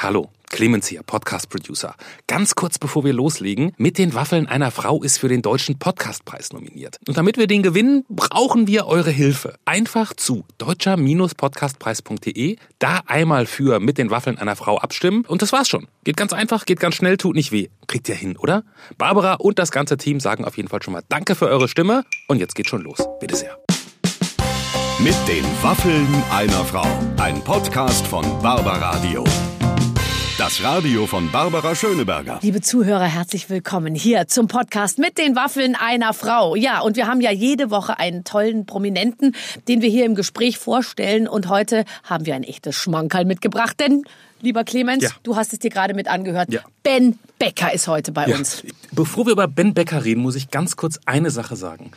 Hallo. 0.00 0.30
Clemens 0.50 0.86
hier, 0.86 1.02
Podcast-Producer. 1.02 1.94
Ganz 2.26 2.54
kurz 2.54 2.78
bevor 2.78 3.04
wir 3.04 3.12
loslegen, 3.12 3.72
mit 3.76 3.98
den 3.98 4.14
Waffeln 4.14 4.46
einer 4.46 4.70
Frau 4.70 5.02
ist 5.02 5.18
für 5.18 5.28
den 5.28 5.42
Deutschen 5.42 5.78
Podcastpreis 5.78 6.52
nominiert. 6.52 6.98
Und 7.06 7.18
damit 7.18 7.36
wir 7.36 7.46
den 7.48 7.62
gewinnen, 7.62 8.04
brauchen 8.08 8.66
wir 8.66 8.86
eure 8.86 9.10
Hilfe. 9.10 9.56
Einfach 9.66 10.14
zu 10.14 10.44
deutscher-podcastpreis.de, 10.58 12.56
da 12.78 13.00
einmal 13.06 13.44
für 13.46 13.80
mit 13.80 13.98
den 13.98 14.10
Waffeln 14.10 14.38
einer 14.38 14.56
Frau 14.56 14.78
abstimmen 14.78 15.26
und 15.26 15.42
das 15.42 15.52
war's 15.52 15.68
schon. 15.68 15.88
Geht 16.04 16.16
ganz 16.16 16.32
einfach, 16.32 16.64
geht 16.64 16.80
ganz 16.80 16.94
schnell, 16.94 17.18
tut 17.18 17.34
nicht 17.34 17.52
weh. 17.52 17.68
Kriegt 17.86 18.08
ihr 18.08 18.14
hin, 18.14 18.38
oder? 18.38 18.64
Barbara 18.96 19.34
und 19.34 19.58
das 19.58 19.70
ganze 19.70 19.96
Team 19.98 20.20
sagen 20.20 20.44
auf 20.44 20.56
jeden 20.56 20.68
Fall 20.68 20.82
schon 20.82 20.92
mal 20.92 21.02
Danke 21.08 21.34
für 21.34 21.48
eure 21.48 21.68
Stimme 21.68 22.04
und 22.28 22.38
jetzt 22.38 22.54
geht 22.54 22.68
schon 22.68 22.82
los. 22.82 22.98
Bitte 23.20 23.36
sehr. 23.36 23.58
Mit 25.00 25.16
den 25.28 25.44
Waffeln 25.62 26.06
einer 26.30 26.64
Frau. 26.64 26.86
Ein 27.18 27.42
Podcast 27.44 28.06
von 28.06 28.24
Barbaradio. 28.42 29.24
Das 30.38 30.62
Radio 30.62 31.06
von 31.06 31.32
Barbara 31.32 31.74
Schöneberger. 31.74 32.38
Liebe 32.42 32.60
Zuhörer, 32.60 33.06
herzlich 33.06 33.50
willkommen 33.50 33.96
hier 33.96 34.28
zum 34.28 34.46
Podcast 34.46 35.00
mit 35.00 35.18
den 35.18 35.34
Waffeln 35.34 35.74
einer 35.74 36.14
Frau. 36.14 36.54
Ja, 36.54 36.78
und 36.78 36.94
wir 36.94 37.08
haben 37.08 37.20
ja 37.20 37.32
jede 37.32 37.72
Woche 37.72 37.98
einen 37.98 38.22
tollen 38.22 38.64
Prominenten, 38.64 39.34
den 39.66 39.82
wir 39.82 39.88
hier 39.90 40.04
im 40.06 40.14
Gespräch 40.14 40.56
vorstellen. 40.56 41.26
Und 41.26 41.48
heute 41.48 41.84
haben 42.04 42.24
wir 42.24 42.36
ein 42.36 42.44
echtes 42.44 42.76
Schmankerl 42.76 43.24
mitgebracht, 43.24 43.80
denn 43.80 44.04
lieber 44.40 44.64
Clemens, 44.64 45.04
Ja. 45.04 45.10
du 45.22 45.36
hast 45.36 45.52
es 45.52 45.58
dir 45.58 45.70
gerade 45.70 45.94
mit 45.94 46.08
angehört. 46.08 46.52
Ja. 46.52 46.60
Ben 46.82 47.18
Becker 47.38 47.72
ist 47.72 47.88
heute 47.88 48.12
bei 48.12 48.26
Ja. 48.26 48.36
uns. 48.36 48.62
Bevor 48.92 49.26
wir 49.26 49.32
über 49.32 49.46
Ben 49.48 49.74
Becker 49.74 50.04
reden, 50.04 50.20
muss 50.22 50.34
ich 50.34 50.50
ganz 50.50 50.76
kurz 50.76 50.98
eine 51.06 51.30
Sache 51.30 51.56
sagen. 51.56 51.92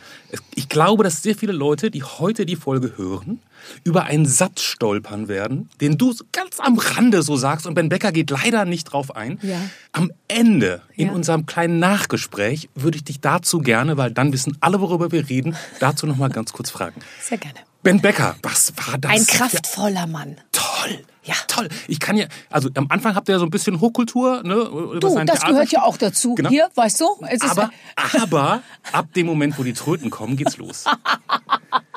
Ich 0.54 0.68
glaube, 0.68 1.02
dass 1.04 1.22
sehr 1.22 1.34
viele 1.34 1.52
Leute, 1.52 1.90
die 1.90 2.02
heute 2.02 2.46
die 2.46 2.56
Folge 2.56 2.96
hören, 2.96 3.40
über 3.84 4.04
einen 4.04 4.26
Satz 4.26 4.62
stolpern 4.62 5.28
werden, 5.28 5.68
den 5.80 5.96
du 5.98 6.12
ganz 6.32 6.58
am 6.58 6.78
Rande 6.78 7.22
so 7.22 7.36
sagst 7.36 7.66
und 7.66 7.74
Ben 7.74 7.88
Becker 7.88 8.10
geht 8.12 8.30
leider 8.30 8.64
nicht 8.64 8.84
drauf 8.84 9.14
ein. 9.14 9.38
Ja. 9.42 9.60
Am 9.92 10.10
Ende 10.28 10.82
in 10.96 11.08
Ja. 11.08 11.12
unserem 11.12 11.46
kleinen 11.46 11.78
Nachgespräch 11.78 12.68
würde 12.74 12.96
ich 12.96 13.04
dich 13.04 13.20
dazu 13.20 13.60
gerne, 13.60 13.96
weil 13.96 14.10
dann 14.10 14.32
wissen 14.32 14.56
alle, 14.60 14.80
worüber 14.80 15.12
wir 15.12 15.28
reden, 15.28 15.56
dazu 15.80 16.06
noch 16.06 16.16
mal 16.16 16.28
ganz 16.28 16.52
kurz 16.52 16.70
fragen. 16.70 17.00
Sehr 17.20 17.38
gerne. 17.38 17.58
Ben 17.82 18.00
Becker, 18.00 18.36
was 18.42 18.72
war 18.86 18.96
das? 18.98 19.10
Ein 19.10 19.26
kraftvoller 19.26 20.06
Mann. 20.06 20.36
Toll. 20.52 21.04
Ja. 21.24 21.34
Toll. 21.48 21.68
Ich 21.88 22.00
kann 22.00 22.16
ja, 22.16 22.26
also 22.50 22.68
am 22.74 22.86
Anfang 22.90 23.14
habt 23.14 23.28
ihr 23.28 23.32
ja 23.34 23.38
so 23.38 23.44
ein 23.44 23.50
bisschen 23.50 23.80
Hochkultur, 23.80 24.42
ne? 24.44 24.54
Du, 24.54 24.98
das 24.98 25.14
Theater- 25.14 25.46
gehört 25.48 25.70
ja 25.72 25.82
auch 25.82 25.96
dazu. 25.96 26.34
Genau. 26.34 26.48
Hier, 26.48 26.68
weißt 26.74 27.00
du? 27.00 27.06
Aber, 27.40 27.70
aber 28.20 28.62
ab 28.92 29.06
dem 29.14 29.26
Moment, 29.26 29.58
wo 29.58 29.62
die 29.64 29.72
Tröten 29.72 30.10
kommen, 30.10 30.36
geht's 30.36 30.56
los. 30.58 30.84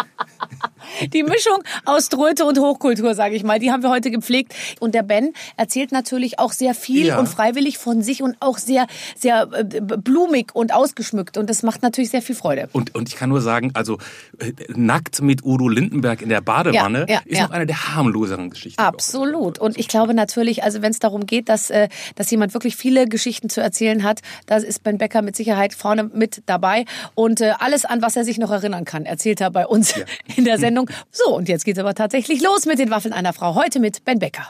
Die 1.11 1.23
Mischung 1.23 1.57
aus 1.85 2.09
Tröte 2.09 2.45
und 2.45 2.59
Hochkultur, 2.59 3.15
sage 3.15 3.35
ich 3.35 3.43
mal, 3.43 3.59
die 3.59 3.71
haben 3.71 3.83
wir 3.83 3.89
heute 3.89 4.11
gepflegt. 4.11 4.53
Und 4.79 4.95
der 4.95 5.03
Ben 5.03 5.33
erzählt 5.57 5.91
natürlich 5.91 6.39
auch 6.39 6.51
sehr 6.51 6.73
viel 6.73 7.07
Ja. 7.07 7.19
und 7.19 7.27
freiwillig 7.27 7.77
von 7.77 8.01
sich 8.01 8.21
und 8.21 8.35
auch 8.39 8.57
sehr, 8.57 8.87
sehr 9.17 9.47
äh, 9.53 9.63
blumig 9.81 10.53
und 10.53 10.73
ausgeschmückt. 10.73 11.37
Und 11.37 11.49
das 11.49 11.63
macht 11.63 11.81
natürlich 11.83 12.09
sehr 12.09 12.21
viel 12.21 12.35
Freude. 12.35 12.69
Und, 12.73 12.95
und 12.95 13.07
ich 13.09 13.15
kann 13.15 13.29
nur 13.29 13.41
sagen, 13.41 13.71
also 13.73 13.97
äh, 14.39 14.53
nackt 14.75 15.21
mit 15.21 15.43
Udo 15.43 15.67
Lindenberg 15.67 16.21
in 16.21 16.29
der 16.29 16.41
Badewanne 16.41 17.05
Ja, 17.09 17.15
ja, 17.15 17.21
ist 17.25 17.41
noch 17.41 17.51
eine 17.51 17.65
der 17.65 17.95
harmloseren 17.95 18.49
Geschichten. 18.49 18.81
Absolut. 18.81 19.59
Und 19.59 19.77
ich 19.77 19.87
glaube 19.87 20.13
natürlich, 20.13 20.63
also 20.63 20.81
wenn 20.81 20.91
es 20.91 20.99
darum 20.99 21.25
geht, 21.25 21.49
dass, 21.49 21.69
äh, 21.69 21.87
dass 22.15 22.31
jemand 22.31 22.53
wirklich 22.53 22.75
viele 22.75 23.07
Geschichten 23.07 23.49
zu 23.49 23.61
erzählen 23.61 24.03
hat, 24.03 24.21
da 24.45 24.57
ist 24.57 24.83
Ben 24.83 24.97
Becker 24.97 25.21
mit 25.21 25.35
Sicherheit 25.35 25.73
vorne 25.73 26.05
mit 26.13 26.41
dabei. 26.45 26.85
Und 27.15 27.41
alles, 27.41 27.85
an 27.85 28.01
was 28.01 28.15
er 28.15 28.23
sich 28.23 28.37
noch 28.37 28.51
erinnern 28.51 28.85
kann, 28.85 29.05
erzählt 29.05 29.41
er 29.41 29.51
bei 29.51 29.65
uns 29.67 29.93
in 30.35 30.45
der 30.45 30.57
Sendung. 30.57 30.84
So, 31.11 31.35
und 31.35 31.49
jetzt 31.49 31.65
geht's 31.65 31.79
aber 31.79 31.93
tatsächlich 31.95 32.41
los 32.41 32.65
mit 32.65 32.79
den 32.79 32.89
Waffeln 32.89 33.13
einer 33.13 33.33
Frau. 33.33 33.55
Heute 33.55 33.79
mit 33.79 34.03
Ben 34.05 34.19
Becker. 34.19 34.47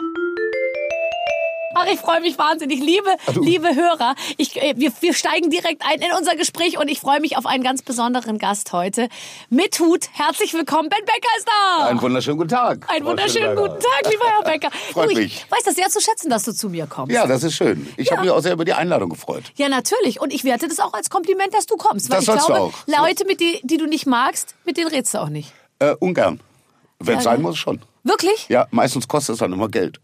Ach, 1.77 1.87
ich 1.91 1.99
freue 1.99 2.21
mich 2.21 2.37
wahnsinnig. 2.37 2.79
Liebe, 2.79 3.09
liebe 3.41 3.75
Hörer, 3.75 4.15
ich, 4.37 4.55
äh, 4.61 4.75
wir, 4.77 4.93
wir 5.01 5.13
steigen 5.13 5.49
direkt 5.49 5.83
ein 5.85 5.99
in 5.99 6.07
unser 6.17 6.37
Gespräch 6.37 6.77
und 6.79 6.87
ich 6.87 7.01
freue 7.01 7.19
mich 7.19 7.35
auf 7.37 7.45
einen 7.45 7.65
ganz 7.65 7.81
besonderen 7.81 8.37
Gast 8.39 8.71
heute. 8.71 9.09
Mit 9.49 9.77
Hut, 9.81 10.05
herzlich 10.13 10.53
willkommen, 10.53 10.87
Ben 10.87 11.03
Becker 11.03 11.27
ist 11.37 11.45
da. 11.49 11.87
Einen 11.87 12.01
wunderschönen 12.01 12.37
guten 12.37 12.49
Tag. 12.49 12.89
Einen 12.89 13.05
wunderschönen 13.05 13.57
guten 13.57 13.77
Tag, 13.81 14.09
lieber 14.09 14.23
Herr 14.25 14.43
Becker. 14.49 14.69
Freut 14.93 15.07
du, 15.07 15.11
ich 15.11 15.17
mich. 15.17 15.45
weiß 15.51 15.63
das 15.65 15.75
sehr 15.75 15.89
zu 15.89 15.99
schätzen, 15.99 16.29
dass 16.29 16.43
du 16.45 16.53
zu 16.53 16.69
mir 16.69 16.87
kommst. 16.87 17.13
Ja, 17.13 17.27
das 17.27 17.43
ist 17.43 17.55
schön. 17.55 17.85
Ich 17.97 18.09
habe 18.09 18.21
mich 18.21 18.31
auch 18.31 18.39
sehr 18.39 18.53
über 18.53 18.63
die 18.63 18.73
Einladung 18.73 19.09
gefreut. 19.09 19.43
Ja, 19.57 19.67
natürlich. 19.67 20.21
Und 20.21 20.31
ich 20.33 20.45
werte 20.45 20.69
das 20.69 20.79
auch 20.79 20.93
als 20.93 21.09
Kompliment, 21.09 21.53
dass 21.53 21.65
du 21.65 21.75
kommst. 21.75 22.09
Weil 22.09 22.19
Das 22.19 22.23
ich 22.23 22.27
sollst 22.27 22.47
du 22.47 22.53
glaube, 22.53 22.73
auch. 22.73 23.01
Leute, 23.05 23.25
mit 23.25 23.41
die, 23.41 23.59
die 23.63 23.75
du 23.75 23.85
nicht 23.85 24.05
magst, 24.05 24.55
mit 24.63 24.77
denen 24.77 24.87
redst 24.87 25.13
du 25.13 25.17
auch 25.17 25.27
nicht. 25.29 25.51
Äh, 25.79 25.95
ungern. 25.99 26.39
Wenn 26.99 27.17
es 27.17 27.25
Ja, 27.25 27.31
sein 27.31 27.41
muss, 27.41 27.57
schon. 27.57 27.79
Wirklich? 28.07 28.47
Ja, 28.49 28.67
meistens 28.69 29.07
kostet 29.07 29.33
es 29.33 29.39
dann 29.39 29.51
immer 29.51 29.67
Geld. 29.67 29.99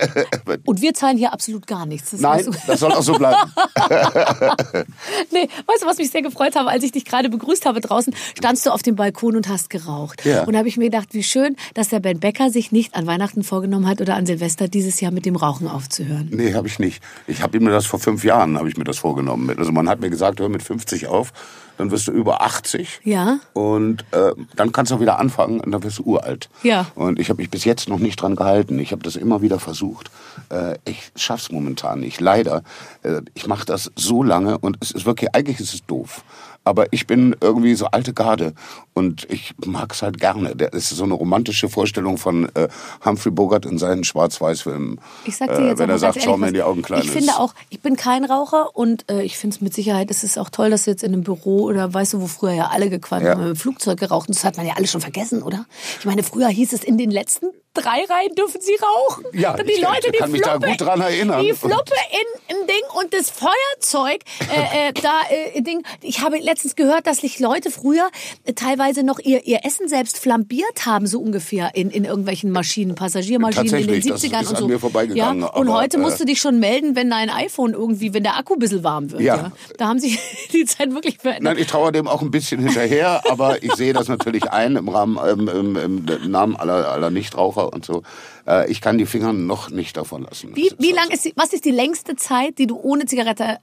Und 0.64 0.82
wir 0.82 0.92
zahlen 0.94 1.16
hier 1.16 1.32
absolut 1.32 1.64
gar 1.68 1.86
nichts. 1.86 2.10
Das 2.10 2.20
Nein, 2.20 2.44
du. 2.44 2.50
das 2.66 2.80
soll 2.80 2.90
auch 2.92 3.02
so 3.02 3.14
bleiben. 3.14 3.38
Nee, 5.32 5.48
weißt 5.66 5.82
du, 5.82 5.86
was 5.86 5.98
mich 5.98 6.10
sehr 6.10 6.22
gefreut 6.22 6.56
habe, 6.56 6.70
als 6.70 6.82
ich 6.82 6.92
dich 6.92 7.04
gerade 7.04 7.28
begrüßt 7.28 7.66
habe 7.66 7.80
draußen, 7.80 8.14
standst 8.36 8.66
du 8.66 8.70
auf 8.70 8.82
dem 8.82 8.96
Balkon 8.96 9.36
und 9.36 9.48
hast 9.48 9.70
geraucht. 9.70 10.24
Ja. 10.24 10.44
Und 10.44 10.52
da 10.52 10.58
habe 10.58 10.68
ich 10.68 10.76
mir 10.76 10.84
gedacht, 10.86 11.08
wie 11.12 11.22
schön, 11.22 11.56
dass 11.74 11.88
der 11.88 12.00
Ben 12.00 12.20
Becker 12.20 12.50
sich 12.50 12.72
nicht 12.72 12.94
an 12.94 13.06
Weihnachten 13.06 13.42
vorgenommen 13.42 13.86
hat 13.86 14.00
oder 14.00 14.14
an 14.16 14.26
Silvester 14.26 14.68
dieses 14.68 15.00
Jahr 15.00 15.12
mit 15.12 15.26
dem 15.26 15.36
Rauchen 15.36 15.68
aufzuhören. 15.68 16.28
Nee, 16.32 16.54
habe 16.54 16.68
ich 16.68 16.78
nicht. 16.78 17.02
Ich 17.26 17.42
habe 17.42 17.60
mir 17.60 17.70
das 17.70 17.86
vor 17.86 17.98
fünf 18.00 18.24
Jahren 18.24 18.56
habe 18.58 18.68
ich 18.68 18.76
mir 18.76 18.84
das 18.84 18.98
vorgenommen. 18.98 19.56
Also 19.58 19.72
man 19.72 19.88
hat 19.88 20.00
mir 20.00 20.10
gesagt, 20.10 20.40
hör 20.40 20.48
mit 20.48 20.62
50 20.62 21.06
auf, 21.06 21.32
dann 21.78 21.90
wirst 21.90 22.08
du 22.08 22.12
über 22.12 22.42
80. 22.42 23.00
Ja. 23.04 23.38
Und 23.52 24.04
äh, 24.12 24.32
dann 24.54 24.72
kannst 24.72 24.90
du 24.90 24.96
auch 24.96 25.00
wieder 25.00 25.18
anfangen 25.18 25.60
und 25.60 25.72
dann 25.72 25.82
wirst 25.82 25.98
du 25.98 26.04
uralt. 26.04 26.48
Ja. 26.62 26.86
Und 26.94 27.18
ich 27.18 27.28
habe 27.28 27.40
mich 27.40 27.50
bis 27.50 27.64
jetzt 27.64 27.88
noch 27.88 27.98
nicht 27.98 28.20
dran 28.20 28.36
gehalten. 28.36 28.78
Ich 28.78 28.92
habe 28.92 29.02
das 29.02 29.16
immer 29.16 29.42
wieder 29.42 29.58
versucht. 29.58 30.10
Äh, 30.50 30.76
ich 30.84 31.10
schaff's 31.16 31.50
momentan 31.50 32.00
nicht. 32.00 32.20
Leider. 32.20 32.62
Äh, 33.02 33.22
ich 33.34 33.46
mache 33.46 33.66
das 33.66 33.90
so 33.96 34.22
lange 34.22 34.58
und 34.58 34.78
es 34.80 34.90
ist 34.90 35.06
wirklich, 35.06 35.34
eigentlich 35.34 35.60
ist 35.60 35.74
es 35.74 35.86
doof. 35.86 36.24
Aber 36.66 36.92
ich 36.92 37.06
bin 37.06 37.36
irgendwie 37.40 37.76
so 37.76 37.86
alte 37.86 38.12
Garde 38.12 38.52
und 38.92 39.24
ich 39.30 39.54
mag's 39.64 40.02
halt 40.02 40.18
gerne. 40.18 40.56
Das 40.56 40.90
ist 40.90 40.96
so 40.96 41.04
eine 41.04 41.14
romantische 41.14 41.68
Vorstellung 41.68 42.18
von 42.18 42.48
äh, 42.56 42.66
Humphrey 43.04 43.30
Bogart 43.30 43.64
in 43.66 43.78
seinen 43.78 44.02
Schwarz-Weiß-Filmen. 44.02 45.00
Ich 45.26 45.36
sag 45.36 45.48
dir 45.54 45.68
jetzt 45.68 45.76
äh, 45.76 45.78
wenn 45.78 45.90
er 45.90 46.00
sagt, 46.00 46.20
schau 46.20 46.36
mir 46.36 46.48
in 46.48 46.54
die 46.54 46.62
Augen, 46.62 46.82
Kleines. 46.82 47.04
Ich 47.06 47.12
finde 47.12 47.38
auch, 47.38 47.54
ich 47.70 47.80
bin 47.80 47.96
kein 47.96 48.24
Raucher 48.24 48.74
und 48.74 49.08
äh, 49.08 49.22
ich 49.22 49.38
finde 49.38 49.54
es 49.54 49.60
mit 49.60 49.74
Sicherheit, 49.74 50.10
es 50.10 50.24
ist 50.24 50.38
auch 50.38 50.50
toll, 50.50 50.70
dass 50.70 50.84
du 50.84 50.90
jetzt 50.90 51.04
in 51.04 51.12
einem 51.12 51.22
Büro 51.22 51.62
oder 51.62 51.94
weißt 51.94 52.14
du, 52.14 52.20
wo 52.20 52.26
früher 52.26 52.52
ja 52.52 52.66
alle 52.72 52.90
gequatscht 52.90 53.24
Ja. 53.26 53.32
haben, 53.36 53.46
im 53.46 53.56
Flugzeug 53.56 54.00
geraucht 54.00 54.28
und 54.28 54.36
das 54.36 54.44
hat 54.44 54.56
man 54.56 54.66
ja 54.66 54.74
alles 54.76 54.90
schon 54.90 55.00
vergessen, 55.00 55.44
oder? 55.44 55.66
Ich 56.00 56.04
meine, 56.04 56.24
früher 56.24 56.48
hieß 56.48 56.72
es, 56.72 56.82
in 56.82 56.98
den 56.98 57.12
letzten 57.12 57.46
drei 57.76 58.04
Reihen 58.04 58.34
dürfen 58.36 58.60
sie 58.60 58.74
rauchen. 58.74 59.24
Ja, 59.32 59.54
die 59.56 59.70
ich 59.70 59.80
Leute, 59.80 60.10
die 60.12 60.18
kann 60.18 60.32
mich 60.32 60.42
da 60.42 60.52
Fluppe, 60.52 60.66
gut 60.68 60.80
dran 60.80 61.00
erinnern. 61.00 61.42
Die 61.42 61.52
Fluppe 61.52 61.94
in, 62.10 62.56
im 62.56 62.66
Ding 62.66 63.00
und 63.00 63.12
das 63.12 63.30
Feuerzeug, 63.30 64.22
äh, 64.40 64.88
äh, 64.88 64.92
da, 64.92 65.20
äh, 65.30 65.62
Ding. 65.62 65.82
Ich 66.02 66.20
habe 66.20 66.38
letztens 66.38 66.76
gehört, 66.76 67.06
dass 67.06 67.18
sich 67.18 67.38
Leute 67.38 67.70
früher 67.70 68.08
äh, 68.44 68.52
teilweise 68.54 69.02
noch 69.02 69.18
ihr, 69.18 69.46
ihr 69.46 69.60
Essen 69.64 69.88
selbst 69.88 70.18
flambiert 70.18 70.86
haben, 70.86 71.06
so 71.06 71.20
ungefähr, 71.20 71.70
in, 71.74 71.90
in 71.90 72.04
irgendwelchen 72.04 72.50
Maschinen, 72.50 72.94
Passagiermaschinen 72.94 73.66
in 73.66 73.86
den 73.86 74.02
Tatsächlich, 74.02 74.12
das 74.12 74.22
70ern 74.22 74.42
ist 74.42 74.62
und 74.62 74.80
so. 74.80 75.14
Ja, 75.14 75.30
und 75.30 75.72
heute 75.72 75.96
äh, 75.96 76.00
musst 76.00 76.20
du 76.20 76.24
dich 76.24 76.40
schon 76.40 76.58
melden, 76.58 76.96
wenn 76.96 77.10
dein 77.10 77.30
iPhone 77.30 77.72
irgendwie, 77.72 78.14
wenn 78.14 78.22
der 78.22 78.36
Akku 78.36 78.54
ein 78.54 78.58
bisschen 78.58 78.84
warm 78.84 79.10
wird. 79.10 79.22
Ja. 79.22 79.36
Ja. 79.36 79.52
Da 79.78 79.88
haben 79.88 79.98
sich 79.98 80.18
die 80.52 80.64
Zeit 80.64 80.92
wirklich 80.92 81.18
verändert. 81.18 81.54
Nein, 81.54 81.58
ich 81.58 81.66
traue 81.66 81.92
dem 81.92 82.08
auch 82.08 82.22
ein 82.22 82.30
bisschen 82.30 82.62
hinterher, 82.62 83.22
aber 83.30 83.62
ich 83.62 83.74
sehe 83.74 83.92
das 83.92 84.08
natürlich 84.08 84.50
ein 84.50 84.76
im 84.76 84.88
Rahmen, 84.88 85.18
ähm, 85.26 85.48
im, 85.48 85.76
im 85.76 86.30
Namen 86.30 86.56
aller, 86.56 86.90
aller 86.90 87.10
Nichtraucher 87.10 87.65
und 87.72 87.84
so. 87.84 88.02
Äh, 88.46 88.70
ich 88.70 88.80
kann 88.80 88.98
die 88.98 89.06
Finger 89.06 89.32
noch 89.32 89.70
nicht 89.70 89.96
davon 89.96 90.22
lassen. 90.22 90.54
Wie, 90.54 90.70
wie 90.78 90.92
lang 90.92 91.10
ist 91.10 91.24
die, 91.24 91.32
was 91.36 91.52
ist 91.52 91.64
die 91.64 91.70
längste 91.70 92.16
Zeit, 92.16 92.58
die 92.58 92.66
du 92.66 92.76
ohne 92.80 93.06
Zigarette 93.06 93.58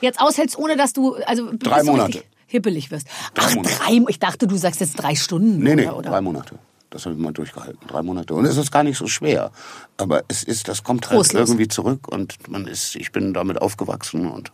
jetzt 0.00 0.20
aushältst, 0.20 0.58
ohne 0.58 0.76
dass 0.76 0.92
du, 0.92 1.14
also 1.26 1.50
Drei 1.58 1.82
Monate. 1.82 2.22
hippelig 2.46 2.90
wirst? 2.90 3.06
Drei 3.34 3.44
Ach, 3.46 3.54
Monate. 3.56 3.74
drei, 3.76 4.00
ich 4.08 4.18
dachte, 4.18 4.46
du 4.46 4.56
sagst 4.56 4.80
jetzt 4.80 4.94
drei 4.94 5.14
Stunden. 5.14 5.58
Nee, 5.62 5.74
nee, 5.76 5.86
oder, 5.86 5.98
oder? 5.98 6.10
drei 6.10 6.20
Monate. 6.20 6.58
Das 6.90 7.04
habe 7.04 7.14
ich 7.16 7.20
mal 7.20 7.32
durchgehalten. 7.32 7.80
Drei 7.88 8.02
Monate. 8.02 8.32
Und 8.34 8.44
es 8.46 8.56
ist 8.56 8.70
gar 8.70 8.82
nicht 8.84 8.96
so 8.96 9.06
schwer. 9.06 9.50
Aber 9.96 10.22
es 10.28 10.44
ist, 10.44 10.68
das 10.68 10.82
kommt 10.84 11.06
halt 11.10 11.16
Trostlos. 11.18 11.48
irgendwie 11.48 11.68
zurück 11.68 12.08
und 12.08 12.48
man 12.48 12.66
ist, 12.66 12.94
ich 12.96 13.10
bin 13.12 13.34
damit 13.34 13.60
aufgewachsen 13.60 14.30
und 14.30 14.52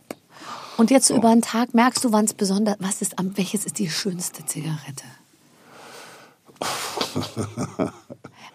Und 0.77 0.89
jetzt 0.91 1.07
so 1.07 1.15
über 1.15 1.29
den 1.29 1.41
Tag 1.43 1.73
merkst 1.75 2.03
du, 2.03 2.11
wann 2.11 2.25
es 2.25 2.33
besonders, 2.33 2.75
was 2.79 3.01
ist, 3.01 3.19
am, 3.19 3.37
welches 3.37 3.65
ist 3.65 3.77
die 3.79 3.89
schönste 3.89 4.43
Zigarette? 4.45 5.03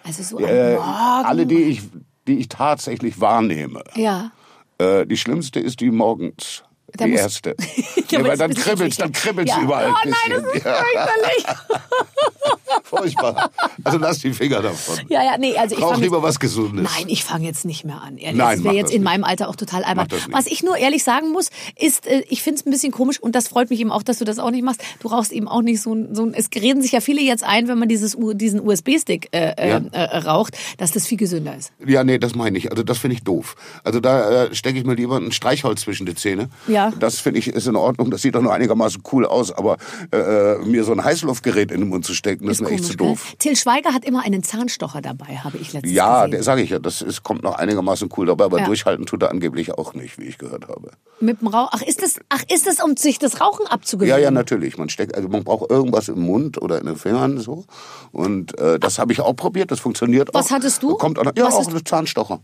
Also 0.09 0.23
so 0.23 0.39
äh, 0.39 0.77
alle, 0.77 1.45
die 1.45 1.65
ich, 1.65 1.83
die 2.27 2.39
ich 2.39 2.49
tatsächlich 2.49 3.21
wahrnehme. 3.21 3.85
Ja. 3.95 4.31
Äh, 4.79 5.07
die 5.07 5.19
schlimmste 5.19 5.61
ist 5.61 5.81
die 5.81 5.91
morgens. 5.91 6.65
Da 6.97 7.05
die 7.05 7.13
muss- 7.13 7.21
erste. 7.21 7.55
Ja, 8.11 8.21
aber 8.21 8.37
dann 8.39 8.55
sicher. 8.55 8.75
dann 8.97 9.13
kribbelt's 9.13 9.51
ja. 9.55 9.61
überall. 9.61 9.91
Oh 9.91 9.95
ein 10.03 10.09
nein, 10.11 10.43
das 10.43 10.55
ist 10.55 10.63
fürchterlich. 10.63 11.45
Furchtbar. 12.85 13.51
Also 13.85 13.99
lass 13.99 14.19
die 14.21 14.33
Finger 14.33 14.63
davon. 14.63 14.97
Ja, 15.11 15.23
ja, 15.23 15.37
nee, 15.39 15.55
also 15.57 15.75
ich 15.75 15.81
Brauch 15.81 15.97
lieber 15.99 16.17
jetzt- 16.17 16.23
was 16.25 16.41
Gesundes. 16.41 16.91
Nein, 16.97 17.05
ich 17.09 17.23
fange 17.25 17.45
jetzt 17.47 17.65
nicht 17.67 17.85
mehr 17.85 18.01
an. 18.01 18.17
Ehrlich. 18.17 18.39
Nein, 18.39 18.57
das 18.57 18.65
wäre 18.65 18.75
jetzt 18.77 18.91
in 18.93 19.03
nicht. 19.03 19.05
meinem 19.11 19.25
Alter 19.25 19.49
auch 19.51 19.57
total 19.57 19.85
albern. 19.85 20.09
Was 20.31 20.47
ich 20.47 20.63
nur 20.63 20.77
ehrlich 20.79 21.05
sagen 21.05 21.31
muss, 21.33 21.51
ist, 21.77 22.07
äh, 22.07 22.23
ich 22.31 22.43
finde 22.43 22.61
es 22.61 22.67
ein 22.67 22.71
bisschen 22.71 22.91
komisch 22.93 23.19
und 23.21 23.35
das 23.35 23.49
freut 23.49 23.69
mich 23.69 23.81
eben 23.81 23.91
auch, 23.93 24.03
dass 24.03 24.19
du 24.19 24.25
das 24.25 24.39
auch 24.39 24.51
nicht 24.51 24.65
machst. 24.65 24.81
Du 25.01 25.09
rauchst 25.09 25.33
eben 25.33 25.49
auch 25.49 25.61
nicht 25.63 25.83
so 25.83 25.95
ein, 25.95 26.15
so 26.15 26.25
ein 26.25 26.33
es 26.33 26.49
reden 26.55 26.81
sich 26.81 26.93
ja 26.93 27.01
viele 27.01 27.21
jetzt 27.21 27.45
ein, 27.45 27.69
wenn 27.69 27.79
man 27.79 27.89
dieses, 27.89 28.17
diesen 28.35 28.61
USB-Stick 28.67 29.29
äh, 29.33 29.51
äh, 29.59 29.69
Ja. 29.69 29.81
äh, 29.93 30.19
raucht, 30.19 30.57
dass 30.79 30.93
das 30.93 31.07
viel 31.07 31.19
gesünder 31.19 31.55
ist. 31.57 31.73
Ja, 31.87 32.05
nee, 32.05 32.19
das 32.19 32.35
meine 32.35 32.57
ich. 32.57 32.71
Also 32.71 32.83
das 32.83 32.97
finde 32.97 33.17
ich 33.17 33.23
doof. 33.23 33.57
Also 33.85 34.01
da 34.01 34.45
äh, 34.45 34.55
stecke 34.55 34.79
ich 34.79 34.85
mir 34.85 34.95
lieber 34.95 35.17
ein 35.19 35.33
Streichholz 35.33 35.83
zwischen 35.83 36.07
die 36.07 36.15
Zähne. 36.15 36.49
Ja. 36.67 36.78
Das 36.99 37.21
finde 37.21 37.39
ich 37.41 37.49
ist 37.49 37.67
in 37.67 37.77
Ordnung. 37.77 38.11
Das 38.11 38.23
sieht 38.23 38.35
doch 38.35 38.43
nur 38.43 38.53
einigermaßen 38.53 39.03
cool 39.13 39.27
aus. 39.27 39.53
Aber 39.53 39.77
äh, 40.13 40.57
mir 40.65 40.85
so 40.85 40.93
ein 40.93 41.03
Heißluftgerät 41.05 41.71
in 41.71 41.81
den 41.81 41.89
Mund 41.89 42.05
zu 42.05 42.15
stecken, 42.15 42.47
das 42.47 42.57
ist, 42.57 42.61
mir 42.63 42.71
echt 42.71 42.85
zu 42.85 42.97
doof. 42.97 43.35
Till 43.39 43.57
Schweiger 43.57 43.93
hat 43.95 44.05
immer 44.05 44.23
einen 44.25 44.43
Zahnstocher 44.43 45.01
dabei, 45.03 45.37
habe 45.45 45.59
ich 45.59 45.73
letztens 45.73 45.93
Ja, 45.93 46.19
gesehen. 46.23 46.31
der 46.33 46.43
sage 46.43 46.63
ich 46.63 46.71
ja, 46.71 46.79
das 46.79 47.03
ist, 47.03 47.23
kommt 47.23 47.43
noch 47.43 47.55
einigermaßen 47.57 48.09
cool 48.17 48.27
dabei, 48.27 48.45
aber 48.45 48.59
Ja. 48.61 48.67
durchhalten 48.67 49.07
tut 49.07 49.23
er 49.23 49.31
angeblich 49.31 49.73
auch 49.73 49.95
nicht, 49.95 50.19
wie 50.19 50.25
ich 50.25 50.39
gehört 50.39 50.69
habe. 50.69 50.91
Mit 51.21 51.41
dem 51.41 51.49
Rauch. 51.49 51.69
Ach, 51.73 51.83
ist 51.83 52.03
das, 52.03 52.15
ach, 52.29 52.43
ist 52.53 52.67
das, 52.67 52.83
um 52.83 52.97
sich 52.97 53.19
das 53.19 53.41
Rauchen 53.41 53.67
abzugewöhnen? 53.67 54.17
Ja, 54.17 54.23
ja, 54.23 54.31
natürlich. 54.31 54.79
Man 54.79 54.89
steckt, 54.89 55.15
also 55.15 55.29
man 55.29 55.45
braucht 55.45 55.71
irgendwas 55.71 56.09
im 56.09 56.21
Mund 56.21 56.61
oder 56.63 56.79
in 56.79 56.87
den 56.87 56.97
Fingern 56.97 57.39
so. 57.39 57.65
Und 58.13 58.57
äh, 58.59 58.79
das 58.79 58.99
habe 58.99 59.13
ich 59.13 59.21
auch 59.21 59.35
probiert. 59.35 59.71
Das 59.71 59.81
funktioniert 59.81 60.31
auch. 60.35 60.39
Was 60.39 60.51
hattest 60.51 60.83
du? 60.83 60.95
Kommt 60.97 61.19
auch, 61.19 61.25
ja, 61.37 61.45
Was 61.47 61.55
auch 61.55 61.67
ein 61.73 61.85
Zahnstocher 61.85 62.41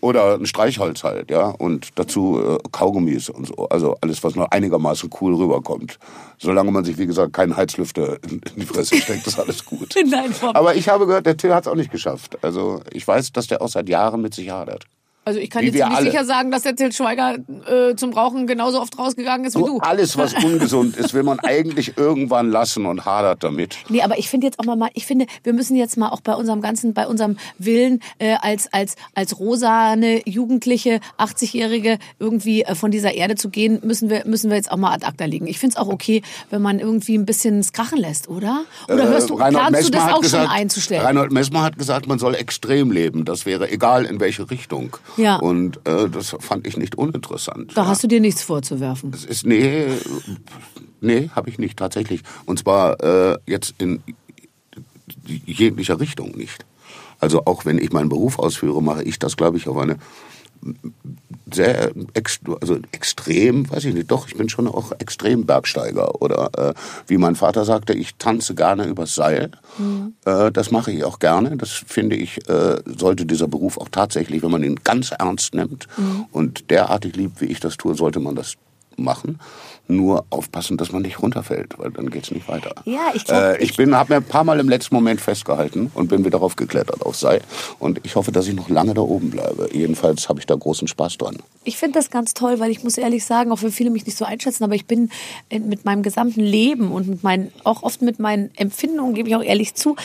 oder 0.00 0.34
ein 0.34 0.46
Streichholz 0.46 1.04
halt, 1.04 1.30
ja. 1.30 1.48
Und 1.48 1.88
dazu 1.94 2.38
äh, 2.42 2.58
Kaugummis 2.72 3.28
und 3.30 3.46
so. 3.48 3.68
Also 3.68 3.77
alles, 4.00 4.22
was 4.24 4.34
noch 4.34 4.50
einigermaßen 4.50 5.10
cool 5.20 5.34
rüberkommt. 5.34 5.98
Solange 6.38 6.70
man 6.70 6.84
sich, 6.84 6.98
wie 6.98 7.06
gesagt, 7.06 7.32
keinen 7.32 7.56
Heizlüfter 7.56 8.18
in 8.28 8.40
die 8.56 8.66
Fresse 8.66 8.96
steckt, 8.96 9.26
ist 9.26 9.38
alles 9.38 9.64
gut. 9.64 9.94
Nein, 10.06 10.34
Aber 10.54 10.74
ich 10.74 10.88
habe 10.88 11.06
gehört, 11.06 11.26
der 11.26 11.36
Till 11.36 11.54
hat 11.54 11.64
es 11.64 11.68
auch 11.68 11.74
nicht 11.74 11.90
geschafft. 11.90 12.38
Also 12.42 12.80
ich 12.92 13.06
weiß, 13.06 13.32
dass 13.32 13.46
der 13.46 13.62
auch 13.62 13.68
seit 13.68 13.88
Jahren 13.88 14.20
mit 14.20 14.34
sich 14.34 14.50
hadert. 14.50 14.84
Also 15.28 15.40
ich 15.40 15.50
kann 15.50 15.60
Wie 15.62 15.66
jetzt 15.66 15.74
nicht 15.74 15.84
alle. 15.84 16.10
sicher 16.10 16.24
sagen, 16.24 16.50
dass 16.50 16.62
der 16.62 16.74
Till 16.74 16.90
Schweiger 16.90 17.36
äh, 17.66 17.94
zum 17.96 18.14
Rauchen 18.14 18.46
genauso 18.46 18.80
oft 18.80 18.98
rausgegangen 18.98 19.46
ist 19.46 19.56
wie 19.56 19.60
du. 19.64 19.78
alles, 19.80 20.16
was 20.16 20.32
ungesund 20.42 20.96
ist, 20.96 21.12
will 21.12 21.22
man 21.22 21.38
eigentlich 21.40 21.98
irgendwann 21.98 22.50
lassen 22.50 22.86
und 22.86 23.04
hadert 23.04 23.44
damit. 23.44 23.76
Nee, 23.90 24.00
aber 24.02 24.18
ich 24.18 24.30
finde 24.30 24.46
jetzt 24.46 24.58
auch 24.58 24.64
mal, 24.64 24.88
ich 24.94 25.04
finde, 25.04 25.26
wir 25.44 25.52
müssen 25.52 25.76
jetzt 25.76 25.98
mal 25.98 26.08
auch 26.08 26.22
bei 26.22 26.34
unserem 26.34 26.62
ganzen, 26.62 26.94
bei 26.94 27.06
unserem 27.06 27.36
Willen 27.58 28.00
äh, 28.18 28.36
als 28.40 28.72
als 28.72 28.96
als 29.14 29.38
rosane 29.38 30.22
Jugendliche, 30.26 31.00
80-Jährige 31.18 31.98
irgendwie 32.18 32.62
äh, 32.62 32.74
von 32.74 32.90
dieser 32.90 33.12
Erde 33.14 33.34
zu 33.34 33.50
gehen, 33.50 33.80
müssen 33.84 34.08
wir 34.08 34.22
müssen 34.24 34.48
wir 34.48 34.56
jetzt 34.56 34.72
auch 34.72 34.76
mal 34.78 34.92
ad 34.94 35.04
acta 35.04 35.26
legen. 35.26 35.46
Ich 35.46 35.58
finde 35.58 35.74
es 35.74 35.76
auch 35.76 35.88
okay, 35.88 36.22
wenn 36.48 36.62
man 36.62 36.78
irgendwie 36.78 37.16
ein 37.18 37.26
bisschen 37.26 37.58
es 37.58 37.72
krachen 37.72 37.98
lässt, 37.98 38.28
oder? 38.28 38.62
Oder 38.88 39.08
hörst 39.08 39.28
du, 39.30 39.38
Äh, 39.38 39.42
Reinhold 39.42 39.66
planst 39.68 39.88
du 39.88 39.90
das 39.92 40.02
Messmer 40.04 40.16
auch 40.16 40.20
gesagt, 40.22 40.44
schon 40.44 40.52
einzustellen? 40.56 41.02
Reinhold 41.02 41.32
Messmer 41.32 41.62
hat 41.62 41.76
gesagt, 41.76 42.06
man 42.06 42.18
soll 42.18 42.34
extrem 42.34 42.90
leben. 42.90 43.24
Das 43.24 43.44
wäre 43.44 43.70
egal 43.70 44.04
in 44.06 44.20
welche 44.20 44.48
Richtung. 44.50 44.96
Ja. 45.18 45.36
Und 45.36 45.86
äh, 45.86 46.08
das 46.08 46.36
fand 46.40 46.66
ich 46.66 46.76
nicht 46.76 46.96
uninteressant. 46.96 47.76
da 47.76 47.82
ja. 47.82 47.88
hast 47.88 48.02
du 48.02 48.08
dir 48.08 48.20
nichts 48.20 48.42
vorzuwerfen. 48.42 49.10
Es 49.12 49.24
ist 49.24 49.44
nee, 49.44 49.88
nee, 51.00 51.30
habe 51.34 51.50
ich 51.50 51.58
nicht 51.58 51.78
tatsächlich. 51.78 52.22
Und 52.46 52.60
zwar 52.60 53.02
äh, 53.02 53.38
jetzt 53.46 53.74
in 53.78 54.02
jeglicher 55.26 56.00
Richtung 56.00 56.30
nicht. 56.36 56.64
Also 57.20 57.44
auch 57.44 57.64
wenn 57.64 57.78
ich 57.78 57.92
meinen 57.92 58.08
Beruf 58.08 58.38
ausführe, 58.38 58.82
mache 58.82 59.02
ich 59.02 59.18
das, 59.18 59.36
glaube 59.36 59.56
ich, 59.56 59.68
auf 59.68 59.76
eine 59.76 59.96
sehr 61.52 61.92
ex, 62.14 62.40
also 62.60 62.78
extrem, 62.92 63.70
weiß 63.70 63.84
ich 63.86 63.94
nicht, 63.94 64.10
doch, 64.10 64.28
ich 64.28 64.36
bin 64.36 64.48
schon 64.48 64.68
auch 64.68 64.92
extrem 64.98 65.46
Bergsteiger. 65.46 66.20
Oder 66.20 66.50
äh, 66.56 66.74
wie 67.06 67.16
mein 67.16 67.36
Vater 67.36 67.64
sagte, 67.64 67.94
ich 67.94 68.16
tanze 68.16 68.54
gerne 68.54 68.84
übers 68.86 69.14
Seil. 69.14 69.50
Äh, 70.24 70.52
das 70.52 70.70
mache 70.70 70.92
ich 70.92 71.04
auch 71.04 71.18
gerne. 71.18 71.56
Das 71.56 71.70
finde 71.70 72.16
ich, 72.16 72.48
äh, 72.48 72.80
sollte 72.84 73.26
dieser 73.26 73.48
Beruf 73.48 73.78
auch 73.78 73.88
tatsächlich, 73.88 74.42
wenn 74.42 74.50
man 74.50 74.62
ihn 74.62 74.80
ganz 74.84 75.10
ernst 75.10 75.54
nimmt 75.54 75.86
und 76.32 76.70
derartig 76.70 77.16
liebt, 77.16 77.40
wie 77.40 77.46
ich 77.46 77.60
das 77.60 77.76
tue, 77.76 77.94
sollte 77.94 78.20
man 78.20 78.34
das 78.34 78.54
machen. 78.96 79.38
Nur 79.90 80.26
aufpassen, 80.28 80.76
dass 80.76 80.92
man 80.92 81.00
nicht 81.00 81.22
runterfällt, 81.22 81.78
weil 81.78 81.90
dann 81.90 82.10
geht's 82.10 82.30
nicht 82.30 82.46
weiter. 82.46 82.74
Ja, 82.84 83.08
ich 83.14 83.24
glaub, 83.24 83.40
äh, 83.40 83.56
ich 83.62 83.74
bin, 83.74 83.94
habe 83.94 84.12
mir 84.12 84.16
ein 84.18 84.22
paar 84.24 84.44
Mal 84.44 84.60
im 84.60 84.68
letzten 84.68 84.94
Moment 84.94 85.18
festgehalten 85.18 85.90
und 85.94 86.08
bin 86.08 86.26
wieder 86.26 86.38
raufgeklettert 86.38 87.00
aufs 87.06 87.20
Seil. 87.20 87.40
Und 87.78 87.98
ich 88.04 88.14
hoffe, 88.14 88.30
dass 88.30 88.46
ich 88.46 88.54
noch 88.54 88.68
lange 88.68 88.92
da 88.92 89.00
oben 89.00 89.30
bleibe. 89.30 89.70
Jedenfalls 89.72 90.28
habe 90.28 90.40
ich 90.40 90.46
da 90.46 90.54
großen 90.56 90.88
Spaß 90.88 91.16
dran. 91.16 91.36
Ich 91.64 91.78
finde 91.78 91.98
das 91.98 92.10
ganz 92.10 92.34
toll, 92.34 92.60
weil 92.60 92.70
ich 92.70 92.84
muss 92.84 92.98
ehrlich 92.98 93.24
sagen, 93.24 93.50
auch 93.50 93.62
wenn 93.62 93.72
viele 93.72 93.88
mich 93.88 94.04
nicht 94.04 94.18
so 94.18 94.26
einschätzen, 94.26 94.62
aber 94.62 94.74
ich 94.74 94.84
bin 94.84 95.08
in- 95.48 95.68
mit 95.70 95.86
meinem 95.86 96.02
gesamten 96.02 96.40
Leben 96.40 96.92
und 96.92 97.08
mit 97.08 97.22
meinen, 97.22 97.50
auch 97.64 97.82
oft 97.82 98.02
mit 98.02 98.18
meinen 98.18 98.50
Empfindungen, 98.56 99.14
gebe 99.14 99.30
ich 99.30 99.36
auch 99.36 99.42
ehrlich 99.42 99.74
zu, 99.74 99.96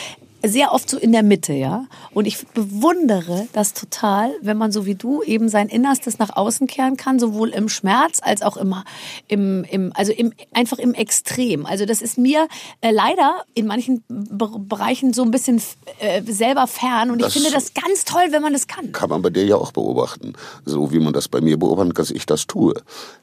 sehr 0.46 0.72
oft 0.72 0.88
so 0.90 0.98
in 0.98 1.12
der 1.12 1.22
Mitte, 1.22 1.52
ja. 1.52 1.86
Und 2.12 2.26
ich 2.26 2.46
bewundere 2.48 3.46
das 3.52 3.72
total, 3.74 4.32
wenn 4.42 4.56
man 4.56 4.72
so 4.72 4.86
wie 4.86 4.94
du 4.94 5.22
eben 5.22 5.48
sein 5.48 5.68
Innerstes 5.68 6.18
nach 6.18 6.36
außen 6.36 6.66
kehren 6.66 6.96
kann, 6.96 7.18
sowohl 7.18 7.50
im 7.50 7.68
Schmerz 7.68 8.20
als 8.22 8.42
auch 8.42 8.56
immer 8.56 8.84
im, 9.28 9.64
im 9.64 9.92
also 9.94 10.12
im, 10.12 10.32
einfach 10.52 10.78
im 10.78 10.94
Extrem. 10.94 11.66
Also 11.66 11.86
das 11.86 12.02
ist 12.02 12.18
mir 12.18 12.48
äh, 12.80 12.90
leider 12.90 13.44
in 13.54 13.66
manchen 13.66 14.02
Be 14.08 14.48
Bereichen 14.58 15.12
so 15.12 15.22
ein 15.22 15.30
bisschen 15.30 15.60
äh, 16.00 16.22
selber 16.22 16.66
fern 16.66 17.10
und 17.10 17.20
Das- 17.22 17.28
ich 17.34 17.42
finde 17.42 17.54
das 17.54 17.72
ganz 17.74 18.04
toll, 18.04 18.24
wenn 18.30 18.42
man 18.42 18.52
das 18.52 18.66
kann. 18.66 18.92
Kann 18.92 19.10
man 19.10 19.22
bei 19.22 19.30
dir 19.30 19.44
ja 19.44 19.56
auch 19.56 19.72
beobachten. 19.72 20.34
So 20.64 20.92
wie 20.92 20.98
man 21.00 21.12
das 21.12 21.28
bei 21.28 21.40
mir 21.40 21.58
beobachtet, 21.58 21.98
dass 21.98 22.10
ich 22.10 22.26
das 22.26 22.46
tue. 22.46 22.74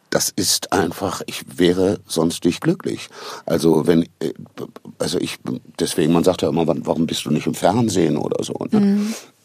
Das 0.09 0.29
ist 0.29 0.73
einfach, 0.73 1.21
ich 1.25 1.43
wäre 1.57 1.99
sonst 2.05 2.43
nicht 2.43 2.59
glücklich. 2.59 3.07
Also 3.45 3.87
wenn, 3.87 4.03
äh, 4.19 4.33
also 4.99 5.17
ich, 5.19 5.37
deswegen, 5.79 6.11
man 6.11 6.25
sagt 6.25 6.41
ja 6.41 6.49
immer, 6.49 6.65
warum 6.67 7.07
bist 7.11 7.25
du 7.25 7.29
nicht 7.29 7.45
im 7.45 7.53
Fernsehen 7.53 8.15
oder 8.15 8.41
so. 8.41 8.53
Ne? 8.71 8.79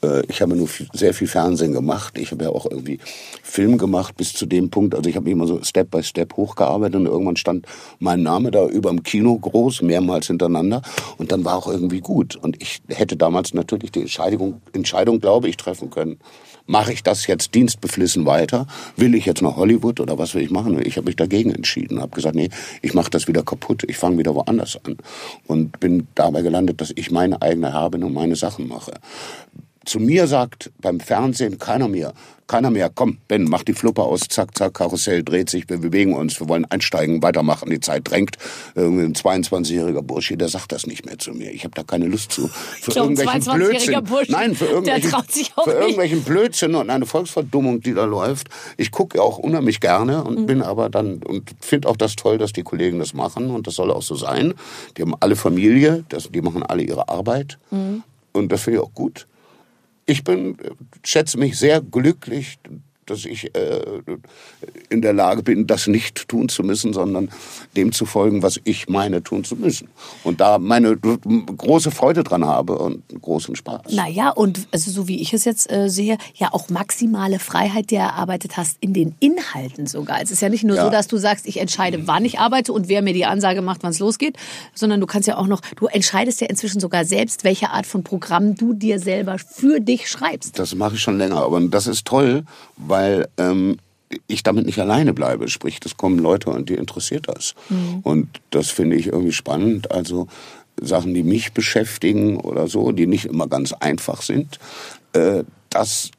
Äh, 0.01 0.23
Ich 0.29 0.41
habe 0.41 0.55
nur 0.55 0.69
viel, 0.69 0.87
sehr 0.93 1.13
viel 1.13 1.27
Fernsehen 1.27 1.73
gemacht. 1.73 2.17
Ich 2.17 2.31
habe 2.31 2.45
ja 2.45 2.51
auch 2.51 2.65
irgendwie 2.71 3.01
Film 3.43 3.77
gemacht 3.77 4.17
bis 4.17 4.33
zu 4.35 4.47
dem 4.47 4.71
Punkt. 4.71 4.95
Also 4.95 5.11
ich 5.11 5.17
habe 5.17 5.25
mich 5.25 5.33
immer 5.33 5.49
so 5.49 5.61
Step 5.65 5.91
by 5.91 6.01
Step 6.05 6.37
hochgearbeitet 6.37 6.95
und 6.95 7.07
irgendwann 7.07 7.35
stand 7.35 7.67
mein 7.99 8.23
Name 8.23 8.53
da 8.53 8.69
über 8.69 8.91
dem 8.91 9.03
Kino 9.03 9.37
groß, 9.37 9.83
mehrmals 9.83 10.29
hintereinander. 10.29 10.83
Und 11.19 11.33
dann 11.33 11.45
war 11.45 11.57
auch 11.57 11.67
irgendwie 11.67 12.01
gut. 12.01 12.37
Und 12.37 12.63
ich 12.63 12.83
hätte 12.87 13.17
damals 13.17 13.53
natürlich 13.53 13.91
die 13.91 14.03
Entscheidung, 14.03 14.61
Entscheidung 14.73 15.19
glaube 15.19 15.49
ich, 15.49 15.57
treffen 15.57 15.91
können. 15.91 16.21
Mache 16.67 16.93
ich 16.93 17.03
das 17.03 17.27
jetzt 17.27 17.55
dienstbeflissen 17.55 18.27
weiter? 18.27 18.67
Will 18.97 19.15
ich 19.15 19.25
jetzt 19.25 19.43
nach 19.43 19.57
Hollywood 19.57 20.01
oder 20.01 20.19
was 20.19 20.35
will 20.35 20.43
ich 20.43 20.51
machen? 20.51 20.85
Ich 20.85 20.97
habe 20.97 21.07
mich 21.07 21.17
dagegen 21.17 21.53
entschieden, 21.53 22.01
habe 22.01 22.15
gesagt, 22.15 22.35
nee, 22.35 22.51
ich 22.83 22.93
mache 22.93 23.11
das 23.11 23.29
wieder 23.29 23.43
kaputt, 23.43 23.85
ich 23.87 23.97
fange 23.97 24.19
wieder 24.19 24.35
woanders 24.35 24.79
an 24.85 24.97
und 25.47 25.79
bin 25.79 26.09
dabei 26.15 26.43
gelandet, 26.43 26.81
dass 26.81 26.93
ich 26.95 27.11
meine 27.11 27.41
eigene 27.41 27.89
bin 27.91 28.03
und 28.03 28.15
meine 28.15 28.37
Sachen 28.37 28.67
mache. 28.67 28.93
Zu 29.87 30.01
mir 30.01 30.27
sagt 30.27 30.71
beim 30.81 30.99
Fernsehen 31.01 31.59
keiner 31.59 31.87
mehr, 31.89 32.13
keiner 32.49 32.71
mehr, 32.71 32.91
komm, 32.95 33.19
Ben, 33.29 33.45
mach 33.45 33.63
die 33.65 33.73
Fluppe 33.73 34.03
aus, 34.03 34.23
zack, 34.29 34.57
zack, 34.57 34.75
Karussell 34.75 35.23
dreht 35.25 35.49
sich, 35.51 35.69
wir 35.69 35.79
bewegen 35.79 36.13
uns, 36.15 36.39
wir 36.41 36.49
wollen 36.49 36.65
einsteigen, 36.65 37.23
weitermachen, 37.23 37.71
die 37.71 37.79
Zeit 37.81 38.09
drängt. 38.11 38.37
Irgendwie 38.75 39.05
ein 39.05 39.15
22-jähriger 39.15 40.03
Bursche, 40.03 40.37
der 40.37 40.49
sagt 40.49 40.71
das 40.73 40.87
nicht 40.89 41.07
mehr 41.07 41.19
zu 41.19 41.33
mir. 41.33 41.53
Ich 41.53 41.63
habe 41.65 41.75
da 41.75 41.83
keine 41.85 42.07
Lust 42.07 42.33
zu. 42.33 42.49
Für 42.49 42.93
ein 42.93 42.97
irgendwelchen 43.17 43.43
22-jähriger 43.43 43.57
Blödsinn. 44.01 44.05
Bursche, 44.05 44.33
Nein, 44.33 44.55
für 44.57 44.65
der 44.65 44.73
irgendwelchen, 44.75 45.11
traut 45.11 45.31
sich 45.33 45.53
auch 45.57 45.65
für 45.65 45.73
irgendwelchen 45.73 46.23
Blödsinn 46.25 46.75
und 46.77 46.91
eine 46.91 47.07
Volksverdummung, 47.07 47.81
die 47.81 47.95
da 47.95 48.05
läuft. 48.05 48.49
Ich 48.77 48.91
gucke 48.93 49.21
auch 49.23 49.39
unheimlich 49.39 49.81
gerne 49.81 50.23
und 50.25 50.41
Mhm. 50.41 50.47
bin 50.47 50.63
aber 50.63 50.89
dann 50.91 51.23
und 51.25 51.51
finde 51.61 51.89
auch 51.89 51.97
das 51.97 52.15
toll, 52.17 52.39
dass 52.39 52.53
die 52.53 52.63
Kollegen 52.63 52.99
das 52.99 53.15
machen 53.15 53.51
und 53.51 53.67
das 53.69 53.75
soll 53.77 53.91
auch 53.93 54.03
so 54.03 54.15
sein. 54.17 54.55
Die 54.97 55.03
haben 55.03 55.15
alle 55.21 55.37
Familie, 55.37 56.05
das, 56.09 56.29
die 56.31 56.41
machen 56.43 56.63
alle 56.65 56.83
ihre 56.83 57.09
Arbeit 57.09 57.59
Mhm. 57.71 58.03
und 58.33 58.51
das 58.53 58.63
finde 58.63 58.81
ich 58.81 58.85
auch 58.85 58.95
gut. 58.95 59.27
Ich 60.07 60.25
bin, 60.25 60.59
äh, 60.61 60.71
schätze 61.05 61.39
mich 61.39 61.59
sehr 61.59 61.81
glücklich, 61.81 62.59
dass 63.07 63.25
ich 63.25 63.55
äh, 63.55 63.81
in 64.91 65.03
der 65.03 65.13
Lage 65.13 65.43
bin, 65.43 65.67
das 65.67 65.87
nicht 65.87 66.29
tun 66.29 66.49
zu 66.49 66.63
müssen, 66.63 66.93
sondern 66.93 67.31
dem 67.77 67.93
zu 67.93 68.07
folgen, 68.07 68.43
was 68.43 68.61
ich 68.65 68.89
meine 68.89 69.23
tun 69.23 69.45
zu 69.45 69.57
müssen. 69.57 69.89
Und 70.25 70.41
da 70.41 70.59
meine 70.59 70.97
große 70.97 71.91
Freude 71.91 72.25
dran 72.25 72.45
habe 72.45 72.79
und 72.79 73.03
großen 73.21 73.57
Spaß. 73.57 73.93
Naja, 73.93 74.31
und 74.31 74.67
also 74.73 74.91
so 74.91 75.09
wie 75.09 75.21
ich 75.21 75.33
es 75.33 75.45
jetzt 75.45 75.71
äh, 75.71 75.89
sehe, 75.89 76.19
ja 76.35 76.49
auch 76.53 76.69
maximale 76.69 77.39
Freiheit, 77.39 77.91
die 77.91 77.97
du 77.97 78.01
erarbeitet 78.01 78.57
hast, 78.57 78.77
in 78.81 78.93
den 78.93 79.15
Inhalten 79.21 79.87
sogar. 79.87 80.21
Es 80.23 80.31
ist 80.31 80.43
ja 80.43 80.49
nicht 80.49 80.65
nur 80.65 80.77
Ja. 80.77 80.85
so, 80.85 80.91
dass 80.91 81.07
du 81.09 81.17
sagst, 81.17 81.47
ich 81.47 81.59
entscheide, 81.61 82.07
wann 82.07 82.25
ich 82.25 82.39
arbeite 82.39 82.73
und 82.73 82.89
wer 82.89 83.03
mir 83.03 83.15
die 83.15 83.25
Ansage 83.27 83.63
macht, 83.63 83.83
wann 83.83 83.91
es 83.91 83.99
losgeht, 83.99 84.37
sondern 84.75 85.01
du 85.01 85.07
kannst 85.07 85.29
ja 85.29 85.37
auch 85.39 85.47
noch, 85.47 85.61
du 85.77 85.87
entscheidest 85.87 86.41
ja 86.41 86.49
inzwischen 86.49 86.81
sogar 86.81 87.05
selbst, 87.05 87.45
welche 87.45 87.71
Art 87.71 87.87
von 87.87 88.03
Programm 88.03 88.55
du 88.57 88.75
dir 88.75 88.99
selber 88.99 89.39
für 89.39 89.81
dich 89.81 90.09
schreibst. 90.09 90.59
Das 90.59 90.75
mache 90.75 90.95
ich 90.97 91.01
schon 91.01 91.19
länger, 91.19 91.37
aber 91.43 91.61
das 91.61 91.87
ist 91.87 92.05
toll, 92.07 92.45
weil 92.77 92.96
ähm, 93.39 93.79
ich 94.29 94.43
damit 94.43 94.67
nicht 94.67 94.79
alleine 94.79 95.13
bleibe. 95.13 95.49
Sprich, 95.49 95.81
es 95.85 95.97
kommen 95.97 96.19
Leute 96.19 96.51
und 96.51 96.69
die 96.69 96.75
interessiert 96.75 97.29
das. 97.29 97.55
Und 98.03 98.41
das 98.51 98.71
finde 98.71 98.97
ich 98.97 99.09
irgendwie 99.09 99.33
spannend. 99.33 99.91
Also 99.91 100.29
Sachen, 100.81 101.15
die 101.15 101.23
mich 101.23 101.53
beschäftigen 101.53 102.39
oder 102.39 102.69
so, 102.69 102.93
die 102.93 103.07
nicht 103.07 103.27
immer 103.27 103.49
ganz 103.49 103.73
einfach 103.73 104.23
sind, 104.23 104.59
äh, 105.13 105.43
das 105.71 106.11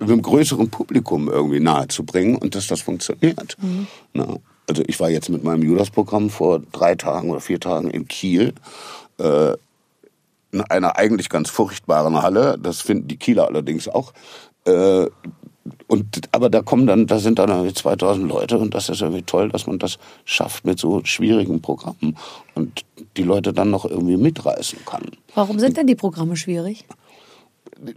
einem 0.00 0.22
größeren 0.22 0.70
Publikum 0.70 1.28
irgendwie 1.28 1.60
nahezubringen 1.60 2.36
und 2.36 2.54
dass 2.54 2.66
das 2.66 2.80
funktioniert. 2.80 3.56
Na, 4.14 4.36
also 4.66 4.82
ich 4.86 4.98
war 5.00 5.10
jetzt 5.10 5.28
mit 5.28 5.44
meinem 5.44 5.62
Judas-Programm 5.62 6.30
vor 6.30 6.60
drei 6.72 6.94
Tagen 6.94 7.30
oder 7.30 7.40
vier 7.40 7.60
Tagen 7.60 7.90
in 7.90 8.08
Kiel. 8.08 8.48
Äh, 8.50 8.52
äh, 9.22 9.56
in 10.50 10.60
einer 10.60 10.98
eigentlich 10.98 11.30
ganz 11.30 11.48
furchtbaren 11.48 12.20
Halle. 12.20 12.58
Das 12.62 12.82
finden 12.82 13.08
die 13.08 13.16
Kieler 13.16 13.46
allerdings 13.46 13.88
auch. 13.88 14.12
Äh, 14.66 15.06
und, 15.86 16.28
aber 16.32 16.50
da 16.50 16.62
kommen 16.62 16.86
dann, 16.86 17.06
da 17.06 17.18
sind 17.18 17.38
dann 17.38 17.50
irgendwie 17.50 17.74
2000 17.74 18.28
Leute 18.28 18.58
und 18.58 18.74
das 18.74 18.88
ist 18.88 19.00
irgendwie 19.00 19.22
toll, 19.22 19.48
dass 19.48 19.66
man 19.66 19.78
das 19.78 19.98
schafft 20.24 20.64
mit 20.64 20.78
so 20.78 21.02
schwierigen 21.04 21.60
Programmen 21.60 22.16
und 22.54 22.84
die 23.16 23.22
Leute 23.22 23.52
dann 23.52 23.70
noch 23.70 23.84
irgendwie 23.84 24.16
mitreißen 24.16 24.80
kann. 24.84 25.02
Warum 25.34 25.58
sind 25.58 25.76
denn 25.76 25.86
die 25.86 25.94
Programme 25.94 26.36
schwierig? 26.36 26.86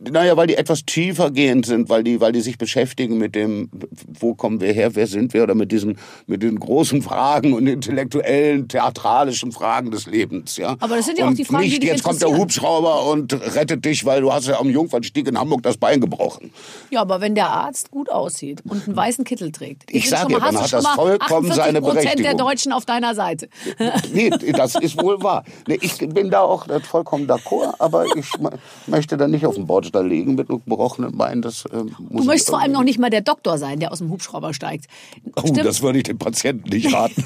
Naja, 0.10 0.36
weil 0.38 0.48
die 0.48 0.56
etwas 0.56 0.86
tiefer 0.86 1.30
gehend 1.32 1.66
sind, 1.66 1.90
weil 1.90 2.04
die, 2.04 2.20
weil 2.22 2.32
die 2.32 2.42
sich 2.42 2.58
beschäftigen 2.58 3.18
mit 3.18 3.36
dem, 3.36 3.70
wo 4.20 4.34
kommen 4.34 4.60
wir 4.62 4.72
her, 4.74 4.96
wer 4.96 5.06
sind 5.06 5.34
wir, 5.34 5.44
oder 5.44 5.54
mit 5.54 5.72
diesen, 5.72 5.98
mit 6.28 6.42
den 6.42 6.60
großen 6.60 7.02
Fragen 7.02 7.54
und 7.54 7.68
intellektuellen, 7.68 8.68
theatralischen 8.68 9.52
Fragen 9.52 9.92
des 9.92 10.06
Lebens, 10.08 10.58
ja. 10.58 10.76
Aber 10.80 10.96
das 10.96 11.06
sind 11.06 11.20
ja 11.20 11.26
auch 11.26 11.30
und 11.30 11.38
die 11.38 11.46
Fragen, 11.46 11.64
die 11.64 11.70
nicht, 11.70 11.84
dich 11.84 11.90
jetzt 11.90 12.04
kommt 12.04 12.22
der. 12.22 12.36
Hubschrauber 12.36 13.06
und 13.08 13.34
rettet 13.56 13.86
dich, 13.86 14.06
weil 14.06 14.22
du 14.22 14.32
hast 14.34 14.48
ja 14.48 14.60
am 14.60 14.70
Jungfernstieg 14.70 15.28
in 15.28 15.38
Hamburg 15.38 15.62
das 15.64 15.78
Bein 15.78 16.00
gebrochen. 16.02 16.52
Ja, 16.90 17.02
aber 17.02 17.22
wenn 17.22 17.36
der 17.36 17.50
Arzt 17.50 17.92
gut 17.92 18.10
aussieht 18.10 18.62
und 18.68 18.88
einen 18.88 18.96
weißen 18.96 19.24
Kittel 19.26 19.52
trägt, 19.52 19.84
Ich 19.92 20.04
sind 20.10 20.12
sag 20.12 20.20
schon 20.22 20.30
dir, 20.30 20.40
mal- 20.40 20.52
dann 20.54 20.62
hat 20.64 20.74
das 20.74 20.88
vollkommen 20.88 21.52
48% 21.52 21.54
seine 21.56 21.74
der 21.74 21.82
Berechtigung. 21.82 22.38
Deutschen 22.38 22.72
auf 22.72 22.86
deiner 22.86 23.14
Seite. 23.16 23.50
Nee, 24.14 24.30
das 24.30 24.76
ist 24.76 25.02
wohl 25.02 25.22
wahr. 25.22 25.44
Nee, 25.68 25.78
ich 25.82 25.98
bin 25.98 26.30
da 26.30 26.42
auch 26.42 26.66
vollkommen 26.84 27.28
d'accord, 27.30 27.74
aber 27.80 28.06
ich 28.16 28.32
möchte 28.88 29.18
da 29.18 29.28
nicht 29.28 29.46
auf 29.46 29.56
dem 29.76 29.92
Bordstall 29.92 30.08
liegen 30.08 30.36
mit 30.36 30.48
gebrochenen 30.48 31.18
Bein. 31.18 31.42
Das, 31.42 31.66
ähm, 31.72 31.96
muss 32.00 32.22
Du 32.22 32.28
möchtest 32.28 32.50
vor 32.50 32.62
allem 32.62 32.72
noch 32.72 32.84
nicht 32.84 33.00
mal 33.00 33.10
der 33.10 33.22
Doktor 33.22 33.58
sein, 33.58 33.80
der 33.80 33.92
aus 33.92 34.00
dem 34.00 34.10
Hubschrauber 34.10 34.54
steigt. 34.54 34.86
Oh, 35.36 35.52
das 35.52 35.82
würde 35.82 35.98
ich 36.00 36.04
dem 36.04 36.18
Patienten 36.18 36.70
nicht 36.70 36.94
raten. 36.94 37.24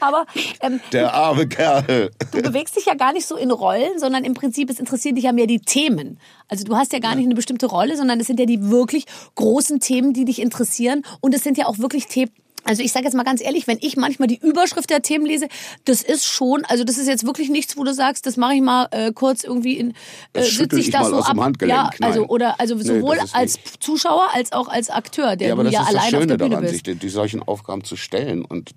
Aber 0.00 0.26
ähm, 0.60 0.80
Der 0.92 1.14
arme 1.14 1.46
Kerl. 1.46 2.10
du 2.32 2.42
bewegst 2.42 2.76
dich 2.76 2.86
ja 2.86 2.94
gar 2.94 3.12
nicht 3.12 3.26
so 3.26 3.36
in 3.36 3.50
Rollen, 3.50 3.98
sondern 3.98 4.24
im 4.24 4.34
Prinzip, 4.34 4.70
es 4.70 4.78
interessieren 4.78 5.14
dich 5.14 5.24
ja 5.24 5.32
mehr 5.32 5.46
die 5.46 5.60
Themen. 5.60 6.18
Also 6.48 6.64
du 6.64 6.76
hast 6.76 6.92
ja 6.92 6.98
gar 6.98 7.14
nicht 7.14 7.24
eine 7.24 7.34
bestimmte 7.34 7.66
Rolle, 7.66 7.96
sondern 7.96 8.20
es 8.20 8.26
sind 8.26 8.38
ja 8.40 8.46
die 8.46 8.70
wirklich 8.70 9.06
großen 9.34 9.80
Themen, 9.80 10.12
die 10.12 10.24
dich 10.24 10.40
interessieren. 10.40 11.02
Und 11.20 11.34
es 11.34 11.42
sind 11.42 11.56
ja 11.58 11.66
auch 11.66 11.78
wirklich 11.78 12.06
Themen, 12.06 12.30
also 12.64 12.82
ich 12.82 12.92
sage 12.92 13.04
jetzt 13.04 13.14
mal 13.14 13.22
ganz 13.24 13.40
ehrlich, 13.42 13.66
wenn 13.66 13.78
ich 13.80 13.96
manchmal 13.96 14.28
die 14.28 14.38
Überschrift 14.38 14.90
der 14.90 15.02
Themen 15.02 15.26
lese, 15.26 15.48
das 15.84 16.02
ist 16.02 16.26
schon, 16.26 16.64
also 16.66 16.84
das 16.84 16.98
ist 16.98 17.06
jetzt 17.08 17.24
wirklich 17.26 17.48
nichts, 17.50 17.76
wo 17.76 17.84
du 17.84 17.92
sagst, 17.94 18.26
das 18.26 18.36
mache 18.36 18.54
ich 18.54 18.62
mal 18.62 18.88
äh, 18.90 19.12
kurz 19.12 19.44
irgendwie 19.44 19.78
in, 19.78 19.94
äh, 20.32 20.42
sitze 20.42 20.78
ich 20.78 20.86
ich 20.86 20.90
das 20.92 21.02
mal 21.02 21.10
so 21.10 21.16
aus 21.18 21.26
dem 21.26 21.38
ab. 21.38 21.44
Handgelenk, 21.46 21.78
ja, 21.78 21.90
also 22.06 22.20
nein. 22.20 22.28
oder 22.30 22.60
also 22.60 22.74
Nee, 22.74 22.82
sowohl 22.82 23.16
ist 23.16 23.34
als 23.34 23.56
nicht. 23.56 23.82
Zuschauer 23.82 24.28
als 24.34 24.52
auch 24.52 24.68
als 24.68 24.90
Akteur, 24.90 25.36
der 25.36 25.48
Ja, 25.48 25.54
aber 25.54 25.64
du 25.64 25.70
das 25.70 25.74
ja 25.74 25.80
ist 25.82 25.88
das 25.88 25.94
allein 25.96 26.04
auf 26.14 26.20
Schöne 26.20 26.26
der 26.26 26.36
Bühne 26.38 26.50
daran, 26.50 26.64
bist. 26.64 26.84
sich 26.86 26.98
die, 26.98 27.08
solchen 27.08 27.42
Aufgaben 27.42 27.84
zu 27.84 27.96
stellen 27.96 28.44
und 28.44 28.72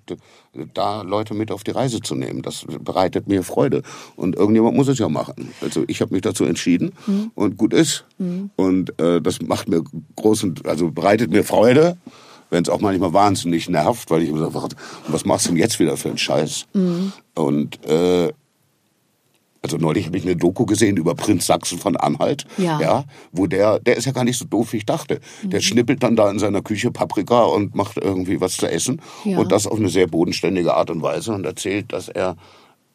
da 0.73 1.01
Leute 1.03 1.33
mit 1.33 1.51
auf 1.51 1.63
die 1.63 1.71
Reise 1.71 1.99
zu 2.01 2.15
nehmen. 2.15 2.41
Das 2.41 2.65
bereitet 2.79 3.27
mir 3.27 3.43
Freude. 3.43 3.83
Und 4.15 4.35
irgendjemand 4.35 4.75
muss 4.75 4.87
es 4.87 4.97
ja 4.97 5.07
machen. 5.07 5.53
Also 5.61 5.83
ich 5.87 6.01
habe 6.01 6.13
mich 6.13 6.21
dazu 6.23 6.45
entschieden 6.45 6.93
Mhm. 7.05 7.31
und 7.35 7.57
gut 7.57 7.73
ist. 7.73 8.05
Und 8.55 8.99
äh, 8.99 9.21
das 9.21 9.39
macht 9.41 9.67
mir 9.69 9.83
großen, 10.15 10.55
also 10.65 10.89
bereitet 10.91 11.29
mir 11.31 11.43
Freude. 11.43 11.97
Wenn 12.49 12.63
es 12.63 12.69
auch 12.69 12.79
manchmal 12.79 13.13
wahnsinnig 13.13 13.69
nervt, 13.69 14.09
weil 14.09 14.23
ich 14.23 14.29
immer 14.29 14.49
sage, 14.51 14.75
was 15.07 15.25
machst 15.25 15.45
du 15.45 15.49
denn 15.49 15.59
jetzt 15.59 15.79
wieder 15.79 15.97
für 15.97 16.09
einen 16.09 16.17
Scheiß? 16.17 16.65
Mhm. 16.73 17.11
Und 17.35 17.85
äh, 17.85 18.31
also 19.61 19.77
neulich 19.77 20.05
habe 20.05 20.17
ich 20.17 20.23
eine 20.23 20.35
Doku 20.35 20.65
gesehen 20.65 20.95
über 20.97 21.13
Prinz 21.13 21.45
Sachsen 21.45 21.77
von 21.77 21.97
Anhalt. 21.97 22.45
Ja. 22.57 22.79
ja 22.79 23.03
wo 23.31 23.47
der, 23.47 23.79
der 23.79 23.97
ist 23.97 24.05
ja 24.05 24.13
gar 24.13 24.23
nicht 24.23 24.37
so 24.37 24.45
doof, 24.45 24.71
wie 24.71 24.77
ich 24.77 24.85
dachte. 24.85 25.19
Mhm. 25.43 25.49
Der 25.49 25.59
schnippelt 25.59 26.03
dann 26.03 26.15
da 26.15 26.29
in 26.29 26.39
seiner 26.39 26.61
Küche 26.61 26.91
Paprika 26.91 27.43
und 27.43 27.75
macht 27.75 27.97
irgendwie 27.97 28.39
was 28.39 28.55
zu 28.57 28.69
essen. 28.69 29.01
Ja. 29.25 29.37
Und 29.37 29.51
das 29.51 29.67
auf 29.67 29.77
eine 29.77 29.89
sehr 29.89 30.07
bodenständige 30.07 30.73
Art 30.73 30.89
und 30.89 31.01
Weise 31.01 31.33
und 31.33 31.45
erzählt, 31.45 31.91
dass 31.91 32.07
er 32.07 32.37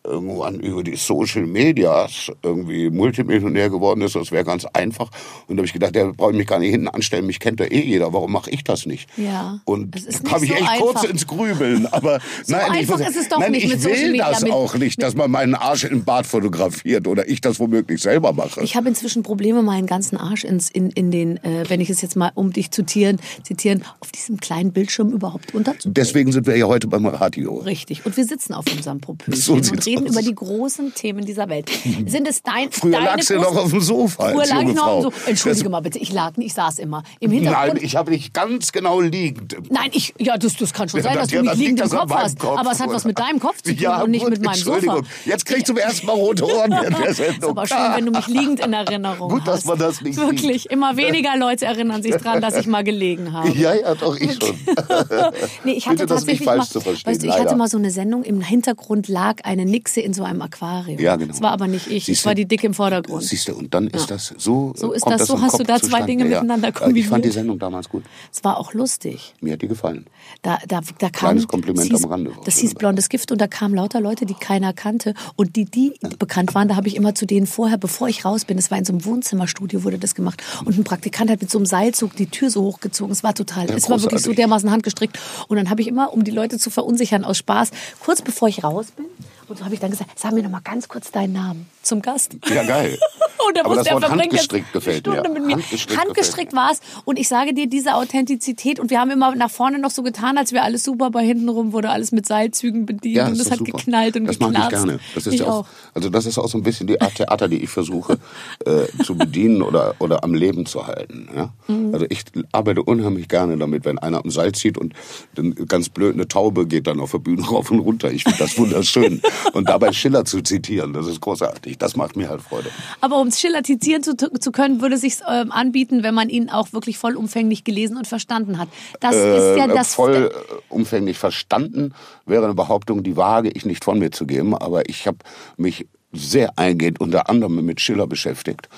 irgendwann 0.04 0.61
über 0.61 0.82
die 0.82 0.97
Social 0.97 1.47
Medias 1.47 2.30
irgendwie 2.42 2.90
Multimillionär 2.90 3.71
geworden 3.71 4.02
ist. 4.02 4.14
Das 4.14 4.30
wäre 4.30 4.44
ganz 4.44 4.64
einfach. 4.66 5.11
Und 5.47 5.56
da 5.56 5.61
habe 5.61 5.66
ich 5.66 5.73
gedacht, 5.73 5.94
der 5.94 6.12
brauche 6.12 6.32
ich 6.32 6.37
mich 6.37 6.47
gar 6.47 6.59
nicht 6.59 6.71
hinten 6.71 6.88
anstellen. 6.88 7.26
Mich 7.26 7.40
kennt 7.40 7.61
ja 7.61 7.66
eh 7.66 7.80
jeder. 7.80 8.12
Warum 8.12 8.32
mache 8.32 8.50
ich 8.50 8.62
das 8.64 8.87
nicht? 8.87 9.09
Ja. 9.16 9.61
Und 9.64 9.94
da 9.94 10.28
kam 10.28 10.42
ich 10.42 10.50
so 10.50 10.54
echt 10.56 10.66
kurz 10.78 10.97
einfach. 10.99 11.11
ins 11.11 11.26
Grübeln. 11.26 11.87
Aber 11.87 12.18
So 12.44 12.54
nein, 12.54 12.62
ich, 12.73 12.78
einfach 12.80 12.99
muss- 12.99 13.09
ist 13.09 13.16
es 13.16 13.28
doch 13.28 13.38
nein, 13.38 13.52
nicht 13.52 13.64
ich 13.64 13.85
will 13.85 14.16
das 14.18 14.44
auch 14.44 14.75
nicht, 14.75 15.02
dass 15.02 15.14
man 15.14 15.30
meinen 15.30 15.54
Arsch 15.54 15.85
im 15.85 16.04
Bad 16.04 16.26
fotografiert 16.26 17.06
oder 17.06 17.28
ich 17.28 17.40
das 17.40 17.59
womöglich 17.59 18.00
selber 18.02 18.32
mache. 18.32 18.61
Ich 18.62 18.76
habe 18.76 18.88
inzwischen 18.88 19.23
Probleme, 19.23 19.62
meinen 19.62 19.87
ganzen 19.87 20.16
Arsch 20.16 20.44
ins, 20.44 20.71
in, 20.71 20.90
in 20.90 21.11
den, 21.11 21.37
äh, 21.44 21.64
wenn 21.68 21.80
ich 21.80 21.90
es 21.90 22.02
jetzt 22.02 22.16
mal, 22.16 22.32
um 22.35 22.52
dich 22.52 22.71
zu 22.71 22.82
zitieren, 22.82 23.18
zitieren, 23.44 23.85
auf 24.00 24.11
diesem 24.12 24.38
kleinen 24.38 24.73
Bildschirm 24.73 25.11
überhaupt 25.11 25.54
unterzubringen. 25.54 25.94
Deswegen 25.94 26.32
sind 26.32 26.47
wir 26.47 26.56
ja 26.56 26.66
heute 26.66 26.88
beim 26.88 27.06
Radio. 27.06 27.59
Richtig. 27.59 28.04
Und 28.04 28.16
wir 28.16 28.25
sitzen 28.25 28.54
auf 28.54 28.64
unserem 28.75 29.00
Popöchen 29.00 29.35
So 29.35 29.54
sieht's 29.54 29.87
reden 29.96 30.06
über 30.06 30.22
die 30.22 30.34
großen 30.34 30.94
Themen 30.94 31.25
dieser 31.25 31.49
Welt. 31.49 31.70
Sind 32.06 32.26
es 32.28 32.42
dein, 32.42 32.70
Früher 32.70 32.92
deine 32.92 33.04
lagst 33.06 33.30
du 33.30 33.37
noch 33.38 33.56
auf 33.56 33.70
dem 33.70 33.80
Sofa 33.80 34.30
Früher 34.30 34.46
lag 34.46 34.62
ich 34.62 34.75
noch 34.75 34.84
Frau. 34.84 35.02
so. 35.02 35.12
Entschuldige 35.26 35.64
Das- 35.64 35.70
mal 35.70 35.80
bitte, 35.80 35.99
ich 35.99 36.12
lag 36.12 36.37
nicht, 36.37 36.49
ich 36.49 36.54
saß 36.54 36.78
immer. 36.78 37.02
Im 37.20 37.30
Hintergrund. 37.30 37.75
Nein, 37.75 37.78
ich 37.84 37.96
habe 37.96 38.11
dich 38.11 38.32
ganz 38.32 38.72
genau 38.72 39.00
liegend. 39.00 39.56
Nein, 39.70 39.90
ich, 39.92 40.14
ja, 40.18 40.37
das, 40.37 40.56
das 40.56 40.72
kann 40.72 40.88
schon 40.88 40.99
Ja, 40.99 41.04
sein, 41.04 41.14
das- 41.14 41.22
dass 41.22 41.28
du 41.30 41.37
ja, 41.37 41.42
mich 41.42 41.50
das 41.50 41.58
liegend 41.58 41.80
im 41.80 41.88
das 41.88 41.99
Kopf 41.99 42.11
hast. 42.12 42.38
Kopf, 42.38 42.58
aber 42.58 42.70
es 42.72 42.80
hat 42.80 42.90
was 42.90 43.04
mit 43.04 43.18
deinem 43.18 43.38
Kopf 43.40 43.62
zu 43.62 43.72
tun 43.75 43.82
Ja, 43.82 44.02
und 44.02 44.11
nicht 44.11 44.22
gut, 44.22 44.30
mit 44.30 44.42
meinem 44.42 44.54
Entschuldigung. 44.54 44.96
Sofa. 44.96 45.08
Jetzt 45.25 45.46
kriegst 45.46 45.62
du 45.68 45.72
zum 45.75 45.76
ersten 45.78 46.06
Mal 46.06 46.12
rote 46.12 46.44
Ohren 46.46 46.70
während 46.80 46.99
der 46.99 47.08
Ist 47.08 47.44
aber 47.44 47.66
schön, 47.66 47.76
wenn 47.94 48.06
du 48.06 48.12
mich 48.12 48.26
liegend 48.26 48.61
in 48.64 48.72
Erinnerung 48.72 49.28
Gut, 49.30 49.40
hast. 49.42 49.49
dass 49.49 49.64
man 49.66 49.78
das 49.78 50.00
nicht 50.02 50.16
Wirklich, 50.18 50.70
immer 50.70 50.96
weniger 50.96 51.37
Leute 51.37 51.64
erinnern 51.66 52.02
sich 52.02 52.14
dran, 52.16 52.40
dass 52.40 52.56
ich 52.56 52.66
mal 52.66 52.84
gelegen 52.84 53.32
habe. 53.32 53.49
Ja, 53.50 53.75
ja, 53.75 53.94
doch, 53.94 54.16
ich 54.16 54.32
schon. 54.32 54.54
Nee, 55.64 55.72
ich 55.72 55.87
hatte 55.87 55.99
Bitte, 55.99 56.06
das 56.14 56.26
nicht 56.26 56.42
falsch 56.44 56.58
mal, 56.58 56.66
zu 56.68 56.80
verstehen, 56.80 57.11
weißt 57.12 57.22
du, 57.22 57.26
ich 57.28 57.32
hatte 57.34 57.56
mal 57.56 57.68
so 57.68 57.78
eine 57.78 57.90
Sendung, 57.90 58.22
im 58.25 58.40
Hintergrund 58.40 59.08
lag 59.08 59.37
eine 59.44 59.64
Nixe 59.82 60.00
in 60.00 60.14
so 60.14 60.22
einem 60.22 60.40
Aquarium. 60.42 61.00
Ja, 61.00 61.16
genau. 61.16 61.32
Das 61.32 61.40
war 61.42 61.50
aber 61.50 61.66
nicht 61.66 61.88
ich, 61.88 62.02
es 62.02 62.06
Siehst 62.06 62.24
war 62.24 62.34
du? 62.34 62.42
die 62.42 62.46
Dicke 62.46 62.66
im 62.66 62.74
Vordergrund. 62.74 63.22
Siehst 63.22 63.48
du, 63.48 63.54
und 63.54 63.74
dann 63.74 63.88
ist 63.88 64.10
das 64.10 64.32
so. 64.38 64.72
So 64.76 64.92
ist 64.92 65.04
das, 65.04 65.26
so 65.26 65.40
hast 65.40 65.54
du 65.54 65.58
Kopf 65.58 65.66
da 65.66 65.74
zwei 65.74 65.80
zustande, 65.80 66.06
Dinge 66.06 66.28
ja. 66.28 66.40
miteinander 66.42 66.68
Ich 66.68 66.74
fand 66.76 66.94
die 66.96 67.02
kombiniert. 67.02 67.32
Sendung 67.32 67.58
damals 67.58 67.88
gut. 67.88 68.04
Es 68.32 68.44
war 68.44 68.58
auch 68.58 68.74
lustig. 68.74 69.34
Mir 69.40 69.54
hat 69.54 69.62
die 69.62 69.68
gefallen. 69.68 70.06
Da, 70.42 70.58
da, 70.68 70.80
da 70.98 71.10
kam, 71.10 71.12
Kleines 71.12 71.48
Kompliment 71.48 71.90
das 71.92 71.98
hieß, 71.98 72.04
am 72.04 72.10
Rande. 72.10 72.32
Das 72.44 72.58
hieß 72.58 72.74
Blondes 72.74 73.08
Gift 73.08 73.32
und 73.32 73.40
da 73.40 73.48
kamen 73.48 73.74
lauter 73.74 74.00
Leute, 74.00 74.24
die 74.24 74.34
keiner 74.34 74.72
kannte. 74.72 75.14
Und 75.36 75.56
die, 75.56 75.64
die 75.64 75.94
bekannt 76.18 76.54
waren, 76.54 76.68
da 76.68 76.76
habe 76.76 76.88
ich 76.88 76.96
immer 76.96 77.14
zu 77.14 77.26
denen 77.26 77.46
vorher, 77.46 77.78
bevor 77.78 78.08
ich 78.08 78.24
raus 78.24 78.44
bin, 78.44 78.58
es 78.58 78.70
war 78.70 78.78
in 78.78 78.84
so 78.84 78.92
einem 78.92 79.04
Wohnzimmerstudio, 79.04 79.84
wurde 79.84 79.98
das 79.98 80.14
gemacht. 80.14 80.42
Und 80.64 80.78
ein 80.78 80.84
Praktikant 80.84 81.30
hat 81.30 81.40
mit 81.40 81.50
so 81.50 81.58
einem 81.58 81.66
Seilzug 81.66 82.14
die 82.16 82.26
Tür 82.26 82.50
so 82.50 82.62
hochgezogen. 82.62 83.12
Es 83.12 83.22
war 83.22 83.34
total, 83.34 83.68
Ja, 83.68 83.74
es 83.74 83.90
war 83.90 84.00
wirklich 84.00 84.22
so 84.22 84.32
dermaßen 84.32 84.70
handgestrickt. 84.70 85.18
Und 85.48 85.56
dann 85.56 85.70
habe 85.70 85.80
ich 85.80 85.88
immer, 85.88 86.12
um 86.12 86.24
die 86.24 86.30
Leute 86.30 86.58
zu 86.58 86.70
verunsichern 86.70 87.24
aus 87.24 87.38
Spaß, 87.38 87.70
kurz 88.00 88.22
bevor 88.22 88.48
ich 88.48 88.62
raus 88.62 88.92
bin, 88.96 89.06
und 89.48 89.58
so 89.58 89.64
habe 89.73 89.76
ich 89.76 89.81
dann 89.81 89.91
gesagt, 89.91 90.19
sag 90.19 90.33
mir 90.33 90.43
noch 90.43 90.50
mal 90.50 90.61
ganz 90.61 90.87
kurz 90.87 91.11
deinen 91.11 91.33
Namen 91.33 91.67
zum 91.82 92.02
Gast. 92.02 92.36
Ja, 92.48 92.64
geil. 92.64 92.98
Und 93.48 93.56
er 93.56 93.64
Aber 93.64 93.76
wusste, 93.76 93.90
das 93.90 94.02
Wort 94.02 94.10
handgestrickt 94.10 94.72
gefällt 94.72 95.06
mir. 95.06 95.22
Mit 95.22 95.44
mir. 95.44 95.52
Handgestrickt 95.54 96.00
Handgestrickt 96.00 96.52
war 96.54 96.70
es. 96.72 96.80
Und 97.04 97.18
ich 97.18 97.28
sage 97.28 97.54
dir, 97.54 97.66
diese 97.66 97.94
Authentizität. 97.94 98.78
Und 98.78 98.90
wir 98.90 99.00
haben 99.00 99.10
immer 99.10 99.34
nach 99.34 99.50
vorne 99.50 99.78
noch 99.78 99.90
so 99.90 100.02
getan, 100.02 100.38
als 100.38 100.52
wäre 100.52 100.64
alles 100.64 100.84
super. 100.84 101.10
Bei 101.10 101.24
hinten 101.24 101.48
rum 101.48 101.72
wurde 101.72 101.90
alles 101.90 102.12
mit 102.12 102.26
Seilzügen 102.26 102.86
bedient. 102.86 103.16
Ja, 103.16 103.26
und 103.26 103.38
doch 103.38 103.50
hat 103.50 103.58
super. 103.58 103.72
geknallt 103.78 104.16
und 104.16 104.26
das 104.26 104.38
geknarzt. 104.38 104.72
ich 104.72 104.78
gerne. 104.78 105.00
Das 105.14 105.26
ist 105.26 105.34
ich 105.34 105.40
ja 105.40 105.46
auch, 105.46 105.66
also 105.94 106.08
das 106.08 106.26
ist 106.26 106.38
auch 106.38 106.48
so 106.48 106.58
ein 106.58 106.62
bisschen 106.62 106.86
die 106.86 107.00
Art 107.00 107.14
Theater, 107.14 107.48
die 107.48 107.62
ich 107.62 107.70
versuche 107.70 108.18
äh, 108.64 108.86
zu 109.04 109.16
bedienen 109.16 109.62
oder 109.62 109.96
oder 109.98 110.24
am 110.24 110.34
Leben 110.34 110.66
zu 110.66 110.86
halten. 110.86 111.28
Ja? 111.34 111.52
Mhm. 111.68 111.94
Also 111.94 112.06
ich 112.08 112.24
arbeite 112.52 112.82
unheimlich 112.82 113.28
gerne 113.28 113.56
damit, 113.56 113.84
wenn 113.84 113.98
einer 113.98 114.22
am 114.24 114.30
Seil 114.30 114.52
zieht 114.52 114.78
und 114.78 114.94
dann 115.34 115.54
ganz 115.54 115.88
blöd 115.88 116.14
eine 116.14 116.28
Taube 116.28 116.66
geht 116.66 116.86
dann 116.86 117.00
auf 117.00 117.12
der 117.12 117.18
Bühne 117.18 117.42
rauf 117.42 117.70
und 117.70 117.80
runter. 117.80 118.10
Ich 118.12 118.24
finde 118.24 118.38
das 118.38 118.56
wunderschön. 118.58 119.20
und 119.52 119.68
dabei 119.68 119.92
Schiller 119.92 120.24
zu 120.24 120.42
zitieren, 120.42 120.92
das 120.92 121.06
ist 121.06 121.20
großartig. 121.20 121.72
Das 121.79 121.97
macht 121.97 122.17
mir 122.17 122.29
halt 122.29 122.43
Freude. 122.43 122.71
Aber 123.00 123.21
um 123.21 123.29
es 123.29 123.41
schillertizieren 123.41 124.02
zu, 124.02 124.17
zu 124.17 124.52
können, 124.52 124.81
würde 124.81 124.97
es 124.97 125.00
sich 125.02 125.17
ähm, 125.29 125.52
anbieten, 125.52 126.02
wenn 126.02 126.14
man 126.14 126.29
ihn 126.29 126.50
auch 126.50 126.73
wirklich 126.73 126.99
vollumfänglich 126.99 127.64
gelesen 127.64 127.97
und 127.97 128.07
verstanden 128.07 128.59
hat. 128.59 128.69
Das 129.00 129.14
ist 129.14 129.57
ja 129.57 129.67
äh, 129.67 129.69
das. 129.69 129.95
voll 129.95 130.31
äh, 130.33 130.55
umfänglich 130.69 131.19
verstanden 131.19 131.95
wäre 132.26 132.45
eine 132.45 132.55
Behauptung, 132.55 133.02
die 133.02 133.17
wage 133.17 133.50
ich 133.50 133.64
nicht 133.64 133.85
von 133.85 133.99
mir 133.99 134.11
zu 134.11 134.26
geben, 134.26 134.55
aber 134.55 134.88
ich 134.88 135.07
habe 135.07 135.19
mich 135.57 135.87
sehr 136.12 136.59
eingehend 136.59 137.00
unter 137.00 137.29
anderem 137.29 137.64
mit 137.64 137.81
Schiller 137.81 138.07
beschäftigt, 138.07 138.69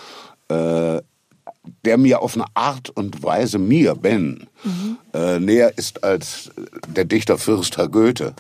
äh, 0.48 1.00
der 1.84 1.98
mir 1.98 2.20
auf 2.20 2.34
eine 2.34 2.44
Art 2.54 2.90
und 2.90 3.22
Weise 3.22 3.58
mir, 3.58 3.94
Ben, 3.94 4.46
äh, 5.12 5.38
näher 5.38 5.76
ist 5.76 6.02
als 6.04 6.50
der 6.88 7.04
Dichter 7.04 7.38
Fürst 7.38 7.76
Herr 7.76 7.88
Goethe. 7.88 8.34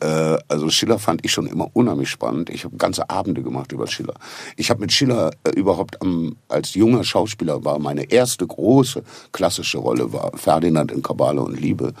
Äh, 0.00 0.38
also 0.48 0.68
Schiller 0.70 0.98
fand 0.98 1.24
ich 1.24 1.32
schon 1.32 1.46
immer 1.46 1.68
unheimlich 1.72 2.08
spannend. 2.10 2.50
Ich 2.50 2.64
habe 2.64 2.76
ganze 2.76 3.08
Abende 3.10 3.42
gemacht 3.42 3.72
über 3.72 3.86
Schiller. 3.86 4.14
Ich 4.56 4.70
habe 4.70 4.80
mit 4.80 4.92
Schiller 4.92 5.30
äh, 5.44 5.50
überhaupt 5.50 6.00
am, 6.02 6.36
als 6.48 6.74
junger 6.74 7.04
Schauspieler 7.04 7.64
war 7.64 7.78
meine 7.78 8.10
erste 8.10 8.46
große 8.46 9.02
klassische 9.32 9.78
Rolle 9.78 10.12
war 10.12 10.32
Ferdinand 10.36 10.92
in 10.92 11.02
Kabale 11.02 11.40
und 11.42 11.58
Liebe 11.60 11.92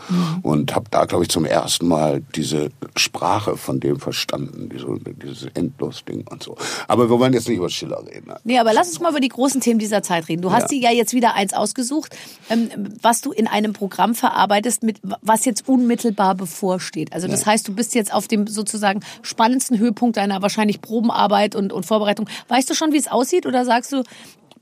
und 0.42 0.74
habe 0.74 0.86
da 0.90 1.04
glaube 1.04 1.24
ich 1.24 1.30
zum 1.30 1.44
ersten 1.44 1.86
Mal 1.88 2.22
diese 2.34 2.70
Sprache 2.96 3.56
von 3.56 3.80
dem 3.80 3.98
verstanden, 4.00 4.68
diese, 4.72 4.86
dieses 5.22 5.48
Endlos-Ding 5.54 6.26
und 6.30 6.42
so. 6.42 6.56
Aber 6.88 7.08
wir 7.10 7.18
wollen 7.18 7.32
jetzt 7.32 7.48
nicht 7.48 7.58
über 7.58 7.68
Schiller 7.70 8.02
reden. 8.06 8.28
ne? 8.28 8.36
Nee, 8.44 8.58
aber 8.58 8.72
lass 8.72 8.88
uns 8.88 9.00
mal 9.00 9.10
über 9.10 9.20
die 9.20 9.28
großen 9.28 9.60
Themen 9.60 9.78
dieser 9.78 10.02
Zeit 10.02 10.28
reden. 10.28 10.42
Du 10.42 10.52
hast 10.52 10.62
Ja. 10.72 10.78
dir 10.78 10.80
ja 10.80 10.90
jetzt 10.92 11.12
wieder 11.14 11.34
eins 11.34 11.52
ausgesucht, 11.52 12.16
ähm, 12.48 12.68
was 13.02 13.20
du 13.20 13.32
in 13.32 13.46
einem 13.46 13.59
Programm 13.68 14.14
verarbeitest, 14.14 14.82
mit 14.82 15.00
was 15.22 15.44
jetzt 15.44 15.68
unmittelbar 15.68 16.34
bevorsteht. 16.34 17.12
Also 17.12 17.28
das 17.28 17.46
heißt, 17.46 17.68
du 17.68 17.74
bist 17.74 17.94
jetzt 17.94 18.12
auf 18.12 18.28
dem 18.28 18.46
sozusagen 18.46 19.00
spannendsten 19.22 19.78
Höhepunkt 19.78 20.16
deiner 20.16 20.42
wahrscheinlich 20.42 20.80
Probenarbeit 20.80 21.54
und, 21.54 21.72
und 21.72 21.86
Vorbereitung. 21.86 22.28
Weißt 22.48 22.68
du 22.68 22.74
schon, 22.74 22.92
wie 22.92 22.98
es 22.98 23.08
aussieht 23.08 23.46
oder 23.46 23.64
sagst 23.64 23.92
du, 23.92 24.02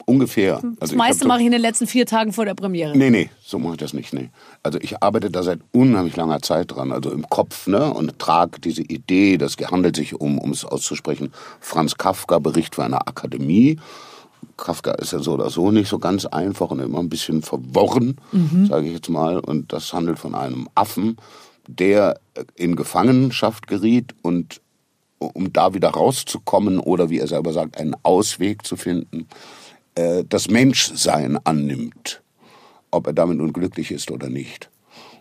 Ungefähr. 0.09 0.55
Also 0.55 0.77
das 0.81 0.93
meiste 0.93 1.27
mache 1.27 1.41
ich 1.41 1.47
in 1.47 1.53
den 1.53 1.61
letzten 1.61 1.87
vier 1.87 2.07
Tagen 2.07 2.33
vor 2.33 2.47
der 2.47 2.55
Premiere? 2.55 2.97
Nee, 2.97 3.11
nee, 3.11 3.29
so 3.45 3.59
mache 3.59 3.73
ich 3.75 3.79
das 3.79 3.93
nicht. 3.93 4.15
Nee. 4.15 4.31
Also 4.63 4.79
ich 4.81 5.03
arbeite 5.03 5.31
da 5.31 5.43
seit 5.43 5.61
unheimlich 5.73 6.17
langer 6.17 6.41
Zeit 6.41 6.75
dran, 6.75 6.93
also 6.93 7.11
im 7.11 7.29
Kopf, 7.29 7.67
ne, 7.67 7.93
und 7.93 8.19
trage 8.19 8.59
diese 8.59 8.81
Idee, 8.81 9.37
das 9.37 9.57
handelt 9.71 9.97
sich 9.97 10.19
um, 10.19 10.39
um 10.39 10.51
es 10.51 10.65
auszusprechen, 10.65 11.31
Franz 11.61 11.99
Kafka, 11.99 12.39
Bericht 12.39 12.77
für 12.77 12.85
eine 12.85 13.07
Akademie. 13.07 13.79
Kafka 14.57 14.93
ist 14.93 15.13
ja 15.13 15.21
so 15.21 15.35
oder 15.35 15.51
so 15.51 15.71
nicht 15.71 15.89
so 15.89 15.99
ganz 15.99 16.27
einfach 16.27 16.71
und 16.71 16.81
immer 16.81 16.99
ein 16.99 17.09
bisschen 17.09 17.43
verworren, 17.43 18.17
sage 18.69 18.87
ich 18.87 18.95
jetzt 18.95 19.09
mal. 19.09 19.39
Und 19.39 19.73
das 19.73 19.93
handelt 19.93 20.19
von 20.19 20.35
einem 20.35 20.69
Affen, 20.75 21.17
der 21.67 22.19
in 22.57 22.77
Gefangenschaft 22.77 23.67
geriet 23.67 24.15
und 24.23 24.61
um 25.19 25.53
da 25.53 25.75
wieder 25.75 25.91
rauszukommen 25.91 26.79
oder 26.79 27.11
wie 27.11 27.19
er 27.19 27.27
selber 27.27 27.53
sagt, 27.53 27.79
einen 27.79 27.97
Ausweg 28.03 28.67
zu 28.67 28.77
finden, 28.77 29.27
äh, 29.95 30.25
das 30.29 30.49
Menschsein 30.49 31.39
annimmt, 31.45 32.23
ob 32.91 33.07
er 33.07 33.13
damit 33.13 33.39
nun 33.39 33.53
glücklich 33.53 33.91
ist 33.91 34.11
oder 34.11 34.29
nicht. 34.29 34.71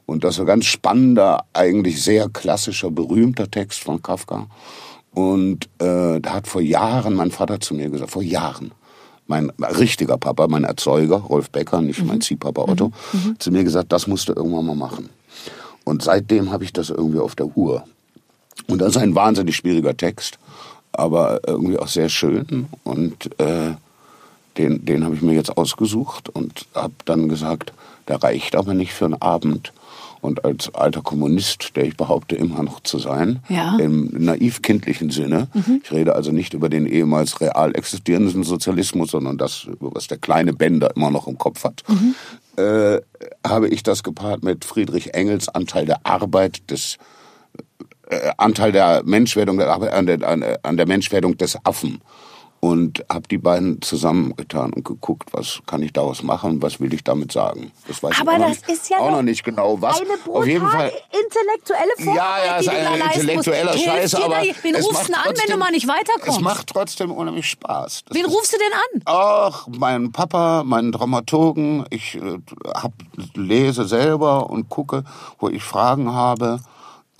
Und 0.05 0.23
das 0.23 0.35
ist 0.35 0.39
ein 0.39 0.45
ganz 0.45 0.65
spannender, 0.65 1.45
eigentlich 1.53 2.01
sehr 2.01 2.29
klassischer, 2.29 2.91
berühmter 2.91 3.51
Text 3.51 3.79
von 3.83 4.01
Kafka. 4.01 4.47
Und 5.11 5.65
äh, 5.79 6.21
da 6.21 6.33
hat 6.33 6.47
vor 6.47 6.61
Jahren 6.61 7.15
mein 7.15 7.31
Vater 7.31 7.59
zu 7.59 7.73
mir 7.73 7.89
gesagt, 7.89 8.11
vor 8.11 8.21
Jahren, 8.21 8.71
mein 9.27 9.51
richtiger 9.59 10.17
Papa, 10.17 10.47
mein 10.47 10.63
Erzeuger, 10.63 11.17
Rolf 11.17 11.49
Becker, 11.49 11.81
nicht 11.81 12.03
mein 12.03 12.21
Ziehpapa 12.21 12.63
Otto, 12.63 12.91
zu 13.39 13.51
mir 13.51 13.63
gesagt, 13.63 13.91
das 13.91 14.07
musst 14.07 14.29
du 14.29 14.33
irgendwann 14.33 14.65
mal 14.65 14.75
machen. 14.75 15.09
Und 15.83 16.03
seitdem 16.03 16.51
habe 16.51 16.63
ich 16.63 16.73
das 16.73 16.89
irgendwie 16.89 17.19
auf 17.19 17.35
der 17.35 17.45
Uhr. 17.57 17.83
Und 18.67 18.79
das 18.79 18.89
ist 18.89 18.97
ein 18.97 19.15
wahnsinnig 19.15 19.55
schwieriger 19.55 19.95
Text, 19.95 20.39
aber 20.91 21.41
irgendwie 21.47 21.77
auch 21.77 21.87
sehr 21.87 22.09
schön. 22.09 22.67
Und 22.83 23.39
äh, 23.39 23.73
den, 24.57 24.85
den 24.85 25.05
habe 25.05 25.15
ich 25.15 25.21
mir 25.21 25.33
jetzt 25.33 25.57
ausgesucht 25.57 26.29
und 26.29 26.65
habe 26.73 26.93
dann 27.05 27.29
gesagt, 27.29 27.73
der 28.07 28.21
reicht 28.21 28.55
aber 28.55 28.73
nicht 28.73 28.93
für 28.93 29.05
einen 29.05 29.21
Abend. 29.21 29.71
Und 30.21 30.43
als 30.45 30.73
alter 30.73 31.01
Kommunist, 31.01 31.75
der 31.75 31.85
ich 31.85 31.95
behaupte 31.97 32.35
immer 32.35 32.63
noch 32.63 32.79
zu 32.81 32.99
sein, 32.99 33.39
Ja. 33.49 33.77
im 33.77 34.09
naiv-kindlichen 34.17 35.09
Sinne, 35.09 35.47
ich 35.83 35.91
rede 35.91 36.15
also 36.15 36.31
nicht 36.31 36.53
über 36.53 36.69
den 36.69 36.85
ehemals 36.85 37.39
real 37.41 37.75
existierenden 37.75 38.43
Sozialismus, 38.43 39.11
sondern 39.11 39.37
das, 39.37 39.67
was 39.79 40.07
der 40.07 40.17
kleine 40.17 40.53
Bender 40.53 40.95
immer 40.95 41.11
noch 41.11 41.27
im 41.27 41.37
Kopf 41.37 41.63
hat, 41.63 41.83
äh, 42.57 42.99
habe 43.45 43.67
ich 43.69 43.83
das 43.83 44.03
gepaart 44.03 44.43
mit 44.43 44.65
Friedrich 44.65 45.13
Engels 45.13 45.49
Anteil 45.49 45.85
der 45.85 46.05
Arbeit 46.05 46.69
des 46.71 46.97
äh, 48.09 48.31
Anteil 48.37 48.71
der 48.71 49.03
Menschwerdung 49.05 49.57
der 49.57 49.69
Arbeit, 49.69 49.93
an, 49.93 50.05
der, 50.07 50.27
an, 50.27 50.43
an 50.63 50.77
der 50.77 50.87
Menschwerdung 50.87 51.37
des 51.37 51.57
Affen 51.65 52.01
und 52.59 53.05
habe 53.11 53.27
die 53.27 53.37
beiden 53.37 53.81
zusammengetan 53.81 54.73
und 54.73 54.83
geguckt, 54.83 55.29
was 55.31 55.59
kann 55.67 55.81
ich 55.83 55.93
daraus 55.93 56.23
machen, 56.23 56.61
was 56.61 56.79
will 56.79 56.93
ich 56.93 57.03
damit 57.03 57.31
sagen. 57.31 57.71
Das 57.87 58.01
weiß 58.01 58.15
Aber 58.19 58.37
ich 58.37 58.43
auch, 58.43 58.47
das 58.47 58.57
noch, 58.61 58.67
nicht, 58.67 58.69
ist 58.69 58.89
ja 58.89 58.97
auch 58.97 59.11
noch 59.11 59.21
nicht 59.21 59.43
genau 59.43 59.81
was. 59.81 60.01
Eine 60.01 60.09
Auf 60.33 60.47
jeden 60.47 60.67
Fall. 60.67 60.91
intellektuelle 61.11 61.91
Vorarbeit, 61.97 62.15
Ja, 62.15 62.45
ja, 62.45 62.59
die 62.59 62.65
ist 62.65 62.71
ein 62.71 63.21
intellektueller. 63.21 63.77
Scheiß, 63.77 64.15
aber 64.15 64.41
Wen 64.61 64.75
rufst 64.75 65.03
du 65.03 65.05
denn 65.05 65.15
an, 65.15 65.33
wenn 65.35 65.51
du 65.53 65.57
mal 65.57 65.71
nicht 65.71 65.87
weiterkommst? 65.87 66.37
Es 66.37 66.39
macht 66.39 66.67
trotzdem 66.67 67.11
unheimlich 67.11 67.47
Spaß. 67.49 68.05
Das 68.05 68.17
Wen 68.17 68.25
ist- 68.25 68.33
rufst 68.33 68.53
du 68.53 68.57
denn 68.57 68.73
an? 68.73 69.01
Ach, 69.05 69.67
mein 69.77 70.11
Papa, 70.11 70.63
meinen 70.63 70.91
Dramaturgen. 70.91 71.85
Ich 71.91 72.15
äh, 72.15 72.39
hab, 72.75 72.93
lese 73.35 73.85
selber 73.87 74.49
und 74.49 74.69
gucke, 74.69 75.03
wo 75.39 75.49
ich 75.49 75.63
Fragen 75.63 76.11
habe. 76.13 76.59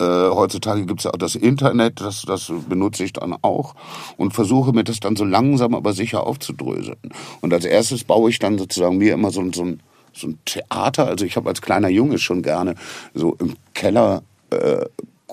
Äh, 0.00 0.04
heutzutage 0.30 0.86
gibt's 0.86 1.04
ja 1.04 1.12
auch 1.12 1.18
das 1.18 1.34
Internet, 1.34 2.00
das, 2.00 2.22
das 2.22 2.52
benutze 2.68 3.02
ich 3.04 3.12
dann 3.14 3.34
auch 3.42 3.74
und 4.16 4.32
versuche 4.32 4.72
mir 4.72 4.84
das 4.84 5.00
dann 5.00 5.16
so 5.16 5.24
langsam 5.24 5.74
aber 5.74 5.92
sicher 5.92 6.24
aufzudröseln. 6.26 6.98
Und 7.40 7.52
als 7.52 7.64
erstes 7.64 8.04
baue 8.04 8.30
ich 8.30 8.38
dann 8.38 8.58
sozusagen 8.58 8.98
mir 8.98 9.12
immer 9.14 9.30
so, 9.32 9.40
ein- 9.40 9.52
so, 9.52 9.64
ein, 9.64 9.80
so 10.12 10.28
ein 10.28 10.38
Theater. 10.44 11.06
Also 11.06 11.24
ich 11.24 11.36
habe 11.36 11.48
als 11.48 11.62
kleiner 11.62 11.88
Junge 11.88 12.18
schon 12.18 12.42
gerne 12.42 12.76
so 13.12 13.34
im 13.40 13.54
Keller 13.74 14.22
äh, 14.50 14.84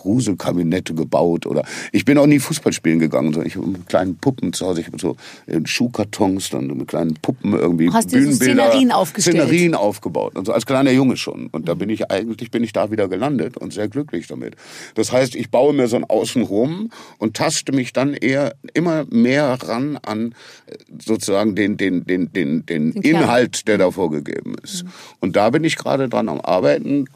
Gruselkabinette 0.05 0.93
gebaut 0.93 1.45
oder 1.47 1.65
ich 1.91 2.05
bin 2.05 2.17
auch 2.17 2.27
nie 2.27 2.39
Fußball 2.39 2.71
spielen 2.71 2.99
gegangen, 2.99 3.33
sondern 3.33 3.47
ich 3.47 3.55
habe 3.55 3.67
mit 3.67 3.87
kleinen 3.87 4.17
Puppen 4.17 4.53
zu 4.53 4.65
Hause, 4.67 4.81
ich 4.81 4.87
habe 4.87 4.99
so 4.99 5.17
in 5.47 5.65
Schuhkartons 5.65 6.51
dann 6.51 6.67
mit 6.67 6.87
kleinen 6.87 7.15
Puppen 7.15 7.53
irgendwie 7.53 7.91
Hast 7.91 8.11
so 8.11 8.17
Bühnenbilder, 8.17 8.67
Szenerien 8.67 8.91
aufgestellt? 8.91 9.37
Szenerien 9.37 9.73
aufgebaut 9.73 10.35
und 10.35 10.45
so 10.45 10.53
als 10.53 10.65
kleiner 10.65 10.91
Junge 10.91 11.17
schon 11.17 11.47
und 11.47 11.67
da 11.67 11.73
bin 11.73 11.89
ich 11.89 12.11
eigentlich 12.11 12.51
bin 12.51 12.63
ich 12.63 12.71
da 12.71 12.91
wieder 12.91 13.07
gelandet 13.07 13.57
und 13.57 13.73
sehr 13.73 13.87
glücklich 13.87 14.27
damit. 14.27 14.55
Das 14.93 15.11
heißt, 15.11 15.35
ich 15.35 15.49
baue 15.49 15.73
mir 15.73 15.87
so 15.87 15.95
ein 15.95 16.03
Außenrum 16.03 16.91
und 17.17 17.35
taste 17.35 17.71
mich 17.71 17.91
dann 17.93 18.13
eher 18.13 18.55
immer 18.73 19.05
mehr 19.09 19.57
ran 19.63 19.97
an 19.97 20.35
äh, 20.67 20.75
sozusagen 21.03 21.55
den 21.55 21.77
den 21.77 22.05
den 22.05 22.31
den 22.31 22.65
den, 22.65 22.93
Den. 22.93 23.01
Inhalt, 23.01 23.67
der 23.67 23.77
da 23.77 23.91
vorgegeben 23.91 24.55
ist. 24.63 24.85
Und 25.19 25.35
da 25.35 25.49
bin 25.49 25.63
ich 25.63 25.75
gerade 25.75 26.09
dran 26.09 26.29
am 26.29 26.41
Arbeiten. 26.41 27.07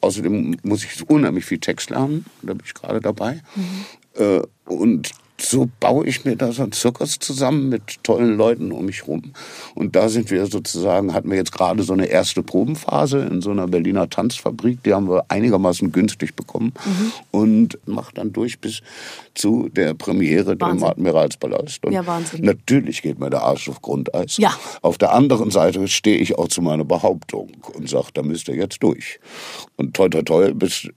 Außerdem 0.00 0.56
muss 0.62 0.84
ich 0.84 1.08
unheimlich 1.08 1.44
viel 1.44 1.58
Text 1.58 1.90
lernen. 1.90 2.24
Da 2.42 2.54
bin 2.54 2.62
ich 2.64 2.74
gerade 2.74 3.00
dabei. 3.00 3.42
Äh, 4.14 4.40
und 4.64 5.12
so 5.40 5.68
baue 5.80 6.06
ich 6.06 6.24
mir 6.24 6.36
da 6.36 6.52
so 6.52 6.62
einen 6.62 6.72
Zirkus 6.72 7.18
zusammen 7.18 7.68
mit 7.68 8.02
tollen 8.02 8.36
Leuten 8.36 8.72
um 8.72 8.86
mich 8.86 9.06
rum. 9.06 9.32
Und 9.74 9.94
da 9.94 10.08
sind 10.08 10.30
wir 10.30 10.46
sozusagen, 10.46 11.14
hatten 11.14 11.30
wir 11.30 11.36
jetzt 11.36 11.52
gerade 11.52 11.82
so 11.82 11.92
eine 11.92 12.06
erste 12.06 12.42
Probenphase 12.42 13.20
in 13.20 13.40
so 13.40 13.50
einer 13.50 13.68
Berliner 13.68 14.10
Tanzfabrik. 14.10 14.82
Die 14.82 14.92
haben 14.92 15.08
wir 15.08 15.24
einigermaßen 15.28 15.92
günstig 15.92 16.34
bekommen. 16.34 16.72
Und 17.30 17.78
macht 17.86 18.18
dann 18.18 18.32
durch 18.32 18.58
bis 18.58 18.82
zu 19.34 19.68
der 19.68 19.94
Premiere 19.94 20.52
im. 20.52 20.82
Admiralspalast. 20.82 21.84
Und 21.84 21.92
Ja, 21.92 22.06
Wahnsinn. 22.06 22.44
Natürlich 22.44 23.02
geht 23.02 23.18
mir 23.18 23.30
der 23.30 23.42
Arsch 23.42 23.68
auf 23.68 23.80
Grundeis. 23.80 24.36
Ja. 24.38 24.54
Auf 24.82 24.98
der 24.98 25.12
anderen 25.12 25.50
Seite 25.50 25.86
stehe 25.88 26.18
ich 26.18 26.36
auch 26.36 26.48
zu 26.48 26.62
meiner 26.62 26.84
Behauptung 26.84 27.52
und 27.74 27.88
sage, 27.88 28.08
da 28.14 28.22
müsst 28.22 28.48
ihr 28.48 28.56
jetzt 28.56 28.82
durch. 28.82 29.20
Und 29.76 29.94
toi, 29.94 30.08
toi, 30.08 30.22
toi, 30.22 30.52
bis 30.52 30.88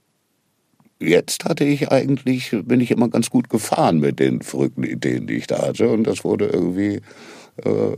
jetzt 1.02 1.44
hatte 1.44 1.64
ich 1.64 1.90
eigentlich, 1.90 2.54
bin 2.64 2.80
ich 2.80 2.90
immer 2.90 3.08
ganz 3.08 3.30
gut 3.30 3.48
gefahren 3.48 3.98
mit 3.98 4.18
den 4.18 4.42
verrückten 4.42 4.84
Ideen, 4.84 5.26
die 5.26 5.34
ich 5.34 5.46
da 5.46 5.62
hatte. 5.62 5.88
Und 5.88 6.04
das 6.04 6.24
wurde 6.24 6.46
irgendwie, 6.46 7.00
äh, 7.56 7.96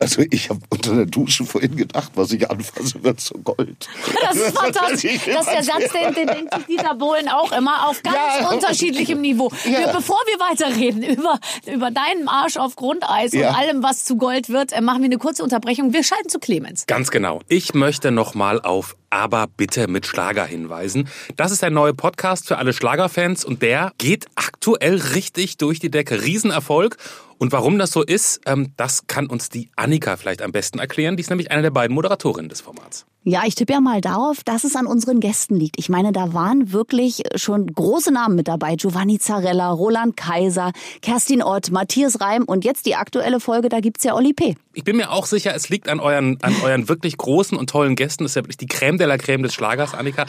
also 0.00 0.22
ich 0.30 0.48
habe 0.50 0.60
unter 0.70 0.94
der 0.94 1.06
Dusche 1.06 1.44
vorhin 1.44 1.76
gedacht, 1.76 2.12
was 2.14 2.30
ich 2.32 2.48
anfasse, 2.50 3.02
wird 3.02 3.20
zu 3.20 3.34
Gold. 3.38 3.88
Das 4.22 4.36
ist 4.36 4.56
fantastisch. 4.58 5.20
Das 5.26 5.46
ist 5.46 5.52
der 5.52 5.62
Satz, 5.64 5.92
den, 5.92 6.14
den 6.14 6.26
denkt 6.28 6.54
sich 6.54 6.66
Dieter 6.66 6.94
Bohlen 6.94 7.28
auch 7.28 7.50
immer 7.52 7.88
auf 7.88 8.02
ganz 8.02 8.16
Ja. 8.40 8.48
unterschiedlichem 8.50 9.20
Niveau. 9.20 9.50
Ja. 9.64 9.78
Wir, 9.80 9.86
bevor 9.88 10.18
wir 10.26 10.38
weiterreden 10.38 11.02
über, 11.02 11.38
über 11.66 11.90
deinen 11.90 12.28
Arsch 12.28 12.56
auf 12.56 12.76
Grundeis 12.76 13.32
Ja. 13.32 13.48
und 13.50 13.56
allem, 13.56 13.82
was 13.82 14.04
zu 14.04 14.16
Gold 14.16 14.48
wird, 14.50 14.72
äh, 14.72 14.80
machen 14.80 15.00
wir 15.00 15.06
eine 15.06 15.18
kurze 15.18 15.42
Unterbrechung. 15.42 15.92
Wir 15.92 16.04
schalten 16.04 16.28
zu 16.28 16.38
Clemens. 16.38 16.86
Ganz 16.86 17.10
genau. 17.10 17.40
Ich 17.48 17.74
möchte 17.74 18.10
nochmal 18.10 18.60
auf 18.60 18.96
Aber 19.10 19.46
bitte 19.56 19.88
mit 19.88 20.06
Schlager 20.06 20.44
hinweisen. 20.44 21.08
Das 21.36 21.50
ist 21.50 21.64
ein 21.64 21.72
neuer 21.72 21.94
Podcast 21.94 22.46
für 22.46 22.58
alle 22.58 22.72
Schlagerfans 22.74 23.44
und 23.44 23.62
der 23.62 23.92
geht 23.98 24.26
aktuell 24.34 24.96
richtig 24.96 25.56
durch 25.56 25.80
die 25.80 25.90
Decke. 25.90 26.22
Riesenerfolg. 26.22 26.98
Und 27.38 27.52
warum 27.52 27.78
das 27.78 27.92
so 27.92 28.02
ist, 28.02 28.40
ähm, 28.46 28.72
das 28.76 29.06
kann 29.06 29.26
uns 29.26 29.48
die 29.48 29.70
Annika 29.76 30.16
vielleicht 30.16 30.42
am 30.42 30.52
besten 30.52 30.78
erklären. 30.78 31.16
Die 31.16 31.22
ist 31.22 31.30
nämlich 31.30 31.50
eine 31.50 31.62
der 31.62 31.70
beiden 31.70 31.94
Moderatorinnen 31.94 32.48
des 32.48 32.60
Formats. 32.60 33.06
Ja, 33.24 33.42
ich 33.44 33.54
tippe 33.54 33.74
ja 33.74 33.80
mal 33.80 34.00
darauf, 34.00 34.42
dass 34.42 34.64
es 34.64 34.74
an 34.74 34.86
unseren 34.86 35.20
Gästen 35.20 35.56
liegt. 35.56 35.78
Ich 35.78 35.88
meine, 35.88 36.12
da 36.12 36.32
waren 36.32 36.72
wirklich 36.72 37.22
schon 37.36 37.66
große 37.66 38.12
Namen 38.12 38.36
mit 38.36 38.48
dabei. 38.48 38.74
Giovanni 38.76 39.18
Zarella, 39.18 39.70
Roland 39.70 40.16
Kaiser, 40.16 40.72
Kerstin 41.02 41.42
Ott, 41.42 41.70
Matthias 41.70 42.20
Reim 42.20 42.44
und 42.44 42.64
jetzt 42.64 42.86
die 42.86 42.96
aktuelle 42.96 43.38
Folge, 43.38 43.68
da 43.68 43.80
gibt's 43.80 44.04
ja 44.04 44.14
Oli 44.14 44.32
P. 44.32 44.56
Ich 44.72 44.84
bin 44.84 44.96
mir 44.96 45.10
auch 45.12 45.26
sicher, 45.26 45.54
es 45.54 45.68
liegt 45.68 45.88
an 45.88 46.00
euren, 46.00 46.38
an 46.42 46.54
euren 46.64 46.88
wirklich 46.88 47.16
großen 47.18 47.58
und 47.58 47.68
tollen 47.70 47.96
Gästen. 47.96 48.24
Das 48.24 48.32
ist 48.32 48.36
ja 48.36 48.42
wirklich 48.42 48.56
die 48.56 48.66
Creme 48.66 48.98
de 48.98 49.06
la 49.06 49.18
Creme 49.18 49.42
des 49.42 49.54
Schlagers, 49.54 49.94
Annika. 49.94 50.26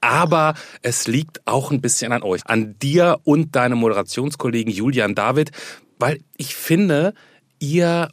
Aber 0.00 0.54
es 0.82 1.06
liegt 1.06 1.46
auch 1.46 1.70
ein 1.70 1.80
bisschen 1.80 2.12
an 2.12 2.22
euch, 2.22 2.42
an 2.44 2.78
dir 2.80 3.18
und 3.24 3.56
deinem 3.56 3.78
Moderationskollegen 3.78 4.70
Julian 4.72 5.14
David, 5.14 5.52
weil 5.98 6.20
ich 6.36 6.54
finde, 6.54 7.14
ihr 7.58 8.08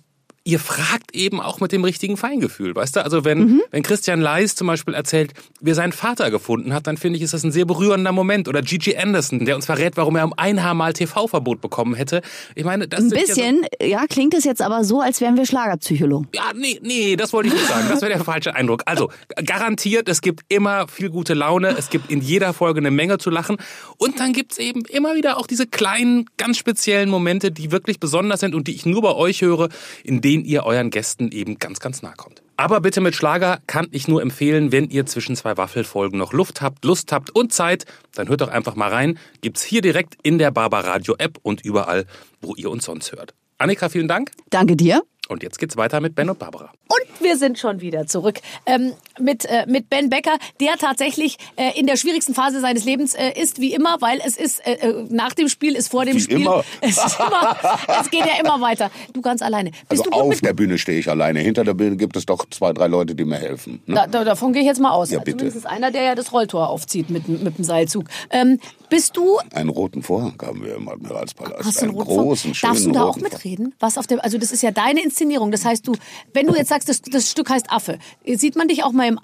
ihr 0.46 0.60
fragt 0.60 1.16
eben 1.16 1.40
auch 1.40 1.62
mit 1.62 1.72
dem 1.72 1.86
richtigen 1.86 2.18
Feingefühl, 2.18 2.76
weißt 2.76 2.98
du? 2.98 3.04
Also 3.06 3.24
wenn, 3.24 3.62
wenn 3.72 3.82
Christian 3.82 4.20
Leis 4.20 4.56
zum 4.56 4.68
Beispiel 4.68 4.94
erzählt, 4.94 5.32
wie 5.62 5.72
er 5.72 5.76
seinen 5.76 5.94
Vater 5.94 6.32
gefunden 6.32 6.74
hat, 6.74 6.86
dann 6.86 6.98
finde 6.98 7.16
ich, 7.18 7.24
ist 7.24 7.34
das 7.34 7.44
ein 7.46 7.52
sehr 7.54 7.64
berührender 7.64 8.12
Moment. 8.12 8.50
Oder 8.50 8.62
Gigi 8.62 8.98
Anderson, 8.98 9.46
der 9.46 9.56
uns 9.56 9.66
verrät, 9.68 9.96
warum 9.96 10.18
er 10.18 10.26
um 10.26 10.34
ein 10.36 10.62
Haar 10.62 10.74
mal 10.74 10.92
TV-Verbot 10.92 11.62
bekommen 11.62 11.96
hätte. 11.96 12.22
Ich 12.56 12.66
meine, 12.66 12.90
das 12.90 13.00
Ein 13.00 13.10
sind 13.10 13.20
ja 13.20 13.26
so- 13.28 13.34
bisschen, 13.36 13.66
ja, 13.82 14.06
klingt 14.08 14.34
es 14.34 14.44
jetzt 14.44 14.62
aber 14.62 14.84
so, 14.84 15.00
als 15.00 15.22
wären 15.22 15.38
wir 15.38 15.46
Schlagerpsychologen. 15.46 16.28
ja, 16.36 16.52
nee, 16.54 16.78
nee, 16.82 17.16
das 17.16 17.32
wollte 17.32 17.48
ich 17.48 17.54
nicht 17.54 17.68
sagen. 17.68 17.86
Das 17.90 18.02
wäre 18.02 18.12
der 18.12 18.24
falsche 18.24 18.54
Eindruck. 18.54 18.84
Also, 18.86 19.10
garantiert, 19.46 20.10
es 20.10 20.22
gibt 20.22 20.42
immer 20.50 20.88
viel 20.88 21.10
gute 21.10 21.34
Laune. 21.36 21.70
Es 21.78 21.90
gibt 21.90 22.12
in 22.12 22.20
jeder 22.22 22.54
Folge 22.54 22.80
eine 22.80 22.92
Menge 22.92 23.18
zu 23.18 23.30
lachen. 23.30 23.58
Und 23.98 24.20
dann 24.20 24.34
gibt's 24.34 24.58
eben 24.58 24.84
immer 24.90 25.16
wieder 25.16 25.38
auch 25.38 25.48
diese 25.48 25.68
kleinen, 25.68 26.26
ganz 26.38 26.58
speziellen 26.58 27.10
Momente, 27.10 27.52
die 27.52 27.72
wirklich 27.72 28.00
besonders 28.00 28.42
sind 28.42 28.56
und 28.56 28.68
die 28.68 28.76
ich 28.76 28.86
nur 28.86 29.02
bei 29.02 29.14
euch 29.16 29.42
höre, 29.42 29.70
in 30.04 30.22
denen 30.22 30.33
denen 30.34 30.46
ihr 30.46 30.66
euren 30.66 30.90
Gästen 30.90 31.32
eben 31.32 31.60
ganz, 31.60 31.80
ganz 31.80 32.02
nahe 32.02 32.16
kommt. 32.18 32.42
Aber 32.58 32.82
bitte 32.82 33.02
mit 33.02 33.16
Schlager 33.16 33.60
kann 33.68 33.88
ich 33.92 34.08
nur 34.08 34.22
empfehlen, 34.22 34.72
wenn 34.72 34.90
ihr 34.90 35.06
zwischen 35.06 35.36
zwei 35.36 35.58
Waffelfolgen 35.58 36.18
noch 36.18 36.34
Luft 36.34 36.62
habt, 36.62 36.86
Lust 36.86 37.12
habt 37.12 37.30
und 37.36 37.54
Zeit, 37.54 37.86
dann 38.16 38.30
hört 38.30 38.42
doch 38.42 38.48
einfach 38.48 38.76
mal 38.76 38.90
rein. 38.90 39.20
Gibt's 39.42 39.64
hier 39.64 39.82
direkt 39.82 40.18
in 40.24 40.40
der 40.40 40.50
Barbaradio 40.50 41.16
App 41.20 41.38
und 41.44 41.62
überall, 41.64 42.06
wo 42.42 42.56
ihr 42.56 42.72
uns 42.72 42.86
sonst 42.86 43.12
hört. 43.12 43.36
Annika, 43.60 43.90
vielen 43.90 44.08
Dank. 44.08 44.32
Danke 44.50 44.76
dir. 44.76 45.04
Und 45.30 45.44
jetzt 45.44 45.60
geht's 45.60 45.78
weiter 45.78 46.02
mit 46.02 46.16
Ben 46.16 46.30
und 46.30 46.40
Barbara. 46.40 46.72
Und 46.88 47.22
wir 47.22 47.38
sind 47.38 47.60
schon 47.60 47.80
wieder 47.82 48.08
zurück 48.08 48.40
ähm, 48.66 48.94
mit, 49.20 49.46
äh, 49.46 49.66
mit 49.68 49.90
Ben 49.90 50.10
Becker, 50.10 50.38
der 50.60 50.74
tatsächlich 50.78 51.38
äh, 51.56 51.78
in 51.80 51.88
der 51.88 51.98
schwierigsten 51.98 52.34
Phase 52.34 52.60
seines 52.60 52.86
Lebens 52.86 53.14
äh, 53.14 53.32
ist, 53.40 53.60
wie 53.60 53.74
immer, 53.74 53.98
weil 54.02 54.20
es 54.26 54.38
ist 54.38 54.66
äh, 54.66 54.74
äh 54.74 55.06
nach 55.10 55.34
dem 55.34 55.50
Spiel, 55.50 55.76
ist 55.76 55.90
vor 55.90 56.06
dem 56.06 56.16
Wie 56.16 56.22
Spiel. 56.22 56.42
immer. 56.42 56.64
Es, 56.82 56.98
ist 56.98 57.18
immer, 57.20 57.56
es 58.02 58.10
geht 58.12 58.26
ja 58.26 58.40
immer 58.40 58.60
weiter. 58.60 58.92
Du 59.14 59.22
ganz 59.22 59.42
alleine. 59.42 59.72
Bist 59.88 60.06
Also 60.06 60.12
auf 60.12 60.42
der 60.42 60.54
Bühne 60.54 60.78
stehe 60.78 61.00
ich 61.00 61.10
alleine. 61.10 61.40
Hinter 61.40 61.64
der 61.64 61.74
Bühne 61.74 61.96
gibt 61.96 62.18
es 62.18 62.26
doch 62.26 62.46
zwei, 62.50 62.74
drei 62.74 62.88
Leute, 62.88 63.16
die 63.16 63.24
mir 63.24 63.38
helfen. 63.38 63.82
Ne? 63.86 63.96
da, 63.96 64.08
da, 64.08 64.24
davon 64.24 64.54
gehe 64.54 64.62
ich 64.62 64.68
jetzt 64.68 64.82
mal 64.82 64.92
aus. 64.92 65.12
Ja, 65.12 65.20
bitte. 65.20 65.38
Zumindest 65.38 65.66
einer, 65.66 65.92
der 65.92 66.04
ja 66.04 66.16
das 66.16 66.34
Rolltor 66.34 66.70
aufzieht 66.70 67.10
mit, 67.10 67.28
mit 67.28 67.58
dem 67.58 67.64
Seilzug. 67.64 68.06
Ähm, 68.32 68.60
bist 68.90 69.18
du 69.18 69.40
Einen 69.54 69.70
roten 69.70 70.04
Vorhang 70.04 70.36
haben 70.42 70.64
wir 70.64 70.76
im 70.76 70.88
Admiralspalast. 70.88 71.66
Hast 71.66 71.78
du 71.78 71.86
einen 71.86 71.92
einen 71.92 72.02
roten 72.02 72.24
großen, 72.24 72.54
schönen 72.54 72.74
Darfst 72.74 72.86
du 72.86 72.92
da 72.92 73.04
auch 73.06 73.18
mitreden? 73.18 73.74
Was 73.80 73.98
auf 73.98 74.08
dem, 74.08 74.20
also 74.20 74.38
das 74.38 74.52
ist 74.52 74.62
ja 74.62 74.72
deine 74.72 75.02
Inszenierung. 75.02 75.52
Das 75.52 75.66
heißt, 75.66 75.88
du, 75.88 75.94
wenn 76.34 76.46
du 76.46 76.56
jetzt 76.56 76.70
sagst, 76.70 76.90
das, 76.90 77.02
das 77.02 77.32
Stück 77.32 77.50
heißt 77.50 77.72
Affe, 77.72 77.98
sieht 78.26 78.56
man 78.56 78.68
dich 78.68 78.84
auch 78.84 78.92
mal 78.92 79.03
im, 79.08 79.20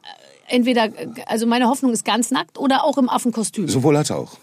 entweder, 0.48 0.90
also 1.26 1.46
meine 1.48 1.68
Hoffnung 1.68 1.92
ist 1.94 2.06
ganz 2.06 2.32
nackt 2.32 2.58
oder 2.58 2.84
auch 2.84 2.98
im 2.98 3.10
Affenkostüm. 3.10 3.68
Sowohl 3.68 3.98
als 3.98 4.12
auch. 4.12 4.38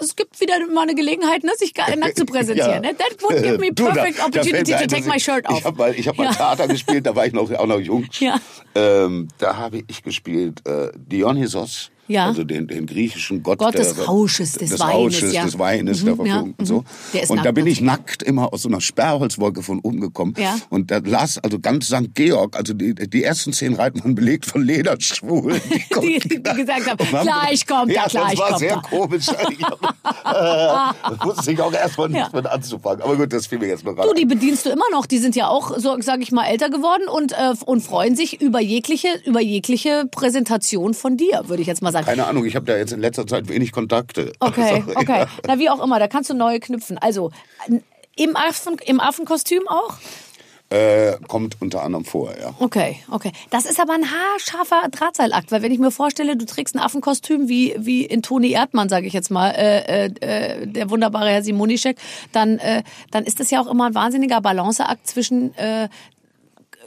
Es 0.00 0.14
gibt 0.14 0.40
wieder 0.40 0.54
mal 0.72 0.82
eine 0.82 0.94
Gelegenheit, 0.94 1.42
ne, 1.42 1.50
sich 1.56 1.72
nackt 1.76 2.16
zu 2.16 2.24
präsentieren. 2.24 2.70
Ja. 2.84 2.92
Ne? 2.92 2.96
That 2.96 3.20
would 3.22 3.42
give 3.42 3.58
me 3.58 3.70
Du, 3.72 3.84
da- 3.86 3.92
perfect 3.94 4.18
da 4.20 4.26
opportunity 4.26 4.72
to 4.72 4.86
take 4.86 5.08
my 5.08 5.18
shirt 5.18 5.48
off. 5.48 5.58
Ich 5.58 5.64
habe 5.64 5.76
mal, 5.76 5.94
ich 5.94 6.06
hab 6.06 6.16
mal 6.16 6.24
Ja. 6.24 6.32
Theater 6.32 6.68
gespielt, 6.68 7.06
da 7.06 7.16
war 7.16 7.26
ich 7.26 7.32
noch, 7.32 7.50
auch 7.52 7.66
noch 7.66 7.80
jung. 7.80 8.06
Ja. 8.20 8.38
Ähm, 8.74 9.28
da 9.38 9.56
habe 9.56 9.82
ich 9.88 10.02
gespielt 10.02 10.64
äh, 10.66 10.90
Dionysos. 10.96 11.90
Ja. 12.08 12.26
Also 12.26 12.44
den, 12.44 12.66
den 12.66 12.86
griechischen 12.86 13.42
Gott, 13.42 13.58
Gott 13.58 13.74
des 13.78 13.94
der, 13.94 14.06
Rausches, 14.06 14.52
des 14.52 14.70
des 14.70 14.80
Weines, 14.80 14.94
Rausches, 14.94 15.32
ja. 15.32 15.44
des 15.44 15.58
Weines, 15.58 16.02
Mhm, 16.02 16.04
der 16.04 16.14
ja, 16.14 16.16
Verfügung 16.32 16.54
und 16.56 16.60
mhm. 16.60 16.66
so. 16.66 16.84
Der 17.12 17.22
ist 17.22 17.30
und 17.30 17.36
da 17.38 17.42
nackt 17.44 17.54
bin 17.54 17.66
ich 17.66 17.80
nackt 17.80 18.22
immer 18.22 18.52
aus 18.52 18.62
so 18.62 18.68
einer 18.68 18.80
Sperrholzwolke 18.80 19.62
von 19.62 19.80
oben 19.80 20.00
gekommen. 20.00 20.34
Ja. 20.38 20.56
Und 20.70 20.90
da 20.90 20.98
las 21.04 21.38
also 21.38 21.58
ganz 21.58 21.86
St. 21.88 22.14
Georg, 22.14 22.56
also 22.56 22.72
die, 22.74 22.94
die 22.94 23.22
ersten 23.22 23.52
zehn 23.52 23.74
Reiten 23.74 24.02
waren 24.02 24.14
belegt 24.14 24.46
von 24.46 24.62
Lederschwulen. 24.62 25.60
Die, 26.02 26.18
Die- 26.18 26.28
die 26.28 26.42
da- 26.42 26.52
gesagt 26.54 26.88
haben, 26.88 27.00
und 27.00 27.22
gleich 27.22 27.66
kommt 27.66 27.90
er, 27.90 27.94
ja, 27.96 28.06
gleich 28.06 28.30
das 28.30 28.38
war 28.38 28.46
kommt 28.48 28.58
sehr 28.60 28.70
er. 28.72 28.82
komisch. 28.82 29.26
Ich 29.50 29.64
hab, 29.64 31.22
äh, 31.22 31.26
wusste 31.26 31.52
ich 31.52 31.60
auch 31.60 31.72
erstmal 31.72 32.08
nicht 32.08 32.18
Ja. 32.18 32.30
mit 32.32 32.46
anzufangen. 32.46 33.02
Aber 33.02 33.16
gut, 33.16 33.32
das 33.32 33.46
fiel 33.46 33.58
mir 33.58 33.68
jetzt 33.68 33.84
noch 33.84 33.94
Du, 33.96 34.14
die 34.14 34.24
bedienst 34.26 34.66
du 34.66 34.70
immer 34.70 34.84
noch. 34.92 35.06
Die 35.06 35.18
sind 35.18 35.34
ja 35.36 35.48
auch, 35.48 35.76
so 35.78 35.96
sage 36.00 36.22
ich 36.22 36.32
mal, 36.32 36.46
älter 36.46 36.70
geworden 36.70 37.08
und, 37.08 37.32
äh, 37.32 37.54
und 37.64 37.82
freuen 37.82 38.14
sich 38.16 38.40
über 38.40 38.60
jegliche, 38.60 39.08
über 39.24 39.40
jegliche 39.40 40.04
Präsentation 40.10 40.94
von 40.94 41.16
dir, 41.16 41.42
würde 41.46 41.62
ich 41.62 41.68
jetzt 41.68 41.82
mal 41.82 41.92
sagen. 41.92 41.97
Keine 42.06 42.26
Ahnung, 42.26 42.44
ich 42.44 42.56
habe 42.56 42.66
da 42.66 42.76
jetzt 42.76 42.92
in 42.92 43.00
letzter 43.00 43.26
Zeit 43.26 43.48
wenig 43.48 43.72
Kontakte. 43.72 44.32
Okay, 44.40 44.82
Also, 44.86 44.96
okay. 44.96 45.20
Ja. 45.20 45.26
Na, 45.46 45.58
wie 45.58 45.68
auch 45.70 45.82
immer, 45.82 45.98
da 45.98 46.08
kannst 46.08 46.30
du 46.30 46.34
neue 46.34 46.60
knüpfen. 46.60 46.98
Also, 46.98 47.30
im, 48.16 48.36
Affen, 48.36 48.76
im 48.84 49.00
Affenkostüm 49.00 49.66
auch? 49.68 49.94
Äh, 50.70 51.16
kommt 51.28 51.56
unter 51.60 51.82
anderem 51.82 52.04
vor, 52.04 52.30
ja. 52.38 52.52
Okay, 52.58 52.98
okay. 53.10 53.32
Das 53.48 53.64
ist 53.64 53.80
aber 53.80 53.94
ein 53.94 54.04
haarscharfer 54.04 54.88
Drahtseilakt, 54.90 55.50
weil 55.50 55.62
wenn 55.62 55.72
ich 55.72 55.78
mir 55.78 55.90
vorstelle, 55.90 56.36
du 56.36 56.44
trägst 56.44 56.74
ein 56.74 56.78
Affenkostüm 56.78 57.48
wie, 57.48 57.74
wie 57.78 58.04
in 58.04 58.20
Toni 58.20 58.50
Erdmann, 58.52 58.90
sage 58.90 59.06
ich 59.06 59.14
jetzt 59.14 59.30
mal, 59.30 59.50
äh, 59.52 60.06
äh, 60.06 60.10
äh, 60.20 60.66
der 60.66 60.90
wunderbare 60.90 61.30
Herr 61.30 61.42
Simonischek, 61.42 61.96
dann, 62.32 62.58
äh, 62.58 62.82
dann 63.10 63.24
ist 63.24 63.40
das 63.40 63.50
ja 63.50 63.62
auch 63.62 63.66
immer 63.66 63.86
ein 63.86 63.94
wahnsinniger 63.94 64.42
Balanceakt 64.42 65.06
zwischen 65.06 65.56
äh, 65.56 65.88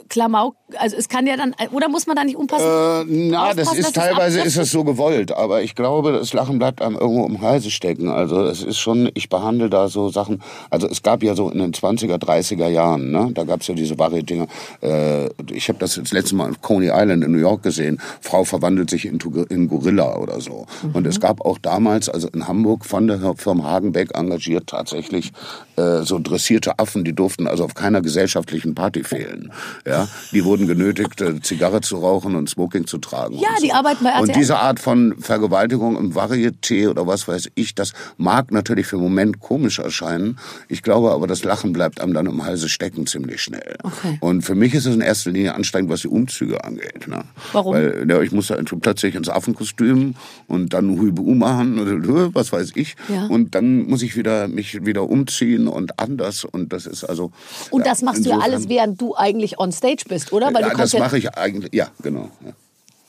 Klamauk, 0.08 0.56
also 0.76 0.96
es 0.96 1.08
kann 1.08 1.26
ja 1.26 1.36
dann, 1.36 1.54
oder 1.72 1.88
muss 1.88 2.06
man 2.06 2.16
da 2.16 2.24
nicht 2.24 2.36
umpassen? 2.36 2.66
Äh, 2.66 3.30
na, 3.30 3.54
das 3.54 3.74
ist 3.74 3.94
teilweise 3.94 4.40
ist 4.40 4.56
es 4.56 4.70
so 4.70 4.84
gewollt, 4.84 5.32
aber 5.32 5.62
ich 5.62 5.74
glaube, 5.74 6.12
das 6.12 6.32
Lachen 6.32 6.58
bleibt 6.58 6.82
einem 6.82 6.96
irgendwo 6.96 7.26
im 7.26 7.40
Halse 7.40 7.70
stecken. 7.70 8.08
Also 8.08 8.44
es 8.44 8.62
ist 8.62 8.78
schon, 8.78 9.10
ich 9.14 9.28
behandle 9.28 9.70
da 9.70 9.88
so 9.88 10.08
Sachen, 10.08 10.42
also 10.70 10.86
es 10.88 11.02
gab 11.02 11.22
ja 11.22 11.34
so 11.34 11.50
in 11.50 11.58
den 11.58 11.72
20er, 11.72 12.16
30er 12.16 12.68
Jahren, 12.68 13.10
ne, 13.10 13.30
da 13.32 13.44
gab's 13.44 13.66
ja 13.66 13.74
diese 13.74 13.98
Variety-Dinger. 13.98 14.46
Äh, 14.80 15.28
ich 15.52 15.68
habe 15.68 15.78
das 15.78 15.94
das 15.94 16.12
letzte 16.12 16.34
Mal 16.34 16.50
auf 16.50 16.60
Coney 16.60 16.90
Island 16.92 17.24
in 17.24 17.32
New 17.32 17.38
York 17.38 17.62
gesehen. 17.62 18.00
Frau 18.20 18.44
verwandelt 18.44 18.90
sich 18.90 19.04
in, 19.04 19.18
in 19.48 19.68
Gorilla 19.68 20.16
oder 20.16 20.40
so. 20.40 20.66
Und 20.92 21.06
es 21.06 21.20
gab 21.20 21.40
auch 21.44 21.58
damals, 21.58 22.08
also 22.08 22.28
in 22.28 22.48
Hamburg 22.48 22.84
von 22.84 23.06
der 23.06 23.34
Firma 23.36 23.64
Hagenbeck 23.64 24.16
engagiert 24.16 24.66
tatsächlich 24.66 25.32
äh, 25.76 26.02
so 26.02 26.18
dressierte 26.18 26.78
Affen, 26.78 27.04
die 27.04 27.14
durften 27.14 27.46
also 27.46 27.64
auf 27.64 27.74
keiner 27.74 28.02
gesellschaftlichen 28.02 28.74
Party 28.74 29.04
fehlen. 29.04 29.52
Ja, 29.86 30.08
die 30.32 30.44
wurden 30.44 30.66
genötigt, 30.66 31.20
äh, 31.20 31.40
Zigarre 31.40 31.80
zu 31.80 31.96
rauchen 31.96 32.36
und 32.36 32.48
Smoking 32.48 32.86
zu 32.86 32.98
tragen. 32.98 33.34
Ja, 33.34 33.50
und 33.50 33.58
so. 33.60 33.66
die 33.66 33.72
arbeiten 33.72 34.04
bei 34.04 34.10
Und 34.10 34.28
RTL. 34.28 34.38
diese 34.38 34.58
Art 34.58 34.80
von 34.80 35.14
Vergewaltigung 35.18 35.96
im 35.96 36.12
Varieté 36.14 36.88
oder 36.88 37.06
was 37.06 37.26
weiß 37.26 37.50
ich, 37.54 37.74
das 37.74 37.92
mag 38.16 38.50
natürlich 38.50 38.86
für 38.86 38.96
den 38.96 39.02
Moment 39.02 39.40
komisch 39.40 39.78
erscheinen. 39.78 40.38
Ich 40.68 40.82
glaube 40.82 41.10
aber, 41.10 41.26
das 41.26 41.44
Lachen 41.44 41.72
bleibt 41.72 42.00
einem 42.00 42.14
dann 42.14 42.26
im 42.26 42.44
Halse 42.44 42.68
stecken 42.68 43.06
ziemlich 43.06 43.40
schnell. 43.40 43.76
Okay. 43.82 44.18
Und 44.20 44.42
für 44.42 44.54
mich 44.54 44.74
ist 44.74 44.86
es 44.86 44.94
in 44.94 45.00
erster 45.00 45.30
Linie 45.30 45.54
anstrengend, 45.54 45.90
was 45.90 46.02
die 46.02 46.08
Umzüge 46.08 46.64
angeht. 46.64 47.08
Ne? 47.08 47.24
Warum? 47.52 47.74
Weil 47.74 48.06
ja, 48.08 48.20
ich 48.20 48.32
muss 48.32 48.48
da 48.48 48.56
plötzlich 48.80 49.14
ins 49.14 49.28
Affenkostüm 49.28 50.14
und 50.46 50.72
dann 50.74 50.98
Huibu 50.98 51.34
machen 51.34 51.78
oder 51.78 52.34
was 52.34 52.52
weiß 52.52 52.72
ich. 52.74 52.96
Ja. 53.08 53.26
Und 53.26 53.54
dann 53.54 53.86
muss 53.88 54.02
ich 54.02 54.16
wieder 54.16 54.48
mich 54.48 54.84
wieder 54.84 55.08
umziehen 55.08 55.61
und 55.68 55.98
anders. 55.98 56.44
Und 56.44 56.72
das 56.72 56.86
ist 56.86 57.04
also. 57.04 57.32
und 57.70 57.86
das 57.86 58.02
machst 58.02 58.24
du 58.24 58.30
ja 58.30 58.36
insofern- 58.36 58.54
alles, 58.54 58.68
während 58.68 59.00
du 59.00 59.16
eigentlich 59.16 59.58
on 59.58 59.72
stage 59.72 60.04
bist, 60.08 60.32
oder? 60.32 60.52
Weil 60.52 60.62
ja, 60.62 60.74
das 60.74 60.92
ja, 60.92 61.00
mache 61.00 61.18
ich 61.18 61.34
eigentlich. 61.36 61.72
Ja, 61.74 61.90
genau. 62.02 62.30
Ja. 62.44 62.52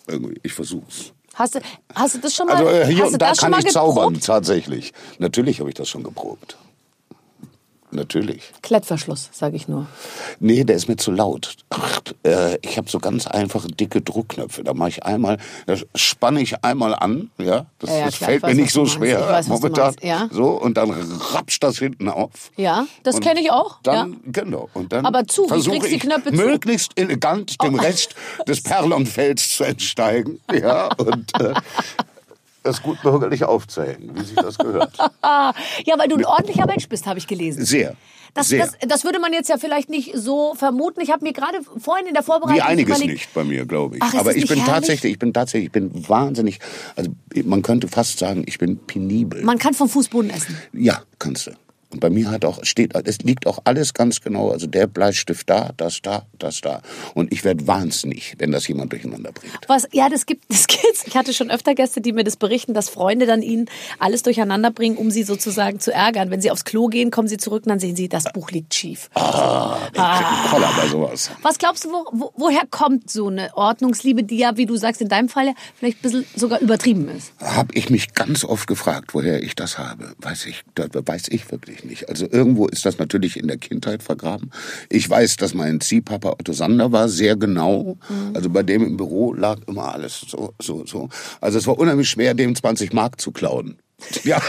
Irgendwie. 0.08 0.40
Ich 0.44 0.54
versuch's. 0.54 1.14
hast, 1.34 1.56
du, 1.56 1.60
hast 1.96 2.16
du 2.16 2.20
das 2.20 2.36
schon 2.36 2.48
mal, 2.48 2.58
Also 2.58 2.70
äh, 2.70 2.86
hier 2.86 3.06
und 3.08 3.14
da 3.14 3.30
das 3.30 3.38
schon 3.40 3.52
kann 3.52 3.52
mal 3.62 3.66
ich 3.66 3.74
zaubern, 3.74 4.20
tatsächlich. 4.20 4.94
Natürlich 5.20 5.60
habe 5.60 5.70
ich 5.70 5.76
das 5.76 5.88
schon 5.90 6.04
geprobt. 6.04 6.58
Natürlich. 7.96 8.42
Klettverschluss, 8.64 9.30
sage 9.32 9.56
ich 9.56 9.68
nur. 9.68 9.86
Nee, 10.40 10.64
der 10.64 10.76
ist 10.76 10.88
mir 10.88 10.98
zu 10.98 11.12
laut. 11.12 11.56
Ach, 11.70 12.02
äh, 12.26 12.58
ich 12.62 12.78
habe 12.78 12.90
so 12.90 12.98
ganz 13.00 13.28
einfache 13.28 13.68
dicke 13.68 14.02
Druckknöpfe. 14.02 14.64
Da 14.64 14.74
mache 14.74 14.90
ich 14.90 15.04
einmal, 15.04 15.38
da 15.68 15.76
spanne 15.96 16.42
ich 16.42 16.64
einmal 16.64 16.96
an, 16.96 17.30
ja. 17.38 17.66
Das, 17.80 17.90
Ja, 17.92 17.98
ja, 17.98 18.06
das 18.06 18.18
klar, 18.18 18.30
fällt 18.32 18.44
weiß, 18.44 18.56
mir 18.56 18.62
nicht 18.62 18.74
so 18.74 18.86
schwer 18.88 19.22
weiß, 19.30 19.48
momentan. 19.48 19.96
ja. 20.02 20.28
So 20.32 20.50
und 20.52 20.76
dann 20.78 20.90
rapscht 20.92 21.62
das 21.64 21.78
hinten 21.78 22.10
auf. 22.10 22.52
Ja, 22.56 22.86
das 23.04 23.20
kenne 23.20 23.42
ich 23.42 23.52
auch. 23.52 23.78
Dann, 23.84 24.18
genau. 24.26 24.70
Und 24.74 24.92
dann 24.92 25.06
Aber 25.06 25.26
zu, 25.28 25.44
wie 25.46 25.48
versuche 25.50 25.72
kriegst 25.80 25.86
du 25.86 25.90
die 25.90 25.96
ich 25.98 26.02
Knöpfe 26.02 26.34
zu? 26.34 26.42
Oh. 26.42 26.46
möglichst 26.48 27.00
elegant 27.00 27.62
dem 27.64 27.76
Rest 27.76 28.16
des 28.48 28.62
Perlonfelds 28.62 29.58
zu 29.58 29.64
entsteigen. 29.64 30.40
Ja, 30.54 30.90
und 30.98 31.32
äh, 31.42 31.54
das 32.64 32.82
gut 32.82 33.02
bürgerlich 33.02 33.44
aufzuhängen, 33.44 34.12
wie 34.16 34.24
sich 34.24 34.36
das 34.36 34.58
gehört. 34.58 34.98
Ja, 35.86 35.98
weil 35.98 36.08
du 36.08 36.16
ein 36.16 36.26
ordentlicher 36.26 36.66
Mensch 36.66 36.88
bist, 36.88 37.06
habe 37.06 37.20
ich 37.20 37.28
gelesen. 37.28 37.66
Sehr. 37.66 37.96
Das, 38.34 38.48
sehr. 38.48 38.66
das, 38.66 38.78
das 38.88 39.04
würde 39.04 39.20
man 39.20 39.32
jetzt 39.34 39.50
ja 39.50 39.58
vielleicht 39.58 39.90
nicht 39.90 40.12
so 40.16 40.56
vermuten. 40.56 41.02
Ich 41.02 41.12
habe 41.12 41.24
mir 41.24 41.34
gerade 41.34 41.60
vorhin 41.78 42.08
in 42.08 42.14
der 42.14 42.24
Vorbereitung 42.24 42.58
Wie 42.58 42.62
einiges 42.62 42.98
überlegt, 42.98 43.20
nicht 43.20 43.34
bei 43.34 43.44
mir, 43.44 43.66
glaube 43.66 43.98
ich. 43.98 44.02
Ach, 44.04 44.14
Aber 44.16 44.36
ich 44.36 44.48
bin 44.48 44.58
herrlich? 44.58 44.74
tatsächlich, 44.74 45.14
ich 45.14 45.20
bin 45.20 45.34
tatsächlich, 45.34 45.68
ich 45.68 45.72
bin 45.72 46.10
wahnsinnig, 46.10 46.60
also 46.96 47.12
man 47.46 47.62
könnte 47.62 47.88
fast 47.88 48.18
sagen, 48.20 48.44
ich 48.48 48.58
bin 48.58 48.80
penibel. 48.86 49.44
Man 49.44 49.60
kann 49.60 49.74
vom 49.74 49.90
Fußboden 49.90 50.32
essen. 50.32 50.58
ja, 50.74 51.02
kannst 51.20 51.48
du. 51.48 51.52
Und 51.94 52.00
bei 52.00 52.10
mir 52.10 52.32
hat 52.32 52.44
auch, 52.44 52.64
steht, 52.66 52.96
es 53.06 53.20
liegt 53.20 53.46
auch 53.46 53.60
alles 53.66 53.94
ganz 53.94 54.20
genau. 54.20 54.50
Also 54.50 54.66
der 54.66 54.88
Bleistift 54.88 55.50
da, 55.50 55.72
das 55.78 56.02
da, 56.02 56.26
das 56.40 56.62
da. 56.62 56.82
Und 57.14 57.32
ich 57.32 57.44
werde 57.44 57.68
wahnsinnig, 57.68 58.34
wenn 58.40 58.52
das 58.52 58.68
jemand 58.68 58.92
durcheinander 58.92 59.32
bringt. 59.32 59.60
Was, 59.68 59.88
ja, 59.92 60.10
das 60.10 60.26
gibt, 60.26 60.46
das 60.50 60.68
gibt's. 60.68 61.06
Ich 61.06 61.16
hatte 61.16 61.34
schon 61.34 61.52
öfter 61.52 61.76
Gäste, 61.76 62.02
die 62.02 62.12
mir 62.12 62.24
das 62.24 62.36
berichten, 62.36 62.74
dass 62.74 62.90
Freunde 62.90 63.28
dann 63.28 63.44
ihnen 63.44 63.70
alles 64.00 64.24
durcheinander 64.24 64.72
bringen, 64.72 64.98
um 64.98 65.12
sie 65.12 65.24
sozusagen 65.24 65.80
zu 65.80 65.94
ärgern. 65.94 66.32
Wenn 66.32 66.42
sie 66.42 66.50
aufs 66.50 66.66
Klo 66.66 66.88
gehen, 66.88 67.12
kommen 67.12 67.28
sie 67.28 67.38
zurück 67.38 67.64
und 67.66 67.70
dann 67.70 67.80
sehen 67.80 67.96
sie, 67.96 68.10
das 68.10 68.26
Buch 68.34 68.50
liegt 68.50 68.74
schief. 68.74 69.10
Ah, 69.14 69.78
ich 69.86 69.94
krieg 69.94 70.02
einen 70.02 70.50
Koller 70.50 70.72
bei 70.76 70.88
sowas. 70.88 71.30
Was 71.44 71.60
glaubst 71.60 71.86
du, 71.86 71.90
wo, 71.90 72.06
wo, 72.12 72.34
woher 72.36 72.64
kommt 72.70 73.12
so 73.12 73.28
eine 73.28 73.56
Ordnungsliebe, 73.56 74.24
die 74.24 74.38
ja, 74.38 74.58
wie 74.58 74.66
du 74.66 74.76
sagst, 74.78 75.02
in 75.02 75.10
deinem 75.10 75.30
Fall 75.30 75.48
ja 75.48 75.54
vielleicht 75.76 76.00
ein 76.00 76.02
bisschen 76.02 76.26
sogar 76.36 76.60
übertrieben 76.60 77.08
ist? 77.10 77.34
Habe 77.40 77.76
ich 77.76 77.92
mich 77.92 78.16
ganz 78.16 78.44
oft 78.44 78.66
gefragt, 78.66 79.14
woher 79.14 79.44
ich 79.44 79.56
das 79.56 79.78
habe. 79.78 80.16
Weiß 80.18 80.48
ich, 80.48 80.64
das 80.74 80.90
weiß 80.94 81.28
ich 81.30 81.52
wirklich 81.52 81.83
nicht. 81.86 82.10
Also 82.10 82.28
irgendwo 82.30 82.68
ist 82.68 82.86
das 82.86 82.98
natürlich 82.98 83.38
in 83.38 83.48
der 83.48 83.58
Kindheit 83.58 84.04
vergraben. 84.04 84.52
Ich 84.90 85.10
weiß, 85.10 85.38
dass 85.38 85.54
mein 85.54 85.82
Ziehpapa 85.82 86.32
Otto 86.32 86.54
Sander 86.54 86.92
war, 86.92 87.10
sehr 87.10 87.36
genau. 87.36 87.98
Also 88.34 88.50
bei 88.50 88.64
dem 88.64 88.84
im 88.86 88.98
Büro 88.98 89.34
lag 89.34 89.60
immer 89.68 89.94
alles 89.94 90.26
so, 90.28 90.54
so, 90.62 90.86
so. 90.86 91.10
Also 91.42 91.58
es 91.58 91.68
war 91.68 91.78
unheimlich 91.78 92.10
schwer, 92.10 92.34
dem 92.34 92.56
20 92.56 92.94
Mark 92.94 93.20
zu 93.20 93.32
klauen. 93.32 93.78
Ja. 94.24 94.42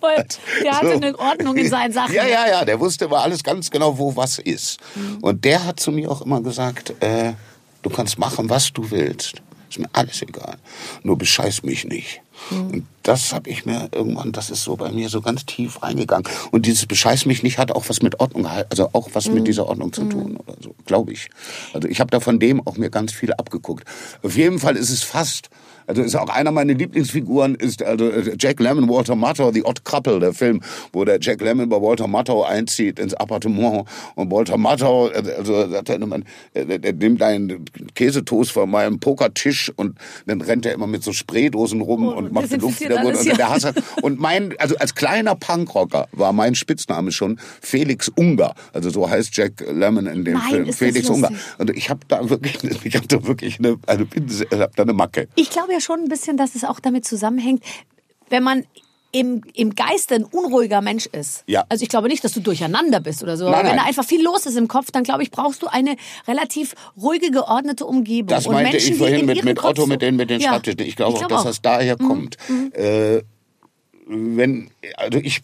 Weil 0.00 0.26
der 0.62 0.72
hatte 0.76 0.86
So. 0.86 0.92
eine 0.92 1.18
Ordnung 1.18 1.56
in 1.56 1.68
seinen 1.68 1.92
Sachen. 1.92 2.14
Ja, 2.14 2.26
ja, 2.26 2.46
ja, 2.48 2.64
der 2.64 2.78
wusste 2.78 3.06
immer 3.06 3.20
alles 3.22 3.42
ganz 3.42 3.70
genau, 3.70 3.98
wo 3.98 4.14
was 4.16 4.38
ist. 4.38 4.78
Mhm. 4.94 5.18
Und 5.22 5.44
der 5.44 5.64
hat 5.64 5.80
zu 5.80 5.90
mir 5.90 6.10
auch 6.10 6.22
immer 6.22 6.40
gesagt, 6.40 6.94
äh, 7.00 7.32
du 7.82 7.90
kannst 7.90 8.18
machen, 8.18 8.48
was 8.50 8.72
du 8.72 8.90
willst. 8.90 9.42
Ist 9.74 9.80
mir 9.80 9.88
alles 9.92 10.22
egal. 10.22 10.56
Nur 11.02 11.18
bescheiß 11.18 11.64
mich 11.64 11.84
nicht. 11.84 12.20
Mhm. 12.50 12.70
Und 12.70 12.86
das 13.02 13.32
habe 13.32 13.50
ich 13.50 13.66
mir 13.66 13.88
irgendwann, 13.92 14.30
das 14.30 14.48
ist 14.50 14.62
so 14.62 14.76
bei 14.76 14.92
mir 14.92 15.08
so 15.08 15.20
ganz 15.20 15.44
tief 15.46 15.82
reingegangen. 15.82 16.28
Und 16.52 16.66
dieses 16.66 16.86
Bescheiß 16.86 17.26
mich 17.26 17.42
nicht 17.42 17.58
hat 17.58 17.72
auch 17.72 17.88
was 17.88 18.00
mit 18.00 18.20
Ordnung, 18.20 18.46
also 18.46 18.90
auch 18.92 19.08
was 19.14 19.26
Mhm. 19.26 19.34
mit 19.34 19.48
dieser 19.48 19.66
Ordnung 19.66 19.92
zu 19.92 20.04
tun 20.04 20.36
oder 20.36 20.54
so, 20.62 20.76
glaube 20.86 21.12
ich. 21.12 21.28
Also 21.72 21.88
ich 21.88 21.98
habe 21.98 22.10
da 22.12 22.20
von 22.20 22.38
dem 22.38 22.64
auch 22.64 22.76
mir 22.76 22.88
ganz 22.88 23.12
viel 23.12 23.32
abgeguckt. 23.32 23.84
Auf 24.22 24.36
jeden 24.36 24.60
Fall 24.60 24.76
ist 24.76 24.90
es 24.90 25.02
fast, 25.02 25.50
also 25.86 26.02
ist 26.02 26.14
auch 26.16 26.28
einer 26.28 26.50
meiner 26.50 26.74
Lieblingsfiguren 26.74 27.54
ist 27.54 27.82
also 27.82 28.08
äh, 28.10 28.36
Jack 28.38 28.60
Lemmon, 28.60 28.88
Walter 28.88 29.16
Matthau, 29.16 29.52
The 29.52 29.64
Odd 29.64 29.84
Couple, 29.84 30.20
der 30.20 30.32
Film, 30.32 30.60
wo 30.92 31.04
der 31.04 31.18
Jack 31.20 31.40
Lemmon 31.40 31.68
bei 31.68 31.80
Walter 31.80 32.06
Matthau 32.06 32.44
einzieht 32.44 32.98
ins 32.98 33.14
Appartement 33.14 33.86
und 34.14 34.30
Walter 34.30 34.56
Matthau, 34.56 35.08
äh, 35.08 35.22
also 35.36 35.68
sagt 35.70 35.88
er 35.88 36.00
äh, 36.54 36.78
der 36.78 36.92
nimmt 36.92 37.22
einen 37.22 37.64
Käsetoast 37.94 38.52
von 38.52 38.70
meinem 38.70 38.98
Pokertisch 39.00 39.72
und 39.76 39.98
dann 40.26 40.40
rennt 40.40 40.66
er 40.66 40.74
immer 40.74 40.86
mit 40.86 41.02
so 41.02 41.12
Spraydosen 41.12 41.80
rum 41.80 42.08
und 42.08 42.32
macht 42.32 42.50
den 42.50 42.60
Luft 42.60 42.80
wieder 42.80 43.02
gut. 43.02 43.16
Und 43.16 43.38
der 43.38 43.50
Hasser, 43.50 43.72
und 44.02 44.20
mein, 44.20 44.54
also 44.58 44.76
als 44.76 44.94
kleiner 44.94 45.34
Punkrocker 45.34 46.08
war 46.12 46.32
mein 46.32 46.54
Spitzname 46.54 47.12
schon 47.12 47.38
Felix 47.60 48.10
Unger. 48.16 48.54
Also 48.72 48.90
so 48.90 49.08
heißt 49.08 49.36
Jack 49.36 49.64
Lemmon 49.70 50.06
in 50.06 50.24
dem 50.24 50.34
Nein, 50.34 50.50
Film. 50.50 50.72
Felix 50.72 51.08
Unger. 51.08 51.30
Und 51.58 51.70
ich 51.70 51.90
habe 51.90 52.00
da 52.08 52.28
wirklich, 52.28 52.56
ich 52.84 52.96
habe 52.96 53.06
da 53.06 53.24
wirklich 53.26 53.58
eine, 53.58 53.76
eine, 53.86 54.06
ich 54.14 54.46
hab 54.52 54.74
da 54.76 54.82
eine 54.82 54.92
Macke. 54.92 55.28
Ich 55.34 55.50
glaube 55.50 55.73
ja 55.74 55.80
schon 55.80 56.00
ein 56.00 56.08
bisschen, 56.08 56.36
dass 56.36 56.54
es 56.54 56.64
auch 56.64 56.80
damit 56.80 57.04
zusammenhängt, 57.04 57.62
wenn 58.30 58.42
man 58.42 58.64
im, 59.12 59.42
im 59.54 59.74
Geiste 59.76 60.16
ein 60.16 60.24
unruhiger 60.24 60.80
Mensch 60.80 61.06
ist. 61.06 61.44
Ja. 61.46 61.64
Also 61.68 61.84
ich 61.84 61.88
glaube 61.88 62.08
nicht, 62.08 62.24
dass 62.24 62.32
du 62.32 62.40
durcheinander 62.40 62.98
bist 62.98 63.22
oder 63.22 63.36
so. 63.36 63.44
Nein, 63.44 63.54
aber 63.60 63.68
wenn 63.68 63.76
da 63.76 63.84
einfach 63.84 64.04
viel 64.04 64.22
los 64.24 64.44
ist 64.44 64.56
im 64.56 64.66
Kopf, 64.66 64.90
dann 64.90 65.04
glaube 65.04 65.22
ich, 65.22 65.30
brauchst 65.30 65.62
du 65.62 65.68
eine 65.68 65.94
relativ 66.26 66.74
ruhige, 67.00 67.30
geordnete 67.30 67.86
Umgebung. 67.86 68.26
Das 68.28 68.48
meinte 68.48 68.72
Menschen, 68.72 68.92
ich 68.92 68.98
vorhin 68.98 69.20
in 69.20 69.26
mit, 69.26 69.44
mit 69.44 69.62
Otto, 69.62 69.86
mit 69.86 70.02
den, 70.02 70.16
mit 70.16 70.30
den 70.30 70.40
Ja. 70.40 70.50
Schreibtischen. 70.50 70.80
Ich 70.80 70.96
glaube 70.96 71.14
auch, 71.14 71.18
glaub 71.18 71.30
dass 71.30 71.44
das 71.44 71.62
daher 71.62 71.96
Mhm. 72.00 72.08
kommt. 72.08 72.36
Äh, 72.76 73.22
wenn, 74.06 74.70
also 74.96 75.18
ich 75.18 75.40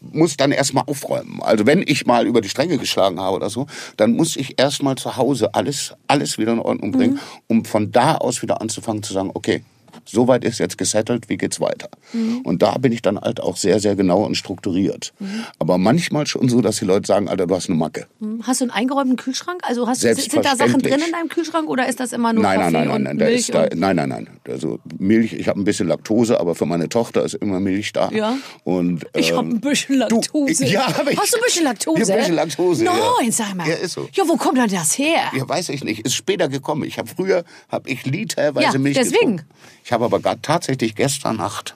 muss 0.00 0.36
dann 0.36 0.52
erstmal 0.52 0.84
aufräumen. 0.86 1.40
Also 1.42 1.66
wenn 1.66 1.82
ich 1.86 2.06
mal 2.06 2.26
über 2.26 2.40
die 2.40 2.48
Stränge 2.48 2.78
geschlagen 2.78 3.20
habe 3.20 3.36
oder 3.36 3.50
so, 3.50 3.66
dann 3.96 4.12
muss 4.12 4.36
ich 4.36 4.58
erstmal 4.60 4.96
zu 4.96 5.16
Hause 5.16 5.54
alles, 5.54 5.94
alles 6.06 6.38
wieder 6.38 6.52
in 6.52 6.60
Ordnung 6.60 6.92
bringen, 6.92 7.14
Mhm. 7.14 7.20
um 7.48 7.64
von 7.64 7.92
da 7.92 8.16
aus 8.16 8.42
wieder 8.42 8.60
anzufangen 8.60 9.02
zu 9.02 9.12
sagen, 9.12 9.30
okay, 9.34 9.62
soweit 10.04 10.44
ist 10.44 10.58
jetzt 10.58 10.78
gesettelt, 10.78 11.28
wie 11.28 11.36
geht's 11.36 11.60
weiter? 11.60 11.88
Mhm. 12.12 12.38
Und 12.42 12.62
da 12.62 12.76
bin 12.78 12.92
ich 12.92 13.02
dann 13.02 13.18
halt 13.20 13.40
auch 13.40 13.56
sehr, 13.56 13.80
sehr 13.80 13.96
genau 13.96 14.24
und 14.24 14.36
strukturiert. 14.36 15.12
Aber 15.58 15.78
manchmal 15.78 16.26
schon 16.26 16.48
so, 16.48 16.60
dass 16.60 16.78
die 16.78 16.84
Leute 16.84 17.06
sagen, 17.06 17.28
Alter, 17.28 17.46
du 17.46 17.54
hast 17.54 17.68
eine 17.68 17.78
Macke. 17.78 18.06
Hast 18.42 18.60
du 18.60 18.64
einen 18.64 18.70
eingeräumten 18.70 19.16
Kühlschrank? 19.16 19.60
Also 19.64 19.86
hast, 19.86 20.00
sind 20.00 20.44
da 20.44 20.56
Sachen 20.56 20.80
drin 20.80 21.00
in 21.04 21.12
deinem 21.12 21.28
Kühlschrank 21.28 21.68
oder 21.68 21.88
ist 21.88 22.00
das 22.00 22.12
immer 22.12 22.32
nur 22.32 22.42
Nein, 22.42 22.58
Kaffee 22.60 22.72
nein, 22.72 22.88
nein, 22.88 23.02
nein, 23.02 23.16
nein, 23.16 23.28
Milch? 23.28 23.46
da, 23.48 23.68
nein, 23.74 23.96
nein, 23.96 24.08
nein. 24.08 24.28
Also 24.48 24.78
Milch, 24.98 25.32
ich 25.32 25.48
habe 25.48 25.60
ein 25.60 25.64
bisschen 25.64 25.88
Laktose, 25.88 26.38
aber 26.40 26.54
für 26.54 26.66
meine 26.66 26.88
Tochter 26.88 27.24
ist 27.24 27.34
immer 27.34 27.60
Milch 27.60 27.92
da. 27.92 28.10
Ja. 28.10 28.36
Und, 28.64 29.04
ich 29.14 29.32
habe 29.32 29.48
ähm, 29.48 29.54
ein 29.56 29.60
bisschen 29.60 29.94
du, 30.08 30.16
Laktose. 30.16 30.64
ja, 30.66 30.86
aber 30.98 31.10
ich- 31.12 31.18
Hast 31.18 31.32
du 31.32 31.38
ein 31.38 31.42
bisschen 31.44 31.64
Laktose? 31.64 32.00
Ja, 32.02 32.08
ein 32.14 32.18
bisschen 32.20 32.34
Laktose, 32.34 32.84
ja. 32.84 32.92
Nein, 33.20 33.32
sag 33.32 33.54
mal. 33.54 33.68
Ja, 33.68 33.74
ist 33.74 33.92
so. 33.92 34.08
Ja, 34.12 34.24
wo 34.26 34.36
kommt 34.36 34.58
denn 34.58 34.68
das 34.68 34.96
her? 34.98 35.30
Ja, 35.36 35.48
weiß 35.48 35.68
ich 35.70 35.84
nicht. 35.84 36.04
Ist 36.04 36.14
später 36.14 36.48
gekommen. 36.48 36.84
Ich 36.84 36.98
habe 36.98 37.08
früher, 37.08 37.44
habe 37.70 37.88
ich 37.90 38.04
literweise 38.06 38.72
Ja, 38.72 38.78
Milch 38.78 38.96
deswegen. 38.96 39.36
getrunken. 39.38 39.44
Ich 39.88 39.92
habe 39.94 40.04
aber 40.04 40.20
gar 40.20 40.40
tatsächlich 40.42 40.94
gestern 40.94 41.36
Nacht, 41.36 41.74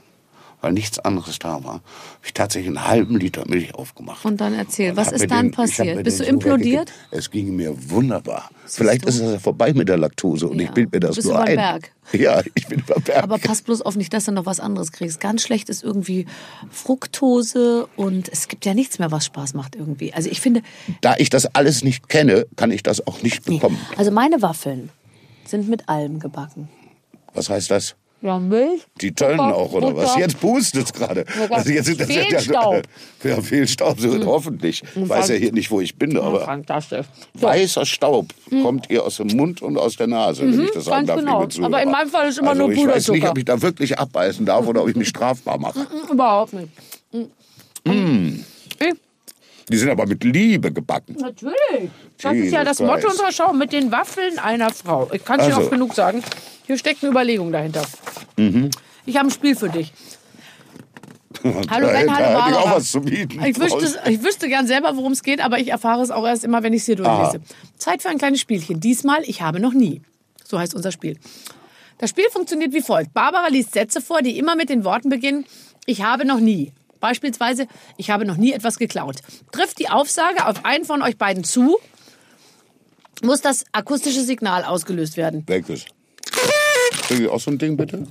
weil 0.61 0.75
nichts 0.75 0.99
anderes 0.99 1.39
da 1.39 1.65
war, 1.65 1.73
habe 1.77 1.83
ich 2.27 2.35
tatsächlich 2.35 2.69
einen 2.69 2.87
halben 2.87 3.17
Liter 3.19 3.49
Milch 3.49 3.75
aufgemacht. 3.75 4.23
Und 4.27 4.39
dann 4.39 4.53
erzähl, 4.53 4.91
Und 4.91 4.97
was 4.99 5.13
ist 5.13 5.31
dann 5.31 5.47
den- 5.47 5.51
passiert? 5.53 6.05
Bist 6.05 6.21
du 6.21 6.25
implodiert? 6.25 6.91
weggegeben. 6.91 7.19
Es 7.19 7.31
ging 7.31 7.57
mir 7.57 7.75
wunderbar. 7.91 8.51
Vielleicht 8.67 9.07
ist 9.07 9.19
es 9.19 9.33
ja 9.33 9.39
vorbei 9.39 9.73
mit 9.73 9.89
der 9.89 9.97
Laktose 9.97 10.47
und 10.47 10.59
Ja. 10.61 10.67
ich 10.67 10.73
bild 10.73 10.93
mir 10.93 11.01
das 11.01 11.13
Du 11.13 11.17
bist 11.17 11.29
nur 11.29 11.37
über 11.37 11.45
ein. 11.49 11.57
Berg. 11.57 11.93
Ja, 12.13 12.43
ich 12.55 12.67
bin 12.67 12.81
über 12.81 13.01
Berg. 13.01 13.23
Aber 13.23 13.39
pass 13.39 13.63
bloß 13.63 13.81
auf 13.81 13.97
nicht, 13.97 14.13
dass 14.13 14.27
du 14.27 14.33
noch 14.33 14.45
was 14.45 14.61
anderes 14.61 14.93
kriegst. 14.93 15.19
Ganz 15.19 15.41
schlecht 15.43 15.71
ist 15.71 15.83
irgendwie 15.83 16.27
Fructose 16.71 17.87
und 17.97 18.29
es 18.29 18.47
gibt 18.49 18.67
ja 18.67 18.75
nichts 18.75 18.99
mehr, 18.99 19.11
was 19.11 19.25
Spaß 19.25 19.55
macht 19.55 19.75
irgendwie. 19.75 20.13
Also 20.13 20.29
ich 20.29 20.43
finde, 20.43 20.61
da 21.01 21.15
ich 21.17 21.31
das 21.31 21.47
alles 21.55 21.83
nicht 21.83 22.11
kenne, 22.11 22.47
kann 22.57 22.71
ich 22.73 22.83
das 22.83 23.07
auch 23.07 23.23
nicht 23.23 23.45
bekommen. 23.47 23.79
also 23.97 24.11
meine 24.11 24.43
Waffeln 24.43 24.91
sind 25.47 25.71
mit 25.71 25.89
Alm 25.89 26.19
gebacken. 26.21 26.69
Was 27.33 27.49
heißt 27.49 27.71
das? 27.71 27.95
Ja, 28.23 28.39
Milch. 28.39 28.83
Die 29.01 29.13
töllen 29.13 29.41
auch, 29.41 29.73
oder 29.73 29.97
was? 29.97 30.11
Butter. 30.11 30.21
Jetzt 30.21 30.41
pustet 30.41 30.85
es 30.87 30.93
gerade. 30.93 31.25
Also 31.51 31.71
jetzt 31.73 31.87
sind 31.87 32.01
das 32.01 32.09
ja- 32.09 32.23
Fehlstaub. 32.23 32.83
Ja, 33.25 33.41
Fehlstaub, 33.41 34.01
so, 34.01 34.27
hoffentlich. 34.27 34.83
Ich 34.95 35.09
weiß 35.09 35.29
ja 35.29 35.35
hier 35.37 35.53
nicht, 35.53 35.71
wo 35.71 35.81
ich 35.81 35.97
bin, 35.97 36.17
aber 36.17 36.41
Fantastisch. 36.45 37.07
So, 37.35 37.47
weißer 37.47 37.85
Staub 37.87 38.27
kommt 38.63 38.91
ihr 38.91 39.05
aus 39.05 39.17
dem 39.19 39.29
Mund 39.29 39.61
und 39.63 39.77
aus 39.77 39.97
der 39.97 40.07
Nase, 40.09 40.43
wenn 40.43 40.65
ich 40.65 40.71
das 40.73 40.85
sagen 40.85 41.03
Mhm. 41.03 41.07
darf, 41.07 41.19
genau. 41.19 41.41
liebe 41.41 41.53
Zuhörer. 41.53 41.67
Aber 41.75 41.83
in 41.83 41.91
meinem 41.91 42.09
Fall 42.11 42.29
ist 42.29 42.39
immer 42.39 42.51
also 42.51 42.63
nur 42.63 42.73
ich 42.73 42.79
weiß 42.79 42.87
nicht, 42.87 43.07
Puderzucker. 43.07 43.31
ob 43.31 43.39
ich 43.39 43.45
da 43.45 43.63
wirklich 43.63 43.99
abbeißen 43.99 44.45
darf 44.47 44.67
oder 44.67 44.83
ob 44.83 44.89
ich 44.89 44.97
mich 44.97 45.09
strafbar 45.09 45.59
mache. 45.59 45.81
Mm, 45.81 46.13
Überhaupt 46.13 46.53
nicht. 46.53 46.69
Mm. 47.85 48.41
Die 49.71 49.77
sind 49.77 49.91
aber 49.91 50.07
mit 50.07 50.25
Liebe 50.25 50.73
gebacken. 50.73 51.17
Natürlich. 51.19 51.91
Das 52.21 52.35
ist 52.35 52.53
ja 52.53 52.61
Jesus 52.63 52.65
das 52.65 52.81
Motto 52.81 53.07
Christ. 53.09 53.21
unserer 53.21 53.33
Show 53.33 53.53
mit 53.53 53.73
den 53.73 53.91
Waffeln 53.93 54.39
einer 54.39 54.71
Frau. 54.71 55.09
Ich 55.13 55.25
kann 55.25 55.41
es 55.41 55.47
dir 55.47 55.53
Also. 55.55 55.63
oft 55.63 55.71
genug 55.71 55.95
sagen. 55.95 56.23
Hier 56.67 56.77
steckt 56.79 57.03
eine 57.03 57.11
Überlegung 57.11 57.53
dahinter. 57.53 57.83
Mhm. 58.37 58.71
Ich 59.07 59.17
habe 59.17 59.29
ein 59.29 59.31
Spiel 59.31 59.57
für 59.57 59.69
dich. 59.69 59.93
Hallo 61.71 61.89
Ben, 61.89 62.07
da 62.07 62.15
hallo 62.17 62.29
hätte 62.29 62.51
ich 62.51 62.57
auch 62.57 62.63
Barbara. 62.63 62.77
was 62.77 62.91
zu 62.93 63.01
bieten. 63.01 63.43
Ich 63.45 63.59
wüsste, 63.59 64.01
ich 64.09 64.23
wüsste 64.23 64.49
gern 64.49 64.67
selber, 64.67 64.97
worum 64.97 65.13
es 65.13 65.23
geht, 65.23 65.41
aber 65.41 65.59
ich 65.59 65.69
erfahre 65.69 66.03
es 66.03 66.11
auch 66.11 66.27
erst 66.27 66.45
immer, 66.45 66.63
wenn 66.63 66.73
ich 66.73 66.81
es 66.83 66.87
hier 66.87 66.97
durchlese. 66.97 67.41
Zeit 67.79 68.03
für 68.03 68.11
ein 68.11 68.19
kleines 68.19 68.41
Spielchen. 68.41 68.79
Diesmal, 68.81 69.23
ich 69.25 69.43
habe 69.43 69.59
noch 69.59 69.73
nie. 69.73 70.03
So 70.45 70.59
heißt 70.59 70.75
unser 70.75 70.93
Spiel. 70.93 71.19
Das 71.99 72.11
Spiel 72.11 72.27
funktioniert 72.31 72.73
wie 72.75 72.81
folgt. 72.83 73.13
Barbara 73.15 73.49
liest 73.49 73.73
Sätze 73.73 74.01
vor, 74.01 74.23
die 74.23 74.39
immer 74.39 74.55
mit 74.57 74.69
den 74.69 74.85
Worten 74.85 75.09
beginnen, 75.09 75.47
ich 75.87 76.03
habe 76.05 76.25
noch 76.25 76.39
nie. 76.39 76.73
Beispielsweise, 77.03 77.67
ich 77.97 78.11
habe 78.11 78.25
noch 78.25 78.37
nie 78.37 78.53
etwas 78.53 78.79
geklaut. 78.79 79.17
Trifft 79.51 79.81
die 79.81 79.91
Aufsage 79.91 80.47
auf 80.47 80.65
einen 80.65 80.85
von 80.85 81.03
euch 81.03 81.19
beiden 81.19 81.43
zu, 81.43 81.77
muss 83.23 83.41
das 83.41 83.65
akustische 83.73 84.23
Signal 84.23 84.63
ausgelöst 84.65 85.17
werden. 85.17 85.43
Welches? 85.49 85.85
Kriege 87.09 87.25
ich 87.25 87.29
auch 87.29 87.41
so 87.41 87.51
ein 87.51 87.59
Ding, 87.59 87.77
bitte? 87.77 88.07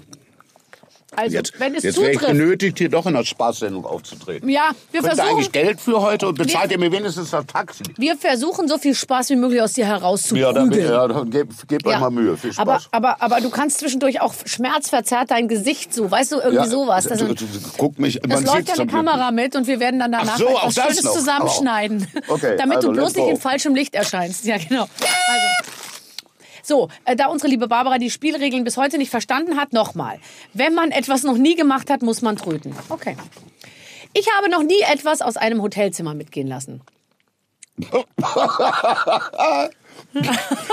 Also, 1.13 1.35
Jetzt, 1.35 1.59
wenn 1.59 1.75
es 1.75 1.83
jetzt 1.83 1.99
wäre 1.99 2.11
ich 2.13 2.19
genötigt, 2.19 2.77
hier 2.77 2.87
doch 2.87 3.05
in 3.05 3.13
der 3.13 3.25
Spaßsendung 3.25 3.85
aufzutreten. 3.85 4.47
Ja, 4.47 4.69
wir 4.91 5.01
Kriegt 5.01 5.13
versuchen, 5.15 5.35
eigentlich 5.35 5.51
Geld 5.51 5.81
für 5.81 6.01
heute 6.01 6.29
und 6.29 6.37
bezahlt 6.37 6.71
ihr 6.71 6.77
mir 6.79 6.89
wenigstens 6.89 7.31
das 7.31 7.45
Taxi? 7.47 7.83
wir 7.97 8.15
versuchen, 8.15 8.69
so 8.69 8.77
viel 8.77 8.95
Spaß 8.95 9.29
wie 9.31 9.35
möglich 9.35 9.61
aus 9.61 9.73
dir 9.73 9.81
Ja, 9.81 9.87
herauszuprügeln. 9.89 10.55
dann, 10.55 10.71
ja, 10.71 11.07
dann 11.09 11.29
gebt, 11.29 11.85
euch 11.85 11.91
Ja. 11.91 11.99
mal 11.99 12.11
Mühe. 12.11 12.37
Viel 12.37 12.53
Spaß. 12.53 12.65
Aber, 12.65 12.79
aber, 12.91 13.21
aber 13.21 13.41
du 13.41 13.49
kannst 13.49 13.79
zwischendurch 13.79 14.21
auch 14.21 14.33
schmerzverzerrt 14.45 15.31
dein 15.31 15.49
Gesicht 15.49 15.93
so, 15.93 16.09
weißt 16.09 16.31
du, 16.31 16.35
irgendwie 16.37 16.55
Ja, 16.55 16.67
sowas. 16.67 17.03
Das, 17.03 17.19
du- 17.19 17.25
du- 17.27 17.33
du- 17.33 17.45
Guck 17.77 17.99
mich, 17.99 18.21
das 18.25 18.43
läuft 18.43 18.69
ja 18.69 18.75
eine 18.75 18.87
Kamera 18.87 19.31
mit 19.31 19.57
und 19.57 19.67
wir 19.67 19.81
werden 19.81 19.99
dann 19.99 20.13
danach 20.13 20.35
Ach 20.35 20.37
so, 20.37 20.47
etwas 20.47 20.75
Schönes 20.75 21.03
noch. 21.03 21.11
zusammenschneiden. 21.13 22.07
Oh. 22.29 22.35
Okay, 22.35 22.55
damit 22.57 22.77
also, 22.77 22.87
du 22.87 22.93
bloß 22.93 23.15
nicht 23.17 23.27
in 23.27 23.37
falschem 23.37 23.75
Licht 23.75 23.95
erscheinst. 23.95 24.45
Ja, 24.45 24.55
genau. 24.57 24.83
Also. 25.01 25.71
So, 26.63 26.89
äh, 27.05 27.15
da 27.15 27.27
unsere 27.27 27.49
liebe 27.49 27.67
Barbara 27.67 27.97
die 27.97 28.09
Spielregeln 28.11 28.63
bis 28.63 28.77
heute 28.77 28.97
nicht 28.97 29.09
verstanden 29.09 29.57
hat, 29.57 29.73
nochmal. 29.73 30.19
Wenn 30.53 30.73
man 30.73 30.91
etwas 30.91 31.23
noch 31.23 31.37
nie 31.37 31.55
gemacht 31.55 31.89
hat, 31.89 32.01
muss 32.01 32.21
man 32.21 32.35
tröten. 32.37 32.75
Okay. 32.89 33.15
Ich 34.13 34.27
habe 34.35 34.49
noch 34.49 34.63
nie 34.63 34.81
etwas 34.91 35.21
aus 35.21 35.37
einem 35.37 35.61
Hotelzimmer 35.61 36.13
mitgehen 36.13 36.47
lassen. 36.47 36.81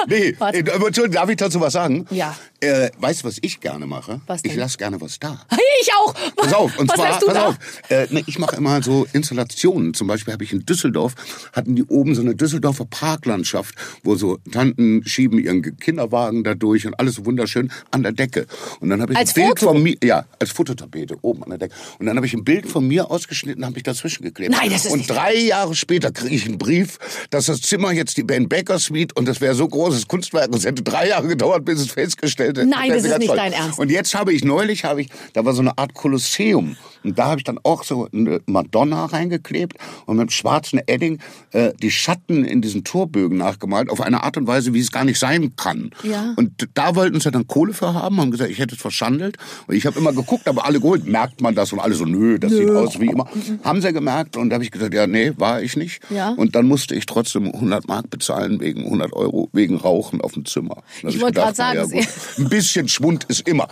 Nee, 0.07 0.35
Warte. 0.39 0.59
äh, 0.59 0.61
Entschuldigung, 0.61 1.13
darf 1.13 1.29
ich 1.29 1.37
dazu 1.37 1.61
was 1.61 1.73
sagen? 1.73 2.07
Ja. 2.11 2.35
Äh, 2.61 2.91
weißt 2.99 3.23
du, 3.23 3.29
was 3.29 3.39
ich 3.41 3.61
gerne 3.61 3.87
mache? 3.87 4.21
Was 4.27 4.41
Ich 4.45 4.51
denn? 4.53 4.61
lasse 4.61 4.79
gerne 4.79 5.01
was 5.01 5.19
da. 5.19 5.41
Ich 5.81 5.91
auch. 5.95 6.13
Pass 6.35 6.53
auf, 6.55 6.77
und 6.77 6.89
Was 6.89 6.97
zwar, 6.97 7.07
pass 7.21 7.25
da? 7.35 7.47
auf. 7.51 7.57
Äh, 7.89 8.09
ne, 8.11 8.25
ich 8.27 8.41
mache 8.41 8.57
immer 8.57 8.83
so 8.83 9.07
Installationen. 9.13 9.95
Zum 9.95 10.09
Beispiel 10.09 10.33
habe 10.35 10.43
ich 10.43 10.53
in 10.53 10.67
Düsseldorf, 10.67 11.15
hatten 11.53 11.77
die 11.77 11.85
oben 11.85 12.17
so 12.17 12.21
eine 12.21 12.35
Düsseldorfer 12.35 12.85
Parklandschaft, 12.85 13.77
wo 14.03 14.17
so 14.17 14.39
Tanten 14.51 15.07
schieben 15.07 15.39
ihren 15.39 15.63
Kinderwagen 15.79 16.43
da 16.43 16.55
durch 16.57 16.85
und 16.85 16.99
alles 16.99 17.15
so 17.15 17.27
wunderschön 17.27 17.71
an 17.93 18.03
der 18.03 18.11
Decke. 18.11 18.49
Und 18.81 18.91
dann 18.91 19.01
habe 19.01 19.13
ich 19.13 19.19
Als 19.21 19.31
ein 19.31 19.35
Bild 19.35 19.61
Foto? 19.61 19.73
von 19.73 19.83
mir, 19.85 19.95
ja, 20.03 20.27
als 20.41 20.51
Fototapete 20.51 21.17
oben 21.23 21.45
an 21.45 21.51
der 21.51 21.59
Decke. 21.59 21.75
Und 22.01 22.07
dann 22.07 22.17
habe 22.17 22.27
ich 22.27 22.35
ein 22.35 22.43
Bild 22.43 22.67
von 22.69 22.85
mir 22.89 23.09
ausgeschnitten, 23.09 23.65
habe 23.65 23.77
ich 23.77 23.85
dazwischen 23.85 24.25
geklebt. 24.25 24.51
Nein, 24.51 24.71
das 24.71 24.85
ist 24.85 24.91
Und 24.91 24.99
nicht 24.99 25.11
drei 25.11 25.37
Jahre 25.37 25.77
später 25.77 26.11
kriege 26.11 26.35
ich 26.35 26.45
einen 26.45 26.59
Brief, 26.59 26.99
dass 27.31 27.47
das 27.47 27.61
Zimmer 27.63 27.93
jetzt 27.93 28.17
die 28.17 28.25
Ben 28.25 28.49
Becker 28.49 28.81
Suite 28.81 29.17
und 29.17 29.29
das 29.29 29.41
wäre 29.41 29.55
so 29.55 29.69
großes 29.69 30.09
Kunstwerk 30.09 30.49
und 30.49 30.57
es 30.57 30.65
hätte 30.65 30.83
drei 30.83 31.09
Jahre 31.11 31.29
gedauert, 31.29 31.65
bis 31.65 31.79
es 31.79 31.93
festgestellt 31.93 32.48
Nein, 32.55 32.91
das 32.91 33.05
ist 33.05 33.19
nicht 33.19 33.29
toll. 33.29 33.37
dein 33.37 33.53
Ernst. 33.53 33.79
Und 33.79 33.91
jetzt 33.91 34.15
habe 34.15 34.33
ich 34.33 34.45
neulich, 34.45 34.85
habe 34.85 35.03
ich, 35.03 35.09
da 35.33 35.45
war 35.45 35.53
so 35.53 35.61
eine 35.61 35.77
Art 35.79 35.95
Kolosseum. 35.95 36.77
Und 37.05 37.19
da 37.19 37.27
habe 37.27 37.39
ich 37.39 37.45
dann 37.45 37.59
auch 37.63 37.85
so 37.85 38.09
eine 38.13 38.41
Madonna 38.47 39.07
reingeklebt 39.07 39.79
und 40.07 40.17
mit 40.17 40.33
schwarzen 40.33 40.81
Edding 40.87 41.21
äh, 41.53 41.73
die 41.81 41.91
Schatten 41.91 42.45
in 42.45 42.61
diesen 42.61 42.85
Torbögen 42.85 43.39
nachgemalt, 43.39 43.91
auf 43.91 44.01
eine 44.01 44.25
Art 44.25 44.37
und 44.37 44.47
Weise, 44.47 44.75
wie 44.75 44.81
es 44.81 44.91
gar 44.91 45.05
nicht 45.05 45.19
sein 45.19 45.55
kann. 45.57 45.91
Ja. 46.03 46.35
Und 46.37 46.69
da 46.75 46.97
wollten 46.97 47.21
sie 47.21 47.31
dann 47.31 47.47
Kohle 47.47 47.73
für 47.73 47.95
haben, 47.95 48.21
haben 48.21 48.31
gesagt, 48.31 48.51
ich 48.51 48.59
hätte 48.59 48.75
es 48.75 48.81
verschandelt. 48.81 49.37
Und 49.67 49.75
ich 49.75 49.87
habe 49.87 49.99
immer 49.99 50.13
geguckt, 50.13 50.49
aber 50.49 50.65
alle 50.65 50.81
geholt, 50.81 51.07
merkt 51.07 51.41
man 51.41 51.55
das? 51.55 51.73
Und 51.73 51.81
alle 51.81 51.95
so, 51.95 52.05
nö, 52.05 52.39
das 52.39 52.53
sieht 52.53 52.71
aus 52.71 52.99
wie 53.01 53.07
immer. 53.07 53.29
Haben 53.65 53.81
sie 53.81 53.93
gemerkt 53.93 54.37
und 54.37 54.51
da 54.51 54.55
habe 54.55 54.65
ich 54.65 54.71
gesagt, 54.71 54.95
ja, 54.95 55.07
nee, 55.07 55.33
war 55.37 55.63
ich 55.63 55.77
nicht. 55.77 56.03
Ja. 56.11 56.31
Und 56.31 56.55
dann 56.55 56.67
musste 56.67 56.95
ich 56.95 57.07
trotzdem 57.07 57.47
100 57.47 57.87
Mark 57.89 58.11
bezahlen 58.11 58.61
wegen 58.61 58.85
100 58.85 59.13
Euro, 59.13 59.49
wegen 59.53 59.77
Rauchen 59.77 60.21
auf 60.21 60.33
dem 60.33 60.45
Zimmer. 60.45 60.83
Da 61.03 61.09
Ich 61.09 61.21
wollte 61.21 61.41
gerade 61.41 61.55
sagen, 61.55 61.91
ja, 61.93 62.03
ein 62.39 62.49
bisschen 62.49 62.89
Schwund 62.89 63.25
ist 63.25 63.47
immer. 63.49 63.69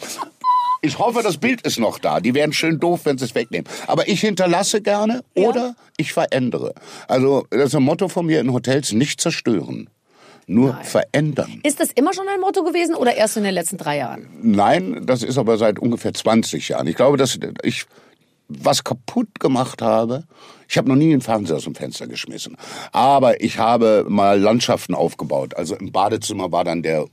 Ich 0.82 0.98
hoffe, 0.98 1.22
das 1.22 1.38
Bild 1.38 1.62
ist 1.62 1.78
noch 1.78 1.98
da. 1.98 2.20
Die 2.20 2.34
wären 2.34 2.52
schön 2.52 2.78
doof, 2.78 3.00
wenn 3.04 3.18
sie 3.18 3.24
es 3.24 3.34
wegnehmen. 3.34 3.66
Aber 3.86 4.08
ich 4.08 4.20
hinterlasse 4.20 4.82
gerne 4.82 5.24
oder 5.34 5.74
ich 5.96 6.12
verändere. 6.12 6.74
Also 7.08 7.46
das 7.50 7.68
ist 7.68 7.74
ein 7.74 7.82
Motto 7.82 8.08
von 8.08 8.26
mir 8.26 8.40
in 8.40 8.52
Hotels, 8.52 8.92
nicht 8.92 9.20
zerstören. 9.20 9.90
Nur 10.46 10.74
verändern. 10.84 11.60
Ist 11.64 11.80
das 11.80 11.90
immer 11.90 12.14
schon 12.14 12.28
ein 12.28 12.40
Motto 12.40 12.62
gewesen 12.62 12.94
oder 12.94 13.16
erst 13.16 13.36
in 13.36 13.42
den 13.42 13.54
letzten 13.54 13.78
drei 13.78 13.96
Jahren? 13.96 14.28
Nein, 14.42 15.04
das 15.04 15.24
ist 15.24 15.38
aber 15.38 15.58
seit 15.58 15.80
ungefähr 15.80 16.14
20 16.14 16.68
Jahren. 16.68 16.86
Ich 16.86 16.94
glaube, 16.94 17.16
dass 17.16 17.36
ich 17.64 17.86
was 18.48 18.84
kaputt 18.84 19.40
gemacht 19.40 19.82
habe. 19.82 20.22
Ich 20.68 20.78
habe 20.78 20.88
noch 20.88 20.94
nie 20.94 21.12
einen 21.12 21.20
Fernseher 21.20 21.56
aus 21.56 21.64
dem 21.64 21.74
Fenster 21.74 22.06
geschmissen. 22.06 22.56
Aber 22.92 23.40
ich 23.40 23.58
habe 23.58 24.04
mal 24.08 24.38
Landschaften 24.38 24.94
aufgebaut. 24.94 25.56
Also 25.56 25.74
im 25.74 25.90
Badezimmer 25.90 26.52
war 26.52 26.62
dann 26.62 26.82
der 26.82 27.06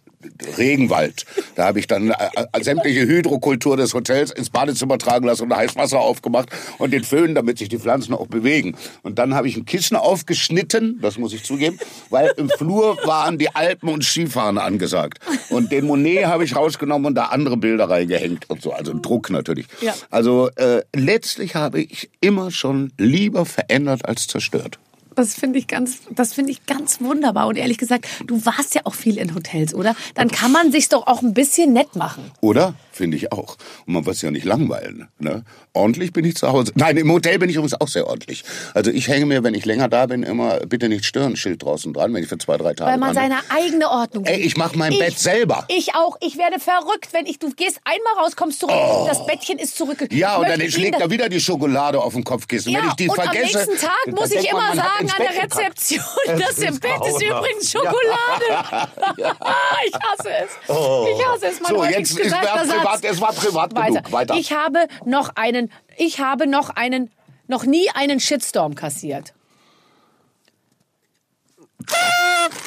Regenwald. 0.58 1.26
Da 1.56 1.66
habe 1.66 1.80
ich 1.80 1.88
dann 1.88 2.12
äh, 2.12 2.16
äh, 2.52 2.64
sämtliche 2.64 3.02
Hydrokultur 3.02 3.78
des 3.78 3.94
Hotels 3.94 4.32
ins 4.32 4.50
Badezimmer 4.50 4.98
tragen 4.98 5.26
lassen 5.26 5.44
und 5.44 5.56
Heißwasser 5.56 6.00
aufgemacht 6.00 6.50
und 6.78 6.92
den 6.92 7.04
Föhn, 7.04 7.36
damit 7.36 7.58
sich 7.58 7.70
die 7.70 7.80
Pflanzen 7.80 8.14
auch 8.14 8.28
bewegen. 8.28 8.76
Und 9.02 9.20
dann 9.20 9.34
habe 9.36 9.48
ich 9.48 9.58
ein 9.58 9.66
Kissen 9.66 9.96
aufgeschnitten, 9.98 11.00
das 11.02 11.18
muss 11.18 11.34
ich 11.34 11.44
zugeben, 11.44 11.80
weil 12.10 12.34
im 12.38 12.50
Flur 12.50 12.98
waren 13.06 13.38
die 13.38 13.54
Alpen 13.54 13.90
und 13.90 14.04
Skifahren 14.04 14.58
angesagt. 14.58 15.20
Und 15.50 15.72
den 15.72 15.86
Monet 15.86 16.26
habe 16.26 16.44
ich 16.44 16.56
rausgenommen 16.56 17.08
und 17.08 17.16
da 17.16 17.26
andere 17.26 17.58
Bilder 17.58 17.90
reingehängt 17.90 18.50
und 18.50 18.62
so, 18.62 18.74
also 18.74 18.92
ein 18.92 19.02
Druck 19.02 19.30
natürlich. 19.30 19.68
Ja. 19.82 19.94
Also 20.10 20.50
äh, 20.56 20.84
letztlich 20.96 21.56
habe 21.56 21.82
ich 21.82 22.10
immer 22.22 22.52
schon 22.52 22.92
lieber 22.98 23.46
verändert 23.46 24.06
als 24.06 24.28
zerstört. 24.28 24.80
Das 25.16 25.36
finde 25.36 25.60
ich 25.60 25.68
ganz, 25.68 26.00
das 26.12 26.34
finde 26.34 26.52
ich 26.52 26.66
ganz 26.66 27.02
wunderbar. 27.02 27.48
Und 27.48 27.58
ehrlich 27.58 27.78
gesagt, 27.78 28.08
du 28.26 28.46
warst 28.46 28.76
ja 28.76 28.82
auch 28.86 28.96
viel 28.96 29.18
in 29.18 29.36
Hotels, 29.36 29.74
oder? 29.74 29.96
Dann 30.16 30.30
kann 30.30 30.52
man 30.52 30.72
sich 30.72 30.90
doch 30.90 31.08
auch 31.08 31.22
ein 31.22 31.34
bisschen 31.34 31.74
nett 31.74 31.96
machen. 31.96 32.32
Oder? 32.42 32.74
Finde 32.94 33.18
ich 33.18 33.32
auch. 33.32 33.58
Und 33.88 33.94
man 33.96 34.06
wird 34.06 34.22
ja 34.22 34.30
nicht 34.30 34.46
langweilen. 34.46 35.08
Ne? 35.18 35.44
Ordentlich 35.74 36.14
bin 36.14 36.24
ich 36.26 36.36
zu 36.36 36.48
Hause. 36.48 36.72
Nein, 36.76 36.96
im 36.98 37.12
Hotel 37.12 37.40
bin 37.40 37.50
ich 37.50 37.56
übrigens 37.56 37.74
auch 37.82 37.88
sehr 37.88 38.06
ordentlich. 38.08 38.44
Also 38.76 38.92
ich 38.92 39.08
hänge 39.08 39.26
mir, 39.26 39.44
wenn 39.44 39.56
ich 39.56 39.66
länger 39.66 39.90
da 39.90 40.06
bin, 40.06 40.22
immer 40.22 40.60
bitte 40.60 40.90
nicht 40.90 41.04
stören 41.06 41.36
Schild 41.36 41.64
draußen 41.64 41.92
dran, 41.92 42.14
wenn 42.14 42.22
ich 42.22 42.30
für 42.30 42.38
zwei, 42.38 42.56
drei 42.58 42.76
Tage 42.76 42.92
Weil 42.92 43.00
man 43.00 43.16
dran 43.16 43.30
bin. 43.30 43.38
seine 43.50 43.66
eigene 43.66 43.90
Ordnung 43.90 44.26
Ey, 44.26 44.42
ich 44.42 44.58
mache 44.58 44.78
mein 44.78 44.92
Ich- 44.92 45.00
Bett 45.00 45.18
selber. 45.18 45.66
Ich 45.70 45.96
auch. 45.96 46.18
Ich 46.22 46.38
werde 46.38 46.60
verrückt, 46.60 47.10
wenn 47.14 47.26
ich, 47.26 47.40
du 47.40 47.50
gehst 47.52 47.80
einmal 47.84 48.24
raus, 48.24 48.36
kommst 48.36 48.60
zurück, 48.60 48.76
das 49.08 49.26
Bettchen 49.26 49.58
ist 49.58 49.76
zurück. 49.76 49.98
Oh. 50.02 50.06
Ja, 50.12 50.38
und 50.38 50.48
dann 50.48 50.62
schlägt 50.70 51.02
er 51.02 51.10
wieder 51.10 51.30
die 51.30 51.40
Schokolade 51.40 52.00
auf 52.00 52.14
den 52.14 52.24
Kopfkissen. 52.24 52.72
Ja, 52.72 52.82
wenn 52.82 52.90
ich 52.90 52.94
die 52.94 53.10
und 53.10 53.16
vergesse, 53.16 53.60
am 53.60 53.66
nächsten 53.66 53.86
Tag 53.88 54.08
muss 54.20 54.30
ich 54.32 54.52
man, 54.52 54.62
immer 54.62 54.76
man 54.76 54.84
hat 54.84 55.08
sagen 55.08 55.10
an 55.10 55.34
der. 55.34 55.44
Rezeption, 55.44 56.04
das 56.28 56.58
im 56.60 56.74
ist 56.74 56.82
Bett 56.82 57.06
ist 57.08 57.22
übrigens 57.24 57.72
Schokolade. 57.72 58.46
ich 59.88 59.94
hasse 59.96 60.30
es. 60.44 60.52
Ich 60.68 61.26
hasse 61.26 61.48
es. 61.48 61.60
Mein 61.62 61.74
Oh. 61.74 61.78
So, 61.78 61.86
jetzt 61.86 62.12
ist 62.12 62.22
gesagter 62.22 62.64
wer 62.68 62.83
privat, 62.84 63.04
es 63.06 63.22
war 63.22 63.34
privat 63.34 63.76
Weiter. 63.76 63.88
genug. 64.02 64.12
Weiter. 64.12 64.36
Ich 64.36 64.52
habe 64.54 64.88
noch 65.06 65.36
einen, 65.36 65.72
ich 65.98 66.20
habe 66.20 66.48
noch 66.48 66.70
einen, 66.70 67.12
noch 67.48 67.64
nie 67.66 67.90
einen 67.94 68.20
Shitstorm 68.20 68.76
kassiert. 68.76 69.34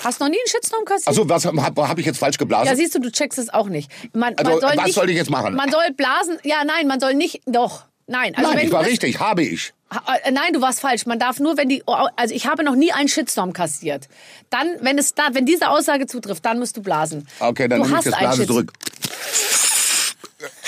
Hast 0.05 0.21
noch 0.21 0.29
nie 0.29 0.37
einen 0.39 0.47
Shitstorm 0.49 0.85
kassiert? 0.85 1.09
Also 1.09 1.29
was 1.29 1.47
habe 1.47 1.89
hab 1.89 1.99
ich 1.99 2.07
jetzt 2.07 2.19
falsch 2.19 2.39
geblasen? 2.39 2.67
Ja, 2.67 2.77
siehst 2.77 2.95
du, 2.95 2.99
du 3.01 3.11
checkst 3.11 3.39
es 3.39 3.53
auch 3.53 3.69
nicht. 3.69 3.91
Man, 4.15 4.35
Also, 4.37 4.51
man 4.53 4.61
soll 4.61 4.77
was 4.77 4.85
nicht, 4.87 4.95
soll 4.95 5.11
ich 5.11 5.17
jetzt 5.17 5.31
machen? 5.31 5.55
Man 5.55 5.71
soll 5.71 5.83
blasen. 5.97 6.39
Ja, 6.45 6.65
nein, 6.65 6.87
man 6.87 7.01
soll 7.01 7.15
nicht. 7.15 7.41
Doch. 7.47 7.85
Nein, 8.07 8.35
also 8.37 8.51
Nein, 8.51 8.61
ich 8.61 8.67
du 8.71 8.73
war 8.73 8.81
bist- 8.83 8.93
richtig, 8.93 9.19
habe 9.21 9.43
ich. 9.43 9.73
Äh, 10.25 10.31
Nein, 10.31 10.53
du 10.53 10.61
warst 10.61 10.81
falsch. 10.81 11.07
Man 11.07 11.19
darf 11.19 11.41
nur, 11.41 11.57
wenn 11.57 11.69
die, 11.69 11.83
also 11.87 12.35
ich 12.35 12.47
habe 12.47 12.63
noch 12.63 12.75
nie 12.77 12.93
einen 12.93 13.09
Shitstorm 13.09 13.53
kassiert. 13.53 14.09
Dann, 14.51 14.69
wenn 14.81 14.99
es 14.99 15.15
da, 15.15 15.29
wenn 15.33 15.45
diese 15.47 15.71
Aussage 15.71 16.07
zutrifft, 16.07 16.45
dann 16.45 16.59
musst 16.59 16.77
du 16.77 16.83
blasen. 16.83 17.27
Okay, 17.41 17.67
dann 17.69 17.81
du 17.81 17.87
nehme 17.87 17.99
ich 17.99 18.05
das 18.05 18.13
einen 18.15 18.27
Blase 18.27 18.43
Shits- 18.43 18.47
zurück. 18.47 18.73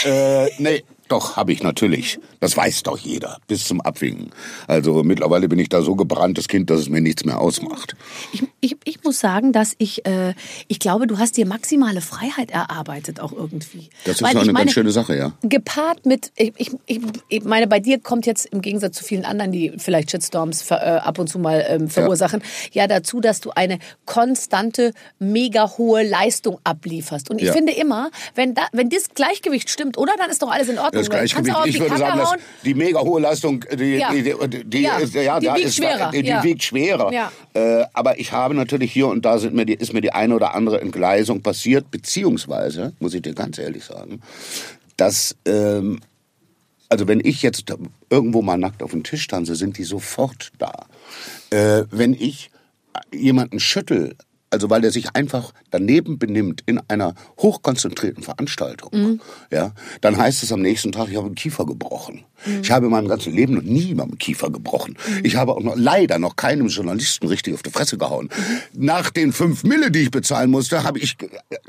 Äh, 0.05 0.51
nee, 0.59 0.85
doch, 1.09 1.37
habe 1.37 1.53
ich 1.53 1.63
natürlich. 1.63 2.19
Das 2.41 2.57
weiß 2.57 2.83
doch 2.85 2.99
jeder, 2.99 3.39
bis 3.47 3.65
zum 3.65 3.81
Abwinken. 3.81 4.31
Also 4.67 5.03
mittlerweile 5.03 5.49
bin 5.49 5.59
ich 5.59 5.69
da 5.69 5.83
so 5.83 5.97
gebranntes 5.97 6.49
Kind, 6.49 6.71
dass 6.71 6.81
es 6.81 6.89
mir 6.89 7.01
nichts 7.01 7.25
mehr 7.25 7.41
ausmacht. 7.41 7.97
Ich, 8.33 8.45
ich, 8.61 8.77
ich 8.85 9.05
muss 9.05 9.19
sagen, 9.21 9.53
dass 9.53 9.75
ich, 9.79 10.07
äh, 10.07 10.35
ich 10.69 10.79
glaube, 10.79 11.07
du 11.07 11.19
hast 11.19 11.37
dir 11.37 11.47
maximale 11.47 12.01
Freiheit 12.01 12.51
erarbeitet 12.51 13.21
auch 13.21 13.33
irgendwie. 13.33 13.89
Das 14.05 14.17
ist 14.17 14.23
Weil 14.23 14.37
eine 14.37 14.53
meine, 14.53 14.67
ganz 14.67 14.73
schöne 14.73 14.91
Sache, 14.91 15.17
ja. 15.17 15.33
Gepaart 15.43 16.07
mit, 16.07 16.33
ich, 16.37 16.53
ich, 16.87 17.01
ich, 17.29 17.45
meine, 17.45 17.67
bei 17.67 17.81
dir 17.81 17.99
kommt 18.01 18.27
jetzt 18.27 18.47
im 18.47 18.61
Gegensatz 18.61 18.97
zu 18.97 19.05
vielen 19.05 19.25
anderen, 19.25 19.53
die 19.53 19.73
vielleicht 19.79 20.11
Shitstorms 20.11 20.63
ver, 20.63 20.83
äh, 20.83 20.99
ab 21.01 21.19
und 21.19 21.29
zu 21.29 21.39
mal 21.39 21.65
ähm, 21.69 21.89
verursachen, 21.89 22.43
ja. 22.73 22.87
dazu, 22.87 23.21
dass 23.21 23.41
du 23.41 23.51
eine 23.51 23.79
konstante, 24.07 24.93
mega 25.19 25.77
hohe 25.79 26.03
Leistung 26.07 26.59
ablieferst. 26.65 27.31
Und 27.31 27.41
ich 27.41 27.49
Ja. 27.49 27.53
finde 27.53 27.73
immer, 27.73 28.11
wenn, 28.35 28.55
da, 28.55 28.63
wenn 28.73 28.91
das 28.91 29.09
Gleichgewicht 29.15 29.71
stimmt, 29.71 29.99
oder 29.99 30.13
dann 30.19 30.31
ist 30.31 30.43
doch 30.43 30.51
alles 30.51 30.69
in 30.69 30.79
Ordnung. 30.79 30.98
Das 30.99 31.11
Gleichgewicht. 31.11 31.57
Ich 31.67 31.81
würde 31.81 31.97
sagen, 31.99 32.19
dass 32.19 32.35
die 32.65 32.75
mega 32.75 33.01
hohe 33.01 33.21
Leistung, 33.21 33.65
die, 33.79 33.97
Ja. 33.97 34.13
die, 34.13 34.23
die, 34.23 34.65
die, 34.65 34.83
Ja. 34.83 34.99
ist, 34.99 35.15
ja, 35.15 35.39
Die 35.41 35.47
da 35.47 35.55
wiegt 35.57 35.67
ist, 35.67 35.77
schwerer. 35.77 36.11
Die, 36.11 36.21
Ja. 36.27 36.43
wiegt 36.45 36.63
schwerer. 36.63 37.31
Äh, 37.55 37.85
aber 37.93 38.19
ich 38.19 38.33
habe 38.33 38.55
natürlich 38.55 38.93
hier 38.93 39.09
und 39.09 39.25
da 39.25 39.39
sind 39.39 39.55
mir 39.55 39.67
die, 39.67 39.75
ist 39.75 39.93
mir 39.93 40.01
die 40.01 40.13
eine 40.13 40.35
oder 40.35 40.55
andere 40.55 40.81
Entgleisung 40.81 41.43
passiert, 41.43 41.91
beziehungsweise, 41.91 42.93
muss 43.01 43.15
ich 43.15 43.23
dir 43.23 43.35
ganz 43.35 43.59
ehrlich 43.59 43.85
sagen, 43.85 44.21
dass, 44.97 45.37
ähm, 45.47 46.01
also 46.89 47.07
wenn 47.09 47.21
ich 47.21 47.43
jetzt 47.43 47.65
irgendwo 48.11 48.43
mal 48.43 48.57
nackt 48.59 48.83
auf 48.83 48.91
den 48.93 49.05
Tisch 49.05 49.27
tanze, 49.27 49.55
sind 49.55 49.79
die 49.79 49.85
sofort 49.85 50.51
da. 50.59 50.73
Äh, 51.51 51.85
wenn 51.91 52.15
ich 52.15 52.51
jemanden 53.13 53.61
schüttel, 53.61 54.17
also 54.51 54.71
weil 54.71 54.81
der 54.81 54.91
sich 54.91 55.15
einfach 55.15 55.53
daneben 55.71 56.19
benimmt 56.19 56.63
in 56.67 56.81
einer 56.89 57.15
hochkonzentrierten 57.39 58.23
Veranstaltung, 58.23 59.21
ja, 59.51 59.73
dann 60.01 60.17
heißt 60.17 60.43
es 60.43 60.53
am 60.53 60.63
nächsten 60.63 60.93
Tag, 60.93 61.09
ich 61.11 61.17
habe 61.17 61.27
einen 61.27 61.35
Kiefer 61.35 61.67
gebrochen. 61.67 62.25
Ich 62.63 62.71
habe 62.71 62.87
in 62.87 62.93
meinem 62.93 63.09
ganzen 63.09 63.35
Leben 63.35 63.55
noch 63.55 63.63
nie 63.63 63.95
mal 63.95 64.05
einen 64.05 64.19
Kiefer 64.19 64.51
gebrochen. 64.51 64.97
Ich 65.25 65.35
habe 65.35 65.53
auch 65.53 65.61
noch, 65.61 65.75
leider 65.77 66.19
noch 66.21 66.37
keinem 66.37 66.69
Journalisten 66.69 67.27
richtig 67.27 67.55
auf 67.55 67.63
die 67.63 67.71
Fresse 67.71 67.99
gehauen. 67.99 68.29
Nach 68.75 69.11
den 69.11 69.33
fünf 69.33 69.65
Mille, 69.65 69.91
die 69.91 70.01
ich 70.01 70.11
bezahlen 70.13 70.51
musste, 70.51 70.85
habe 70.85 71.01
ich, 71.01 71.17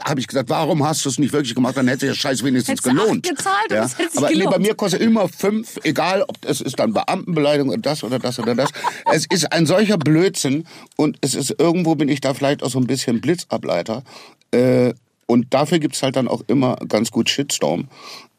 habe 0.03 0.19
ich 0.19 0.27
gesagt, 0.27 0.49
warum 0.49 0.85
hast 0.85 1.05
du 1.05 1.09
es 1.09 1.17
nicht 1.17 1.33
wirklich 1.33 1.55
gemacht? 1.55 1.75
Dann 1.75 1.87
hätte 1.87 2.05
der 2.05 2.13
Scheiß 2.13 2.43
wenigstens 2.43 2.79
Hättest 2.79 2.83
gelohnt. 2.83 3.27
gezahlt 3.27 3.71
ja. 3.71 3.89
Aber 4.15 4.29
nee, 4.29 4.35
bei 4.35 4.45
gelohnt. 4.45 4.59
mir 4.59 4.75
kostet 4.75 5.01
immer 5.01 5.27
fünf, 5.27 5.79
egal 5.83 6.23
ob 6.27 6.37
es 6.45 6.61
ist 6.61 6.77
dann 6.79 6.93
Beamtenbeleidigung 6.93 7.69
und 7.69 7.85
das 7.85 8.03
oder 8.03 8.19
das 8.19 8.37
oder 8.39 8.53
das. 8.53 8.69
es 9.11 9.25
ist 9.25 9.51
ein 9.51 9.65
solcher 9.65 9.97
Blödsinn 9.97 10.65
und 10.97 11.17
es 11.21 11.33
ist 11.33 11.55
irgendwo 11.57 11.95
bin 11.95 12.09
ich 12.09 12.21
da 12.21 12.35
vielleicht 12.35 12.61
auch 12.69 12.73
so 12.73 12.79
ein 12.79 12.87
bisschen 12.87 13.21
Blitzableiter. 13.21 14.03
Äh, 14.51 14.93
und 15.25 15.53
dafür 15.53 15.79
gibt's 15.79 16.01
halt 16.01 16.15
dann 16.15 16.27
auch 16.27 16.41
immer 16.47 16.75
ganz 16.87 17.11
gut 17.11 17.29
Shitstorm. 17.29 17.87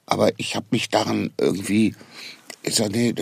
Aber 0.07 0.33
ich 0.39 0.57
habe 0.57 0.67
mich 0.71 0.89
daran 0.89 1.31
irgendwie 1.39 1.95
ich 2.63 2.75
sag, 2.75 2.91
nee, 2.91 3.15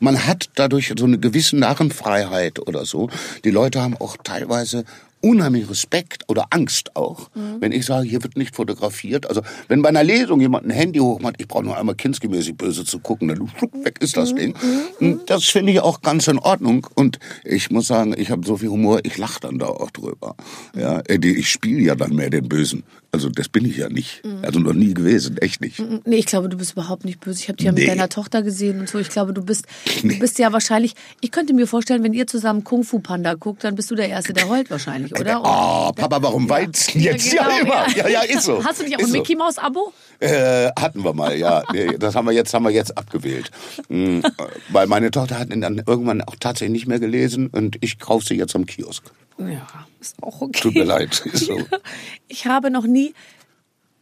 man 0.00 0.26
hat 0.26 0.48
dadurch 0.54 0.94
so 0.98 1.04
eine 1.04 1.18
gewisse 1.18 1.58
Narrenfreiheit 1.58 2.66
oder 2.66 2.86
so. 2.86 3.10
Die 3.44 3.50
Leute 3.50 3.82
haben 3.82 3.94
auch 3.98 4.16
teilweise 4.16 4.86
unheimlich 5.20 5.68
Respekt 5.68 6.24
oder 6.28 6.46
Angst 6.50 6.94
auch, 6.96 7.30
wenn 7.60 7.72
ich 7.72 7.86
sage, 7.86 8.08
hier 8.08 8.22
wird 8.22 8.36
nicht 8.36 8.54
fotografiert. 8.54 9.26
Also 9.28 9.42
wenn 9.68 9.82
bei 9.82 9.88
einer 9.88 10.04
Lesung 10.04 10.40
jemand 10.40 10.66
ein 10.66 10.70
Handy 10.70 10.98
hochmacht, 11.00 11.36
ich 11.38 11.48
brauche 11.48 11.64
nur 11.64 11.76
einmal 11.76 11.94
kindsgemäßig 11.94 12.56
böse 12.56 12.84
zu 12.84 13.00
gucken, 13.00 13.28
dann 13.28 13.50
weg 13.84 13.98
ist 14.00 14.16
das 14.16 14.34
Ding. 14.34 14.54
Und 15.00 15.28
Das 15.28 15.44
finde 15.44 15.72
ich 15.72 15.80
auch 15.80 16.00
ganz 16.02 16.28
in 16.28 16.38
Ordnung. 16.38 16.86
Und 16.94 17.18
ich 17.44 17.70
muss 17.70 17.86
sagen, 17.88 18.14
ich 18.16 18.30
habe 18.30 18.46
so 18.46 18.56
viel 18.56 18.68
Humor, 18.68 19.00
ich 19.02 19.18
lache 19.18 19.40
dann 19.40 19.58
da 19.58 19.66
auch 19.66 19.90
drüber. 19.90 20.36
Ja, 20.76 21.00
äh, 21.00 21.18
ich 21.26 21.48
spiele 21.50 21.80
ja 21.80 21.94
dann 21.94 22.14
mehr 22.14 22.30
den 22.30 22.48
Bösen. 22.48 22.84
Also 23.10 23.30
das 23.30 23.48
bin 23.48 23.64
ich 23.64 23.78
ja 23.78 23.88
nicht. 23.88 24.22
Also 24.42 24.60
noch 24.60 24.74
nie 24.74 24.92
gewesen, 24.92 25.38
echt 25.38 25.62
nicht. 25.62 25.82
Nee, 26.04 26.16
ich 26.16 26.26
glaube, 26.26 26.50
du 26.50 26.58
bist 26.58 26.72
überhaupt 26.72 27.06
nicht 27.06 27.20
böse. 27.20 27.40
Ich 27.40 27.48
habe 27.48 27.56
dich 27.56 27.64
ja 27.64 27.72
mit 27.72 27.80
Nee. 27.82 27.86
deiner 27.88 28.10
Tochter 28.10 28.42
gesehen 28.42 28.80
und 28.80 28.88
so. 28.90 28.98
Ich 28.98 29.08
glaube, 29.08 29.32
du 29.32 29.42
bist, 29.42 29.66
du 30.02 30.18
bist 30.18 30.38
ja 30.38 30.52
wahrscheinlich. 30.52 30.94
Ich 31.22 31.30
könnte 31.30 31.54
mir 31.54 31.66
vorstellen, 31.66 32.02
wenn 32.04 32.12
ihr 32.12 32.26
zusammen 32.26 32.64
Kung 32.64 32.84
Fu 32.84 32.98
Panda 32.98 33.32
guckt, 33.32 33.64
dann 33.64 33.76
bist 33.76 33.90
du 33.90 33.94
der 33.94 34.10
Erste, 34.10 34.34
der 34.34 34.46
heult 34.48 34.70
wahrscheinlich, 34.70 35.18
oder? 35.18 35.40
Oh, 35.42 35.92
Papa, 35.92 36.22
warum 36.22 36.48
weinst 36.50 36.94
du 36.94 36.98
jetzt? 36.98 37.32
Ja, 37.32 37.44
genau, 37.44 37.60
immer. 37.60 37.96
Ja, 37.96 38.08
ja, 38.08 38.20
ist 38.22 38.42
so. 38.42 38.62
Hast 38.62 38.80
du 38.80 38.84
nicht 38.84 38.96
auch 38.96 39.00
Ist 39.00 39.06
ein. 39.06 39.12
Mickey 39.12 39.34
Maus 39.36 39.56
Abo? 39.56 39.92
Äh, 40.20 40.68
hatten 40.78 41.02
wir 41.02 41.14
mal, 41.14 41.34
ja. 41.36 41.62
Nee, 41.72 41.96
Das 41.98 42.14
haben 42.14 42.26
wir 42.26 42.32
jetzt, 42.32 42.52
haben 42.52 42.64
wir 42.64 42.70
jetzt 42.72 42.96
abgewählt. 42.98 43.50
Mhm. 43.88 44.22
Weil 44.68 44.86
meine 44.86 45.10
Tochter 45.10 45.38
hat 45.38 45.50
ihn 45.52 45.62
dann 45.62 45.82
irgendwann 45.86 46.20
auch 46.20 46.36
tatsächlich 46.38 46.72
nicht 46.72 46.86
mehr 46.88 46.98
gelesen 47.00 47.46
und 47.48 47.76
ich 47.80 47.98
kaufe 47.98 48.26
sie 48.26 48.34
jetzt 48.34 48.54
am 48.54 48.66
Kiosk. 48.66 49.04
Ja, 49.38 49.66
ist 50.00 50.16
auch 50.22 50.40
okay. 50.40 50.60
Tut 50.60 50.74
mir 50.74 50.84
leid, 50.84 51.24
ist 51.32 51.46
so. 51.46 51.58
Ich 52.26 52.46
habe 52.46 52.70
noch 52.70 52.84
nie, 52.86 53.14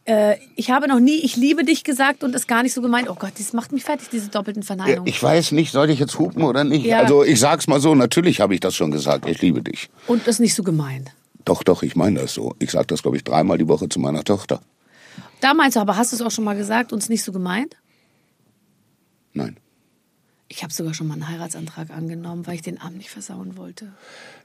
äh, 0.05 0.37
ich 0.55 0.71
habe 0.71 0.87
noch 0.87 0.99
nie, 0.99 1.17
ich 1.17 1.35
liebe 1.35 1.63
dich 1.63 1.83
gesagt 1.83 2.23
und 2.23 2.33
es 2.33 2.47
gar 2.47 2.63
nicht 2.63 2.73
so 2.73 2.81
gemeint. 2.81 3.09
Oh 3.09 3.15
Gott, 3.15 3.33
das 3.37 3.53
macht 3.53 3.71
mich 3.71 3.83
fertig, 3.83 4.09
diese 4.09 4.29
doppelten 4.29 4.63
Ja, 4.63 4.67
Verneinungen. 4.67 5.07
ich 5.07 5.21
weiß 5.21 5.51
nicht, 5.51 5.71
soll 5.71 5.89
ich 5.89 5.99
jetzt 5.99 6.17
hupen 6.17 6.43
oder 6.43 6.63
nicht? 6.63 6.85
Ja. 6.85 6.99
Also 6.99 7.23
ich 7.23 7.39
sag's 7.39 7.67
mal 7.67 7.79
so, 7.79 7.93
natürlich 7.93 8.39
habe 8.41 8.53
ich 8.55 8.59
das 8.59 8.75
schon 8.75 8.89
gesagt, 8.91 9.27
ich 9.27 9.41
liebe 9.41 9.61
dich. 9.61 9.89
und 10.07 10.27
das 10.27 10.39
nicht 10.39 10.55
so 10.55 10.63
gemeint. 10.63 11.11
Doch, 11.45 11.63
doch, 11.63 11.83
ich 11.83 11.95
meine 11.95 12.21
das 12.21 12.33
so. 12.33 12.55
Ich 12.59 12.71
sage 12.71 12.87
das, 12.87 13.03
glaube 13.03 13.15
ich, 13.17 13.23
dreimal 13.23 13.57
die 13.57 13.67
Woche 13.67 13.87
zu 13.87 13.99
meiner 13.99 14.23
Tochter. 14.23 14.59
Da 15.39 15.53
meinst 15.53 15.75
du, 15.77 15.79
aber 15.79 15.95
hast 15.97 16.11
du 16.11 16.15
es 16.15 16.21
auch 16.21 16.31
schon 16.31 16.43
mal 16.43 16.57
gesagt 16.57 16.91
und 16.91 17.01
es 17.01 17.09
nicht 17.09 17.23
so 17.23 17.31
gemeint? 17.31 17.75
Nein. 19.33 19.57
Ich 20.49 20.63
habe 20.63 20.73
sogar 20.73 20.93
schon 20.93 21.07
mal 21.07 21.13
einen 21.15 21.27
Heiratsantrag 21.27 21.89
angenommen, 21.91 22.47
weil 22.47 22.55
ich 22.55 22.61
den 22.61 22.79
Abend 22.81 22.97
nicht 22.97 23.09
versauen 23.09 23.57
wollte. 23.57 23.93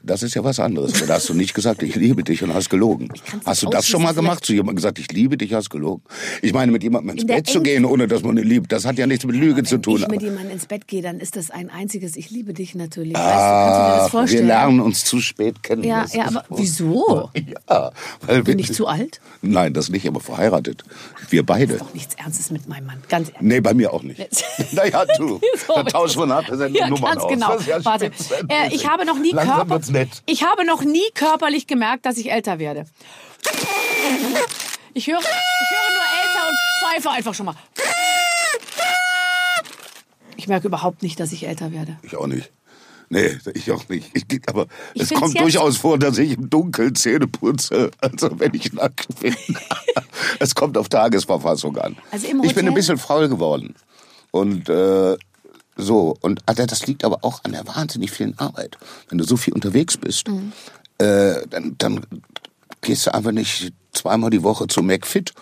Das 0.04 0.22
ist 0.22 0.34
ja 0.34 0.42
was 0.42 0.58
anderes. 0.58 0.92
Da 1.06 1.14
hast 1.14 1.28
du 1.28 1.34
nicht 1.34 1.54
gesagt, 1.54 1.82
ich 1.82 1.94
liebe 1.94 2.24
dich 2.24 2.42
und 2.42 2.52
hast 2.52 2.70
gelogen. 2.70 3.08
Hast 3.44 3.62
du 3.62 3.68
das 3.70 3.86
schon 3.86 4.02
mal 4.02 4.12
gemacht? 4.14 4.44
Zu 4.44 4.52
jemandem 4.52 4.76
gesagt, 4.76 4.98
ich 4.98 5.10
liebe 5.12 5.36
dich, 5.36 5.52
hast 5.54 5.70
gelogen? 5.70 6.02
Ich 6.42 6.52
meine, 6.52 6.72
mit 6.72 6.82
jemandem 6.82 7.16
ins 7.16 7.26
Bett 7.26 7.46
zu 7.46 7.62
gehen, 7.62 7.84
ohne 7.84 8.08
dass 8.08 8.22
man 8.22 8.36
ihn 8.36 8.44
liebt, 8.44 8.72
das 8.72 8.84
hat 8.84 8.98
ja 8.98 9.06
nichts 9.06 9.24
mit 9.24 9.36
Lüge 9.36 9.62
zu 9.62 9.78
tun. 9.78 9.94
Wenn 9.96 10.02
ich 10.04 10.08
mit 10.08 10.22
jemandem 10.22 10.50
ins 10.52 10.66
Bett 10.66 10.88
gehe, 10.88 11.02
dann 11.02 11.20
ist 11.20 11.36
das 11.36 11.50
ein 11.50 11.70
einziges 11.70 12.16
Ich 12.16 12.30
liebe 12.30 12.52
dich 12.52 12.74
natürlich. 12.74 13.14
Weißt 13.14 13.24
du, 13.24 13.30
kannst 13.30 13.78
du 13.78 13.82
dir 13.82 13.88
das 13.88 14.00
Ach, 14.00 14.04
wir 14.04 14.10
vorstellen? 14.10 14.46
lernen 14.48 14.80
uns 14.80 15.04
zu 15.04 15.20
spät 15.20 15.62
kennen. 15.62 15.84
Ja, 15.84 16.02
Das 16.02 16.14
ja, 16.14 16.24
ist 16.24 16.36
aber 16.36 16.44
wohl- 16.48 16.58
wieso? 16.58 17.30
Ja, 17.70 17.92
weil 18.26 18.42
Bin 18.42 18.58
wir- 18.58 18.64
ich 18.64 18.72
zu 18.72 18.86
alt? 18.86 19.20
Nein, 19.40 19.72
das 19.72 19.88
nicht, 19.88 20.06
aber 20.06 20.20
verheiratet. 20.20 20.84
Wir 21.30 21.44
beide. 21.44 21.76
Doch 21.78 21.94
nichts 21.94 22.14
Ernstes 22.16 22.50
mit 22.50 22.68
meinem 22.68 22.86
Mann. 22.86 22.98
Ganz 23.08 23.28
ehrlich. 23.28 23.42
Nee, 23.42 23.60
bei 23.60 23.72
mir 23.74 23.92
auch 23.92 24.02
nicht. 24.02 24.20
naja, 24.72 25.04
du, 25.16 25.40
So, 25.66 25.74
dann 25.74 25.86
tauschen 25.86 26.20
wir 26.22 26.26
nach 26.26 26.44
der 26.44 26.58
Sendung 26.58 26.80
ja, 26.82 26.88
Nummern 26.88 27.12
ganz 27.12 27.22
aus. 27.24 27.30
genau. 27.30 27.56
Das 27.56 27.66
ist 27.78 27.84
Warte, 27.84 28.06
äh, 28.48 28.74
ich 28.74 28.86
habe 28.88 29.04
noch 29.06 29.18
nie 29.18 29.32
Langsam 29.32 29.56
Körper, 29.68 29.82
nett. 29.92 30.22
ich 30.26 30.42
habe 30.42 30.64
noch 30.64 30.82
nie 30.82 31.08
körperlich 31.14 31.66
gemerkt, 31.66 32.06
dass 32.06 32.16
ich 32.16 32.30
älter 32.30 32.58
werde. 32.58 32.86
Ich 34.94 35.06
höre, 35.06 35.20
ich 35.20 35.24
höre 35.24 35.90
nur 35.94 36.06
älter 36.22 36.48
und 36.48 36.56
pfeife 36.80 37.10
einfach 37.10 37.34
schon 37.34 37.46
mal. 37.46 37.54
Ich 40.36 40.48
merke 40.48 40.66
überhaupt 40.66 41.02
nicht, 41.02 41.20
dass 41.20 41.32
ich 41.32 41.46
älter 41.46 41.72
werde. 41.72 41.98
Ich 42.02 42.16
auch 42.16 42.26
nicht. 42.26 42.50
Nee, 43.08 43.38
ich 43.52 43.70
auch 43.70 43.88
nicht. 43.88 44.10
Ich, 44.14 44.24
aber 44.48 44.66
Ich 44.94 45.02
es 45.02 45.10
kommt 45.10 45.38
durchaus 45.38 45.76
vor, 45.76 45.98
dass 45.98 46.16
ich 46.16 46.32
im 46.32 46.48
Dunkeln 46.48 46.94
Zähne 46.94 47.26
putze, 47.26 47.90
also 48.00 48.40
wenn 48.40 48.54
ich 48.54 48.72
nackt 48.72 49.20
bin. 49.20 49.36
es 50.38 50.54
kommt 50.54 50.78
auf 50.78 50.88
Tagesverfassung 50.88 51.76
an. 51.76 51.96
Also 52.10 52.26
ich 52.42 52.54
bin 52.54 52.66
ein 52.66 52.74
bisschen 52.74 52.96
faul 52.96 53.28
geworden. 53.28 53.74
Und 54.30 54.68
äh, 54.70 55.16
so, 55.76 56.16
und 56.20 56.40
also 56.46 56.66
das 56.66 56.86
liegt 56.86 57.04
aber 57.04 57.24
auch 57.24 57.44
an 57.44 57.52
der 57.52 57.66
wahnsinnig 57.66 58.10
vielen 58.10 58.38
Arbeit. 58.38 58.76
Wenn 59.08 59.18
du 59.18 59.24
so 59.24 59.36
viel 59.36 59.54
unterwegs 59.54 59.96
bist, 59.96 60.28
Mhm. 60.28 60.52
äh, 60.98 61.46
dann, 61.48 61.74
dann 61.78 62.06
gehst 62.80 63.06
du 63.06 63.14
einfach 63.14 63.32
nicht 63.32 63.72
zweimal 63.92 64.30
die 64.30 64.42
Woche 64.42 64.66
zu 64.66 64.82
McFit. 64.82 65.32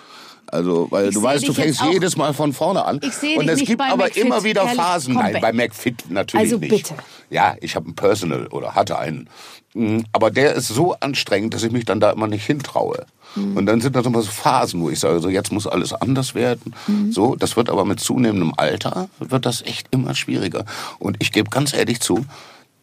Also, 0.52 0.88
weil 0.90 1.08
Ich 1.08 1.14
du 1.14 1.22
weißt, 1.22 1.46
du 1.46 1.52
fängst 1.52 1.82
jedes 1.90 2.16
Mal 2.16 2.34
von 2.34 2.52
vorne 2.52 2.84
an. 2.84 3.00
Ich 3.02 3.14
seh 3.14 3.36
und 3.36 3.48
es 3.48 3.60
gibt 3.60 3.80
aber 3.80 4.04
McFit, 4.04 4.24
immer 4.24 4.42
wieder. 4.44 4.66
Phasen. 4.68 5.14
Nein, 5.14 5.38
bei 5.40 5.52
McFit 5.52 6.10
natürlich 6.10 6.44
Also 6.52 6.58
nicht. 6.58 6.70
bitte. 6.70 6.94
Ja, 7.30 7.54
ich 7.60 7.76
habe 7.76 7.86
einen 7.86 7.94
Personal 7.94 8.46
oder 8.48 8.74
hatte 8.74 8.98
einen. 8.98 9.28
Mm, 9.74 10.00
Aber 10.12 10.30
der 10.30 10.54
ist 10.54 10.68
so 10.68 10.94
anstrengend, 10.98 11.54
dass 11.54 11.62
ich 11.62 11.70
mich 11.70 11.84
dann 11.84 12.00
da 12.00 12.10
immer 12.10 12.26
nicht 12.26 12.44
hintraue. 12.44 13.06
Mhm. 13.36 13.56
Und 13.56 13.66
dann 13.66 13.80
sind 13.80 13.94
das 13.94 14.04
immer 14.04 14.22
so 14.22 14.30
Phasen, 14.30 14.80
wo 14.82 14.90
ich 14.90 14.98
sage, 14.98 15.20
so 15.20 15.28
jetzt 15.28 15.52
muss 15.52 15.66
alles 15.68 15.92
anders 15.92 16.34
werden. 16.34 16.74
Mhm. 16.88 17.12
So, 17.12 17.36
das 17.36 17.56
wird 17.56 17.70
aber 17.70 17.84
mit 17.84 18.00
zunehmendem 18.00 18.52
Alter 18.56 19.08
wird 19.20 19.46
das 19.46 19.62
echt 19.62 19.86
immer 19.92 20.14
schwieriger. 20.16 20.64
Und 20.98 21.16
ich 21.20 21.30
gebe 21.30 21.50
ganz 21.50 21.72
ehrlich 21.72 22.00
zu, 22.00 22.26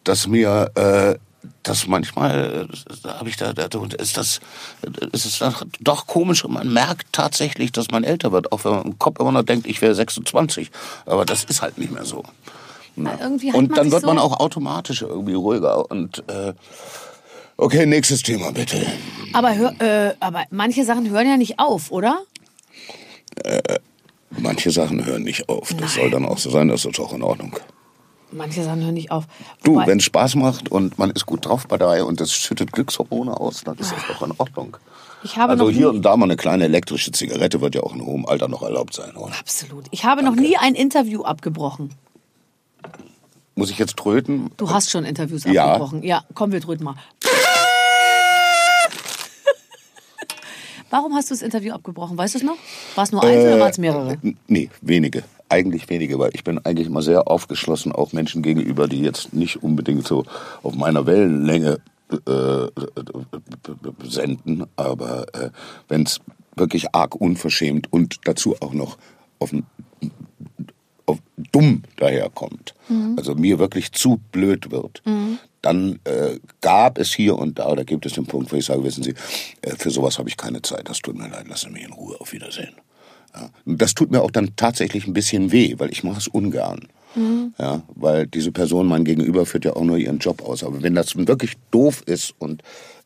dass 0.04 0.26
mir 0.26 0.70
äh, 0.74 1.18
das 1.62 1.86
manchmal 1.86 2.68
äh, 2.70 2.92
da 3.02 3.18
habe 3.18 3.28
ich 3.28 3.36
da, 3.36 3.52
da 3.52 3.68
ist 3.98 4.16
das 4.16 4.40
es 5.12 5.24
ist 5.26 5.40
doch- 5.40 5.64
doch 5.80 6.06
komisch 6.06 6.44
und 6.44 6.52
man 6.52 6.72
merkt 6.72 7.12
tatsächlich, 7.12 7.70
dass 7.72 7.90
man 7.90 8.04
älter 8.04 8.32
wird, 8.32 8.50
auch 8.52 8.64
wenn 8.64 8.72
man 8.72 8.82
im 8.84 8.98
Kopf 8.98 9.20
immer 9.20 9.32
noch 9.32 9.42
denkt, 9.44 9.66
ich 9.66 9.80
wäre 9.80 9.94
26, 9.94 10.70
aber 11.06 11.24
das 11.24 11.44
ist 11.44 11.62
halt 11.62 11.78
nicht 11.78 11.92
mehr 11.92 12.04
so. 12.04 12.24
Ja. 12.96 13.12
und 13.26 13.44
man 13.44 13.68
dann 13.68 13.92
wird 13.92 14.02
man 14.04 14.16
so- 14.16 14.22
auch 14.24 14.40
automatisch 14.40 15.02
irgendwie 15.02 15.34
ruhiger 15.34 15.88
und 15.90 16.24
äh, 16.28 16.52
okay, 17.56 17.86
nächstes 17.86 18.22
Thema 18.22 18.50
bitte. 18.50 18.84
Aber, 19.32 19.54
hör, 19.54 19.80
äh, 19.80 20.14
aber 20.18 20.44
manche 20.50 20.84
Sachen 20.84 21.08
hören 21.08 21.28
ja 21.28 21.36
nicht 21.36 21.58
auf, 21.60 21.92
oder? 21.92 22.18
Manche 24.30 24.70
Sachen 24.70 25.04
hören 25.06 25.22
nicht 25.22 25.48
auf. 25.48 25.72
Das 25.74 25.94
soll 25.94 26.10
dann 26.10 26.26
auch 26.26 26.38
so 26.38 26.50
sein, 26.50 26.68
das 26.68 26.84
ist 26.84 26.98
auch 27.00 27.12
in 27.12 27.22
Ordnung. 27.22 27.56
Manche 28.30 28.62
Sachen 28.62 28.82
hören 28.82 28.94
nicht 28.94 29.10
auf. 29.10 29.24
Du, 29.62 29.74
Wobei- 29.74 29.86
wenn 29.86 29.98
es 29.98 30.04
Spaß 30.04 30.34
macht 30.34 30.70
und 30.70 30.98
man 30.98 31.10
ist 31.10 31.24
gut 31.26 31.46
drauf 31.46 31.66
bei 31.66 31.78
dabei 31.78 32.04
und 32.04 32.20
das 32.20 32.32
schüttet 32.32 32.72
Glückshormone 32.72 33.34
aus, 33.38 33.62
dann 33.64 33.76
ist 33.78 33.92
das 33.92 34.00
doch 34.06 34.22
in 34.26 34.32
Ordnung. 34.36 34.76
Also 35.36 35.68
hier 35.70 35.88
und 35.88 36.02
da 36.02 36.16
mal 36.16 36.26
eine 36.26 36.36
kleine 36.36 36.64
elektrische 36.64 37.10
Zigarette 37.10 37.60
wird 37.60 37.74
ja 37.74 37.82
auch 37.82 37.92
in 37.94 38.04
hohem 38.04 38.24
Alter 38.26 38.46
noch 38.48 38.62
erlaubt 38.62 38.94
sein, 38.94 39.16
oder? 39.16 39.32
absolut. 39.40 39.86
Ich 39.90 40.04
habe 40.04 40.22
noch 40.22 40.36
nie 40.36 40.56
ein 40.56 40.74
Interview 40.76 41.22
abgebrochen. 41.22 41.90
Muss 43.56 43.70
ich 43.70 43.78
jetzt 43.78 43.96
tröten? 43.96 44.50
Du 44.56 44.70
hast 44.70 44.90
schon 44.90 45.04
Interviews 45.04 45.42
Ja. 45.44 45.64
abgebrochen. 45.72 46.02
Ja, 46.04 46.22
komm, 46.34 46.52
wir 46.52 46.60
drücken 46.60 46.84
mal. 46.84 46.94
Warum 50.90 51.14
hast 51.14 51.30
du 51.30 51.34
das 51.34 51.42
Interview 51.42 51.72
abgebrochen? 51.74 52.16
Weißt 52.16 52.34
du 52.34 52.38
es 52.38 52.44
noch? 52.44 52.56
War 52.94 53.04
es 53.04 53.12
nur 53.12 53.22
eins 53.22 53.42
oder 53.42 53.58
waren 53.60 53.70
es 53.70 53.78
mehrere? 53.78 54.18
Nee, 54.46 54.70
wenige. 54.80 55.24
Eigentlich 55.48 55.88
wenige, 55.88 56.18
weil 56.18 56.30
ich 56.34 56.44
bin 56.44 56.58
eigentlich 56.64 56.88
immer 56.88 57.02
sehr 57.02 57.28
aufgeschlossen, 57.28 57.92
auch 57.92 58.12
Menschen 58.12 58.42
gegenüber, 58.42 58.86
die 58.88 59.00
jetzt 59.00 59.32
nicht 59.32 59.62
unbedingt 59.62 60.06
so 60.06 60.24
auf 60.62 60.74
meiner 60.74 61.06
Wellenlänge 61.06 61.78
äh, 62.26 62.66
senden. 64.04 64.66
Aber 64.76 65.26
äh, 65.34 65.50
wenn 65.88 66.02
es 66.02 66.20
wirklich 66.56 66.94
arg 66.94 67.14
unverschämt 67.14 67.92
und 67.92 68.20
dazu 68.24 68.56
auch 68.60 68.72
noch 68.72 68.98
auf, 69.38 69.54
auf 71.06 71.18
dumm 71.52 71.82
daherkommt, 71.96 72.74
also 73.16 73.34
mir 73.34 73.58
wirklich 73.58 73.92
zu 73.92 74.20
blöd 74.32 74.70
wird, 74.70 75.02
dann 75.62 75.98
äh, 76.04 76.38
gab 76.60 76.98
es 76.98 77.12
hier 77.12 77.36
und 77.36 77.58
da, 77.58 77.68
oder 77.68 77.84
gibt 77.84 78.06
es 78.06 78.12
den 78.12 78.26
Punkt, 78.26 78.52
wo 78.52 78.56
ich 78.56 78.64
sage, 78.64 78.84
wissen 78.84 79.02
Sie, 79.02 79.14
äh, 79.62 79.74
für 79.76 79.90
sowas 79.90 80.18
habe 80.18 80.28
ich 80.28 80.36
keine 80.36 80.62
Zeit, 80.62 80.88
das 80.88 80.98
tut 80.98 81.16
mir 81.16 81.28
leid, 81.28 81.48
lassen 81.48 81.68
Sie 81.68 81.72
mich 81.72 81.84
in 81.84 81.92
Ruhe, 81.92 82.20
auf 82.20 82.32
Wiedersehen. 82.32 82.74
Ja. 83.34 83.50
Das 83.66 83.94
tut 83.94 84.10
mir 84.10 84.22
auch 84.22 84.30
dann 84.30 84.56
tatsächlich 84.56 85.06
ein 85.06 85.12
bisschen 85.12 85.52
weh, 85.52 85.74
weil 85.78 85.90
ich 85.90 86.04
mache 86.04 86.18
es 86.18 86.28
ungern. 86.28 86.88
Ja, 87.58 87.82
weil 87.94 88.26
diese 88.26 88.52
Person, 88.52 88.86
mein 88.86 89.04
Gegenüber, 89.04 89.46
führt 89.46 89.64
ja 89.64 89.74
auch 89.74 89.82
nur 89.82 89.96
ihren 89.96 90.18
Job 90.18 90.42
aus. 90.42 90.62
Aber 90.62 90.82
wenn 90.82 90.94
das 90.94 91.16
wirklich 91.16 91.54
doof 91.70 92.02
ist 92.06 92.34
und 92.38 92.62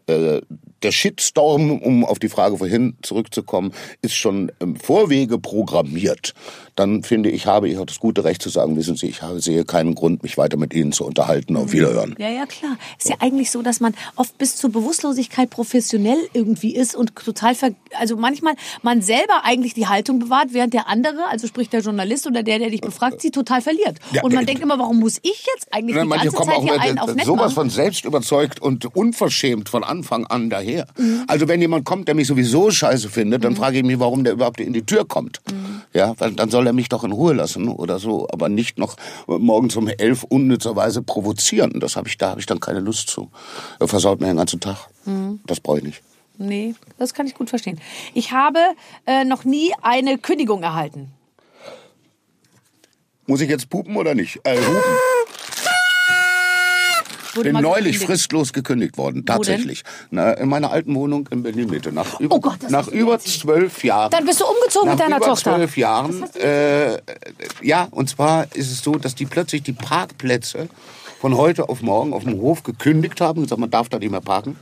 äh, 0.06 0.40
der 0.82 0.92
Shitstorm, 0.92 1.78
um 1.78 2.04
auf 2.04 2.18
die 2.18 2.28
Frage 2.28 2.58
vorhin 2.58 2.96
zurückzukommen, 3.02 3.72
ist 4.02 4.14
schon 4.14 4.52
im 4.58 4.76
Vorwege 4.76 5.38
programmiert, 5.38 6.34
dann 6.76 7.02
finde 7.02 7.30
ich, 7.30 7.46
habe 7.46 7.68
ich 7.68 7.78
auch 7.78 7.84
das 7.84 7.98
gute 7.98 8.24
Recht 8.24 8.40
zu 8.40 8.48
sagen, 8.48 8.76
wissen 8.76 8.96
Sie, 8.96 9.06
ich 9.06 9.22
habe, 9.22 9.40
sehe 9.40 9.64
keinen 9.64 9.94
Grund, 9.94 10.22
mich 10.22 10.38
weiter 10.38 10.56
mit 10.56 10.72
Ihnen 10.72 10.92
zu 10.92 11.04
unterhalten. 11.04 11.56
Auf 11.56 11.72
Wiederhören. 11.72 12.14
Ja, 12.18 12.30
ja, 12.30 12.46
klar. 12.46 12.78
Ist 12.98 13.10
ja 13.10 13.16
eigentlich 13.20 13.50
so, 13.50 13.62
dass 13.62 13.80
man 13.80 13.94
oft 14.16 14.36
bis 14.38 14.56
zur 14.56 14.70
Bewusstlosigkeit 14.70 15.50
professionell 15.50 16.18
irgendwie 16.32 16.74
ist 16.74 16.94
und 16.94 17.14
total, 17.14 17.54
ver 17.54 17.72
also 17.98 18.16
manchmal 18.16 18.54
man 18.82 19.02
selber 19.02 19.44
eigentlich 19.44 19.74
die 19.74 19.86
Haltung 19.86 20.18
bewahrt, 20.18 20.52
während 20.52 20.72
der 20.72 20.88
andere, 20.88 21.26
also 21.28 21.46
sprich 21.46 21.68
der 21.68 21.80
Journalist 21.80 22.26
oder 22.26 22.42
der, 22.42 22.58
der 22.58 22.70
dich 22.70 22.80
befragt, 22.80 23.20
sie 23.20 23.30
total 23.30 23.60
verliert. 23.60 23.98
Ja, 24.12 24.22
und 24.22 24.32
man 24.32 24.46
denkt 24.46 24.62
immer, 24.62 24.78
warum 24.78 25.00
muss 25.00 25.18
ich 25.22 25.46
jetzt 25.54 25.72
eigentlich 25.72 25.96
Na, 25.96 26.02
die 26.02 26.08
manche 26.08 26.30
ganze 26.30 26.42
Zeit 26.42 26.62
hier 26.62 26.80
einen 26.80 26.98
auf 26.98 27.10
äh, 27.10 27.14
nett 27.14 27.26
sowas 27.26 27.40
machen? 27.40 27.54
von 27.54 27.70
selbst 27.70 28.04
überzeugt 28.04 28.60
und 28.60 28.96
unverschämt 28.96 29.68
von 29.68 29.84
Anfang 29.84 30.26
an 30.26 30.48
daher. 30.72 30.86
Mhm. 30.96 31.24
Also 31.26 31.48
wenn 31.48 31.60
jemand 31.60 31.84
kommt, 31.84 32.08
der 32.08 32.14
mich 32.14 32.26
sowieso 32.26 32.70
scheiße 32.70 33.08
findet, 33.08 33.44
dann 33.44 33.56
frage 33.56 33.78
ich 33.78 33.84
mich, 33.84 33.98
warum 33.98 34.24
der 34.24 34.34
überhaupt 34.34 34.60
in 34.60 34.72
die 34.72 34.82
Tür 34.82 35.06
kommt. 35.06 35.40
Mhm. 35.50 35.82
Ja, 35.92 36.14
weil 36.18 36.32
dann 36.32 36.50
soll 36.50 36.66
er 36.66 36.72
mich 36.72 36.88
doch 36.88 37.04
in 37.04 37.12
Ruhe 37.12 37.34
lassen 37.34 37.68
oder 37.68 37.98
so, 37.98 38.26
aber 38.30 38.48
nicht 38.48 38.78
noch 38.78 38.96
morgens 39.26 39.76
um 39.76 39.88
elf 39.88 40.24
unnützerweise 40.24 41.02
provozieren. 41.02 41.80
Das 41.80 41.96
habe 41.96 42.08
ich, 42.08 42.18
da 42.18 42.30
habe 42.30 42.40
ich 42.40 42.46
dann 42.46 42.60
keine 42.60 42.80
Lust 42.80 43.08
zu. 43.08 43.30
Er 43.78 43.88
versaut 43.88 44.20
mir 44.20 44.28
den 44.28 44.36
ganzen 44.36 44.60
Tag. 44.60 44.88
Mhm. 45.04 45.40
Das 45.46 45.60
brauche 45.60 45.78
ich 45.78 45.84
nicht. 45.84 46.02
Nee, 46.38 46.74
das 46.98 47.14
kann 47.14 47.26
ich 47.26 47.34
gut 47.34 47.50
verstehen. 47.50 47.80
Ich 48.14 48.32
habe 48.32 48.58
äh, 49.06 49.24
noch 49.24 49.44
nie 49.44 49.72
eine 49.82 50.18
Kündigung 50.18 50.62
erhalten. 50.62 51.12
Muss 53.26 53.40
ich 53.40 53.48
jetzt 53.48 53.70
pupen 53.70 53.96
oder 53.96 54.14
nicht? 54.14 54.40
Äh, 54.44 54.56
hupen. 54.56 54.98
Bin 57.34 57.52
neulich 57.52 57.92
gekündigt. 57.94 58.02
fristlos 58.04 58.52
gekündigt 58.52 58.98
worden, 58.98 59.24
tatsächlich. 59.24 59.82
Na, 60.10 60.32
in 60.32 60.48
meiner 60.48 60.70
alten 60.70 60.94
Wohnung 60.94 61.28
in 61.30 61.42
Berlin-Mitte. 61.42 61.92
Nach 61.92 62.20
über, 62.20 62.34
Oh 62.36 62.40
Gott, 62.40 62.58
nach 62.68 62.88
über 62.88 63.18
zwölf 63.18 63.82
Jahren. 63.84 64.10
Dann 64.10 64.24
bist 64.24 64.40
du 64.40 64.44
umgezogen 64.44 64.88
nach 64.88 64.94
mit 64.94 65.00
deiner 65.00 65.16
über 65.16 65.26
Tochter. 65.26 65.54
zwölf 65.56 65.76
Jahren. 65.76 66.24
Äh, 66.34 66.98
ja, 67.62 67.88
und 67.90 68.08
zwar 68.08 68.46
ist 68.54 68.70
es 68.70 68.82
so, 68.82 68.96
dass 68.96 69.14
die 69.14 69.26
plötzlich 69.26 69.62
die 69.62 69.72
Parkplätze 69.72 70.68
von 71.20 71.36
heute 71.36 71.68
auf 71.68 71.82
morgen 71.82 72.12
auf 72.12 72.24
dem 72.24 72.34
Hof 72.40 72.62
gekündigt 72.62 73.20
haben 73.20 73.38
und 73.38 73.44
gesagt, 73.44 73.60
man 73.60 73.70
darf 73.70 73.88
da 73.88 73.98
nicht 73.98 74.10
mehr 74.10 74.20
parken. 74.20 74.56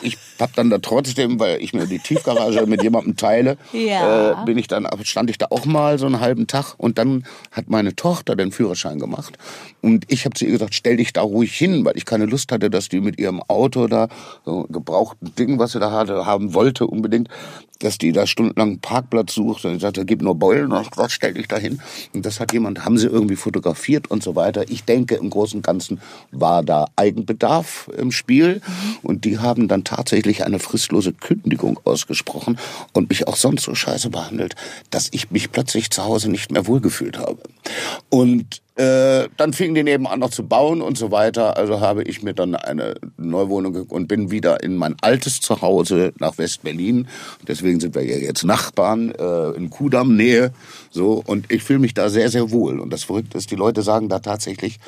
Ich 0.00 0.16
habe 0.40 0.52
dann 0.56 0.70
da 0.70 0.78
trotzdem, 0.78 1.38
weil 1.38 1.62
ich 1.62 1.74
mir 1.74 1.86
die 1.86 1.98
Tiefgarage 2.00 2.66
mit 2.66 2.82
jemandem 2.82 3.16
teile, 3.16 3.56
Ja. 3.72 4.42
äh, 4.42 4.44
bin 4.44 4.58
ich 4.58 4.66
dann, 4.66 4.88
stand 5.04 5.30
ich 5.30 5.38
da 5.38 5.46
auch 5.50 5.64
mal 5.64 5.98
so 5.98 6.06
einen 6.06 6.18
halben 6.18 6.46
Tag 6.48 6.74
und 6.76 6.98
dann 6.98 7.24
hat 7.52 7.68
meine 7.68 7.94
Tochter 7.94 8.34
den 8.34 8.50
Führerschein 8.50 8.98
gemacht 8.98 9.38
und 9.80 10.04
ich 10.10 10.24
habe 10.24 10.34
zu 10.34 10.44
ihr 10.44 10.52
gesagt, 10.52 10.74
stell 10.74 10.96
dich 10.96 11.12
da 11.12 11.22
ruhig 11.22 11.54
hin, 11.56 11.84
weil 11.84 11.96
ich 11.96 12.04
keine 12.04 12.26
Lust 12.26 12.50
hatte, 12.50 12.68
dass 12.70 12.88
die 12.88 13.00
mit 13.00 13.20
ihrem 13.20 13.42
Auto 13.46 13.86
da 13.86 14.08
so 14.44 14.64
gebrauchten 14.68 15.34
Ding, 15.36 15.58
was 15.60 15.72
sie 15.72 15.78
da 15.80 15.92
hatte, 15.92 16.26
haben 16.26 16.52
wollte 16.54 16.86
unbedingt, 16.88 17.28
dass 17.82 17.98
die 17.98 18.12
da 18.12 18.26
stundenlang 18.26 18.68
einen 18.68 18.80
Parkplatz 18.80 19.34
sucht 19.34 19.64
und 19.64 19.76
ich 19.76 19.82
sagte, 19.82 20.04
gib 20.04 20.22
nur 20.22 20.34
Beulen 20.34 20.72
hab 20.72 20.90
gesagt, 20.90 21.12
stell 21.12 21.34
dich 21.34 21.48
da 21.48 21.56
hin 21.56 21.80
und 22.14 22.24
das 22.24 22.40
hat 22.40 22.52
jemand, 22.52 22.84
haben 22.84 22.98
sie 22.98 23.06
irgendwie 23.06 23.36
fotografiert 23.36 24.10
und 24.10 24.22
so 24.22 24.36
weiter. 24.36 24.64
Ich 24.68 24.84
denke, 24.84 25.16
im 25.16 25.30
Großen 25.30 25.58
und 25.58 25.66
Ganzen 25.66 26.00
war 26.30 26.62
da 26.62 26.86
Eigenbedarf 26.96 27.90
im 27.96 28.12
Spiel 28.12 28.60
und 29.02 29.24
die 29.24 29.38
haben 29.38 29.68
dann 29.68 29.84
tatsächlich 29.84 30.44
eine 30.44 30.58
fristlose 30.58 31.12
Kündigung 31.12 31.80
ausgesprochen 31.84 32.58
und 32.92 33.08
mich 33.08 33.28
auch 33.28 33.36
sonst 33.36 33.64
so 33.64 33.74
scheiße 33.74 34.10
behandelt, 34.10 34.54
dass 34.90 35.08
ich 35.12 35.30
mich 35.30 35.52
plötzlich 35.52 35.90
zu 35.90 36.04
Hause 36.04 36.30
nicht 36.30 36.50
mehr 36.50 36.66
wohlgefühlt 36.66 37.18
habe. 37.18 37.38
Und 38.08 38.61
Äh, 38.74 39.28
dann 39.36 39.52
fingen 39.52 39.74
die 39.74 39.82
nebenan 39.82 40.20
noch 40.20 40.30
zu 40.30 40.46
bauen 40.46 40.80
und 40.80 40.96
so 40.96 41.10
weiter. 41.10 41.58
Also 41.58 41.80
habe 41.80 42.04
ich 42.04 42.22
mir 42.22 42.32
dann 42.32 42.54
eine 42.54 42.94
Neuwohnung 43.18 43.74
und 43.88 44.08
bin 44.08 44.30
wieder 44.30 44.62
in 44.62 44.76
mein 44.76 44.96
altes 45.02 45.40
Zuhause 45.40 46.14
nach 46.18 46.38
West-Berlin. 46.38 47.06
Deswegen 47.46 47.80
sind 47.80 47.94
wir 47.94 48.02
ja 48.02 48.16
jetzt 48.16 48.44
Nachbarn 48.44 49.12
äh, 49.12 49.50
in 49.50 49.68
Kudamm-Nähe. 49.68 50.52
So, 50.90 51.22
und 51.26 51.52
ich 51.52 51.62
fühle 51.62 51.80
mich 51.80 51.92
da 51.92 52.08
sehr, 52.08 52.30
sehr 52.30 52.50
wohl. 52.50 52.80
Und 52.80 52.90
das 52.90 53.04
Verrückte 53.04 53.36
ist, 53.36 53.50
die 53.50 53.56
Leute 53.56 53.82
sagen 53.82 54.08
da 54.08 54.20
tatsächlich, 54.20 54.78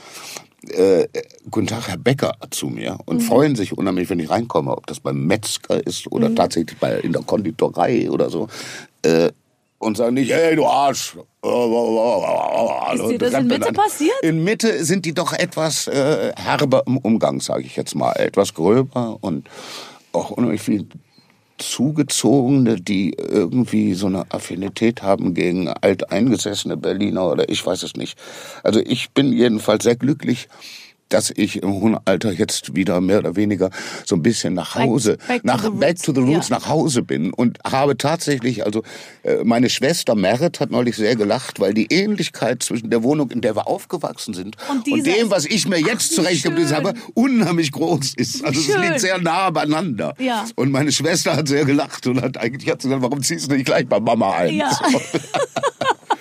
äh, 0.70 1.06
guten 1.50 1.66
Tag, 1.66 1.88
Herr 1.88 1.98
Becker, 1.98 2.32
zu 2.50 2.68
mir 2.68 2.98
und 3.04 3.20
freuen 3.20 3.54
sich 3.54 3.76
unheimlich, 3.76 4.08
wenn 4.08 4.18
ich 4.18 4.30
reinkomme, 4.30 4.74
ob 4.74 4.86
das 4.86 5.00
beim 5.00 5.26
Metzger 5.26 5.86
ist 5.86 6.10
oder 6.10 6.34
tatsächlich 6.34 6.78
bei, 6.78 6.98
in 7.00 7.12
der 7.12 7.22
Konditorei 7.22 8.10
oder 8.10 8.30
so. 8.30 8.48
Äh, 9.02 9.30
und 9.84 9.96
sagen 9.96 10.14
nicht, 10.14 10.32
hey, 10.32 10.56
du 10.56 10.66
Arsch. 10.66 11.16
Ist 11.16 13.10
dir 13.10 13.18
das 13.18 13.34
in 13.34 13.46
Mitte 13.46 13.72
passiert? 13.72 14.20
In 14.22 14.42
Mitte 14.42 14.84
sind 14.84 15.04
die 15.04 15.12
doch 15.14 15.32
etwas 15.32 15.86
äh, 15.86 16.32
herber 16.36 16.82
im 16.86 16.98
Umgang, 16.98 17.40
sage 17.40 17.64
ich 17.64 17.76
jetzt 17.76 17.94
mal. 17.94 18.12
Etwas 18.12 18.54
gröber 18.54 19.18
und 19.20 19.48
auch 20.12 20.30
unheimlich 20.30 20.62
viel 20.62 20.86
Zugezogene, 21.58 22.80
die 22.80 23.12
irgendwie 23.12 23.94
so 23.94 24.06
eine 24.06 24.24
Affinität 24.30 25.02
haben 25.02 25.34
gegen 25.34 25.68
alteingesessene 25.68 26.76
Berliner 26.76 27.30
oder 27.30 27.48
ich 27.48 27.64
weiß 27.64 27.84
es 27.84 27.94
nicht. 27.94 28.18
Also 28.64 28.80
ich 28.80 29.10
bin 29.10 29.32
jedenfalls 29.32 29.84
sehr 29.84 29.96
glücklich, 29.96 30.48
dass 31.08 31.32
ich 31.34 31.62
im 31.62 31.72
hohen 31.72 31.96
Alter 32.04 32.32
jetzt 32.32 32.74
wieder 32.74 33.00
mehr 33.00 33.18
oder 33.18 33.36
weniger 33.36 33.70
so 34.04 34.16
ein 34.16 34.22
bisschen 34.22 34.54
nach 34.54 34.74
Back- 34.74 34.84
Hause, 34.86 35.18
back 35.28 35.42
to 35.42 35.46
nach 35.46 35.62
the 35.64 35.70
back 35.70 35.90
roots, 35.90 36.02
to 36.02 36.12
the 36.14 36.20
roots, 36.20 36.48
ja. 36.48 36.58
nach 36.58 36.68
Hause 36.68 37.02
bin 37.02 37.32
und 37.32 37.58
habe 37.64 37.96
tatsächlich, 37.96 38.64
also 38.64 38.82
äh, 39.22 39.44
meine 39.44 39.70
Schwester 39.70 40.14
Merit 40.14 40.60
hat 40.60 40.70
neulich 40.70 40.96
sehr 40.96 41.16
gelacht, 41.16 41.60
weil 41.60 41.74
die 41.74 41.86
Ähnlichkeit 41.92 42.62
zwischen 42.62 42.90
der 42.90 43.02
Wohnung, 43.02 43.30
in 43.30 43.40
der 43.40 43.54
wir 43.56 43.66
aufgewachsen 43.66 44.34
sind 44.34 44.56
Und 44.70 44.88
und, 44.90 45.06
dem, 45.06 45.30
was 45.30 45.44
ich 45.44 45.68
mir 45.68 45.78
jetzt 45.78 46.18
Ach, 46.18 46.72
habe, 46.72 46.94
unheimlich 47.14 47.72
groß 47.72 48.14
ist. 48.16 48.44
Also 48.44 48.60
es 48.60 48.76
liegt 48.76 49.00
sehr 49.00 49.18
nah 49.18 49.50
beieinander. 49.50 50.14
Ja. 50.18 50.44
Und 50.56 50.70
meine 50.70 50.92
Schwester 50.92 51.36
hat 51.36 51.48
sehr 51.48 51.64
gelacht 51.64 52.06
und 52.06 52.20
hat 52.22 52.36
eigentlich 52.38 52.70
hat 52.70 52.82
sie 52.82 52.88
gesagt, 52.88 53.02
warum 53.02 53.22
ziehst 53.22 53.50
du 53.50 53.54
nicht 53.54 53.66
gleich 53.66 53.86
bei 53.88 54.00
Mama 54.00 54.32
ein? 54.32 54.54
Ja. 54.54 54.70
So. 54.70 55.00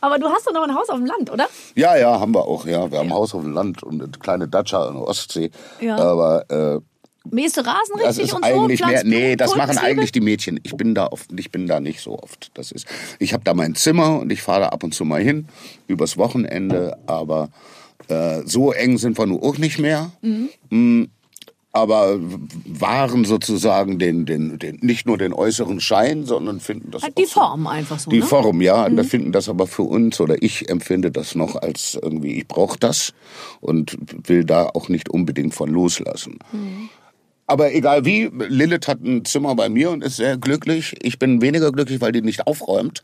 Aber 0.00 0.18
du 0.18 0.28
hast 0.28 0.46
doch 0.46 0.52
noch 0.52 0.62
ein 0.62 0.74
Haus 0.74 0.88
auf 0.88 0.96
dem 0.96 1.06
Land, 1.06 1.30
oder? 1.30 1.48
Ja, 1.74 1.96
ja, 1.96 2.18
haben 2.20 2.34
wir 2.34 2.46
auch. 2.46 2.66
Ja, 2.66 2.90
wir 2.90 2.98
haben 2.98 3.08
ein 3.08 3.14
Haus 3.14 3.34
auf 3.34 3.42
dem 3.42 3.52
Land 3.52 3.82
und 3.82 4.02
eine 4.02 4.10
kleine 4.12 4.48
Datscha 4.48 4.86
an 4.86 4.94
der 4.94 5.02
Ostsee. 5.08 5.50
Ja. 5.80 5.96
Aber 5.96 6.44
äh, 6.50 6.80
Mähst 7.30 7.56
du 7.56 7.60
Rasen 7.60 7.96
das 7.98 8.18
richtig 8.18 8.24
ist 8.26 8.32
und 8.34 8.44
so? 8.44 8.50
eigentlich 8.50 8.80
mehr. 8.80 8.88
Pflanzt 8.88 9.06
Nee, 9.06 9.36
das 9.36 9.54
machen 9.54 9.78
eigentlich 9.78 10.10
die 10.10 10.20
Mädchen. 10.20 10.58
Ich 10.62 10.76
bin 10.76 10.94
da 10.94 11.06
oft, 11.06 11.30
ich 11.38 11.50
bin 11.52 11.66
da 11.66 11.78
nicht 11.78 12.00
so 12.00 12.18
oft. 12.18 12.50
Das 12.54 12.72
ist. 12.72 12.86
Ich 13.18 13.32
habe 13.34 13.44
da 13.44 13.52
mein 13.52 13.74
Zimmer 13.74 14.20
und 14.20 14.32
ich 14.32 14.42
fahre 14.42 14.60
da 14.62 14.68
ab 14.68 14.82
und 14.84 14.94
zu 14.94 15.04
mal 15.04 15.22
hin 15.22 15.46
übers 15.86 16.16
Wochenende. 16.16 16.98
Aber 17.06 17.50
äh, 18.08 18.40
so 18.46 18.72
eng 18.72 18.96
sind 18.96 19.18
wir 19.18 19.26
nur 19.26 19.42
auch 19.42 19.58
nicht 19.58 19.78
mehr. 19.78 20.10
Mm, 20.70 21.04
aber 21.72 22.18
wahren 22.66 23.24
sozusagen 23.24 23.98
den, 24.00 24.26
den, 24.26 24.58
den, 24.58 24.78
nicht 24.82 25.06
nur 25.06 25.18
den 25.18 25.32
äußeren 25.32 25.78
Schein, 25.80 26.24
sondern 26.24 26.58
finden 26.58 26.90
das 26.90 27.02
Halt 27.02 27.12
auch 27.12 27.22
die 27.22 27.26
so- 27.26 27.40
Form 27.40 27.66
einfach 27.68 27.98
so, 28.00 28.10
die 28.10 28.18
ne? 28.18 28.24
Form, 28.24 28.60
ja. 28.60 28.90
Wir 28.90 29.04
finden 29.04 29.30
das 29.30 29.48
aber 29.48 29.66
für 29.68 29.82
uns 29.84 30.20
oder 30.20 30.42
ich 30.42 30.68
empfinde 30.68 31.10
das 31.12 31.34
noch 31.36 31.54
als 31.54 31.96
irgendwie, 32.00 32.34
ich 32.38 32.48
brauche 32.48 32.78
das 32.78 33.12
und 33.60 33.96
will 34.28 34.44
da 34.44 34.66
auch 34.66 34.88
nicht 34.88 35.08
unbedingt 35.10 35.54
von 35.54 35.70
loslassen. 35.70 36.38
Aber 37.46 37.72
egal 37.74 38.04
wie, 38.04 38.30
Lilith 38.48 38.86
hat 38.88 39.02
ein 39.02 39.24
Zimmer 39.24 39.54
bei 39.54 39.68
mir 39.68 39.90
und 39.90 40.02
ist 40.04 40.16
sehr 40.16 40.36
glücklich. 40.36 40.96
Ich 41.02 41.18
bin 41.18 41.40
weniger 41.42 41.72
glücklich, 41.72 42.00
weil 42.00 42.12
die 42.12 42.22
nicht 42.22 42.46
aufräumt. 42.46 43.02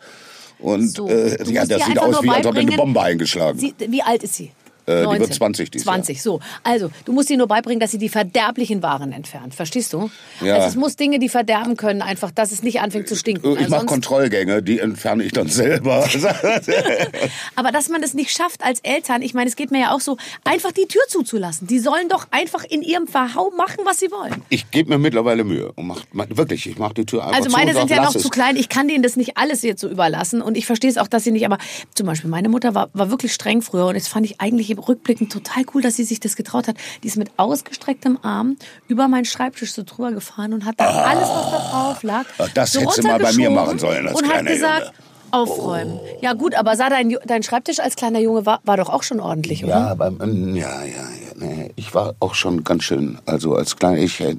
Und 0.58 0.88
So, 0.88 1.08
äh, 1.08 1.36
ja, 1.52 1.66
das 1.66 1.84
sieht 1.86 1.98
aus, 1.98 2.22
wie 2.22 2.30
als 2.30 2.46
ob 2.46 2.56
eine 2.56 2.72
Bombe 2.76 3.00
eingeschlagen. 3.00 3.58
Sie, 3.58 3.74
wie 3.88 4.02
alt 4.02 4.22
ist 4.22 4.34
sie? 4.34 4.50
Äh, 4.86 5.02
die 5.02 5.20
wird 5.20 5.20
19. 5.20 5.32
20 5.32 5.70
dieses 5.70 5.86
Jahr. 5.86 5.94
20, 5.96 6.22
so. 6.22 6.40
Also, 6.62 6.90
du 7.04 7.12
musst 7.12 7.30
ihr 7.30 7.36
nur 7.36 7.48
beibringen, 7.48 7.80
dass 7.80 7.90
sie 7.90 7.98
die 7.98 8.08
verderblichen 8.08 8.82
Waren 8.82 9.12
entfernt. 9.12 9.54
Verstehst 9.54 9.92
du? 9.92 10.10
Ja. 10.40 10.54
Also, 10.54 10.68
es 10.68 10.76
muss 10.76 10.96
Dinge, 10.96 11.18
die 11.18 11.28
verderben 11.28 11.76
können, 11.76 12.02
einfach, 12.02 12.30
dass 12.30 12.52
es 12.52 12.62
nicht 12.62 12.80
anfängt 12.80 13.08
zu 13.08 13.16
stinken. 13.16 13.52
Ich 13.52 13.62
Weil 13.62 13.68
mache 13.68 13.86
Kontrollgänge, 13.86 14.62
die 14.62 14.78
entferne 14.78 15.24
ich 15.24 15.32
dann 15.32 15.48
selber. 15.48 16.08
Aber 17.56 17.72
dass 17.72 17.88
man 17.88 18.02
es 18.02 18.14
nicht 18.14 18.30
schafft 18.30 18.62
als 18.64 18.80
Eltern, 18.80 19.22
ich 19.22 19.34
meine, 19.34 19.48
es 19.48 19.56
geht 19.56 19.70
mir 19.70 19.80
ja 19.80 19.90
auch 19.92 20.00
so, 20.00 20.16
einfach 20.44 20.72
die 20.72 20.86
Tür 20.86 21.02
zuzulassen. 21.08 21.66
Die 21.66 21.78
sollen 21.78 22.08
doch 22.08 22.26
einfach 22.30 22.64
in 22.64 22.82
ihrem 22.82 23.06
Verhau 23.06 23.50
machen, 23.56 23.78
was 23.84 23.98
sie 23.98 24.10
wollen. 24.10 24.42
ich 24.48 24.70
gebe 24.70 24.90
mir 24.90 24.98
mittlerweile 24.98 25.44
Mühe 25.44 25.72
und 25.72 25.86
mach, 25.86 26.02
wirklich, 26.12 26.66
ich 26.66 26.78
mache 26.78 26.94
die 26.94 27.06
Tür 27.06 27.24
einfach 27.24 27.38
Also 27.38 27.50
meine 27.50 27.74
sind 27.74 27.90
ja 27.90 28.02
noch 28.02 28.14
zu 28.14 28.28
klein. 28.28 28.56
Ich 28.56 28.68
kann 28.68 28.88
denen 28.88 29.02
das 29.02 29.16
nicht 29.16 29.36
alles 29.36 29.62
jetzt 29.62 29.80
so 29.80 29.88
überlassen. 29.88 30.42
Und 30.42 30.56
ich 30.56 30.66
verstehe 30.66 30.90
es 30.90 30.98
auch, 30.98 31.08
dass 31.08 31.24
sie 31.24 31.32
nicht. 31.32 31.44
Aber 31.46 31.58
zum 31.94 32.06
Beispiel 32.06 32.30
meine 32.30 32.48
Mutter 32.48 32.74
war, 32.74 32.90
war 32.92 33.10
wirklich 33.10 33.32
streng 33.32 33.62
früher. 33.62 33.86
Und 33.86 33.94
das 33.94 34.08
fand 34.08 34.26
ich 34.26 34.40
eigentlich 34.40 34.70
im 34.76 34.82
Rückblicken 34.82 35.28
total 35.28 35.64
cool, 35.74 35.82
dass 35.82 35.96
sie 35.96 36.04
sich 36.04 36.20
das 36.20 36.36
getraut 36.36 36.68
hat. 36.68 36.76
Die 37.02 37.08
ist 37.08 37.16
mit 37.16 37.30
ausgestrecktem 37.36 38.18
Arm 38.22 38.56
über 38.88 39.08
meinen 39.08 39.24
Schreibtisch 39.24 39.72
so 39.72 39.82
drüber 39.84 40.12
gefahren 40.12 40.52
und 40.52 40.64
hat 40.64 40.78
dann 40.78 40.94
alles, 40.94 41.28
was 41.28 41.50
da 41.50 41.68
drauf 41.70 42.02
lag, 42.02 42.24
Ah, 42.38 42.46
das 42.54 42.72
so 42.72 42.80
hättest 42.80 42.98
du 42.98 43.02
mal 43.08 43.18
bei 43.18 43.32
mir 43.32 43.50
machen 43.50 43.78
sollen 43.78 44.08
als 44.08 44.20
und 44.20 44.28
hat 44.28 44.44
gesagt, 44.46 44.80
Junge. 44.86 44.92
aufräumen. 45.30 45.98
Ja 46.20 46.34
gut, 46.34 46.54
aber 46.54 46.76
sah 46.76 46.88
dein, 46.90 47.16
dein 47.26 47.42
Schreibtisch 47.42 47.80
als 47.80 47.96
kleiner 47.96 48.20
Junge 48.20 48.46
war, 48.46 48.60
war 48.64 48.76
doch 48.76 48.88
auch 48.90 49.02
schon 49.02 49.20
ordentlich, 49.20 49.64
oder? 49.64 49.72
Ja, 49.72 49.94
beim, 49.94 50.54
ja, 50.54 50.82
ja, 50.82 50.84
ja. 50.84 51.02
Nee, 51.38 51.70
ich 51.76 51.94
war 51.94 52.14
auch 52.20 52.34
schon 52.34 52.64
ganz 52.64 52.84
schön, 52.84 53.18
also 53.26 53.54
als 53.54 53.76
kleiner, 53.76 53.98
ich 53.98 54.20
äh, 54.20 54.36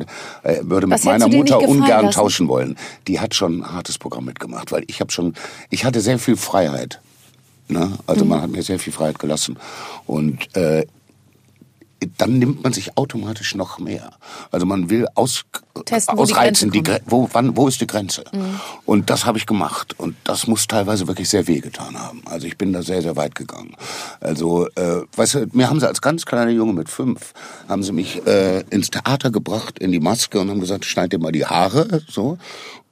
würde 0.63 0.88
mit 0.88 0.93
hättest 0.95 1.05
meiner 1.05 1.27
Mutter 1.27 1.59
ungern 1.59 2.05
lassen? 2.05 2.15
tauschen 2.15 2.47
wollen. 2.47 2.75
Die 3.07 3.19
hat 3.19 3.35
schon 3.35 3.59
ein 3.61 3.71
hartes 3.71 3.99
Programm 3.99 4.25
mitgemacht, 4.25 4.71
weil 4.71 4.83
ich 4.88 4.99
habe 4.99 5.11
schon, 5.11 5.35
ich 5.69 5.85
hatte 5.85 6.01
sehr 6.01 6.17
viel 6.17 6.38
Freiheit. 6.38 6.99
Ne? 7.70 7.97
Also 8.07 8.24
Mhm. 8.24 8.30
man 8.30 8.41
hat 8.41 8.49
mir 8.49 8.63
sehr 8.63 8.80
viel 8.80 8.93
Freiheit 8.93 9.20
gelassen. 9.20 9.57
Und 10.05 10.55
äh, 10.55 10.86
dann 12.20 12.38
nimmt 12.38 12.63
man 12.63 12.74
sich 12.74 12.95
automatisch 12.95 13.55
noch 13.55 13.80
mehr. 13.80 14.11
Also 14.51 14.68
man 14.68 14.91
will 14.91 15.07
aus, 15.15 15.45
Testen, 15.84 16.15
wo 16.15 16.26
die 16.26 16.32
ausreizen, 16.34 16.70
Grenze 16.70 16.84
die 16.84 16.91
Gre- 16.91 17.01
wo, 17.07 17.28
wann, 17.34 17.57
wo 17.57 17.68
ist 17.68 17.82
die 17.82 17.88
Grenze? 17.88 18.24
Und 18.86 19.09
das 19.09 19.26
habe 19.26 19.39
ich 19.39 19.47
gemacht. 19.47 19.95
Und 19.99 20.15
das 20.24 20.45
muss 20.45 20.68
teilweise 20.68 21.07
wirklich 21.07 21.28
sehr 21.28 21.47
wehgetan 21.47 21.97
haben. 21.99 22.22
Also 22.26 22.45
ich 22.45 22.55
bin 22.55 22.72
da 22.72 22.84
sehr, 22.84 23.01
sehr 23.01 23.15
weit 23.15 23.34
gegangen. 23.34 23.76
Also, 24.20 24.68
äh, 24.76 25.01
weißt 25.15 25.34
du, 25.36 25.47
mir 25.53 25.70
haben 25.72 25.80
sie 25.80 25.88
als 25.88 25.99
ganz 26.01 26.26
kleiner 26.28 26.51
Junge 26.51 26.74
mit 26.74 26.88
fünf, 26.88 27.34
haben 27.68 27.82
sie 27.82 27.93
mich 27.93 28.26
äh, 28.28 28.59
ins 28.70 28.91
Theater 28.91 29.32
gebracht, 29.32 29.80
in 29.80 29.91
die 29.91 29.99
Maske 29.99 30.39
und 30.39 30.51
haben 30.51 30.59
gesagt, 30.59 30.86
schneid 30.86 31.13
dir 31.13 31.20
mal 31.20 31.32
die 31.32 31.47
Haare, 31.47 32.03
so. 32.07 32.38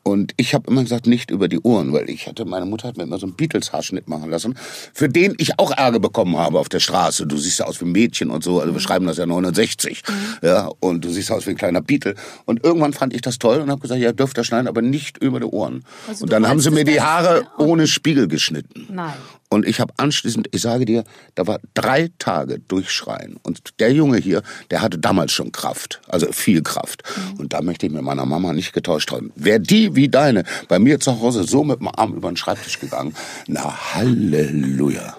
Und 0.08 0.34
ich 0.38 0.54
habe 0.54 0.70
immer 0.70 0.84
gesagt, 0.84 1.08
nicht 1.08 1.32
über 1.32 1.48
die 1.48 1.60
Ohren, 1.60 1.92
weil 1.92 2.12
ich 2.12 2.28
hatte, 2.28 2.46
meine 2.46 2.68
Mutter 2.68 2.88
hat 2.88 2.96
mir 2.96 3.04
immer 3.04 3.18
so 3.18 3.26
einen 3.26 3.36
Beatles-Haarschnitt 3.36 4.08
machen 4.08 4.30
lassen, 4.30 4.56
für 4.94 5.10
den 5.10 5.34
ich 5.40 5.58
auch 5.58 5.72
Ärger 5.72 6.00
bekommen 6.00 6.38
habe 6.38 6.60
auf 6.60 6.70
der 6.70 6.80
Straße. 6.80 7.26
Du 7.26 7.38
siehst 7.38 7.58
ja 7.58 7.66
aus 7.66 7.82
wie 7.82 7.86
ein 7.86 7.92
Mädchen 7.92 8.30
und 8.30 8.44
so, 8.44 8.60
also 8.62 8.72
wir 8.72 8.80
schreiben 8.80 9.08
das 9.08 9.18
ja 9.18 9.26
69, 9.26 10.04
ja, 10.44 10.70
und 10.80 11.04
du 11.04 11.10
siehst 11.10 11.32
aus 11.32 11.48
wie 11.48 11.52
ein 11.52 11.58
kleiner 11.58 11.82
Beatle. 11.82 12.14
Und 12.46 12.64
irgendwann 12.64 12.94
fand 12.94 13.16
ich 13.16 13.22
das 13.22 13.40
toll 13.40 13.58
und 13.58 13.72
habe 13.72 13.82
gesagt, 13.82 14.00
ja, 14.00 14.12
dürft 14.12 14.38
ihr 14.38 14.44
schneiden, 14.44 14.68
aber 14.68 14.84
nicht 14.84 15.18
über 15.18 15.40
die 15.40 15.48
Ohren. 15.48 15.84
Also 16.08 16.26
und 16.26 16.32
dann 16.32 16.48
haben 16.48 16.60
sie 16.60 16.70
mir 16.70 16.84
die 16.84 17.02
Haare 17.02 17.48
ohne 17.58 17.88
Spiegel 17.88 18.28
geschnitten. 18.28 18.86
Nein. 18.92 19.16
Und 19.50 19.66
ich 19.68 19.80
habe 19.80 19.94
anschließend, 19.98 20.48
ich 20.52 20.62
sage 20.62 20.86
dir, 20.86 21.04
da 21.36 21.46
war 21.48 21.60
drei 21.74 22.10
Tage 22.18 22.60
durchschreien. 22.60 23.38
Und 23.44 23.80
der 23.80 23.94
Junge 23.94 24.18
hier, 24.18 24.42
der 24.72 24.82
hatte 24.82 24.98
damals 24.98 25.32
schon 25.32 25.52
Kraft, 25.52 26.02
also 26.08 26.32
viel 26.32 26.64
Kraft. 26.64 27.04
Und 27.38 27.54
da 27.54 27.62
möchte 27.62 27.86
ich 27.86 27.92
mit 27.92 28.02
meiner 28.02 28.26
Mama 28.26 28.54
nicht 28.54 28.74
getauscht 28.74 29.12
haben. 29.12 29.32
Wäre 29.36 29.60
die 29.60 29.96
wie 29.96 30.10
deine 30.10 30.44
bei 30.68 30.80
mir 30.80 31.00
zu 31.00 31.22
Hause 31.22 31.44
so 31.44 31.64
mit 31.64 31.80
dem 31.80 31.90
Arm 31.90 32.16
über 32.16 32.30
den 32.30 32.38
Schreibtisch 32.38 32.80
gegangen, 32.80 33.16
na 33.48 33.94
Halleluja. 33.94 35.16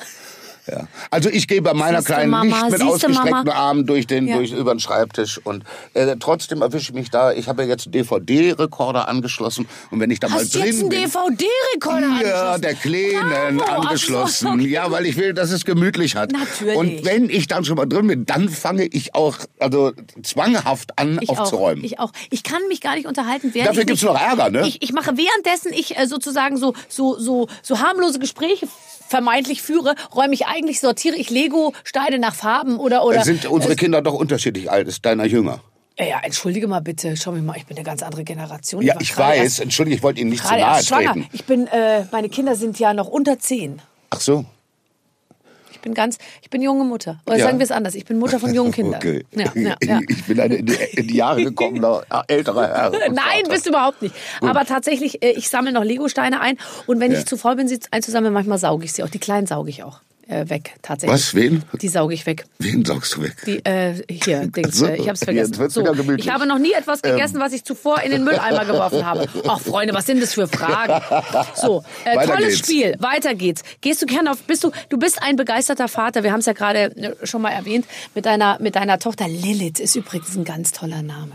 Ja. 0.66 0.88
Also 1.10 1.28
ich 1.30 1.46
gehe 1.48 1.62
bei 1.62 1.74
meiner 1.74 1.98
Siehste, 1.98 2.12
Kleinen 2.14 2.30
Mama, 2.30 2.44
nicht 2.44 2.62
mit 2.70 2.70
siehste, 2.80 2.86
ausgestreckten 2.86 3.30
Mama. 3.30 3.52
Armen 3.52 3.86
durch 3.86 4.06
den, 4.06 4.26
Ja. 4.26 4.36
durch, 4.36 4.52
über 4.52 4.74
den 4.74 4.80
Schreibtisch. 4.80 5.40
Und 5.44 5.64
äh, 5.94 6.16
trotzdem 6.18 6.62
erwische 6.62 6.90
ich 6.90 6.94
mich 6.94 7.10
da. 7.10 7.32
Ich 7.32 7.48
habe 7.48 7.62
ja 7.62 7.68
jetzt 7.68 7.86
einen 7.86 7.92
DVD-Rekorder 7.92 9.08
angeschlossen. 9.08 9.68
Und 9.90 10.00
wenn 10.00 10.10
ich 10.10 10.20
da 10.20 10.28
mal 10.28 10.40
Hast 10.40 10.54
du 10.54 10.58
drin 10.58 10.66
jetzt 10.68 10.80
einen 10.80 10.88
bin... 10.88 11.00
DVD-Rekorder 11.02 12.00
Ja, 12.26 12.52
angeschlossen? 12.52 12.62
der 12.62 12.74
Kleinen 12.74 13.56
Bravo, 13.58 13.82
angeschlossen. 13.82 14.46
okay. 14.48 14.68
Ja, 14.68 14.90
weil 14.90 15.06
ich 15.06 15.16
will, 15.16 15.34
dass 15.34 15.50
es 15.50 15.64
gemütlich 15.64 16.16
hat. 16.16 16.32
Natürlich. 16.32 16.76
Und 16.76 17.04
wenn 17.04 17.30
ich 17.30 17.46
dann 17.46 17.64
schon 17.64 17.76
mal 17.76 17.86
drin 17.86 18.06
bin, 18.08 18.26
dann 18.26 18.48
fange 18.48 18.84
ich 18.86 19.14
auch 19.14 19.36
also 19.58 19.92
zwanghaft 20.22 20.98
an 20.98 21.18
Ich 21.22 21.28
aufzuräumen. 21.30 21.82
Auch, 21.82 21.86
ich 21.86 21.98
auch. 22.00 22.12
Ich 22.30 22.42
kann 22.42 22.62
mich 22.68 22.80
gar 22.80 22.94
nicht 22.96 23.06
unterhalten, 23.06 23.50
während 23.52 23.70
Dafür 23.70 23.84
gibt's 23.84 24.02
nicht- 24.02 24.12
noch 24.12 24.20
Ärger, 24.20 24.50
ne? 24.50 24.66
Ich, 24.66 24.82
ich 24.82 24.92
mache 24.92 25.12
währenddessen 25.16 25.72
ich 25.72 25.96
äh, 25.96 26.06
sozusagen 26.06 26.56
so 26.56 26.74
so 26.88 27.18
so 27.18 27.48
so 27.62 27.78
harmlose 27.80 28.18
Gespräche 28.18 28.66
vermeintlich 29.08 29.62
führe, 29.62 29.94
räume 30.14 30.34
ich 30.34 30.46
eigentlich 30.56 30.80
sortiere 30.80 31.16
ich 31.16 31.30
Lego 31.30 31.72
Steine 31.84 32.18
nach 32.18 32.34
Farben 32.34 32.78
oder 32.78 33.04
oder 33.04 33.22
Sind 33.24 33.44
unsere 33.46 33.76
Kinder 33.76 34.02
doch 34.02 34.14
unterschiedlich 34.14 34.70
alt? 34.70 34.88
Ist 34.88 35.04
deiner 35.04 35.24
jünger? 35.26 35.60
ja, 35.98 36.04
ja, 36.04 36.20
entschuldige 36.22 36.66
mal 36.68 36.80
bitte, 36.80 37.16
schau 37.16 37.32
mich 37.32 37.42
mal, 37.42 37.56
ich 37.56 37.64
bin 37.66 37.76
eine 37.76 37.84
ganz 37.84 38.02
andere 38.02 38.22
Generation. 38.24 38.82
Ja, 38.82 38.96
ich 39.00 39.12
gerade 39.14 39.30
weiß. 39.38 39.42
erst- 39.44 39.60
Entschuldige, 39.60 39.96
ich 39.96 40.02
wollte 40.02 40.20
Ihnen 40.20 40.30
nicht 40.30 40.44
zu 40.44 40.54
nahe 40.54 40.82
treten. 40.82 41.26
Ich 41.32 41.44
bin 41.44 41.66
äh, 41.68 42.04
meine 42.12 42.28
Kinder 42.28 42.54
sind 42.54 42.78
ja 42.78 42.92
noch 42.92 43.08
unter 43.08 43.38
zehn. 43.38 43.80
Ach 44.10 44.20
so. 44.20 44.44
Ich 45.72 45.80
bin 45.80 45.94
ganz, 45.94 46.18
ich 46.42 46.50
bin 46.50 46.62
junge 46.62 46.84
Mutter. 46.84 47.20
Oder 47.26 47.36
Ja. 47.36 47.44
sagen 47.46 47.58
wir 47.60 47.64
es 47.64 47.70
anders, 47.70 47.94
ich 47.94 48.04
bin 48.04 48.18
Mutter 48.18 48.40
von 48.40 48.52
jungen 48.52 48.72
Kindern. 48.72 48.96
Okay. 49.00 49.24
Ja, 49.54 49.76
ja. 49.82 50.00
Ich 50.08 50.24
bin 50.24 50.40
eine 50.40 50.56
in 50.56 50.66
die, 50.66 50.74
in 50.74 51.06
die 51.06 51.16
Jahre 51.16 51.44
gekommener 51.44 52.02
älterer 52.28 52.66
Herr. 52.68 52.92
und 52.92 52.98
Nein, 53.14 53.14
Vater. 53.16 53.48
bist 53.50 53.66
du 53.66 53.70
überhaupt 53.70 54.02
nicht. 54.02 54.14
Aber 54.40 54.64
tatsächlich, 54.64 55.22
äh, 55.22 55.30
ich 55.32 55.48
sammle 55.48 55.72
noch 55.72 55.84
Legosteine 55.84 56.40
ein 56.40 56.58
und 56.86 56.98
wenn 57.00 57.12
ich 57.12 57.24
zu 57.26 57.36
faul 57.36 57.54
bin, 57.56 57.68
sie 57.68 57.78
einzusammeln, 57.90 58.34
manchmal 58.34 58.58
sauge 58.58 58.84
ich 58.84 58.92
sie 58.94 59.02
auch. 59.04 59.08
Die 59.10 59.18
kleinen 59.20 59.46
sauge 59.46 59.70
ich 59.70 59.82
auch. 59.84 60.00
Äh, 60.28 60.48
weg, 60.48 60.74
tatsächlich. 60.82 61.14
Was? 61.14 61.34
Wen? 61.34 61.62
Die 61.80 61.88
sauge 61.88 62.14
ich 62.14 62.26
weg. 62.26 62.44
Wen 62.58 62.84
saugst 62.84 63.14
du 63.16 63.22
weg? 63.22 63.36
Die, 63.46 63.64
äh, 63.64 63.94
hier, 64.10 64.46
Dings, 64.56 64.76
So, 64.78 64.86
äh, 64.86 64.96
ich 64.96 65.08
hab's 65.08 65.20
jetzt 65.20 65.24
vergessen. 65.24 65.58
wird's 65.58 65.74
So, 65.74 66.14
ich 66.16 66.30
habe 66.30 66.46
noch 66.46 66.58
nie 66.58 66.72
etwas 66.72 67.02
gegessen, 67.02 67.38
was 67.40 67.52
ich 67.52 67.64
zuvor 67.64 68.02
in 68.02 68.10
den 68.10 68.24
Mülleimer 68.24 68.64
geworfen 68.64 69.04
habe. 69.06 69.28
Ach, 69.46 69.60
Freunde, 69.60 69.94
was 69.94 70.06
sind 70.06 70.20
das 70.22 70.34
für 70.34 70.48
Fragen? 70.48 71.00
So, 71.54 71.84
äh, 72.04 72.26
tolles 72.26 72.46
geht's. 72.46 72.58
Spiel. 72.58 72.96
Weiter 72.98 73.34
geht's. 73.34 73.62
Gehst 73.80 74.02
du 74.02 74.06
gerne 74.06 74.32
auf, 74.32 74.42
bist 74.42 74.64
du, 74.64 74.70
du 74.88 74.98
bist 74.98 75.22
ein 75.22 75.36
begeisterter 75.36 75.88
Vater. 75.88 76.22
Wir 76.24 76.32
haben 76.32 76.40
es 76.40 76.46
ja 76.46 76.52
gerade 76.52 76.96
äh, 76.96 77.26
schon 77.26 77.42
mal 77.42 77.50
erwähnt. 77.50 77.86
Mit 78.14 78.26
deiner, 78.26 78.58
mit 78.60 78.76
deiner 78.76 78.98
Tochter 78.98 79.28
Lilith 79.28 79.78
ist 79.80 79.94
übrigens 79.96 80.36
ein 80.36 80.44
ganz 80.44 80.72
toller 80.72 81.02
Name. 81.02 81.32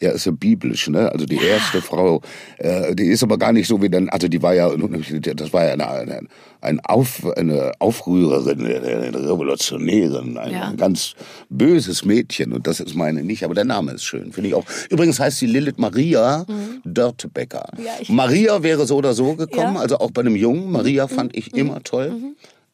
Ja, 0.00 0.10
ist 0.10 0.26
ja 0.26 0.32
biblisch, 0.32 0.88
ne? 0.88 1.10
Also 1.12 1.24
die 1.26 1.36
erste 1.42 1.80
Frau, 1.80 2.20
äh, 2.58 2.94
die 2.94 3.06
ist 3.06 3.22
aber 3.22 3.38
gar 3.38 3.52
nicht 3.52 3.66
so 3.68 3.80
wie 3.80 3.88
dann, 3.88 4.08
also 4.10 4.28
die 4.28 4.42
war 4.42 4.54
ja, 4.54 4.68
das 4.70 5.52
war 5.52 5.64
ja 5.64 5.72
eine, 5.72 5.88
eine, 5.88 6.20
ein 6.60 6.80
Auf, 6.80 7.24
eine 7.36 7.72
Aufrührerin, 7.78 8.60
eine 8.66 9.14
Revolutionärin, 9.28 10.36
ein, 10.36 10.52
Ja. 10.52 10.72
ganz 10.76 11.14
böses 11.48 12.04
Mädchen 12.04 12.52
und 12.52 12.66
das 12.66 12.80
ist 12.80 12.94
meine 12.94 13.22
nicht, 13.22 13.44
aber 13.44 13.54
der 13.54 13.64
Name 13.64 13.92
ist 13.92 14.04
schön, 14.04 14.32
finde 14.32 14.48
ich 14.48 14.54
auch. 14.54 14.64
Übrigens 14.90 15.18
heißt 15.20 15.38
sie 15.38 15.46
Lilith 15.46 15.78
Maria 15.78 16.44
Dörtebecker. 16.84 17.64
Mhm. 17.76 17.84
Ja, 17.84 17.92
ich- 18.00 18.08
Maria 18.08 18.62
wäre 18.62 18.86
so 18.86 18.96
oder 18.96 19.14
so 19.14 19.34
gekommen, 19.34 19.62
Ja. 19.62 19.70
Mhm. 19.70 19.76
also 19.78 19.98
auch 19.98 20.10
bei 20.10 20.20
einem 20.22 20.36
Jungen. 20.36 20.70
Maria 20.70 21.08
fand 21.08 21.36
ich 21.36 21.54
immer 21.54 21.82
toll. 21.82 22.12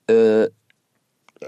Äh, 0.09 0.49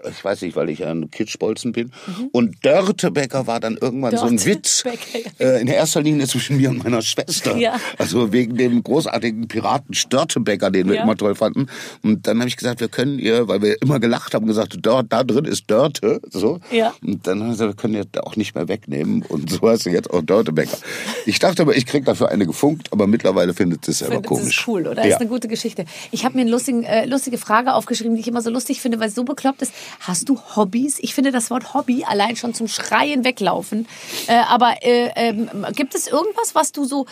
ich 0.09 0.25
weiß 0.25 0.43
nicht, 0.43 0.57
weil 0.57 0.69
ich 0.71 0.85
ein 0.85 1.11
Kitschbolzen 1.11 1.73
bin. 1.73 1.93
Und 2.33 2.65
Dörtebecker 2.65 3.47
war 3.47 3.61
dann 3.61 3.77
irgendwann 3.81 4.17
so 4.17 4.25
ein 4.27 4.45
Witz. 4.45 4.85
Mhm. 4.85 4.91
Äh, 5.39 5.61
in 5.61 5.69
erster 5.69 6.03
Linie 6.03 6.27
zwischen 6.27 6.57
mir 6.57 6.71
und 6.71 6.83
meiner 6.85 7.03
Schwester. 7.03 7.57
Ja. 7.57 7.79
Also 7.99 8.33
wegen 8.33 8.57
dem 8.57 8.83
großartigen 8.83 9.49
Piraten 9.49 9.95
Störtebecker, 9.95 10.71
den 10.71 10.89
wir 10.89 10.97
Ja. 10.97 11.03
immer 11.03 11.17
toll 11.17 11.35
fanden. 11.35 11.67
Und 12.03 12.27
dann 12.27 12.39
habe 12.41 12.49
ich 12.49 12.57
gesagt, 12.57 12.81
wir 12.81 12.89
können 12.89 13.19
ihr, 13.19 13.49
weil 13.49 13.63
wir 13.63 13.81
immer 13.83 14.01
gelacht 14.01 14.35
haben, 14.35 14.47
gesagt, 14.47 14.77
dort, 14.83 15.13
da 15.13 15.25
drin 15.25 15.45
ist 15.45 15.71
Dörte. 15.71 16.21
So. 16.31 16.61
Ja. 16.71 16.95
Und 17.03 17.27
dann 17.27 17.41
haben 17.41 17.47
wir 17.49 17.53
gesagt, 17.53 17.71
wir 17.71 17.77
können 17.77 17.95
ihr 17.95 18.07
auch 18.25 18.37
nicht 18.37 18.55
mehr 18.55 18.69
wegnehmen. 18.69 19.23
Und 19.23 19.51
so 19.51 19.61
heißt 19.69 19.85
sie 19.85 19.91
jetzt 19.91 20.11
auch 20.11 20.23
Dörtebecker. 20.23 20.79
Ich 21.27 21.39
dachte 21.39 21.63
aber, 21.63 21.77
ich 21.77 21.87
krieg 21.87 22.05
dafür 22.05 22.29
eine 22.31 22.47
gefunkt, 22.47 22.93
aber 22.93 23.07
mittlerweile 23.07 23.55
findet 23.55 23.85
sie 23.85 23.93
es 23.93 23.99
selber 23.99 24.23
komisch. 24.23 24.45
Das 24.45 24.57
ist 24.57 24.69
cool, 24.69 24.87
oder? 24.87 25.03
Ja. 25.05 25.15
Ist 25.15 25.21
eine 25.21 25.29
gute 25.29 25.49
Geschichte. 25.49 25.85
Ich 26.11 26.25
habe 26.25 26.35
mir 26.37 26.43
eine 26.43 26.51
lustigen, 26.51 26.85
äh, 26.85 27.07
lustige 27.07 27.39
Frage 27.39 27.75
aufgeschrieben, 27.75 28.15
die 28.15 28.21
ich 28.21 28.29
immer 28.29 28.43
so 28.43 28.51
lustig 28.51 28.81
finde, 28.81 29.01
weil 29.01 29.09
es 29.09 29.15
so 29.15 29.25
bekloppt 29.25 29.63
ist. 29.63 29.73
Hast 30.01 30.29
du 30.29 30.39
Hobbys? 30.57 30.99
Ich 31.01 31.15
finde 31.15 31.33
das 31.33 31.51
Wort 31.51 31.75
Hobby 31.75 32.05
allein 32.05 32.37
schon 32.37 32.55
zum 32.55 32.69
Schreien 32.69 33.25
weglaufen. 33.25 33.87
Äh, 34.27 34.37
aber 34.49 34.83
äh, 34.83 35.11
ähm, 35.17 35.49
gibt 35.75 35.95
es 35.95 36.07
irgendwas, 36.07 36.55
was 36.55 36.73
du 36.73 36.85
so, 36.85 37.07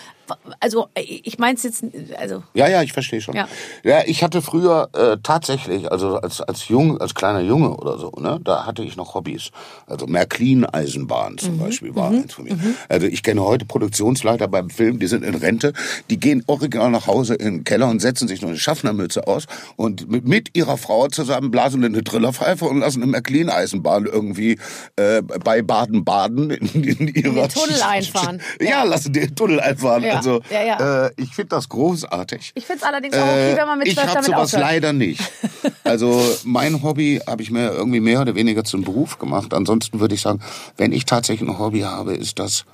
also 0.60 0.88
äh, 0.94 1.02
ich 1.02 1.38
meine 1.38 1.56
es 1.56 1.62
jetzt, 1.62 1.84
also 2.18 2.42
Ja, 2.54 2.68
ja, 2.68 2.82
ich 2.82 2.92
verstehe 2.92 3.20
schon. 3.20 3.34
Ja. 3.34 3.48
Ja. 3.84 4.02
ich 4.06 4.22
hatte 4.22 4.42
früher 4.42 4.88
äh, 4.94 5.16
tatsächlich, 5.22 5.90
also 5.90 6.16
als 6.16 6.40
als 6.40 6.68
jung, 6.68 7.00
als 7.00 7.14
kleiner 7.14 7.40
Junge 7.40 7.70
oder 7.76 7.98
so, 7.98 8.10
ne, 8.18 8.40
da 8.42 8.66
hatte 8.66 8.82
ich 8.82 8.96
noch 8.96 9.14
Hobbys. 9.14 9.50
Also 9.86 10.06
Märklin-Eisenbahn 10.06 11.32
Mhm. 11.32 11.38
zum 11.38 11.58
Beispiel 11.58 11.94
war 11.94 12.10
eins 12.10 12.34
von 12.34 12.44
mir. 12.44 12.56
Also 12.88 13.06
ich 13.06 13.22
kenne 13.22 13.42
heute 13.42 13.64
Produktionsleiter 13.64 14.48
beim 14.48 14.70
Film, 14.70 14.98
die 14.98 15.06
sind 15.06 15.24
in 15.24 15.34
Rente, 15.34 15.72
die 16.10 16.18
gehen 16.18 16.42
original 16.46 16.90
nach 16.90 17.06
Hause 17.06 17.34
in 17.34 17.58
den 17.58 17.64
Keller 17.64 17.88
und 17.88 18.00
setzen 18.00 18.28
sich 18.28 18.42
noch 18.42 18.48
eine 18.48 18.58
Schaffnermütze 18.58 19.26
aus 19.26 19.46
und 19.76 20.10
mit, 20.10 20.26
mit 20.26 20.56
ihrer 20.56 20.76
Frau 20.76 21.08
zusammen 21.08 21.50
blasen 21.50 21.84
eine 21.84 22.02
Trillerpfeife 22.04 22.64
und 22.64 22.80
lassen 22.80 23.02
eine 23.02 23.10
Märklin-Eisenbahn 23.12 24.06
irgendwie 24.06 24.58
äh, 24.96 25.22
bei 25.22 25.62
Baden-Baden 25.62 26.50
in, 26.50 26.84
in 26.84 27.08
ihrer 27.08 27.48
den 27.48 27.48
Tunnel 27.48 27.82
einfahren. 27.82 28.40
Ja, 28.60 28.84
lassen 28.84 29.12
den 29.12 29.34
Tunnel 29.34 29.60
einfahren. 29.60 30.02
Ja. 30.02 30.21
Also 30.22 30.40
Ja, 30.50 30.62
ja. 30.62 31.06
Äh, 31.06 31.10
ich 31.16 31.34
finde 31.34 31.48
das 31.50 31.68
großartig. 31.68 32.52
ich 32.54 32.64
finde 32.64 32.78
es 32.80 32.88
allerdings 32.88 33.14
auch 33.16 33.22
okay, 33.22 33.54
wenn 33.56 33.66
man 33.66 33.78
mit 33.78 33.88
Äh, 33.88 33.90
ich 33.90 33.96
zwölf 33.96 34.08
habe 34.08 34.14
damit 34.22 34.30
sowas 34.30 34.54
aufhört. 34.54 34.62
leider 34.70 34.92
nicht. 34.92 35.20
Also 35.84 36.22
mein 36.44 36.82
Hobby 36.82 37.20
habe 37.26 37.42
ich 37.42 37.50
mir 37.50 37.70
irgendwie 37.72 38.00
mehr 38.00 38.20
oder 38.20 38.34
weniger 38.34 38.62
zum 38.64 38.82
Beruf 38.82 39.18
gemacht. 39.18 39.52
Ansonsten 39.52 39.98
würde 40.00 40.14
ich 40.14 40.20
sagen, 40.22 40.40
wenn 40.76 40.92
ich 40.92 41.04
tatsächlich 41.04 41.48
ein 41.48 41.58
Hobby 41.58 41.80
habe, 41.80 42.14
ist 42.14 42.38
das, 42.38 42.64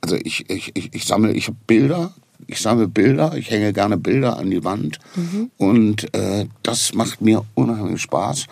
also 0.00 0.16
ich, 0.16 0.50
ich, 0.50 0.72
ich, 0.74 0.92
ich 0.92 1.04
sammle, 1.06 1.32
ich 1.32 1.46
habe 1.46 1.56
Bilder, 1.66 2.12
ich 2.48 2.60
sammle 2.60 2.88
Bilder, 2.88 3.34
ich 3.36 3.50
hänge 3.50 3.72
gerne 3.72 3.96
Bilder 3.96 4.36
an 4.38 4.50
die 4.50 4.64
Wand 4.64 4.98
Mhm. 5.14 5.50
und 5.56 6.12
äh, 6.14 6.46
das 6.64 6.92
macht 6.94 7.20
mir 7.22 7.44
unheimlich 7.54 8.02
Spaß. 8.02 8.46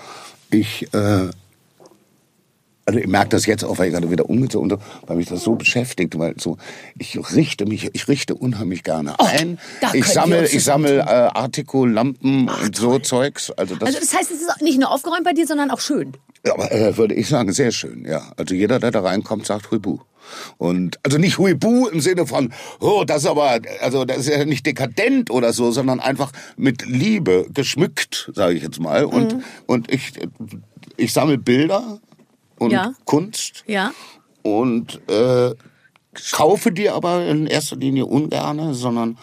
Ich 0.51 0.93
äh, 0.95 1.29
also 2.91 2.99
ich 2.99 3.07
merke 3.07 3.29
das 3.29 3.47
jetzt 3.47 3.65
auch, 3.65 3.79
weil 3.79 3.87
ich 3.87 3.93
gerade 3.95 4.11
wieder 4.11 4.29
umgezogen 4.29 4.69
bin, 4.69 4.79
weil 5.07 5.17
mich 5.17 5.29
das 5.29 5.45
so 5.45 5.55
beschäftigt, 5.55 6.19
weil 6.19 6.35
so 6.39 6.57
ich 6.99 7.17
richte 7.37 7.65
mich, 7.67 7.91
ich 7.93 8.09
richte 8.09 8.35
unheimlich 8.35 8.83
gerne 8.83 9.15
ein. 9.21 9.59
Oh, 9.83 9.87
Ich 9.93 10.07
sammle, 10.07 10.49
ich 10.49 10.65
sammle 10.65 10.99
äh, 10.99 11.03
Artikel, 11.05 11.89
Lampen 11.89 12.49
und 12.49 12.75
so 12.77 12.99
Zeugs. 12.99 13.53
Also 13.53 13.77
das, 13.77 13.87
Also 13.95 14.01
das 14.01 14.13
heißt, 14.15 14.31
es 14.33 14.41
ist 14.41 14.61
nicht 14.63 14.81
nur 14.81 14.91
aufgeräumt 14.91 15.23
bei 15.23 15.33
dir, 15.33 15.47
sondern 15.47 15.71
auch 15.71 15.79
schön. 15.81 16.15
aber, 16.51 16.73
äh, 16.73 16.97
würde 16.97 17.15
ich 17.15 17.29
sagen, 17.29 17.53
sehr 17.53 17.71
schön, 17.71 18.05
ja. 18.05 18.33
Also 18.37 18.55
jeder, 18.57 18.81
der 18.81 18.91
da 18.91 19.01
reinkommt, 19.03 19.47
sagt 19.47 19.71
Huibu. 19.71 20.01
Und 20.59 20.99
also 21.05 21.17
nicht 21.19 21.39
Huibu 21.39 21.87
im 21.87 22.01
Sinne 22.01 22.27
von, 22.27 22.53
oh, 22.81 23.05
das 23.07 23.23
ist 23.23 23.29
aber, 23.29 23.61
also 23.81 24.05
das 24.05 24.19
ist 24.19 24.29
ja 24.29 24.45
nicht 24.45 24.67
dekadent 24.67 25.31
oder 25.31 25.53
so, 25.53 25.71
sondern 25.71 26.01
einfach 26.01 26.33
mit 26.57 26.85
Liebe 26.87 27.47
geschmückt, 27.55 28.31
sage 28.35 28.55
ich 28.55 28.63
jetzt 28.63 28.81
mal. 28.81 29.05
Und 29.05 29.35
Mhm. 29.35 29.43
und 29.67 29.93
ich 29.93 30.13
ich 30.97 31.13
sammle 31.13 31.39
Bilder 31.39 32.01
und 32.61 32.71
Ja. 32.71 32.93
Kunst 33.05 33.65
Ja. 33.67 33.93
und 34.43 35.01
äh, 35.11 35.53
kaufe 36.33 36.71
die 36.73 36.89
aber 36.91 37.27
in 37.27 37.47
erster 37.47 37.77
Linie 37.77 38.07
ungerne, 38.07 38.75
sondern 38.75 39.19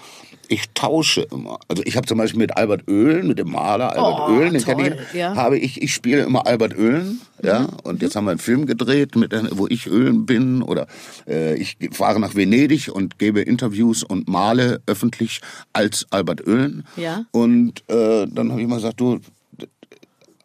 ich 0.50 0.70
tausche 0.74 1.24
immer. 1.24 1.60
Also 1.68 1.84
ich 1.86 1.98
habe 1.98 2.08
zum 2.08 2.18
Beispiel 2.18 2.40
mit 2.40 2.56
Albert 2.56 2.88
Oehlen, 2.90 3.28
mit 3.28 3.38
dem 3.38 3.52
Maler 3.52 3.90
Albert 3.98 4.30
Oh, 4.30 4.32
Oehlen, 4.32 4.54
den 4.54 4.64
kenne 4.64 4.96
ich, 5.12 5.14
ja. 5.14 5.36
habe 5.36 5.58
ich, 5.60 5.82
ich 5.82 5.94
spiele 5.94 6.24
immer 6.24 6.48
Albert 6.48 6.78
Oehlen, 6.78 7.20
ja, 7.44 7.68
und 7.84 8.02
jetzt 8.02 8.16
haben 8.16 8.24
wir 8.26 8.32
einen 8.32 8.40
Film 8.40 8.66
gedreht, 8.66 9.18
mit, 9.18 9.34
wo 9.58 9.68
ich 9.68 9.88
Öhlen 9.88 10.26
bin 10.26 10.62
oder 10.62 10.88
äh, 11.28 11.56
ich 11.56 11.78
fahre 11.92 12.22
nach 12.22 12.34
Venedig 12.36 12.90
und 12.90 13.20
gebe 13.20 13.42
Interviews 13.42 14.04
und 14.04 14.30
male 14.30 14.82
öffentlich 14.86 15.42
als 15.74 16.08
Albert 16.12 16.48
Oehlen. 16.48 16.86
Ja. 16.96 17.26
Und 17.32 17.84
äh, 17.90 18.26
dann 18.28 18.50
habe 18.52 18.62
ich 18.62 18.68
mal 18.70 18.76
gesagt, 18.78 19.02
du, 19.02 19.20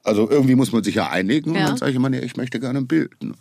also 0.04 0.28
irgendwie 0.28 0.54
muss 0.54 0.72
man 0.72 0.82
sich 0.82 0.94
ja 0.96 1.08
einigen. 1.10 1.50
Und 1.50 1.56
Ja. 1.56 1.66
dann 1.68 1.76
sage 1.76 1.90
ich 1.92 1.96
immer, 1.96 2.08
nee, 2.10 2.18
ich 2.20 2.36
möchte 2.36 2.58
gerne 2.58 2.80
ein 2.80 2.86
Bild. 2.86 3.10
ne? 3.22 3.32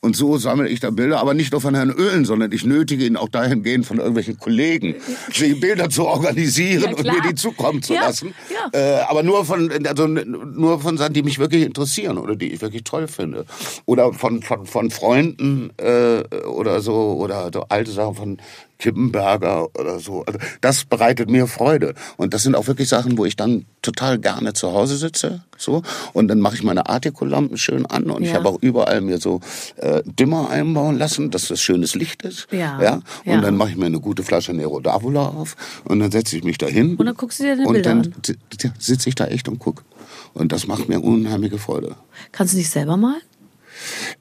Und 0.00 0.16
so 0.16 0.38
sammle 0.38 0.68
ich 0.68 0.80
da 0.80 0.90
Bilder, 0.90 1.20
aber 1.20 1.34
nicht 1.34 1.52
nur 1.52 1.60
von 1.60 1.74
Herrn 1.74 1.90
Öhlen, 1.90 2.24
sondern 2.24 2.50
ich 2.52 2.64
nötige 2.64 3.04
ihn 3.06 3.16
auch 3.16 3.28
dahingehend 3.28 3.86
von 3.86 3.98
irgendwelchen 3.98 4.38
Kollegen, 4.38 4.96
sich 5.32 5.60
Bilder 5.60 5.88
zu 5.90 6.06
organisieren 6.06 6.82
Ja, 6.82 6.96
und 6.96 7.04
mir 7.04 7.20
die 7.28 7.34
zukommen 7.34 7.82
zu 7.82 7.94
Ja, 7.94 8.02
lassen. 8.06 8.34
Äh, 8.72 9.00
aber 9.08 9.22
nur 9.22 9.44
von, 9.44 9.70
also 9.86 10.06
nur 10.06 10.80
von 10.80 10.96
Sachen, 10.98 11.12
die 11.14 11.22
mich 11.22 11.38
wirklich 11.38 11.64
interessieren 11.64 12.18
oder 12.18 12.34
die 12.36 12.52
ich 12.52 12.60
wirklich 12.60 12.84
toll 12.84 13.06
finde. 13.08 13.44
Oder 13.86 14.12
von, 14.12 14.42
von, 14.42 14.66
von 14.66 14.90
Freunden 14.90 15.70
äh, 15.76 16.22
oder 16.46 16.80
so, 16.80 16.94
oder 17.18 17.50
so 17.52 17.64
alte 17.68 17.90
Sachen 17.92 18.14
von 18.14 18.38
Kippenberger 18.80 19.68
oder 19.78 20.00
so. 20.00 20.24
Also 20.24 20.38
das 20.60 20.84
bereitet 20.84 21.30
mir 21.30 21.46
Freude. 21.46 21.94
Und 22.16 22.34
das 22.34 22.42
sind 22.42 22.54
auch 22.56 22.66
wirklich 22.66 22.88
Sachen, 22.88 23.16
wo 23.18 23.24
ich 23.24 23.36
dann 23.36 23.66
total 23.82 24.18
gerne 24.18 24.52
zu 24.54 24.72
Hause 24.72 24.96
sitze. 24.96 25.42
So. 25.56 25.82
Und 26.12 26.28
dann 26.28 26.40
mache 26.40 26.54
ich 26.56 26.62
meine 26.62 26.88
Artikulampen 26.88 27.56
schön 27.58 27.86
an. 27.86 28.04
Und 28.10 28.22
ich 28.22 28.30
Ja. 28.30 28.36
habe 28.36 28.48
auch 28.48 28.58
überall 28.60 29.00
mir 29.00 29.18
so 29.18 29.40
äh, 29.76 30.02
Dimmer 30.04 30.50
einbauen 30.50 30.98
lassen, 30.98 31.30
dass 31.30 31.48
das 31.48 31.60
schönes 31.60 31.94
Licht 31.94 32.22
ist. 32.22 32.48
Ja. 32.50 32.80
ja? 32.82 32.94
Und 32.94 33.02
Ja. 33.26 33.40
dann 33.40 33.56
mache 33.56 33.70
ich 33.70 33.76
mir 33.76 33.86
eine 33.86 34.00
gute 34.00 34.22
Flasche 34.22 34.52
Nero 34.52 34.78
d'Avola 34.78 35.36
auf. 35.36 35.56
Und 35.84 36.00
dann 36.00 36.10
setze 36.10 36.36
ich 36.36 36.44
mich 36.44 36.58
da 36.58 36.66
hin. 36.66 36.96
Und 36.96 37.06
dann 37.06 37.16
guckst 37.16 37.38
du 37.38 37.44
dir 37.44 37.56
deine 37.56 37.68
Und 37.68 37.74
Bilder 37.74 37.90
dann 37.90 37.98
an. 38.00 38.14
si- 38.26 38.36
si- 38.60 38.70
sitze 38.78 39.08
ich 39.08 39.14
da 39.14 39.26
echt 39.26 39.48
und 39.48 39.58
guck. 39.58 39.84
Und 40.34 40.52
das 40.52 40.66
macht 40.66 40.88
mir 40.88 41.00
unheimliche 41.00 41.58
Freude. 41.58 41.96
Kannst 42.32 42.54
du 42.54 42.58
dich 42.58 42.70
selber 42.70 42.96
malen? 42.96 43.20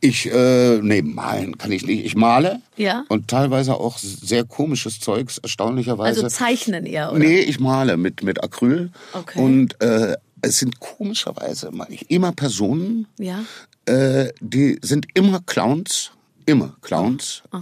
Ich, 0.01 0.31
äh, 0.31 0.77
nee, 0.81 1.01
malen 1.01 1.57
kann 1.57 1.71
ich 1.71 1.85
nicht. 1.85 2.05
Ich 2.05 2.15
male. 2.15 2.61
Ja. 2.77 3.03
Und 3.09 3.27
teilweise 3.27 3.75
auch 3.75 3.97
sehr 3.97 4.45
komisches 4.45 4.99
Zeugs, 4.99 5.37
erstaunlicherweise. 5.39 6.23
Also 6.23 6.27
zeichnen 6.35 6.85
eher, 6.85 7.09
oder? 7.11 7.19
Nee, 7.19 7.39
ich 7.39 7.59
male 7.59 7.97
mit, 7.97 8.23
mit 8.23 8.41
Acryl. 8.43 8.91
Okay. 9.13 9.39
Und 9.39 9.81
äh, 9.81 10.15
es 10.41 10.59
sind 10.59 10.79
komischerweise 10.79 11.71
meine 11.71 11.93
ich, 11.93 12.09
immer 12.09 12.31
Personen, 12.31 13.07
Ja. 13.17 13.39
äh, 13.85 14.31
die 14.39 14.79
sind 14.81 15.07
immer 15.15 15.41
Clowns. 15.45 16.11
Immer 16.45 16.75
Clowns. 16.81 17.43
Äh, 17.53 17.57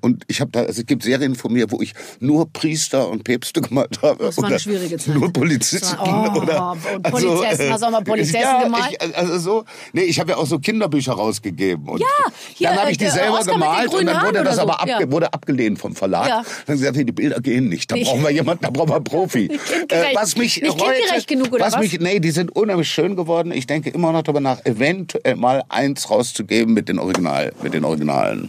und 0.00 0.24
ich 0.26 0.40
habe 0.40 0.50
da, 0.50 0.60
also 0.60 0.80
es 0.80 0.86
gibt 0.86 1.02
Serien 1.02 1.34
von 1.34 1.52
mir, 1.52 1.70
wo 1.70 1.80
ich 1.82 1.92
nur 2.18 2.50
Priester 2.50 3.08
und 3.08 3.24
Päpste 3.24 3.60
gemalt 3.60 4.00
habe. 4.02 4.24
Das 4.24 4.36
war 4.38 4.44
eine 4.46 4.58
schwierige 4.58 4.96
Zeit. 4.96 5.14
Nur 5.14 5.30
Polizisten. 5.32 5.98
War- 5.98 6.34
oh, 6.34 6.40
oder, 6.40 6.76
und 6.94 7.02
Polizessen, 7.02 7.72
hast 7.72 7.82
du 7.82 7.86
auch 7.86 7.90
mal 7.90 8.02
Polizessen 8.02 8.40
ja, 8.40 8.62
gemalt? 8.62 8.96
Ich, 9.00 9.16
also 9.16 9.38
so, 9.38 9.64
nee, 9.92 10.02
ich 10.02 10.18
habe 10.18 10.30
ja 10.30 10.36
auch 10.38 10.46
so 10.46 10.58
Kinderbücher 10.58 11.12
rausgegeben. 11.12 11.88
Und 11.88 12.00
Ja, 12.00 12.06
hier, 12.54 12.68
dann 12.68 12.78
habe 12.78 12.88
äh, 12.88 12.92
ich 12.92 12.98
die 12.98 13.04
der 13.04 13.12
selber 13.12 13.38
Oscar 13.38 13.52
gemalt 13.52 13.92
und 13.94 14.06
dann 14.06 14.26
wurde 14.26 14.44
das 14.44 14.54
oder 14.54 14.62
aber 14.62 14.72
so, 14.72 14.78
abge 14.92 15.04
ja. 15.04 15.12
wurde 15.12 15.32
abgelehnt 15.32 15.78
vom 15.78 15.94
Verlag. 15.94 16.28
Ja. 16.28 16.42
Dann 16.66 16.78
gesagt, 16.78 16.96
die 16.96 17.04
Bilder 17.04 17.40
gehen 17.40 17.68
nicht. 17.68 17.90
Da 17.90 17.96
Nicht- 17.96 18.08
brauchen 18.08 18.22
wir 18.22 18.30
jemanden, 18.30 18.62
da 18.64 18.70
brauchen 18.70 18.88
wir 18.88 18.96
einen 18.96 19.04
Profi. 19.04 19.48
Kindgerecht. 19.48 20.16
was 20.16 20.36
mich 20.36 20.62
Nicht 20.62 20.80
heute, 20.80 21.26
genug, 21.26 21.52
oder 21.52 21.66
was 21.66 21.74
was? 21.74 21.80
mich, 21.80 22.00
nee, 22.00 22.18
die 22.20 22.30
sind 22.30 22.54
unheimlich 22.56 22.88
schön 22.88 23.14
geworden. 23.16 23.52
Ich 23.52 23.66
denke 23.66 23.90
immer 23.90 24.12
noch 24.12 24.22
darüber 24.22 24.40
nach, 24.40 24.64
eventuell 24.64 25.36
mal 25.36 25.62
eins 25.68 26.08
rauszugeben 26.10 26.72
mit 26.74 26.88
den 26.88 26.98
Original, 26.98 27.52
mit 27.62 27.74
den 27.74 27.84
Originalen. 27.84 28.48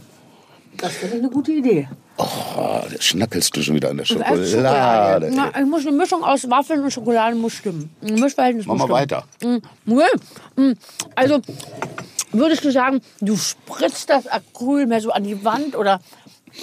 Das 0.82 0.94
finde 0.94 1.18
ich 1.18 1.22
eine 1.24 1.30
gute 1.32 1.52
Idee. 1.52 1.88
Oh, 2.18 2.24
da 2.56 2.86
schnackelst 3.00 3.56
du 3.56 3.62
schon 3.62 3.76
wieder 3.76 3.90
an 3.90 3.98
der 3.98 4.06
Schokolade. 4.06 5.28
ey. 5.28 5.34
Na, 5.36 5.52
ich 5.60 5.66
muss 5.66 5.86
eine 5.86 5.96
Mischung 5.96 6.24
aus 6.24 6.50
Waffeln 6.50 6.84
und 6.84 6.92
Schokolade 6.92 7.36
muss 7.36 7.54
stimmen. 7.54 7.90
Ein 8.02 8.16
Mischverhältnis 8.16 8.66
Mach 8.66 8.76
mal 8.76 8.84
stimmen. 8.86 9.00
weiter. 9.00 9.24
Nee. 9.86 10.04
Mm, 10.56 10.74
Also, 11.16 11.40
würdest 12.32 12.64
du 12.66 12.72
sagen, 12.72 13.02
du 13.22 13.36
spritzt 13.38 14.10
das 14.10 14.28
Acryl 14.28 14.88
mehr 14.88 15.02
so 15.02 15.12
an 15.12 15.24
die 15.24 15.44
Wand 15.46 15.76
oder 15.76 16.00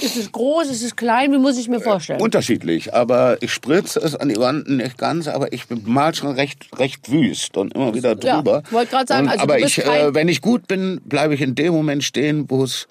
ist 0.02 0.16
es 0.16 0.30
groß, 0.32 0.68
ist 0.68 0.82
es 0.82 0.96
klein? 0.96 1.32
Wie 1.32 1.38
muss 1.38 1.56
ich 1.56 1.68
mir 1.68 1.80
vorstellen? 1.80 2.20
Unterschiedlich, 2.20 2.92
aber 2.94 3.40
ich 3.42 3.52
spritze 3.52 4.00
es 4.00 4.14
an 4.14 4.28
die 4.28 4.36
Wand 4.36 4.68
nicht 4.68 4.98
ganz, 4.98 5.28
aber 5.28 5.52
ich 5.52 5.64
mal 5.86 6.14
schon 6.14 6.32
recht, 6.32 6.68
recht 6.78 7.10
wüst 7.10 7.56
und 7.56 7.74
immer 7.74 7.94
wieder 7.94 8.10
Ja, 8.20 8.36
drüber. 8.36 8.62
wollte 8.70 8.90
grad 8.90 9.08
sagen, 9.08 9.26
Und- 9.26 9.32
also 9.32 9.42
aber 9.44 9.56
du 9.56 9.62
bist 9.62 9.78
ich, 9.78 9.86
äh, 9.86 10.12
wenn 10.14 10.28
ich 10.28 10.42
gut 10.42 10.66
bin, 10.68 11.00
bleibe 11.04 11.34
ich 11.34 11.40
in 11.40 11.54
dem 11.54 11.72
Moment 11.72 12.04
stehen, 12.04 12.44
wo 12.50 12.64
es 12.64 12.86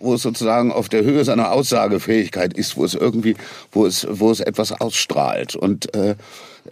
wo 0.00 0.14
es 0.14 0.22
sozusagen 0.22 0.72
auf 0.72 0.88
der 0.88 1.04
Höhe 1.04 1.24
seiner 1.24 1.52
Aussagefähigkeit 1.52 2.54
ist, 2.54 2.76
wo 2.76 2.84
es 2.84 2.94
irgendwie, 2.94 3.36
wo 3.72 3.86
es, 3.86 4.06
wo 4.10 4.30
es 4.30 4.40
etwas 4.40 4.72
ausstrahlt. 4.72 5.56
Und 5.56 5.94
äh, 5.94 6.14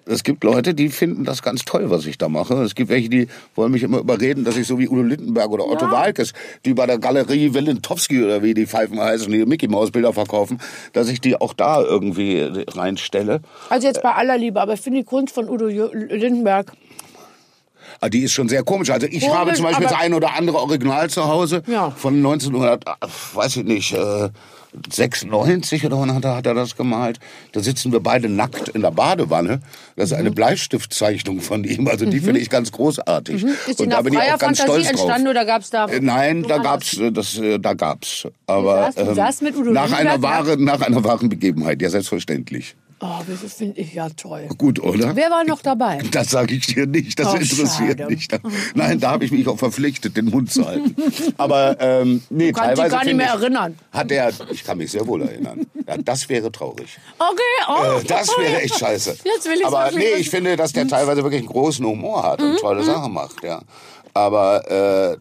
es 0.06 0.22
gibt 0.22 0.44
Leute, 0.44 0.74
die 0.74 0.88
finden 0.88 1.24
das 1.24 1.42
ganz 1.42 1.64
toll, 1.64 1.90
was 1.90 2.06
ich 2.06 2.18
da 2.18 2.28
mache. 2.28 2.54
Es 2.62 2.74
gibt 2.74 2.90
welche, 2.90 3.08
die 3.08 3.28
wollen 3.54 3.72
mich 3.72 3.82
immer 3.82 3.98
überreden, 3.98 4.44
dass 4.44 4.56
ich 4.56 4.66
so 4.66 4.78
wie 4.78 4.88
Udo 4.88 5.02
Lindenberg 5.02 5.50
oder 5.50 5.66
Otto 5.66 5.90
Walkes, 5.90 6.32
die 6.64 6.74
bei 6.74 6.86
der 6.86 6.98
Galerie 6.98 7.54
Welentowski 7.54 8.22
oder 8.22 8.42
wie 8.42 8.54
die 8.54 8.66
Pfeifen 8.66 9.00
heißen, 9.00 9.30
die 9.30 9.44
Mickey 9.46 9.68
Maus 9.68 9.90
Bilder 9.90 10.12
verkaufen, 10.12 10.60
dass 10.92 11.08
ich 11.08 11.20
die 11.20 11.36
auch 11.40 11.52
da 11.52 11.82
irgendwie 11.82 12.64
reinstelle. 12.68 13.40
Also 13.68 13.86
jetzt 13.86 14.02
bei 14.02 14.12
aller 14.12 14.38
Liebe, 14.38 14.60
aber 14.60 14.74
ich 14.74 14.80
finde 14.80 15.00
die 15.00 15.04
Kunst 15.04 15.34
von 15.34 15.48
Udo 15.48 15.66
Lindenberg. 15.66 16.72
Ah, 18.00 18.08
Die 18.08 18.20
ist 18.20 18.32
schon 18.32 18.48
sehr 18.48 18.62
komisch. 18.62 18.90
Also 18.90 19.06
ich 19.06 19.20
Komisch, 19.22 19.36
habe 19.36 19.52
zum 19.54 19.64
Beispiel 19.64 19.86
das 19.88 19.94
ein 19.98 20.14
oder 20.14 20.34
andere 20.36 20.58
Original 20.58 21.10
zu 21.10 21.26
Hause 21.26 21.62
Ja. 21.66 21.90
von 21.90 22.14
1900, 22.14 22.84
weiß 23.34 23.56
ich 23.56 23.64
nicht, 23.64 23.92
äh, 23.92 24.28
96 24.92 25.84
oder 25.86 25.98
wann 25.98 26.14
hat 26.14 26.24
er, 26.24 26.36
hat 26.36 26.46
er 26.46 26.54
das 26.54 26.76
gemalt? 26.76 27.18
Da 27.52 27.60
sitzen 27.60 27.90
wir 27.90 28.00
beide 28.00 28.28
nackt 28.28 28.68
in 28.68 28.82
der 28.82 28.90
Badewanne. 28.90 29.60
Das 29.96 30.06
ist 30.06 30.12
Mhm. 30.12 30.18
eine 30.18 30.30
Bleistiftzeichnung 30.30 31.40
von 31.40 31.64
ihm. 31.64 31.88
Also 31.88 32.04
die 32.06 32.20
finde 32.20 32.40
ich 32.40 32.50
ganz 32.50 32.70
großartig. 32.72 33.42
Mhm. 33.44 33.50
Ist 33.66 33.78
die 33.78 33.84
Und 33.84 33.90
da 33.90 34.02
bin 34.02 34.12
ich 34.12 34.18
auch 34.20 34.38
ganz 34.38 34.58
Fantasie 34.60 34.62
stolz 34.62 34.82
drauf. 34.84 34.90
entstanden 34.90 35.28
oder 35.28 35.44
gab's 35.44 35.70
da 35.70 35.86
Äh, 35.86 36.00
Nein, 36.00 36.42
da 36.42 36.48
woanders? 36.50 36.62
gab's, 36.64 36.98
äh, 36.98 37.10
das, 37.12 37.38
äh, 37.38 37.58
da 37.58 37.74
gab's. 37.74 38.28
Aber 38.46 38.90
Du 38.94 39.02
saßt- 39.02 39.40
du 39.40 39.44
mit 39.44 39.56
Udo 39.56 39.70
nach 39.72 39.90
einer 39.92 40.20
wahren, 40.22 40.64
nach 40.64 40.80
einer 40.82 41.02
wahren 41.02 41.28
Begebenheit, 41.28 41.80
ja 41.82 41.90
selbstverständlich. 41.90 42.76
Oh, 43.00 43.20
das 43.26 43.52
finde 43.52 43.80
ich 43.80 43.94
ja 43.94 44.08
toll. 44.10 44.48
Gut, 44.58 44.80
oder? 44.80 45.14
Wer 45.14 45.30
war 45.30 45.44
noch 45.44 45.62
dabei? 45.62 45.98
Das 46.10 46.30
sage 46.30 46.54
ich 46.54 46.66
dir 46.66 46.86
nicht, 46.86 47.18
das 47.18 47.28
Oh, 47.28 47.36
interessiert 47.36 47.98
schade. 48.00 48.06
nicht. 48.12 48.32
Nein, 48.74 48.98
da 48.98 49.12
habe 49.12 49.24
ich 49.24 49.30
mich 49.30 49.46
auch 49.46 49.58
verpflichtet, 49.58 50.16
den 50.16 50.26
Mund 50.26 50.50
zu 50.50 50.66
halten. 50.66 50.96
Aber 51.36 51.76
ähm, 51.80 52.22
nee, 52.28 52.46
dich 52.46 52.56
teilweise 52.56 52.90
gar 52.90 53.04
nicht 53.04 53.14
mehr 53.16 53.34
ich, 53.36 53.42
erinnern. 53.42 53.78
Hat 53.92 54.10
er, 54.10 54.32
ich 54.50 54.64
kann 54.64 54.78
mich 54.78 54.90
sehr 54.90 55.06
wohl 55.06 55.22
erinnern. 55.22 55.66
Ja, 55.86 55.96
das 55.98 56.28
wäre 56.28 56.50
traurig. 56.50 56.98
Okay, 57.18 57.40
oh. 57.68 58.00
Äh, 58.00 58.04
das 58.04 58.28
wäre 58.36 58.62
echt 58.62 58.78
scheiße. 58.78 59.16
Jetzt 59.24 59.44
will 59.46 59.54
ich's 59.54 59.64
Aber 59.64 59.90
nee, 59.92 60.14
ich 60.18 60.28
finde, 60.30 60.56
dass 60.56 60.72
der 60.72 60.88
teilweise 60.88 61.22
wirklich 61.22 61.40
einen 61.40 61.48
großen 61.48 61.86
Humor 61.86 62.24
hat 62.24 62.42
und 62.42 62.58
tolle 62.58 62.82
Sachen 62.82 63.12
macht, 63.12 63.44
ja. 63.44 63.60
Aber 64.18 64.68
äh, 64.68 65.16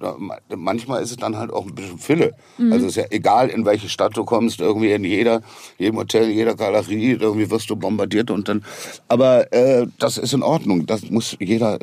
manchmal 0.55 1.03
ist 1.03 1.11
es 1.11 1.17
dann 1.17 1.37
halt 1.37 1.51
auch 1.53 1.67
ein 1.67 1.75
bisschen 1.75 1.99
Fülle. 1.99 2.33
Also 2.71 2.87
ist 2.87 2.95
ja 2.95 3.05
egal, 3.11 3.49
in 3.49 3.63
welche 3.63 3.89
Stadt 3.89 4.17
du 4.17 4.25
kommst, 4.25 4.59
irgendwie 4.59 4.91
in 4.91 5.03
jeder, 5.03 5.41
jedem 5.77 5.97
Hotel, 5.97 6.23
in 6.31 6.35
jeder 6.35 6.55
Galerie, 6.55 7.11
irgendwie 7.11 7.51
wirst 7.51 7.69
du 7.69 7.75
bombardiert 7.75 8.31
und 8.31 8.49
dann. 8.49 8.65
Aber 9.07 9.53
äh, 9.53 9.85
das 9.99 10.17
ist 10.17 10.33
in 10.33 10.41
Ordnung. 10.41 10.87
Das 10.87 11.11
muss 11.11 11.37
jeder. 11.39 11.77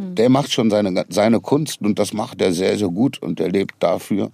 Der 0.00 0.28
macht 0.28 0.52
schon 0.52 0.70
seine, 0.70 1.04
seine 1.08 1.40
Kunst 1.40 1.82
und 1.82 1.98
das 1.98 2.12
macht 2.12 2.40
er 2.40 2.52
sehr, 2.52 2.78
sehr 2.78 2.88
gut 2.88 3.20
und 3.22 3.38
er 3.38 3.50
lebt 3.50 3.74
dafür. 3.80 4.30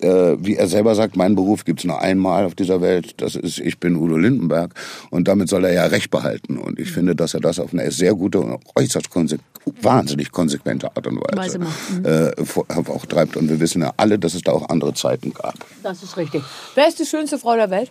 Äh, 0.00 0.36
wie 0.38 0.56
er 0.56 0.68
selber 0.68 0.94
sagt, 0.94 1.16
mein 1.16 1.34
Beruf 1.34 1.64
gibt's 1.64 1.84
nur 1.84 2.00
einmal 2.00 2.44
auf 2.44 2.54
dieser 2.54 2.80
Welt. 2.80 3.14
Das 3.18 3.34
ist, 3.36 3.58
ich 3.58 3.78
bin 3.78 3.96
Udo 3.96 4.16
Lindenberg 4.16 4.74
und 5.10 5.28
damit 5.28 5.48
soll 5.48 5.64
er 5.64 5.72
ja 5.72 5.86
Recht 5.86 6.10
behalten. 6.10 6.56
Und 6.58 6.78
ich 6.78 6.90
finde, 6.90 7.14
dass 7.16 7.34
er 7.34 7.40
das 7.40 7.58
auf 7.58 7.72
eine 7.72 7.90
sehr 7.90 8.14
gute 8.14 8.40
und 8.40 8.60
äußerst 8.76 9.10
konse 9.10 9.38
wahnsinnig 9.80 10.32
konsequente 10.32 10.88
Art 10.96 11.06
und 11.06 11.16
Weise 11.16 11.38
Weise 11.38 11.58
macht. 11.58 12.06
äh, 12.06 12.32
auch 12.68 13.06
treibt. 13.06 13.36
Und 13.36 13.48
wir 13.48 13.60
wissen 13.60 13.82
ja 13.82 13.92
alle, 13.96 14.18
dass 14.18 14.34
es 14.34 14.42
da 14.42 14.52
auch 14.52 14.68
andere 14.68 14.94
Zeiten 14.94 15.32
gab. 15.32 15.54
Das 15.82 16.02
ist 16.02 16.16
richtig. 16.16 16.42
Wer 16.74 16.88
ist 16.88 16.98
die 16.98 17.06
schönste 17.06 17.38
Frau 17.38 17.54
der 17.54 17.70
Welt? 17.70 17.90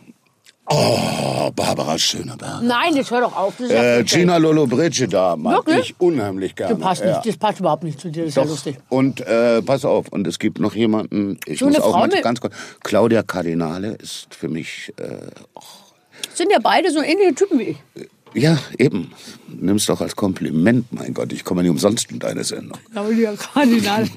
Oh, 0.69 1.51
Barbara 1.55 1.97
Schöneberg. 1.97 2.61
Nein, 2.61 2.95
jetzt 2.95 3.11
hör 3.11 3.21
doch 3.21 3.35
auf. 3.35 3.55
Das 3.57 3.67
ist 3.67 3.73
ja 3.73 3.97
Äh. 3.97 4.03
Gina 4.03 4.37
Lollobrigida 4.37 5.35
mag 5.35 5.65
Wirklich? 5.67 5.89
ich 5.89 5.95
unheimlich 5.99 6.55
gerne. 6.55 6.75
das 6.75 6.81
passt, 6.83 7.03
nicht, 7.05 7.25
das 7.25 7.37
passt 7.37 7.59
überhaupt 7.59 7.83
nicht 7.83 7.99
zu 7.99 8.09
dir, 8.09 8.21
das 8.21 8.29
ist 8.29 8.35
ja 8.37 8.43
lustig. 8.43 8.77
Und 8.89 9.19
äh, 9.21 9.61
pass 9.63 9.83
auf, 9.83 10.07
und 10.09 10.27
es 10.27 10.39
gibt 10.39 10.59
noch 10.59 10.75
jemanden, 10.75 11.37
ich 11.45 11.59
So 11.59 11.65
muss 11.65 11.75
eine 11.75 11.83
auch 11.83 11.91
Frau 11.91 11.99
mal 11.99 12.07
mit- 12.07 12.21
ganz 12.23 12.39
kurz, 12.39 12.53
Claudia 12.83 13.23
Cardinale 13.23 13.93
ist 13.95 14.33
für 14.33 14.47
mich, 14.47 14.93
äh, 14.97 15.27
Sind 16.33 16.51
ja 16.51 16.59
beide 16.61 16.91
so 16.91 17.01
ähnliche 17.01 17.33
Typen 17.35 17.59
wie 17.59 17.63
ich. 17.63 17.77
Ja, 18.33 18.57
eben, 18.77 19.11
nimm's 19.47 19.85
doch 19.85 20.01
als 20.01 20.15
Kompliment, 20.15 20.91
mein 20.91 21.13
Gott, 21.13 21.33
ich 21.33 21.43
komme 21.43 21.61
nicht 21.61 21.71
umsonst 21.71 22.11
in 22.11 22.19
deine 22.19 22.43
Sendung. 22.43 22.77
Claudia 22.91 23.33
Cardinal. 23.33 24.07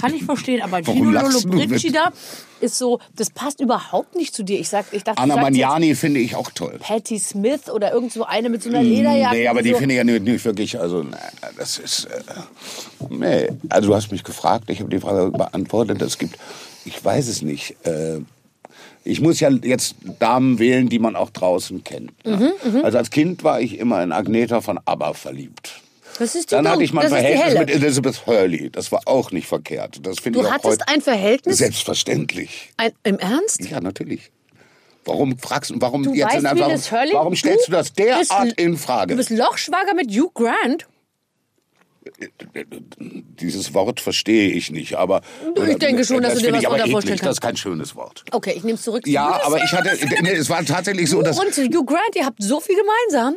Kann 0.00 0.14
ich 0.14 0.24
verstehen, 0.24 0.62
aber 0.62 0.86
Warum 0.86 0.98
Gino 0.98 1.10
Lollobrigida 1.10 2.12
ist 2.60 2.78
so, 2.78 3.00
das 3.16 3.30
passt 3.30 3.60
überhaupt 3.60 4.16
nicht 4.16 4.34
zu 4.34 4.42
dir. 4.42 4.58
Ich, 4.58 4.68
sag, 4.68 4.86
ich 4.92 5.04
dachte, 5.04 5.20
Anna 5.20 5.36
Magnani 5.36 5.94
finde 5.94 6.20
ich 6.20 6.34
auch 6.34 6.50
toll. 6.50 6.78
Patty 6.80 7.18
Smith 7.18 7.70
oder 7.70 7.92
irgend 7.92 8.12
so 8.12 8.24
eine 8.24 8.48
mit 8.48 8.62
so 8.62 8.68
einer 8.68 8.82
Lederjacke. 8.82 9.36
Nee, 9.36 9.48
aber 9.48 9.62
die 9.62 9.70
so. 9.72 9.78
finde 9.78 9.94
ich 9.94 9.98
ja 9.98 10.04
nicht, 10.04 10.22
nicht 10.22 10.44
wirklich, 10.44 10.78
also, 10.78 11.02
na, 11.02 11.18
das 11.56 11.78
ist, 11.78 12.06
äh, 12.06 13.08
nee. 13.10 13.48
Also, 13.68 13.88
du 13.88 13.94
hast 13.94 14.10
mich 14.10 14.24
gefragt, 14.24 14.70
ich 14.70 14.80
habe 14.80 14.90
die 14.90 15.00
Frage 15.00 15.30
beantwortet. 15.30 16.02
Es 16.02 16.18
gibt, 16.18 16.38
ich 16.84 17.04
weiß 17.04 17.28
es 17.28 17.42
nicht, 17.42 17.76
äh, 17.86 18.20
ich 19.04 19.20
muss 19.20 19.40
ja 19.40 19.48
jetzt 19.50 19.94
Damen 20.18 20.58
wählen, 20.58 20.88
die 20.88 20.98
man 20.98 21.16
auch 21.16 21.30
draußen 21.30 21.82
kennt. 21.84 22.12
Mhm, 22.26 22.52
Ja. 22.74 22.82
Also 22.82 22.98
als 22.98 23.10
Kind 23.10 23.44
war 23.44 23.60
ich 23.60 23.78
immer 23.78 24.02
in 24.02 24.12
Agneta 24.12 24.60
von 24.60 24.78
ABBA 24.84 25.14
verliebt. 25.14 25.80
Das 26.18 26.34
ist 26.34 26.50
die 26.50 26.54
Dann 26.56 26.68
hatte 26.68 26.82
ich 26.82 26.92
mal 26.92 27.04
ein 27.04 27.10
das 27.10 27.20
Verhältnis 27.20 27.58
mit 27.60 27.70
Elizabeth 27.70 28.26
Hurley. 28.26 28.70
Das 28.70 28.90
war 28.90 29.02
auch 29.06 29.30
nicht 29.30 29.46
verkehrt. 29.46 30.00
Das 30.02 30.18
finde 30.18 30.40
Du 30.40 30.44
ich 30.44 30.48
auch 30.50 30.54
hattest 30.54 30.80
heute 30.80 30.88
ein 30.88 31.00
Verhältnis? 31.00 31.58
selbstverständlich. 31.58 32.70
Ein, 32.76 32.90
Im 33.04 33.18
Ernst? 33.18 33.68
Ja, 33.70 33.80
natürlich. 33.80 34.30
Warum 35.04 35.38
fragst 35.38 35.70
du, 35.70 35.76
warum 35.78 36.02
Du 36.02 36.12
jetzt 36.12 36.26
weißt, 36.34 36.44
in 36.44 36.58
warum, 36.58 37.12
warum 37.12 37.36
stellst 37.36 37.68
du 37.68 37.72
das 37.72 37.92
derart 37.92 38.52
in 38.56 38.76
Frage? 38.76 39.14
Du 39.14 39.16
bist 39.16 39.30
Lochschwager 39.30 39.94
mit 39.94 40.10
Hugh 40.10 40.30
Grant? 40.34 40.86
Dieses 43.40 43.74
Wort 43.74 44.00
verstehe 44.00 44.50
ich 44.50 44.70
nicht, 44.70 44.96
aber 44.96 45.20
ich 45.68 45.76
denke 45.78 46.04
schon, 46.04 46.22
dass 46.22 46.34
das 46.34 46.42
du 46.42 46.46
dir 46.48 46.52
was 46.54 46.60
ich 46.60 46.66
aber 46.66 46.78
eklig. 46.78 46.92
vorstellen 46.92 47.16
Das 47.18 47.24
kannst. 47.26 47.38
ist 47.38 47.40
kein 47.42 47.56
schönes 47.56 47.94
Wort. 47.96 48.24
Okay, 48.32 48.52
ich 48.56 48.64
nehme 48.64 48.74
es 48.76 48.82
zurück. 48.82 49.06
Ja, 49.06 49.40
aber 49.44 49.62
ich 49.62 49.72
hatte, 49.72 49.90
nee, 50.22 50.32
es 50.32 50.48
war 50.50 50.64
tatsächlich 50.64 51.08
so, 51.10 51.22
dass 51.22 51.38
und 51.38 51.56
Hugh 51.56 51.84
Grant, 51.84 52.16
ihr 52.16 52.24
habt 52.24 52.42
so 52.42 52.60
viel 52.60 52.76
gemeinsam. 52.76 53.34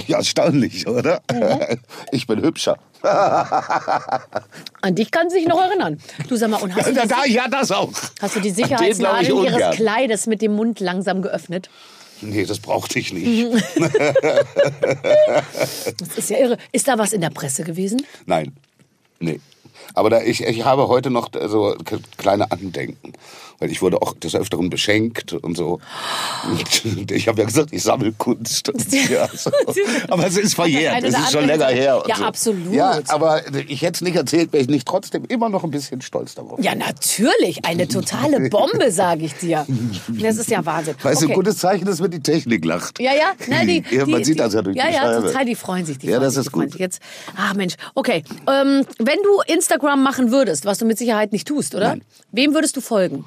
ja, 0.06 0.18
erstaunlich, 0.18 0.86
oder? 0.86 1.22
Mhm. 1.32 1.78
Ich 2.12 2.26
bin 2.26 2.42
hübscher. 2.42 2.78
An 4.80 4.94
dich 4.94 5.10
kann 5.10 5.28
sich 5.30 5.46
noch 5.46 5.60
erinnern. 5.60 5.98
Du 6.28 6.36
sag 6.36 6.48
mal, 6.50 6.62
und 6.62 6.74
hast 6.74 6.88
du 6.88 6.94
Da, 6.94 7.24
ja, 7.26 7.48
das 7.48 7.70
auch. 7.70 7.92
hast 8.20 8.36
du 8.36 8.40
die 8.40 8.50
Sicherheitsnadeln 8.50 9.44
ihres 9.44 9.76
Kleides 9.76 10.26
mit 10.26 10.42
dem 10.42 10.54
Mund 10.56 10.80
langsam 10.80 11.22
geöffnet? 11.22 11.68
Nee, 12.24 12.44
das 12.44 12.58
brauchte 12.58 12.98
ich 12.98 13.12
nicht. 13.12 13.26
Das 15.98 16.18
ist 16.18 16.30
ja 16.30 16.38
irre. 16.38 16.58
Ist 16.72 16.88
da 16.88 16.98
was 16.98 17.12
in 17.12 17.20
der 17.20 17.30
Presse 17.30 17.64
gewesen? 17.64 18.02
Nein, 18.26 18.52
nee. 19.20 19.40
Aber 19.94 20.10
da, 20.10 20.22
ich, 20.22 20.42
ich 20.42 20.64
habe 20.64 20.88
heute 20.88 21.10
noch 21.10 21.28
so 21.46 21.76
kleine 22.16 22.50
Andenken. 22.50 23.12
Weil 23.64 23.70
ich 23.70 23.80
wurde 23.80 24.02
auch 24.02 24.12
des 24.12 24.34
Öfteren 24.34 24.68
beschenkt 24.68 25.32
und 25.32 25.56
so. 25.56 25.80
Und 26.44 27.10
ich 27.10 27.28
habe 27.28 27.40
ja 27.40 27.46
gesagt, 27.46 27.70
ich 27.72 27.82
sammle 27.82 28.12
Kunst. 28.12 28.70
Ja, 29.10 29.26
so. 29.34 29.50
Aber 30.08 30.26
es 30.26 30.36
ist 30.36 30.54
verjährt, 30.54 31.02
es 31.02 31.16
ist 31.18 31.32
schon 31.32 31.46
länger 31.46 31.68
her. 31.68 32.02
Ja, 32.06 32.16
so. 32.16 32.24
absolut. 32.24 32.74
Ja, 32.74 33.00
aber 33.08 33.40
ich 33.68 33.80
hätte 33.80 33.94
es 33.96 34.00
nicht 34.02 34.16
erzählt, 34.16 34.52
wäre 34.52 34.62
ich 34.62 34.68
nicht 34.68 34.86
trotzdem 34.86 35.24
immer 35.28 35.48
noch 35.48 35.64
ein 35.64 35.70
bisschen 35.70 36.02
stolz 36.02 36.34
darauf. 36.34 36.58
Ja, 36.62 36.74
natürlich. 36.74 37.64
Eine 37.64 37.88
totale 37.88 38.50
Bombe, 38.50 38.90
sage 38.92 39.24
ich 39.24 39.34
dir. 39.34 39.66
Das 40.08 40.36
ist 40.36 40.50
ja 40.50 40.64
Wahnsinn. 40.66 40.94
Weißt 41.02 41.22
du, 41.22 41.24
Okay. 41.24 41.32
ein 41.32 41.36
gutes 41.36 41.56
Zeichen 41.58 41.86
ist, 41.86 42.02
wenn 42.02 42.10
die 42.10 42.20
Technik 42.20 42.64
lacht. 42.66 43.00
Ja, 43.00 43.12
ja, 43.14 43.32
nein, 43.48 43.66
die, 43.66 43.84
Ja, 43.90 44.04
man 44.04 44.18
die, 44.18 44.24
sieht 44.26 44.34
die, 44.34 44.38
das 44.38 44.52
ja 44.52 44.60
durch 44.62 44.76
ja, 44.76 44.88
die 44.88 44.94
ja, 44.94 45.00
Scheibe. 45.02 45.26
total, 45.28 45.44
die 45.46 45.54
freuen 45.54 45.86
sich. 45.86 45.96
Die 45.98 46.06
Ja, 46.08 46.12
freuen 46.16 46.22
das 46.24 46.34
sich, 46.34 46.46
ist 46.46 46.52
gut. 46.52 46.74
Jetzt, 46.78 47.00
ach 47.36 47.54
Mensch, 47.54 47.74
okay. 47.94 48.24
Ähm, 48.46 48.84
wenn 48.98 49.18
du 49.22 49.40
Instagram 49.46 50.02
machen 50.02 50.30
würdest, 50.32 50.66
was 50.66 50.78
du 50.78 50.84
mit 50.84 50.98
Sicherheit 50.98 51.32
nicht 51.32 51.48
tust, 51.48 51.74
oder? 51.74 51.88
Nein. 51.90 52.02
Wem 52.32 52.52
würdest 52.54 52.76
du 52.76 52.80
folgen? 52.82 53.24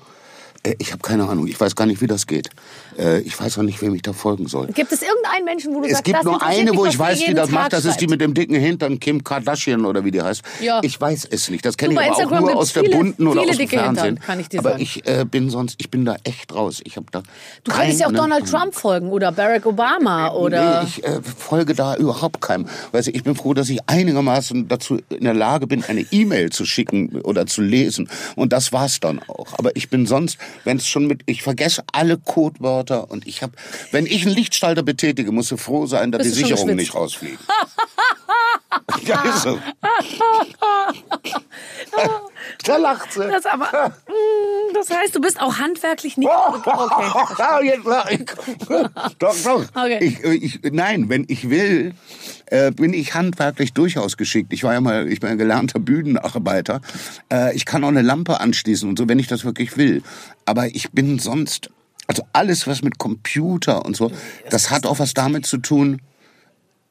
Äh, 0.67 0.75
Ich 0.79 0.91
habe 0.91 1.01
keine 1.01 1.27
Ahnung, 1.27 1.47
ich 1.47 1.59
weiß 1.59 1.75
gar 1.75 1.85
nicht, 1.85 2.01
wie 2.01 2.07
das 2.07 2.27
geht. 2.27 2.49
Äh, 2.97 3.19
ich 3.21 3.39
weiß 3.39 3.57
auch 3.59 3.63
nicht, 3.63 3.81
wem 3.81 3.93
ich 3.95 4.01
da 4.01 4.13
folgen 4.13 4.47
soll. 4.47 4.67
Gibt 4.67 4.91
es 4.91 5.01
irgendeinen 5.01 5.45
Menschen, 5.45 5.73
wo 5.73 5.79
du 5.81 5.85
Es 5.85 5.91
sagst, 5.91 6.05
gibt 6.05 6.17
das 6.17 6.23
nur 6.25 6.41
eine, 6.41 6.75
wo 6.75 6.85
ich 6.85 6.97
weiß, 6.97 7.19
die 7.19 7.33
das 7.33 7.49
Tag 7.49 7.53
macht. 7.53 7.73
Das 7.73 7.85
ist 7.85 7.97
die 8.01 8.07
mit 8.07 8.21
dem 8.21 8.33
dicken 8.33 8.55
Hintern, 8.55 8.99
Kim 8.99 9.23
Kardashian 9.23 9.85
oder 9.85 10.03
wie 10.03 10.11
die 10.11 10.21
heißt. 10.21 10.41
Ja. 10.61 10.79
Ich 10.83 10.99
weiß 10.99 11.27
es 11.29 11.49
nicht. 11.49 11.65
Das 11.65 11.77
kenne 11.77 11.93
ich 11.93 11.99
aber 11.99 12.37
auch 12.37 12.39
nur 12.41 12.55
aus 12.55 12.73
der 12.73 12.83
viele- 12.83 12.97
bunten 12.97 13.27
oder 13.27 13.41
aus 13.41 13.47
dem 13.47 13.57
dicke 13.57 13.75
Hintern, 13.77 13.95
Fernsehen. 13.95 14.19
kann 14.19 14.39
ich 14.39 14.57
aber 14.57 14.69
sagen. 14.71 14.81
ich 14.81 15.07
äh, 15.07 15.25
bin 15.29 15.49
sonst, 15.49 15.75
ich 15.79 15.91
bin 15.91 16.05
da 16.05 16.15
echt 16.23 16.53
raus. 16.53 16.81
Ich 16.83 16.95
habe 16.97 17.07
da. 17.11 17.23
Du 17.63 17.71
könntest 17.71 17.99
ja 17.99 18.07
auch 18.07 18.11
keine 18.11 18.21
Donald. 18.23 18.49
Trump 18.49 18.73
folgen 18.75 19.09
oder 19.09 19.31
Barack 19.31 19.65
Obama 19.65 20.31
oder... 20.31 20.81
Nee, 20.81 20.87
ich 20.87 21.03
äh, 21.03 21.21
folge 21.21 21.75
da 21.75 21.95
überhaupt 21.95 22.41
keinem. 22.41 22.67
Weißt 22.91 23.07
du, 23.07 23.11
ich 23.11 23.23
bin 23.23 23.35
froh, 23.35 23.53
dass 23.53 23.69
ich 23.69 23.79
einigermaßen 23.87 24.67
dazu 24.67 24.99
in 25.09 25.23
der 25.23 25.33
Lage 25.33 25.67
bin, 25.67 25.83
eine 25.83 26.05
E-Mail 26.11 26.49
zu 26.49 26.65
schicken 26.65 27.21
oder 27.21 27.45
zu 27.45 27.61
lesen. 27.61 28.09
Und 28.35 28.53
das 28.53 28.71
war's 28.73 28.99
dann 28.99 29.19
auch. 29.27 29.53
Aber 29.57 29.75
ich 29.75 29.89
bin 29.89 30.05
sonst, 30.05 30.37
wenn 30.63 30.77
es 30.77 30.87
schon 30.87 31.07
mit, 31.07 31.21
ich 31.25 31.43
vergesse 31.43 31.83
alle 31.91 32.17
Codewörter 32.17 32.86
und 32.95 33.27
ich 33.27 33.41
habe, 33.41 33.53
wenn 33.91 34.05
ich 34.05 34.25
einen 34.25 34.35
Lichtschalter 34.35 34.83
betätige, 34.83 35.31
musst 35.31 35.51
du 35.51 35.57
froh 35.57 35.85
sein, 35.85 36.11
dass 36.11 36.23
Bist 36.23 36.35
die 36.35 36.43
Sicherungen 36.43 36.75
nicht 36.75 36.95
rausfliegen. 36.95 37.39
ja, 39.03 39.21
ist 39.29 39.43
so. 39.43 39.59
da 42.63 42.77
lacht 42.77 43.13
sie. 43.13 43.27
Das 43.27 43.45
aber, 43.45 43.89
mm, 44.07 44.73
das 44.73 44.89
heißt, 44.89 45.15
du 45.15 45.21
bist 45.21 45.39
auch 45.39 45.57
handwerklich 45.57 46.17
nicht. 46.17 46.29
Okay. 46.29 47.65
Jetzt 47.67 47.85
lach 47.85 48.09
ich. 48.09 48.25
doch, 49.19 49.35
doch. 49.43 49.63
Okay. 49.73 49.99
Ich, 50.01 50.23
ich, 50.23 50.71
nein, 50.71 51.09
wenn 51.09 51.25
ich 51.27 51.49
will, 51.49 51.93
äh, 52.47 52.71
bin 52.71 52.93
ich 52.93 53.13
handwerklich 53.13 53.73
durchaus 53.73 54.17
geschickt. 54.17 54.53
Ich 54.53 54.63
war 54.63 54.73
ja 54.73 54.81
mal, 54.81 55.11
ich 55.11 55.19
bin 55.19 55.29
ein 55.29 55.37
gelernter 55.37 55.79
Bühnenarbeiter. 55.79 56.81
Äh, 57.31 57.55
ich 57.55 57.65
kann 57.65 57.83
auch 57.83 57.89
eine 57.89 58.01
Lampe 58.01 58.39
anschließen 58.39 58.87
und 58.87 58.97
so, 58.97 59.07
wenn 59.07 59.19
ich 59.19 59.27
das 59.27 59.45
wirklich 59.45 59.77
will. 59.77 60.03
Aber 60.45 60.67
ich 60.67 60.91
bin 60.91 61.19
sonst, 61.19 61.69
also 62.07 62.23
alles, 62.33 62.65
was 62.67 62.81
mit 62.81 62.97
Computer 62.97 63.85
und 63.85 63.95
so, 63.95 64.11
das 64.49 64.71
hat 64.71 64.85
auch 64.85 64.99
was 64.99 65.13
damit 65.13 65.45
zu 65.45 65.57
tun, 65.57 66.01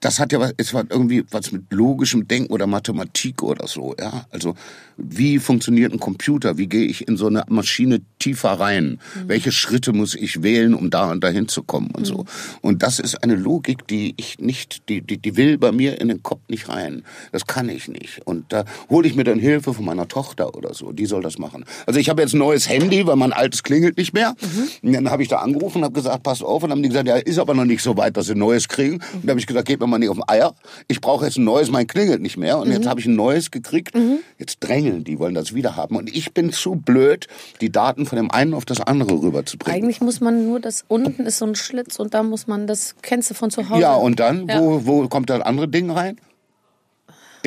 das 0.01 0.21
hat 0.21 0.33
ja 0.33 0.41
was, 0.41 0.53
es 0.59 0.75
hat 0.75 0.87
irgendwie 0.91 1.25
was 1.31 1.53
mit 1.53 1.73
logischem 1.73 2.29
Denken 2.29 2.53
oder 2.53 2.67
Mathematik 2.67 3.43
oder 3.43 3.67
so, 3.67 3.95
ja. 3.99 4.27
Also, 4.31 4.55
wie 4.97 5.39
funktioniert 5.39 5.93
ein 5.93 6.01
Computer? 6.01 6.57
Wie 6.57 6.67
gehe 6.67 6.87
ich 6.87 7.07
in 7.07 7.17
so 7.17 7.27
eine 7.27 7.45
Maschine 7.49 8.01
tiefer 8.19 8.53
rein? 8.53 8.99
Welche 9.27 9.53
Schritte 9.53 9.93
muss 9.93 10.15
ich 10.15 10.43
wählen, 10.43 10.75
um 10.75 10.91
da 10.91 11.11
und 11.11 11.23
dahin 11.23 11.49
zu 11.49 11.63
kommen 11.63 11.91
und 11.91 12.07
so? 12.07 12.25
Und 12.63 12.83
das 12.83 12.99
ist 12.99 13.23
eine 13.23 13.35
Logik, 13.35 13.87
die 13.87 14.15
ich 14.17 14.39
nicht, 14.39 14.89
die, 14.89 15.03
die, 15.03 15.19
die 15.19 15.37
will 15.37 15.59
bei 15.59 15.73
mir 15.73 16.01
in 16.01 16.09
den 16.09 16.23
Kopf 16.23 16.41
nicht 16.49 16.69
rein. 16.69 17.03
Das 17.33 17.47
kann 17.47 17.69
ich 17.69 17.89
nicht. 17.89 18.21
Und 18.25 18.53
da 18.53 18.65
hole 18.89 19.07
ich 19.07 19.15
mir 19.15 19.25
dann 19.25 19.39
Hilfe 19.39 19.75
von 19.75 19.85
meiner 19.85 20.09
Tochter 20.09 20.55
oder 20.55 20.73
so. 20.75 20.93
Die 20.93 21.07
soll 21.07 21.23
das 21.23 21.39
machen. 21.39 21.65
Also 21.87 22.01
ich 22.01 22.09
habe 22.09 22.23
jetzt 22.23 22.35
ein 22.35 22.39
neues 22.39 22.69
Handy, 22.69 23.07
weil 23.07 23.17
mein 23.17 23.33
altes 23.33 23.63
klingelt 23.63 23.97
nicht 23.99 24.15
mehr. 24.15 24.35
Und 24.83 24.93
dann 24.93 25.11
habe 25.11 25.23
ich 25.23 25.29
da 25.29 25.39
angerufen 25.39 25.79
und 25.79 25.85
habe 25.85 25.95
gesagt, 25.95 26.23
passt 26.23 26.43
auf. 26.43 26.63
Und 26.63 26.71
dann 26.71 26.79
haben 26.79 26.83
die 26.83 26.89
gesagt, 26.89 27.09
ja, 27.09 27.17
ist 27.17 27.39
aber 27.39 27.55
noch 27.55 27.65
nicht 27.65 27.83
so 27.83 27.97
weit, 27.97 28.17
dass 28.17 28.27
sie 28.27 28.33
ein 28.33 28.39
neues 28.39 28.69
kriegen. 28.69 28.95
Und 28.95 29.23
dann 29.25 29.31
habe 29.31 29.41
ich 29.41 29.47
gesagt, 29.47 29.69
geht 29.69 29.81
mir 29.81 29.87
mal 29.87 29.99
nicht 29.99 30.09
auf 30.09 30.17
den 30.17 30.29
Eier. 30.29 30.55
Ich 30.89 31.01
brauche 31.01 31.27
jetzt 31.27 31.37
ein 31.37 31.45
neues, 31.45 31.71
mein 31.71 31.87
klingelt 31.87 32.23
nicht 32.23 32.37
mehr. 32.37 32.59
Und 32.59 32.71
jetzt 32.71 32.87
habe 32.87 33.01
ich 33.01 33.07
ein 33.07 33.17
neues 33.17 33.51
gekriegt. 33.51 33.93
Jetzt 34.39 34.61
drängeln 34.87 35.05
die, 35.05 35.19
wollen 35.19 35.35
das 35.35 35.55
wieder 35.55 35.77
haben. 35.77 35.97
Und 35.97 36.15
ich 36.15 36.33
bin 36.33 36.53
zu 36.53 36.77
blöd, 36.77 37.27
die 37.61 37.71
Daten 37.71 38.07
von 38.07 38.17
dem 38.17 38.31
einen 38.31 38.55
auf 38.55 38.65
das 38.65 38.81
andere 38.81 39.21
rüberzubringen. 39.23 39.83
Eigentlich 39.83 40.01
muss 40.01 40.21
man 40.21 40.47
nur 40.47 40.61
das, 40.61 40.85
unten 40.89 41.27
ist 41.27 41.39
so 41.39 41.47
ein 41.47 41.55
Schlitz 41.55 41.99
und 41.99 42.15
da 42.15 42.23
muss 42.23 42.47
man, 42.47 42.67
das 42.67 42.95
kennst 43.03 43.31
du 43.31 43.35
von 43.35 43.51
zu 43.51 43.69
Hause. 43.69 43.81
Ja, 43.81 43.95
und 43.95 44.21
dann, 44.21 44.47
Ja. 44.49 44.61
Wo, 44.61 44.87
wo 44.87 45.09
kommt 45.09 45.31
das 45.31 45.41
andere 45.43 45.69
Ding 45.69 45.91
rein? 45.91 46.17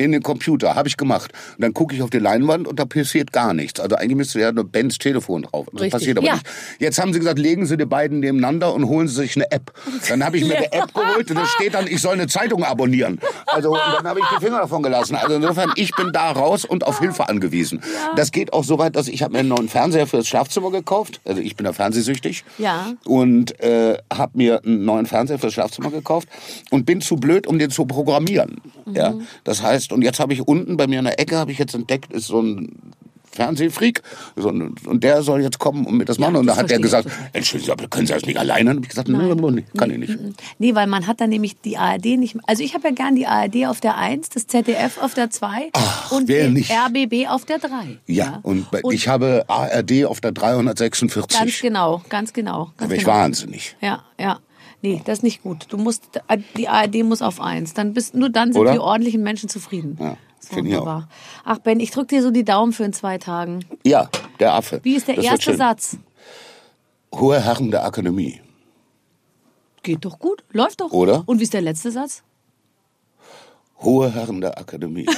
In 0.00 0.12
den 0.12 0.22
Computer, 0.22 0.74
habe 0.74 0.88
ich 0.88 0.96
gemacht. 0.96 1.30
Und 1.56 1.62
dann 1.62 1.74
gucke 1.74 1.94
ich 1.94 2.00
auf 2.02 2.08
die 2.10 2.18
Leinwand 2.18 2.66
und 2.66 2.78
da 2.78 2.86
passiert 2.86 3.32
gar 3.32 3.52
nichts. 3.52 3.80
Also 3.80 3.96
eigentlich 3.96 4.16
müsste 4.16 4.40
ja 4.40 4.50
nur 4.50 4.64
Bens 4.64 4.96
Telefon 4.98 5.42
drauf. 5.42 5.66
Das 5.72 5.82
Richtig. 5.82 5.92
passiert 5.92 6.18
aber 6.18 6.26
Ja. 6.26 6.34
nicht. 6.34 6.46
Jetzt 6.78 6.98
haben 6.98 7.12
sie 7.12 7.18
gesagt, 7.18 7.38
legen 7.38 7.66
Sie 7.66 7.76
die 7.76 7.84
beiden 7.84 8.20
nebeneinander 8.20 8.72
und 8.72 8.86
holen 8.88 9.08
Sie 9.08 9.14
sich 9.14 9.36
eine 9.36 9.50
App. 9.50 9.72
Dann 10.08 10.24
habe 10.24 10.38
ich 10.38 10.44
mir 10.46 10.56
eine 10.56 10.72
App 10.72 10.94
geholt 10.94 11.30
und 11.30 11.36
da 11.36 11.44
steht 11.44 11.74
dann, 11.74 11.86
ich 11.86 12.00
soll 12.00 12.14
eine 12.14 12.26
Zeitung 12.28 12.64
abonnieren. 12.64 13.20
Also 13.46 13.72
und 13.72 13.80
dann 13.98 14.06
habe 14.06 14.20
ich 14.20 14.26
die 14.38 14.42
Finger 14.44 14.58
davon 14.60 14.82
gelassen. 14.82 15.16
Also 15.16 15.34
insofern, 15.34 15.70
ich 15.76 15.94
bin 15.94 16.12
da 16.12 16.30
raus 16.30 16.64
und 16.64 16.86
auf 16.86 16.98
Hilfe 17.00 17.28
angewiesen. 17.28 17.82
Das 18.16 18.32
geht 18.32 18.52
auch 18.54 18.64
so 18.64 18.78
weit, 18.78 18.96
dass 18.96 19.06
ich 19.06 19.22
habe 19.22 19.34
mir 19.34 19.40
einen 19.40 19.48
neuen 19.50 19.68
Fernseher 19.68 20.06
fürs 20.06 20.26
Schlafzimmer 20.26 20.70
gekauft. 20.70 21.20
Also 21.26 21.42
ich 21.42 21.56
bin 21.56 21.64
da 21.64 21.72
fernsehsüchtig. 21.74 22.44
Ja. 22.58 22.94
Und 23.04 23.60
äh, 23.60 23.98
habe 24.12 24.38
mir 24.38 24.62
einen 24.64 24.84
neuen 24.86 25.04
Fernseher 25.04 25.38
fürs 25.38 25.52
Schlafzimmer 25.52 25.90
gekauft 25.90 26.26
und 26.70 26.86
bin 26.86 27.02
zu 27.02 27.16
blöd, 27.16 27.46
um 27.46 27.58
den 27.58 27.70
zu 27.70 27.84
programmieren. 27.84 28.60
Ja, 28.92 29.14
das 29.44 29.62
heißt, 29.62 29.89
und 29.92 30.02
jetzt 30.02 30.20
habe 30.20 30.32
ich 30.32 30.46
unten 30.46 30.76
bei 30.76 30.86
mir 30.86 30.98
in 31.00 31.04
der 31.04 31.18
Ecke 31.20 31.36
habe 31.36 31.52
ich 31.52 31.58
jetzt 31.58 31.74
entdeckt, 31.74 32.12
ist 32.12 32.26
so 32.26 32.40
ein 32.40 32.92
Fernsehfreak 33.32 34.02
so 34.34 34.48
und 34.48 35.04
der 35.04 35.22
soll 35.22 35.40
jetzt 35.42 35.60
kommen 35.60 35.86
und 35.86 35.96
mir 35.96 36.04
das 36.04 36.18
machen. 36.18 36.34
und 36.36 36.46
da 36.48 36.56
hat 36.56 36.64
er 36.70 36.80
verstehe 36.80 36.80
gesagt, 36.80 37.08
Entschuldigen 37.32 37.66
Sie, 37.66 37.72
aber 37.72 37.86
können 37.88 38.06
Sie 38.08 38.12
das 38.12 38.24
nicht 38.26 38.38
alleine? 38.38 38.70
Und 38.70 38.78
hab 38.78 38.82
ich 38.82 38.88
gesagt, 38.88 39.08
nein, 39.08 39.28
nein, 39.36 39.64
kann 39.76 39.90
ich 39.92 39.98
nicht. 39.98 40.18
Nee, 40.58 40.74
weil 40.74 40.88
man 40.88 41.06
hat 41.06 41.20
dann 41.20 41.30
nämlich 41.30 41.60
die 41.60 41.76
ARD 41.78 42.18
nicht. 42.18 42.36
Also 42.46 42.64
ich 42.64 42.74
habe 42.74 42.88
ja 42.88 42.94
gern 42.94 43.14
die 43.14 43.26
ARD 43.28 43.66
auf 43.68 43.80
der 43.80 43.96
1, 43.96 44.30
das 44.30 44.48
ZDF 44.48 44.98
auf 45.00 45.14
der 45.14 45.30
2 45.30 45.70
und 46.10 46.26
wer 46.26 46.44
den 46.44 46.54
nicht? 46.54 46.72
RBB 46.72 47.28
auf 47.28 47.44
der 47.44 47.58
3. 47.60 47.98
Ja, 48.06 48.40
und, 48.42 48.68
bei- 48.72 48.82
ich 48.90 49.06
habe 49.06 49.44
ARD 49.46 50.06
auf 50.06 50.20
der 50.20 50.32
346. 50.32 51.38
Ganz 51.38 51.60
genau, 51.60 52.02
ganz 52.08 52.32
genau. 52.32 52.72
Ganz 52.76 52.82
aber 52.90 52.94
ich 52.94 53.04
genau. 53.04 53.12
wahnsinnig. 53.12 53.76
Ja, 53.80 54.02
ja. 54.18 54.40
Nee, 54.82 55.02
das 55.04 55.18
ist 55.18 55.22
nicht 55.22 55.42
gut. 55.42 55.66
Du 55.68 55.76
musst, 55.76 56.20
die 56.56 56.68
ARD 56.68 57.04
muss 57.04 57.20
auf 57.22 57.40
1. 57.40 57.74
Dann 57.74 57.92
bist, 57.92 58.14
nur 58.14 58.30
dann 58.30 58.52
sind 58.52 58.62
Oder? 58.62 58.72
die 58.72 58.78
ordentlichen 58.78 59.22
Menschen 59.22 59.48
zufrieden. 59.48 59.98
Ja, 60.00 60.16
ist 60.40 60.52
finde 60.52 60.70
ich 60.70 60.76
auch. 60.76 61.02
Ach 61.44 61.58
Ben, 61.58 61.80
ich 61.80 61.90
drück 61.90 62.08
dir 62.08 62.22
so 62.22 62.30
die 62.30 62.44
Daumen 62.44 62.72
für 62.72 62.84
in 62.84 62.92
zwei 62.92 63.18
Tagen. 63.18 63.64
Ja, 63.84 64.08
der 64.38 64.54
Affe. 64.54 64.80
Wie 64.82 64.96
ist 64.96 65.08
der 65.08 65.16
Das 65.16 65.24
erste. 65.24 65.56
Satz? 65.56 65.98
Hohe 67.14 67.40
Herren 67.44 67.70
der 67.70 67.84
Akademie. 67.84 68.40
Geht 69.82 70.04
doch 70.04 70.18
gut, 70.18 70.44
läuft 70.52 70.80
doch. 70.80 70.92
Oder? 70.92 71.22
Und 71.26 71.38
wie 71.40 71.44
ist 71.44 71.54
der 71.54 71.62
letzte 71.62 71.90
Satz? 71.90 72.22
Hohe 73.82 74.12
Herren 74.14 74.40
der 74.40 74.58
Akademie. 74.58 75.06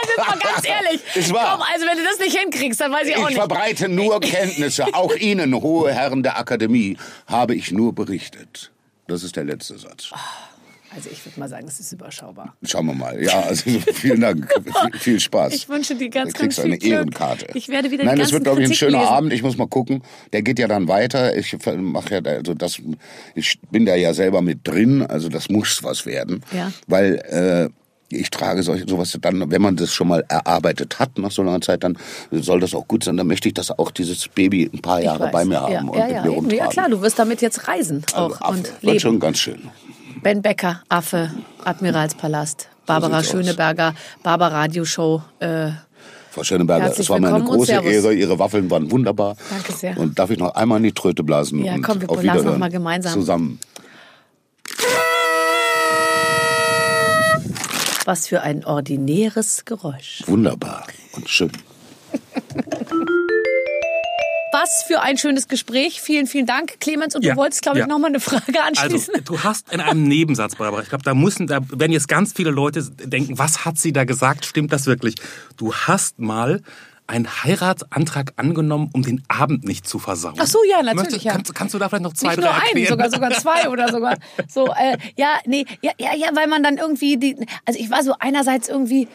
Also 0.00 0.30
mal 0.30 0.38
ganz 0.38 0.64
ehrlich. 0.66 1.00
Ist 1.14 1.32
wahr. 1.34 1.56
Komm, 1.58 1.66
also 1.74 1.84
wenn 1.86 1.98
du 1.98 2.04
das 2.04 2.18
nicht 2.18 2.34
hinkriegst, 2.38 2.80
dann 2.80 2.90
weiß 2.92 3.08
ich 3.08 3.16
auch 3.16 3.22
Ich 3.22 3.26
nicht. 3.30 3.36
verbreite 3.38 3.88
nur 3.88 4.20
Kenntnisse. 4.20 4.86
Auch 4.94 5.14
Ihnen, 5.16 5.54
hohe 5.60 5.92
Herren 5.92 6.22
der 6.22 6.38
Akademie, 6.38 6.96
habe 7.26 7.54
ich 7.54 7.70
nur 7.72 7.94
berichtet. 7.94 8.70
Das 9.08 9.22
ist 9.22 9.36
der 9.36 9.44
letzte 9.44 9.76
Satz. 9.76 10.10
Also 10.98 11.10
ich 11.12 11.24
würde 11.24 11.38
mal 11.38 11.48
sagen, 11.48 11.64
es 11.68 11.78
ist 11.78 11.92
überschaubar. 11.92 12.56
Schauen 12.64 12.86
wir 12.86 12.94
mal. 12.94 13.22
Ja, 13.22 13.38
also 13.42 13.70
vielen 13.94 14.20
Dank. 14.20 14.52
Viel, 14.98 15.20
Spaß. 15.20 15.54
Ich 15.54 15.68
wünsche 15.68 15.94
dir 15.94 16.08
ganz, 16.10 16.32
Du 16.32 16.40
kriegst 16.40 16.56
ganz 16.58 16.64
viel 16.64 16.64
eine 16.72 16.78
Glück. 16.78 16.92
Ehrenkarte. 16.92 17.46
Ich 17.54 17.68
werde 17.68 17.92
wieder 17.92 18.02
Nein, 18.02 18.18
es 18.18 18.32
wird, 18.32 18.42
glaube 18.42 18.60
ich, 18.64 18.68
ein 18.68 18.74
schöner 18.74 18.98
lesen. 18.98 19.08
Abend. 19.12 19.32
Ich 19.32 19.44
muss 19.44 19.56
mal 19.56 19.68
gucken. 19.68 20.02
Der 20.32 20.42
geht 20.42 20.58
ja 20.58 20.66
dann 20.66 20.88
weiter. 20.88 21.36
Ich 21.36 21.56
mache 21.76 22.14
ja, 22.14 22.20
da- 22.20 22.32
also 22.32 22.54
das, 22.54 22.80
ich 23.36 23.60
bin 23.70 23.86
da 23.86 23.94
ja 23.94 24.12
selber 24.12 24.42
mit 24.42 24.66
drin. 24.66 25.02
Also 25.06 25.28
das 25.28 25.48
muss 25.48 25.84
was 25.84 26.04
werden. 26.04 26.42
Ja. 26.52 26.72
Weil, 26.88 27.14
äh, 27.30 27.68
ich 28.10 28.30
trage 28.30 28.62
solche, 28.64 28.88
sowas 28.88 29.16
dann, 29.20 29.50
wenn 29.52 29.60
man 29.62 29.76
das 29.76 29.92
schon 29.92 30.08
mal 30.08 30.24
erarbeitet 30.28 30.98
hat 30.98 31.16
nach 31.18 31.30
so 31.30 31.42
langer 31.42 31.60
Zeit, 31.60 31.84
dann 31.84 31.96
soll 32.32 32.58
das 32.58 32.74
auch 32.74 32.88
gut 32.88 33.04
sein. 33.04 33.18
Dann 33.18 33.26
möchte 33.26 33.48
ich, 33.48 33.54
dass 33.54 33.70
auch 33.70 33.90
dieses 33.90 34.26
Baby 34.28 34.68
ein 34.72 34.80
paar 34.80 35.00
Jahre 35.02 35.28
bei 35.30 35.44
mir 35.44 35.60
haben 35.60 35.70
ja, 35.72 35.80
und 35.82 35.94
ja, 35.98 36.04
mit 36.06 36.14
ja, 36.14 36.22
mir 36.22 36.30
rumtragen. 36.30 36.58
ja, 36.58 36.66
klar, 36.68 36.88
du 36.88 37.02
wirst 37.02 37.18
damit 37.18 37.42
jetzt 37.42 37.68
reisen 37.68 38.02
auch 38.14 38.40
Also, 38.40 38.54
und 38.54 38.64
Wird 38.64 38.82
leben. 38.82 39.00
schon 39.00 39.20
ganz 39.20 39.38
schön. 39.38 39.60
Ben 40.22 40.42
Becker, 40.42 40.82
Affe, 40.88 41.30
Admiralspalast, 41.64 42.68
Barbara 42.86 43.18
aus. 43.18 43.28
Schöneberger, 43.28 43.94
Barbara 44.22 44.60
Radioshow. 44.60 45.22
Äh, 45.40 45.70
Frau 46.30 46.44
Schöneberger, 46.44 46.84
Herzlich 46.84 47.06
es 47.06 47.10
war 47.10 47.20
mir 47.20 47.34
eine 47.34 47.44
große. 47.44 47.72
Ehre. 47.72 48.12
Ihre 48.12 48.38
Waffeln 48.38 48.70
waren 48.70 48.90
wunderbar. 48.90 49.36
Danke 49.50 49.72
sehr. 49.72 49.98
Und 49.98 50.18
darf 50.18 50.30
ich 50.30 50.38
noch 50.38 50.54
einmal 50.54 50.78
in 50.78 50.84
die 50.84 50.92
Tröte 50.92 51.22
blasen? 51.22 51.64
Ja, 51.64 51.76
komm, 51.80 52.00
wir 52.00 52.06
blasen 52.08 52.26
noch 52.26 52.34
Wiederhören. 52.34 52.60
mal 52.60 52.70
gemeinsam. 52.70 53.14
Zusammen. 53.14 53.58
was 58.08 58.26
für 58.26 58.40
ein 58.40 58.64
ordinäres 58.64 59.66
Geräusch. 59.66 60.22
Wunderbar 60.26 60.86
und 61.12 61.28
schön. 61.28 61.52
Was 64.60 64.84
für 64.86 65.00
ein 65.00 65.16
schönes 65.18 65.46
Gespräch. 65.48 66.00
Vielen, 66.00 66.26
vielen 66.26 66.46
Dank, 66.46 66.80
Clemens. 66.80 67.14
Und 67.14 67.24
Ja, 67.24 67.34
du 67.34 67.38
wolltest, 67.38 67.62
glaube 67.62 67.78
ich, 67.78 67.82
ja. 67.82 67.86
noch 67.86 67.98
mal 67.98 68.08
eine 68.08 68.18
Frage 68.20 68.44
Also, 68.62 68.82
anschließen. 68.84 69.14
du 69.24 69.42
hast 69.44 69.72
in 69.72 69.80
einem 69.80 70.04
Nebensatz, 70.04 70.56
Barbara, 70.56 70.82
ich 70.82 70.88
glaube, 70.88 71.04
da 71.04 71.14
müssen, 71.14 71.46
da 71.46 71.60
werden 71.70 71.92
jetzt 71.92 72.08
ganz 72.08 72.32
viele 72.32 72.50
Leute 72.50 72.82
denken, 72.82 73.38
was 73.38 73.64
hat 73.64 73.78
sie 73.78 73.92
da 73.92 74.04
gesagt? 74.04 74.44
Stimmt 74.46 74.72
das 74.72 74.86
wirklich? 74.86 75.14
Du 75.56 75.72
hast 75.74 76.18
mal 76.18 76.62
einen 77.06 77.26
Heiratsantrag 77.44 78.32
angenommen, 78.36 78.90
um 78.92 79.02
den 79.02 79.22
Abend 79.28 79.64
nicht 79.64 79.88
zu 79.88 79.98
versauen. 79.98 80.34
Ach 80.38 80.46
so, 80.46 80.58
ja, 80.68 80.82
natürlich, 80.82 80.96
Möchtest, 81.04 81.24
ja. 81.24 81.32
Kannst, 81.32 81.54
kannst 81.54 81.74
du 81.74 81.78
da 81.78 81.88
vielleicht 81.88 82.02
noch 82.02 82.12
zwei, 82.12 82.28
Nicht 82.36 82.38
drei 82.40 82.42
nur 82.42 82.54
einen, 82.54 82.64
erklären? 82.66 82.88
sogar, 82.88 83.10
sogar 83.10 83.30
zwei 83.32 83.68
oder 83.70 83.90
sogar. 83.90 84.18
So, 84.48 84.66
äh, 84.66 84.98
ja, 85.16 85.38
nee, 85.46 85.64
ja, 85.80 85.92
ja, 85.98 86.14
ja, 86.14 86.28
weil 86.34 86.48
man 86.48 86.62
dann 86.62 86.76
irgendwie 86.76 87.16
die, 87.16 87.36
also 87.64 87.78
ich 87.80 87.90
war 87.90 88.02
so 88.02 88.14
einerseits 88.18 88.68
irgendwie, 88.68 89.08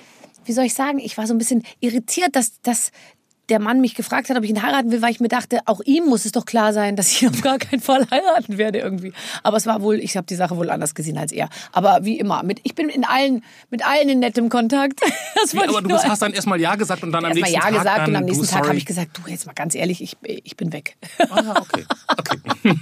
wie 0.45 0.53
soll 0.53 0.65
ich 0.65 0.73
sagen, 0.73 0.97
ich 0.99 1.17
war 1.17 1.27
so 1.27 1.33
ein 1.35 1.37
bisschen 1.37 1.63
irritiert, 1.81 2.35
dass, 2.35 2.61
dass 2.61 2.91
der 3.53 3.59
Mann 3.59 3.81
mich 3.81 3.93
gefragt 3.93 4.31
hat, 4.31 4.37
ob 4.37 4.43
ich 4.43 4.49
ihn 4.49 4.63
heiraten 4.63 4.91
will, 4.91 5.03
weil 5.03 5.11
ich 5.11 5.19
mir 5.19 5.27
dachte, 5.27 5.59
auch 5.65 5.79
ihm 5.85 6.05
muss 6.05 6.25
es 6.25 6.31
doch 6.31 6.43
klar 6.43 6.73
sein, 6.73 6.95
dass 6.95 7.11
ich 7.11 7.27
auf 7.27 7.39
gar 7.41 7.59
keinen 7.59 7.81
Fall 7.81 8.07
heiraten 8.11 8.57
werde 8.57 8.79
irgendwie. 8.79 9.13
Aber 9.43 9.57
es 9.57 9.67
war 9.67 9.83
wohl, 9.83 9.99
ich 9.99 10.17
habe 10.17 10.25
die 10.25 10.33
Sache 10.33 10.57
wohl 10.57 10.71
anders 10.71 10.95
gesehen 10.95 11.19
als 11.19 11.31
er. 11.31 11.49
Aber 11.71 11.99
wie 12.01 12.17
immer, 12.17 12.41
mit, 12.41 12.61
ich 12.63 12.73
bin 12.73 12.89
in 12.89 13.05
allen, 13.05 13.43
mit 13.69 13.85
allen 13.85 14.09
in 14.09 14.19
nettem 14.19 14.49
Kontakt. 14.49 14.99
Das 15.35 15.55
aber 15.55 15.81
du 15.81 15.93
hast 15.93 16.21
dann 16.21 16.31
erstmal 16.31 16.59
Ja 16.61 16.75
gesagt 16.75 17.03
und 17.03 17.11
dann 17.11 17.25
am 17.25 17.33
nächsten 17.33 17.53
ja 17.53 17.61
Tag. 17.61 17.73
gesagt 17.73 17.97
dann, 17.97 18.09
und 18.09 18.15
am 18.15 18.25
nächsten 18.25 18.47
Tag 18.47 18.67
habe 18.67 18.77
ich 18.77 18.85
gesagt, 18.85 19.17
du 19.17 19.29
jetzt 19.29 19.45
mal 19.45 19.53
ganz 19.53 19.75
ehrlich, 19.75 20.01
ich, 20.01 20.15
ich 20.21 20.55
bin 20.55 20.71
weg. 20.71 20.95
Ah, 21.29 21.55
okay. 21.59 21.85
okay. 22.17 22.37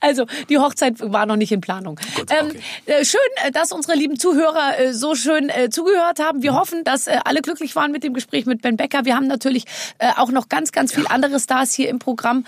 Also 0.00 0.26
die 0.48 0.58
Hochzeit 0.58 0.96
war 1.00 1.26
noch 1.26 1.36
nicht 1.36 1.52
in 1.52 1.60
Planung. 1.60 1.98
ähm, 2.30 2.52
äh, 2.86 3.04
schön, 3.04 3.20
äh, 3.44 3.50
dass 3.50 3.72
unsere 3.72 3.96
lieben 3.96 4.18
Zuhörer 4.18 4.78
äh, 4.78 4.92
so 4.92 5.14
schön 5.14 5.48
äh, 5.48 5.70
zugehört 5.70 6.18
haben. 6.18 6.42
Wir 6.42 6.54
hoffen, 6.54 6.84
dass 6.84 7.06
äh, 7.06 7.18
alle 7.24 7.40
glücklich 7.40 7.74
waren 7.76 7.92
mit 7.92 8.04
dem 8.04 8.12
Gespräch 8.12 8.46
mit 8.46 8.62
Ben 8.62 8.76
Becker. 8.76 9.04
Wir 9.04 9.16
haben 9.16 9.26
natürlich 9.26 9.51
äh, 9.98 10.08
auch 10.16 10.30
noch 10.30 10.48
ganz, 10.48 10.72
ganz 10.72 10.92
viele 10.92 11.10
andere 11.10 11.38
Stars 11.40 11.72
hier 11.74 11.88
im 11.88 11.98
Programm. 11.98 12.44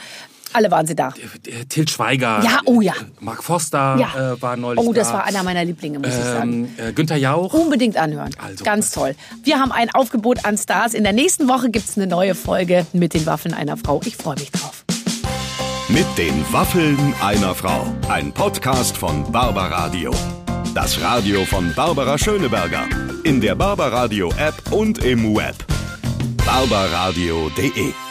Alle 0.53 0.71
waren 0.71 0.87
sie 0.87 0.95
da. 0.95 1.09
Äh, 1.47 1.65
Til 1.65 1.89
Schweiger. 1.89 2.41
Ja, 2.45 2.61
oh 2.65 2.81
ja. 2.81 2.93
äh, 2.93 2.97
Mark 3.19 3.43
Foster 3.43 3.97
Ja. 3.99 4.35
äh, 4.35 4.41
war 4.43 4.57
neulich 4.57 4.85
Oh, 4.85 4.93
das 4.93 5.09
da. 5.09 5.15
war 5.15 5.25
einer 5.25 5.43
meiner 5.43 5.65
Lieblinge, 5.65 5.99
muss 5.99 6.11
ich 6.11 6.15
sagen. 6.15 6.73
ähm, 6.79 6.87
äh, 6.89 6.93
Günther 6.93 7.17
Jauch. 7.17 7.53
Unbedingt 7.55 7.97
anhören. 7.97 8.31
Also, 8.41 8.63
Ganz 8.65 8.93
toll. 8.93 9.17
Wir 9.43 9.59
haben 9.59 9.73
ein 9.73 9.91
Aufgebot 9.93 10.45
an 10.45 10.57
Stars. 10.57 10.95
In 10.95 11.03
der 11.03 11.13
nächsten 11.13 11.49
Woche 11.49 11.71
gibt's 11.71 11.97
eine 11.97 12.07
neue 12.07 12.37
Folge 12.37 12.87
mit 12.93 13.15
den 13.15 13.27
Waffeln 13.27 13.53
einer 13.53 13.77
Frau. 13.77 14.01
Ich 14.05 14.17
freue 14.17 14.37
mich 14.37 14.53
drauf. 14.53 14.85
Mit 15.89 16.07
den 16.17 16.45
Waffeln 16.53 17.15
einer 17.21 17.55
Frau. 17.57 17.87
Ein 18.09 18.33
Podcast 18.33 18.97
von 18.97 19.31
Barbaradio. 19.33 20.13
Das 20.73 21.01
Radio 21.01 21.45
von 21.45 21.73
Barbara 21.75 22.17
Schöneberger. 22.17 22.85
In 23.25 23.41
der 23.41 23.57
Barbaradio 23.57 24.31
App 24.39 24.55
und 24.73 24.99
im 25.05 25.35
Web. 25.37 25.57
barbaradio.de 26.47 28.04